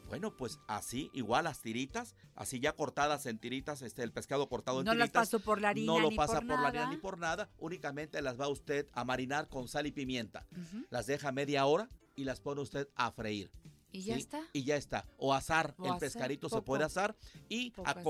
Bueno, 0.09 0.37
pues 0.37 0.59
así, 0.69 1.11
igual 1.15 1.45
las 1.45 1.61
tiritas, 1.63 2.15
así 2.35 2.61
ya 2.61 2.73
cortadas 2.77 3.25
en 3.27 3.39
tiritas, 3.39 3.81
este, 3.83 4.03
el 4.03 4.13
pescado 4.13 4.49
cortado 4.49 4.81
en 4.81 4.85
No 4.85 4.95
las 4.95 5.09
tiritas. 5.09 5.29
paso 5.31 5.41
por 5.41 5.61
la 5.61 5.71
harina 5.71 5.93
No 5.93 5.99
lo 5.99 6.11
ni 6.11 6.17
pasa 6.17 6.41
por 6.41 6.47
por, 6.49 6.61
la 6.61 6.69
harina 6.69 6.91
ni 6.91 6.97
por 6.99 7.19
nada, 7.19 7.49
únicamente 7.59 8.21
las 8.23 8.39
va 8.39 8.49
usted 8.49 8.87
a 8.93 9.05
marinar 9.05 9.49
con 9.49 9.67
sal 9.69 9.87
y 9.87 9.93
pimienta. 9.93 10.47
Ujú. 10.53 10.85
Las 10.91 11.07
deja 11.07 11.33
media 11.33 11.65
hora 11.67 11.89
y 12.15 12.25
las 12.25 12.41
pone 12.41 12.61
usted 12.61 12.89
a 12.95 13.11
freír. 13.13 13.51
Y 13.93 14.03
ya 14.03 14.15
¿sí? 14.15 14.21
está. 14.23 14.43
Y 14.53 14.65
ya 14.65 14.77
está. 14.77 15.07
O 15.19 15.33
asar, 15.33 15.75
O 15.79 15.85
el 15.85 15.91
asar, 15.91 16.01
pescadito 16.01 16.49
se 16.49 16.57
poco- 16.57 16.65
puede 16.65 16.85
asar 16.85 17.17
y 17.49 17.71
poco 17.71 17.89
aceite. 17.89 18.05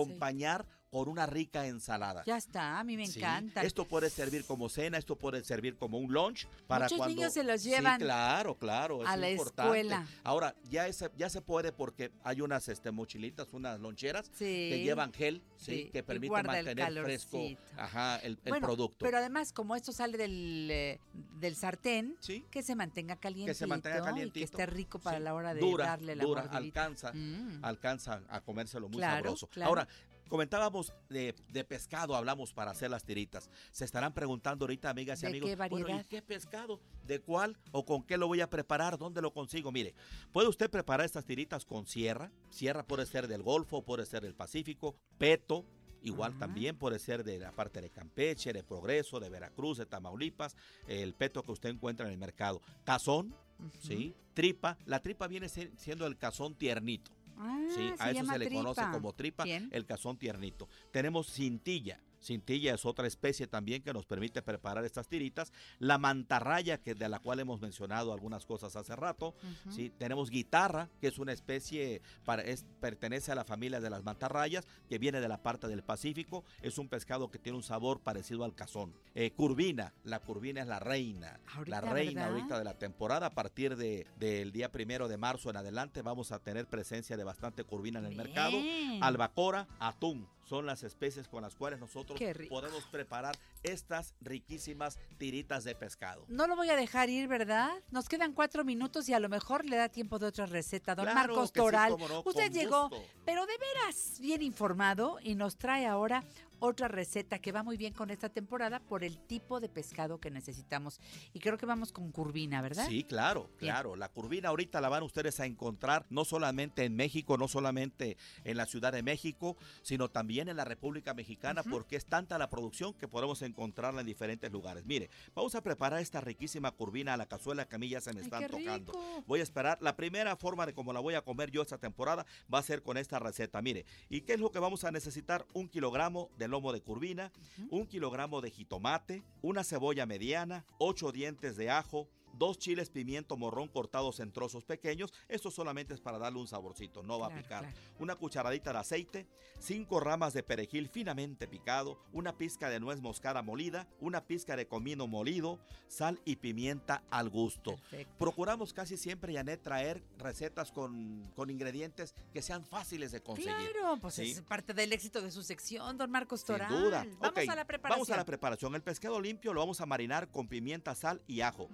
Con 0.94 1.08
una 1.08 1.26
rica 1.26 1.66
ensalada. 1.66 2.22
Ya 2.24 2.36
está, 2.36 2.78
a 2.78 2.84
mí 2.84 2.96
me 2.96 3.08
Sí, 3.08 3.18
encanta. 3.18 3.62
Esto 3.62 3.84
puede 3.84 4.08
servir 4.10 4.44
como 4.44 4.68
cena, 4.68 4.96
esto 4.96 5.16
puede 5.16 5.42
servir 5.42 5.74
como 5.74 5.98
un 5.98 6.12
lunch 6.12 6.46
para 6.68 6.84
Muchos 6.84 6.98
cuando 6.98 7.16
niños 7.16 7.32
se 7.32 7.42
los 7.42 7.62
Sí, 7.62 7.70
llevan 7.70 7.98
claro, 7.98 8.54
claro, 8.56 9.02
es 9.02 9.08
a 9.08 9.16
la 9.16 9.28
importante. 9.28 9.62
escuela. 9.80 10.06
Ahora 10.22 10.54
ya 10.70 10.86
es- 10.86 11.04
ya 11.16 11.28
se 11.28 11.40
puede 11.40 11.72
porque 11.72 12.12
hay 12.22 12.42
unas 12.42 12.68
este 12.68 12.92
mochilitas, 12.92 13.48
unas 13.52 13.80
loncheras 13.80 14.28
que 14.38 14.70
Sí. 14.76 14.84
llevan 14.84 15.12
gel, 15.12 15.42
sí, 15.56 15.64
Sí, 15.64 15.90
que 15.90 15.98
el 16.06 16.30
mantener 16.30 17.02
fresco, 17.02 17.40
ajá, 17.76 18.18
el, 18.18 18.38
el 18.44 18.50
Bueno, 18.50 18.64
producto. 18.68 18.98
Pero 19.04 19.18
además, 19.18 19.52
como 19.52 19.74
esto 19.74 19.90
sale 19.90 20.16
del, 20.16 20.68
eh, 20.70 21.00
del 21.40 21.56
sartén, 21.56 22.16
que 22.52 22.62
se 22.62 22.76
mantenga 22.76 23.16
calientito. 23.16 23.50
que 23.50 23.54
se 23.54 23.66
mantenga 23.66 23.96
Y 23.96 23.98
que 23.98 24.04
calientito. 24.04 24.44
esté 24.44 24.66
rico 24.66 25.00
para 25.00 25.18
Sí. 25.18 25.24
la 25.24 25.34
hora 25.34 25.54
de 25.54 25.60
dura, 25.60 25.86
darle 25.86 26.14
la 26.14 26.22
dura, 26.22 26.42
mordidita. 26.42 26.84
alcanza, 26.84 27.12
Mm. 27.12 27.64
alcanza 27.64 28.22
a 28.28 28.40
comérselo 28.42 28.86
muy 28.88 28.98
Claro, 28.98 29.24
sabroso. 29.24 29.48
claro. 29.48 29.68
Ahora, 29.70 29.88
comentábamos 30.28 30.92
de, 31.09 31.34
de 31.52 31.64
pescado, 31.64 32.14
hablamos 32.16 32.52
para 32.52 32.70
hacer 32.72 32.90
las 32.90 33.05
tiritas. 33.05 33.48
Se 33.70 33.84
estarán 33.84 34.12
preguntando 34.12 34.64
ahorita, 34.64 34.90
amigas 34.90 35.20
y 35.20 35.22
¿De 35.22 35.28
amigos, 35.28 35.51
qué 35.51 35.56
bueno, 35.56 35.78
¿y 35.78 35.82
variedad? 35.82 36.06
qué 36.06 36.22
pescado? 36.22 36.80
¿De 37.06 37.20
cuál 37.20 37.56
o 37.72 37.84
con 37.84 38.02
qué 38.02 38.16
lo 38.16 38.26
voy 38.26 38.40
a 38.40 38.51
preparar? 38.51 38.98
¿Dónde 38.98 39.20
lo 39.22 39.32
consigo? 39.32 39.70
Mire, 39.72 39.94
puede 40.32 40.48
usted 40.48 40.70
preparar 40.70 41.05
estas 41.06 41.24
tiritas 41.24 41.64
con 41.64 41.86
sierra. 41.86 42.30
Sierra 42.51 42.84
puede 42.86 43.06
ser 43.06 43.28
del 43.28 43.42
Golfo, 43.42 43.82
puede 43.82 44.06
ser 44.06 44.22
del 44.22 44.34
Pacífico, 44.34 44.96
peto, 45.18 45.64
Igual 46.06 46.38
también 46.38 46.76
puede 46.76 46.98
ser 46.98 47.24
de 47.24 47.38
la 47.38 47.51
parte 47.51 47.80
de 47.80 47.88
Campeche, 47.88 48.52
de 48.52 48.62
Progreso, 48.62 49.20
de 49.20 49.30
Veracruz, 49.30 49.78
de 49.78 49.86
Tamaulipas, 49.86 50.55
el 50.86 51.14
peto 51.14 51.42
que 51.42 51.52
usted 51.52 51.70
encuentra 51.70 52.05
en 52.05 52.12
el 52.12 52.18
mercado. 52.18 52.60
Cazón, 52.84 53.34
¿sí? 53.80 54.14
Tripa. 54.34 54.76
La 54.84 55.01
tripa 55.01 55.26
viene 55.28 55.48
si- 55.48 55.70
siendo 55.78 56.06
el 56.06 56.18
cazón 56.18 56.56
tiernito. 56.56 57.10
Ah, 57.39 57.61
Sí, 57.74 57.93
se 57.97 58.02
a 58.02 58.11
eso 58.11 58.24
se 58.27 58.39
le 58.39 58.51
conoce 58.51 58.82
como 58.93 59.12
tripa, 59.12 59.44
Bien. 59.44 59.69
el 59.73 59.85
cazón 59.86 60.16
tiernito. 60.16 60.69
Tenemos 60.90 61.27
cintilla. 61.32 62.01
Cintilla 62.24 62.74
es 62.74 62.84
otra 62.84 63.06
especie 63.06 63.46
también 63.46 63.82
que 63.82 63.92
nos 63.92 64.06
permite 64.06 64.42
preparar 64.42 64.84
estas 64.84 65.09
tiritas. 65.09 65.52
La 65.78 65.98
mantarraya, 65.98 66.78
que 66.78 66.94
de 66.94 67.09
la 67.09 67.18
cual 67.18 67.40
hemos 67.40 67.60
mencionado 67.60 68.12
algunas 68.12 68.46
cosas 68.46 68.74
hace 68.76 68.96
rato. 68.96 69.34
¿sí? 69.70 69.90
Tenemos 69.98 70.30
guitarra, 70.30 70.88
que 71.01 71.09
es 71.09 71.18
una 71.18 71.32
especie, 71.32 72.01
para, 72.24 72.42
es, 72.42 72.64
pertenece 72.80 73.32
a 73.32 73.34
la 73.34 73.44
familia 73.44 73.80
de 73.80 73.90
las 73.90 74.05
mantarrayas, 74.05 74.66
que 74.88 74.98
viene 74.98 75.20
de 75.20 75.28
la 75.28 75.42
parte 75.42 75.68
del 75.68 75.82
Pacífico. 75.82 76.44
Es 76.62 76.78
un 76.78 76.88
pescado 76.88 77.30
que 77.30 77.38
tiene 77.38 77.56
un 77.56 77.62
sabor 77.62 78.01
parecido 78.01 78.44
al 78.44 78.55
cazón. 78.55 78.94
Eh, 79.14 79.32
curvina, 79.32 79.92
la 80.05 80.20
curvina 80.20 80.62
es 80.62 80.66
la 80.66 80.78
reina. 80.78 81.40
La 81.66 81.80
reina 81.80 82.22
¿verdad? 82.22 82.36
ahorita 82.36 82.59
de 82.59 82.64
la 82.64 82.78
temporada. 82.78 83.26
A 83.26 83.34
partir 83.34 83.76
de, 83.76 84.06
del 84.18 84.52
día 84.52 84.72
primero 84.72 85.09
de 85.09 85.18
marzo 85.18 85.51
en 85.51 85.56
adelante 85.56 86.02
vamos 86.02 86.32
a 86.32 86.38
tener 86.38 86.66
presencia 86.66 87.16
de 87.16 87.24
bastante 87.24 87.64
curvina 87.64 87.98
en 87.98 88.06
el 88.06 88.16
mercado. 88.16 88.56
Albacora, 89.01 89.68
atún. 89.78 90.26
Son 90.44 90.66
las 90.66 90.82
especies 90.82 91.28
con 91.28 91.42
las 91.42 91.54
cuales 91.54 91.80
nosotros 91.80 92.20
podemos 92.48 92.84
preparar 92.90 93.36
estas 93.62 94.14
riquísimas 94.20 94.98
tiritas 95.18 95.64
de 95.64 95.74
pescado. 95.74 96.24
No 96.28 96.46
lo 96.46 96.56
voy 96.56 96.68
a 96.70 96.76
dejar 96.76 97.08
ir, 97.08 97.28
¿verdad? 97.28 97.70
Nos 97.90 98.08
quedan 98.08 98.32
cuatro 98.32 98.64
minutos 98.64 99.08
y 99.08 99.14
a 99.14 99.20
lo 99.20 99.28
mejor 99.28 99.64
le 99.64 99.76
da 99.76 99.88
tiempo 99.88 100.18
de 100.18 100.26
otra 100.26 100.46
receta. 100.46 100.94
Don 100.94 101.06
Claro 101.06 101.34
Marcos 101.34 101.48
sí, 101.48 101.54
Toral, 101.54 101.96
no, 101.98 102.22
usted 102.24 102.52
llegó, 102.52 102.88
gusto. 102.90 103.04
pero 103.24 103.46
de 103.46 103.54
veras 103.58 104.18
bien 104.20 104.42
informado 104.42 105.18
y 105.22 105.34
nos 105.34 105.56
trae 105.56 105.86
ahora 105.86 106.22
otra 106.64 106.88
receta 106.88 107.38
que 107.38 107.52
va 107.52 107.62
muy 107.62 107.76
bien 107.76 107.92
con 107.92 108.10
esta 108.10 108.28
temporada 108.28 108.80
por 108.80 109.04
el 109.04 109.18
tipo 109.18 109.60
de 109.60 109.68
pescado 109.68 110.18
que 110.18 110.30
necesitamos. 110.30 111.00
Y 111.32 111.40
creo 111.40 111.58
que 111.58 111.66
vamos 111.66 111.92
con 111.92 112.10
curvina, 112.10 112.62
¿verdad? 112.62 112.86
Sí, 112.88 113.04
claro, 113.04 113.50
Bien. 113.60 113.72
claro. 113.72 113.96
La 113.96 114.08
curvina 114.08 114.48
ahorita 114.48 114.80
la 114.80 114.88
van 114.88 115.02
ustedes 115.02 115.40
a 115.40 115.46
encontrar 115.46 116.06
no 116.10 116.24
solamente 116.24 116.84
en 116.84 116.96
México, 116.96 117.36
no 117.36 117.48
solamente 117.48 118.16
en 118.44 118.56
la 118.56 118.66
Ciudad 118.66 118.92
de 118.92 119.02
México, 119.02 119.56
sino 119.82 120.08
también 120.10 120.48
en 120.48 120.56
la 120.56 120.64
República 120.64 121.14
Mexicana, 121.14 121.62
porque 121.62 121.96
es 121.96 122.06
tanta 122.06 122.38
la 122.38 122.50
producción 122.50 122.94
que 122.94 123.08
podemos 123.08 123.42
encontrarla 123.42 124.00
en 124.00 124.06
diferentes 124.06 124.50
lugares. 124.50 124.84
Mire, 124.86 125.10
vamos 125.34 125.54
a 125.54 125.62
preparar 125.62 126.00
esta 126.00 126.20
riquísima 126.20 126.70
curvina 126.70 127.14
a 127.14 127.16
la 127.16 127.26
cazuela 127.26 127.66
que 127.66 127.76
a 127.76 127.78
mí 127.78 127.88
ya 127.88 128.00
se 128.00 128.12
me 128.12 128.20
están 128.20 128.46
tocando. 128.46 128.92
rico. 128.92 129.24
Voy 129.26 129.40
a 129.40 129.42
esperar. 129.42 129.78
La 129.80 129.96
primera 129.96 130.36
forma 130.36 130.66
de 130.66 130.74
cómo 130.74 130.92
la 130.92 131.00
voy 131.00 131.14
a 131.14 131.22
comer 131.22 131.50
yo 131.50 131.62
esta 131.62 131.78
temporada 131.78 132.26
va 132.52 132.58
a 132.58 132.62
ser 132.62 132.82
con 132.82 132.96
esta 132.96 133.18
receta. 133.18 133.60
Mire, 133.60 133.84
¿y 134.08 134.22
qué 134.22 134.34
es 134.34 134.40
lo 134.40 134.50
que 134.50 134.58
vamos 134.58 134.84
a 134.84 134.90
necesitar? 134.90 135.46
Un 135.52 135.68
kilogramo 135.68 136.30
de 136.38 136.48
lomo 136.55 136.72
de 136.72 136.81
curvina, 136.81 137.32
un 137.68 137.85
kilogramo 137.85 138.40
de 138.40 138.48
jitomate, 138.48 139.24
una 139.43 139.64
cebolla 139.64 140.06
mediana, 140.06 140.64
ocho 140.78 141.10
dientes 141.10 141.56
de 141.56 141.68
ajo, 141.68 142.09
dos 142.39 142.59
chiles 142.59 142.90
pimiento 142.90 143.36
morrón 143.36 143.69
cortados 143.69 144.20
en 144.20 144.32
trozos 144.32 144.65
pequeños. 144.65 145.12
Esto 145.28 145.51
solamente 145.51 145.94
es 145.94 146.01
para 146.01 146.19
darle 146.19 146.40
un 146.40 146.47
saborcito, 146.47 147.02
no 147.02 147.19
va 147.19 147.27
a 147.28 147.31
picar. 147.31 147.62
claro. 147.65 147.77
Una 147.98 148.16
cucharadita 148.16 148.73
de 148.73 148.78
aceite, 148.78 149.27
cinco 149.59 150.01
ramas 150.01 150.35
de 150.35 150.43
perejil 150.43 150.89
finamente 150.89 151.47
picado, 151.47 151.98
una 152.12 152.36
pizca 152.36 152.69
de 152.69 152.81
nuez 152.81 153.01
moscada 153.01 153.43
molida, 153.43 153.86
una 154.01 154.24
pizca 154.24 154.56
de 154.56 154.66
comino 154.66 155.06
molido, 155.06 155.59
sal 155.89 156.20
y 156.24 156.36
pimienta 156.36 157.02
al 157.11 157.31
gusto. 157.31 157.77
Procuramos 158.19 158.73
casi 158.73 158.97
siempre, 158.97 159.35
Janet, 159.35 159.62
traer 159.62 160.02
recetas 160.19 160.73
con, 160.73 161.23
con 161.35 161.51
ingredientes 161.51 162.15
que 162.32 162.43
sean 162.43 162.65
fáciles 162.65 163.12
de 163.12 163.20
conseguir. 163.20 163.73
Claro, 163.73 163.98
pues 164.01 164.15
¿sí? 164.15 164.32
es 164.32 164.40
parte 164.43 164.74
del 164.74 164.93
éxito 164.93 165.23
de 165.23 165.31
su 165.31 165.43
sección, 165.43 165.97
don 165.97 166.11
Marcos 166.11 166.40
Sin 166.40 166.48
Toral. 166.48 166.69
duda. 166.69 167.06
Vamos 167.20 167.48
a 167.48 167.56
la 167.56 167.65
preparación. 167.65 168.01
Vamos 168.01 168.11
a 168.11 168.16
la 168.16 168.24
preparación. 168.24 168.74
El 168.74 168.82
pescado 168.82 169.20
limpio 169.20 169.52
lo 169.52 169.61
vamos 169.61 169.81
a 169.81 169.86
marinar 169.86 170.28
con 170.31 170.48
pimienta, 170.48 170.94
sal 170.94 171.23
y 171.27 171.40
ajo. 171.40 171.69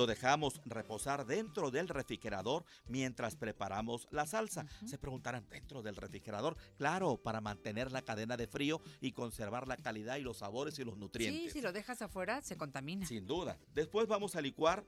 Lo 0.00 0.06
dejamos 0.06 0.62
reposar 0.64 1.26
dentro 1.26 1.70
del 1.70 1.86
refrigerador 1.86 2.64
mientras 2.88 3.36
preparamos 3.36 4.08
la 4.10 4.24
salsa. 4.24 4.64
Se 4.86 4.96
preguntarán, 4.96 5.46
¿dentro 5.50 5.82
del 5.82 5.94
refrigerador? 5.94 6.56
Claro, 6.78 7.18
para 7.18 7.42
mantener 7.42 7.92
la 7.92 8.00
cadena 8.00 8.38
de 8.38 8.46
frío 8.46 8.80
y 9.02 9.12
conservar 9.12 9.68
la 9.68 9.76
calidad 9.76 10.16
y 10.16 10.22
los 10.22 10.38
sabores 10.38 10.78
y 10.78 10.84
los 10.84 10.96
nutrientes. 10.96 11.52
Sí, 11.52 11.58
si 11.58 11.60
lo 11.60 11.74
dejas 11.74 12.00
afuera, 12.00 12.40
se 12.40 12.56
contamina. 12.56 13.04
Sin 13.04 13.26
duda. 13.26 13.58
Después 13.74 14.08
vamos 14.08 14.36
a 14.36 14.40
licuar 14.40 14.86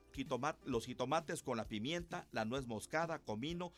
los 0.65 0.87
jitomates 0.87 1.43
con 1.43 1.59
la 1.59 1.69
pimienta, 1.69 2.27
la 2.33 2.47
nuez 2.47 2.67
moscada, 2.67 3.19
comino, 3.19 3.75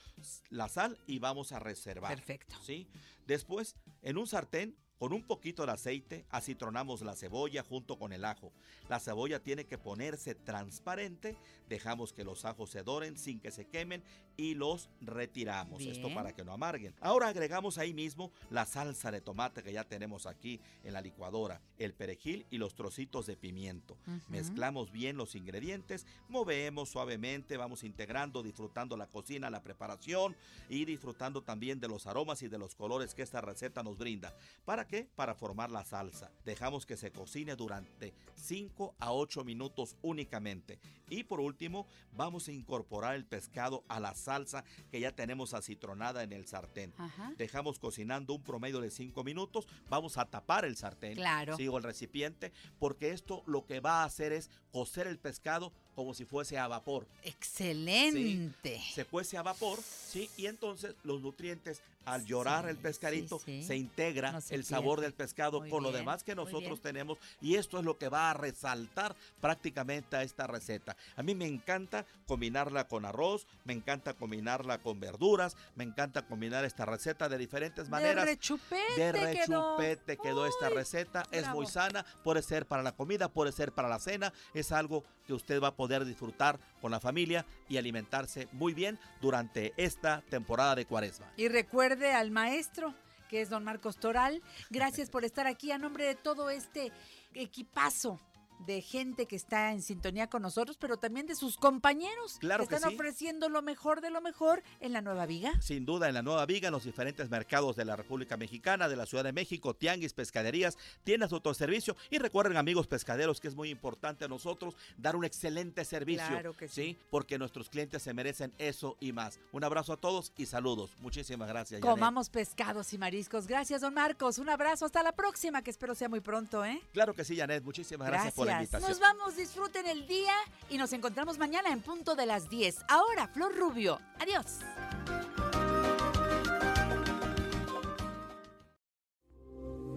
la 0.50 0.68
sal 0.68 0.96
y 1.08 1.18
vamos 1.18 1.50
a 1.50 1.58
reservar. 1.58 2.14
Perfecto. 2.14 2.54
¿Sí? 2.62 2.86
Después, 3.26 3.74
en 4.02 4.18
un 4.18 4.28
sartén, 4.28 4.76
con 4.98 5.12
un 5.12 5.22
poquito 5.22 5.66
de 5.66 5.72
aceite, 5.72 6.24
acitronamos 6.30 7.02
la 7.02 7.16
cebolla 7.16 7.62
junto 7.62 7.98
con 7.98 8.12
el 8.12 8.24
ajo. 8.24 8.52
La 8.88 9.00
cebolla 9.00 9.40
tiene 9.40 9.66
que 9.66 9.78
ponerse 9.78 10.34
transparente, 10.34 11.36
dejamos 11.68 12.12
que 12.12 12.24
los 12.24 12.44
ajos 12.44 12.70
se 12.70 12.82
doren 12.82 13.18
sin 13.18 13.40
que 13.40 13.50
se 13.50 13.66
quemen 13.66 14.02
y 14.36 14.54
los 14.54 14.90
retiramos. 15.00 15.82
Esto 15.82 16.12
para 16.14 16.34
que 16.34 16.44
no 16.44 16.52
amarguen. 16.52 16.94
Ahora 17.00 17.28
agregamos 17.28 17.78
ahí 17.78 17.94
mismo 17.94 18.32
la 18.50 18.66
salsa 18.66 19.10
de 19.10 19.20
tomate 19.20 19.62
que 19.62 19.72
ya 19.72 19.84
tenemos 19.84 20.26
aquí 20.26 20.60
en 20.82 20.92
la 20.92 21.00
licuadora, 21.00 21.60
el 21.78 21.94
perejil 21.94 22.46
y 22.50 22.58
los 22.58 22.74
trocitos 22.74 23.26
de 23.26 23.36
pimiento. 23.36 23.96
Mezclamos 24.28 24.90
bien 24.90 25.16
los 25.16 25.34
ingredientes, 25.34 26.06
movemos 26.28 26.90
suavemente, 26.90 27.56
vamos 27.56 27.84
integrando, 27.84 28.42
disfrutando 28.42 28.96
la 28.96 29.06
cocina, 29.06 29.50
la 29.50 29.62
preparación 29.62 30.36
y 30.68 30.84
disfrutando 30.84 31.42
también 31.42 31.80
de 31.80 31.88
los 31.88 32.06
aromas 32.06 32.42
y 32.42 32.48
de 32.48 32.58
los 32.58 32.74
colores 32.74 33.14
que 33.14 33.22
esta 33.22 33.40
receta 33.40 33.82
nos 33.82 33.98
brinda. 33.98 34.34
¿Para 34.64 34.83
qué? 34.86 35.08
Para 35.14 35.34
formar 35.34 35.70
la 35.70 35.84
salsa. 35.84 36.30
Dejamos 36.44 36.86
que 36.86 36.96
se 36.96 37.12
cocine 37.12 37.56
durante 37.56 38.14
5 38.36 38.94
a 38.98 39.12
8 39.12 39.44
minutos 39.44 39.96
únicamente. 40.02 40.78
Y 41.10 41.24
por 41.24 41.40
último, 41.40 41.86
vamos 42.12 42.48
a 42.48 42.52
incorporar 42.52 43.14
el 43.14 43.24
pescado 43.24 43.84
a 43.88 44.00
la 44.00 44.14
salsa 44.14 44.64
que 44.90 45.00
ya 45.00 45.12
tenemos 45.12 45.54
acitronada 45.54 46.22
en 46.22 46.32
el 46.32 46.46
sartén. 46.46 46.94
Ajá. 46.96 47.32
Dejamos 47.36 47.78
cocinando 47.78 48.34
un 48.34 48.42
promedio 48.42 48.80
de 48.80 48.90
5 48.90 49.24
minutos. 49.24 49.66
Vamos 49.88 50.18
a 50.18 50.26
tapar 50.26 50.64
el 50.64 50.76
sartén. 50.76 51.14
Claro. 51.14 51.56
¿sí? 51.56 51.68
o 51.68 51.78
el 51.78 51.84
recipiente, 51.84 52.52
porque 52.78 53.10
esto 53.10 53.42
lo 53.46 53.66
que 53.66 53.80
va 53.80 54.02
a 54.02 54.04
hacer 54.04 54.32
es 54.32 54.50
cocer 54.70 55.06
el 55.06 55.18
pescado 55.18 55.72
como 55.94 56.14
si 56.14 56.24
fuese 56.24 56.58
a 56.58 56.68
vapor. 56.68 57.06
Excelente. 57.22 58.80
Sí, 58.80 58.92
se 58.94 59.04
cuece 59.04 59.36
a 59.36 59.42
vapor, 59.42 59.78
¿sí? 59.82 60.30
Y 60.36 60.46
entonces 60.46 60.94
los 61.04 61.20
nutrientes, 61.20 61.82
al 62.04 62.26
llorar 62.26 62.68
el 62.68 62.76
pescadito, 62.76 63.38
sí. 63.38 63.62
se 63.62 63.76
integra 63.76 64.32
No 64.32 64.40
se 64.40 64.54
el 64.54 64.64
sabor 64.64 65.00
del 65.00 65.14
pescado 65.14 65.60
Muy 65.60 65.70
con 65.70 65.82
lo 65.82 65.90
demás 65.90 66.22
que 66.22 66.34
nosotros 66.34 66.82
tenemos. 66.82 67.18
Y 67.40 67.54
esto 67.54 67.78
es 67.78 67.84
lo 67.84 67.96
que 67.96 68.08
va 68.08 68.30
a 68.30 68.34
resaltar 68.34 69.16
prácticamente 69.40 70.16
a 70.16 70.22
esta 70.22 70.46
receta. 70.46 70.96
A 71.16 71.22
mí 71.22 71.34
me 71.34 71.46
encanta 71.46 72.04
combinarla 72.26 72.88
con 72.88 73.04
arroz, 73.04 73.46
me 73.64 73.72
encanta 73.72 74.12
combinarla 74.14 74.78
con 74.78 75.00
verduras, 75.00 75.56
me 75.76 75.84
encanta 75.84 76.26
combinar 76.26 76.64
esta 76.64 76.84
receta 76.84 77.28
de 77.28 77.38
diferentes 77.38 77.88
maneras. 77.88 78.24
De 78.26 78.32
rechupete 78.32 78.76
De 78.96 79.12
quedó. 79.12 79.76
rechupete 79.76 80.16
quedó 80.18 80.46
esta 80.46 80.68
receta. 80.68 81.22
Es 81.30 81.48
muy 81.48 81.66
sana, 81.66 82.04
puede 82.22 82.42
ser 82.42 82.66
para 82.66 82.82
la 82.82 82.92
comida, 82.92 83.28
puede 83.28 83.52
ser 83.52 83.72
para 83.72 83.88
la 83.88 83.98
cena. 83.98 84.32
Es 84.52 84.72
algo 84.72 85.04
que 85.26 85.32
usted 85.32 85.62
va 85.62 85.68
a 85.68 85.74
poder 85.76 85.83
disfrutar 86.04 86.58
con 86.80 86.90
la 86.90 87.00
familia 87.00 87.44
y 87.68 87.76
alimentarse 87.76 88.48
muy 88.52 88.74
bien 88.74 88.98
durante 89.20 89.72
esta 89.76 90.22
temporada 90.30 90.74
de 90.74 90.86
cuaresma. 90.86 91.30
Y 91.36 91.48
recuerde 91.48 92.12
al 92.12 92.30
maestro, 92.30 92.94
que 93.28 93.40
es 93.40 93.50
don 93.50 93.64
Marcos 93.64 93.96
Toral. 93.96 94.42
Gracias 94.70 95.10
por 95.10 95.24
estar 95.24 95.46
aquí 95.46 95.72
a 95.72 95.78
nombre 95.78 96.04
de 96.04 96.14
todo 96.14 96.50
este 96.50 96.92
equipazo 97.34 98.20
de 98.60 98.80
gente 98.80 99.26
que 99.26 99.36
está 99.36 99.72
en 99.72 99.82
sintonía 99.82 100.28
con 100.28 100.42
nosotros, 100.42 100.76
pero 100.78 100.96
también 100.96 101.26
de 101.26 101.34
sus 101.34 101.56
compañeros 101.56 102.38
Claro 102.40 102.66
que 102.66 102.74
están 102.74 102.90
sí. 102.90 102.94
ofreciendo 102.94 103.48
lo 103.48 103.62
mejor 103.62 104.00
de 104.00 104.10
lo 104.10 104.20
mejor 104.20 104.62
en 104.80 104.92
la 104.92 105.02
Nueva 105.02 105.26
Viga. 105.26 105.52
Sin 105.60 105.84
duda, 105.84 106.08
en 106.08 106.14
la 106.14 106.22
Nueva 106.22 106.46
Viga, 106.46 106.68
en 106.68 106.72
los 106.72 106.84
diferentes 106.84 107.30
mercados 107.30 107.76
de 107.76 107.84
la 107.84 107.96
República 107.96 108.36
Mexicana, 108.36 108.88
de 108.88 108.96
la 108.96 109.06
Ciudad 109.06 109.24
de 109.24 109.32
México, 109.32 109.74
tianguis, 109.74 110.12
pescaderías, 110.12 110.78
tiendas 111.04 111.30
de 111.30 111.36
autoservicio. 111.36 111.96
Y 112.10 112.18
recuerden, 112.18 112.56
amigos 112.56 112.86
pescaderos, 112.86 113.40
que 113.40 113.48
es 113.48 113.54
muy 113.54 113.70
importante 113.70 114.24
a 114.24 114.28
nosotros 114.28 114.76
dar 114.96 115.16
un 115.16 115.24
excelente 115.24 115.84
servicio. 115.84 116.26
Claro 116.28 116.54
que 116.54 116.68
sí. 116.68 116.98
Porque 117.10 117.38
nuestros 117.38 117.68
clientes 117.68 118.02
se 118.02 118.14
merecen 118.14 118.52
eso 118.58 118.96
y 119.00 119.12
más. 119.12 119.38
Un 119.52 119.64
abrazo 119.64 119.92
a 119.92 119.96
todos 119.96 120.32
y 120.36 120.46
saludos. 120.46 120.90
Muchísimas 121.00 121.48
gracias. 121.48 121.80
Janet. 121.80 121.94
Comamos 121.94 122.30
pescados 122.30 122.92
y 122.92 122.98
mariscos. 122.98 123.46
Gracias, 123.46 123.80
don 123.80 123.94
Marcos. 123.94 124.38
Un 124.38 124.48
abrazo. 124.48 124.86
Hasta 124.86 125.02
la 125.02 125.12
próxima, 125.12 125.62
que 125.62 125.70
espero 125.70 125.94
sea 125.94 126.08
muy 126.08 126.20
pronto, 126.20 126.64
¿eh? 126.64 126.80
Claro 126.92 127.14
que 127.14 127.24
sí, 127.24 127.36
Janet. 127.36 127.64
Muchísimas 127.64 128.08
gracias, 128.08 128.34
por 128.34 128.43
la 128.44 128.52
invitación. 128.54 128.90
Nos 128.90 129.00
vamos, 129.00 129.36
disfruten 129.36 129.86
el 129.86 130.06
día 130.06 130.34
y 130.70 130.78
nos 130.78 130.92
encontramos 130.92 131.38
mañana 131.38 131.70
en 131.70 131.80
punto 131.80 132.14
de 132.14 132.26
las 132.26 132.48
10. 132.48 132.84
Ahora, 132.88 133.28
Flor 133.28 133.56
Rubio. 133.56 134.00
Adiós. 134.20 134.60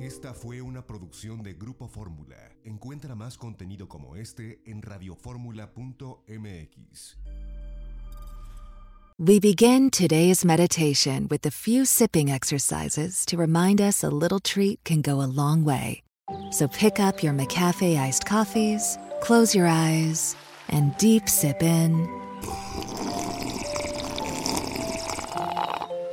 Esta 0.08 0.34
fue 0.34 0.62
una 0.62 0.88
producción 0.88 1.44
de 1.44 1.54
Grupo 1.54 1.90
Fórmula. 1.90 2.38
Encuentra 2.64 3.14
más 3.14 3.38
contenido 3.38 3.90
como 3.90 4.16
este 4.16 4.62
en 4.66 4.82
radioformula.mx. 4.82 7.18
We 9.20 9.40
begin 9.40 9.90
today's 9.90 10.46
meditation 10.46 11.28
with 11.28 11.44
a 11.46 11.52
few 11.52 11.86
sipping 11.86 12.30
exercises 12.30 13.26
to 13.26 13.36
remind 13.36 13.82
us 13.82 14.04
a 14.04 14.10
little 14.10 14.40
treat 14.40 14.80
can 14.84 15.02
go 15.02 15.22
a 15.22 15.28
long 15.28 15.66
way. 15.66 16.07
So 16.52 16.68
pick 16.68 17.00
up 17.00 17.24
your 17.24 17.34
McCafe 17.34 17.98
iced 17.98 18.26
coffees, 18.26 18.98
close 19.22 19.56
your 19.56 19.68
eyes, 19.68 20.36
and 20.70 20.96
deep 20.98 21.30
sip 21.30 21.64
in. 21.64 22.08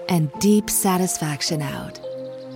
And 0.08 0.30
deep 0.38 0.70
satisfaction 0.70 1.62
out. 1.62 2.00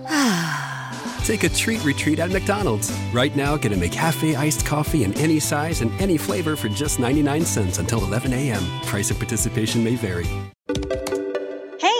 Take 1.25 1.43
a 1.43 1.49
treat 1.49 1.83
retreat 1.83 2.19
at 2.19 2.31
McDonald's. 2.31 2.91
Right 3.13 3.35
now, 3.35 3.57
get 3.57 3.73
a 3.73 3.75
McCafe 3.75 4.35
iced 4.35 4.65
coffee 4.65 5.03
in 5.03 5.13
any 5.17 5.39
size 5.39 5.81
and 5.81 5.91
any 6.01 6.17
flavor 6.17 6.55
for 6.55 6.69
just 6.69 6.99
99 6.99 7.45
cents 7.45 7.77
until 7.77 8.03
11 8.03 8.33
a.m. 8.33 8.63
Price 8.83 9.11
of 9.11 9.17
participation 9.17 9.83
may 9.83 9.95
vary. 9.95 10.25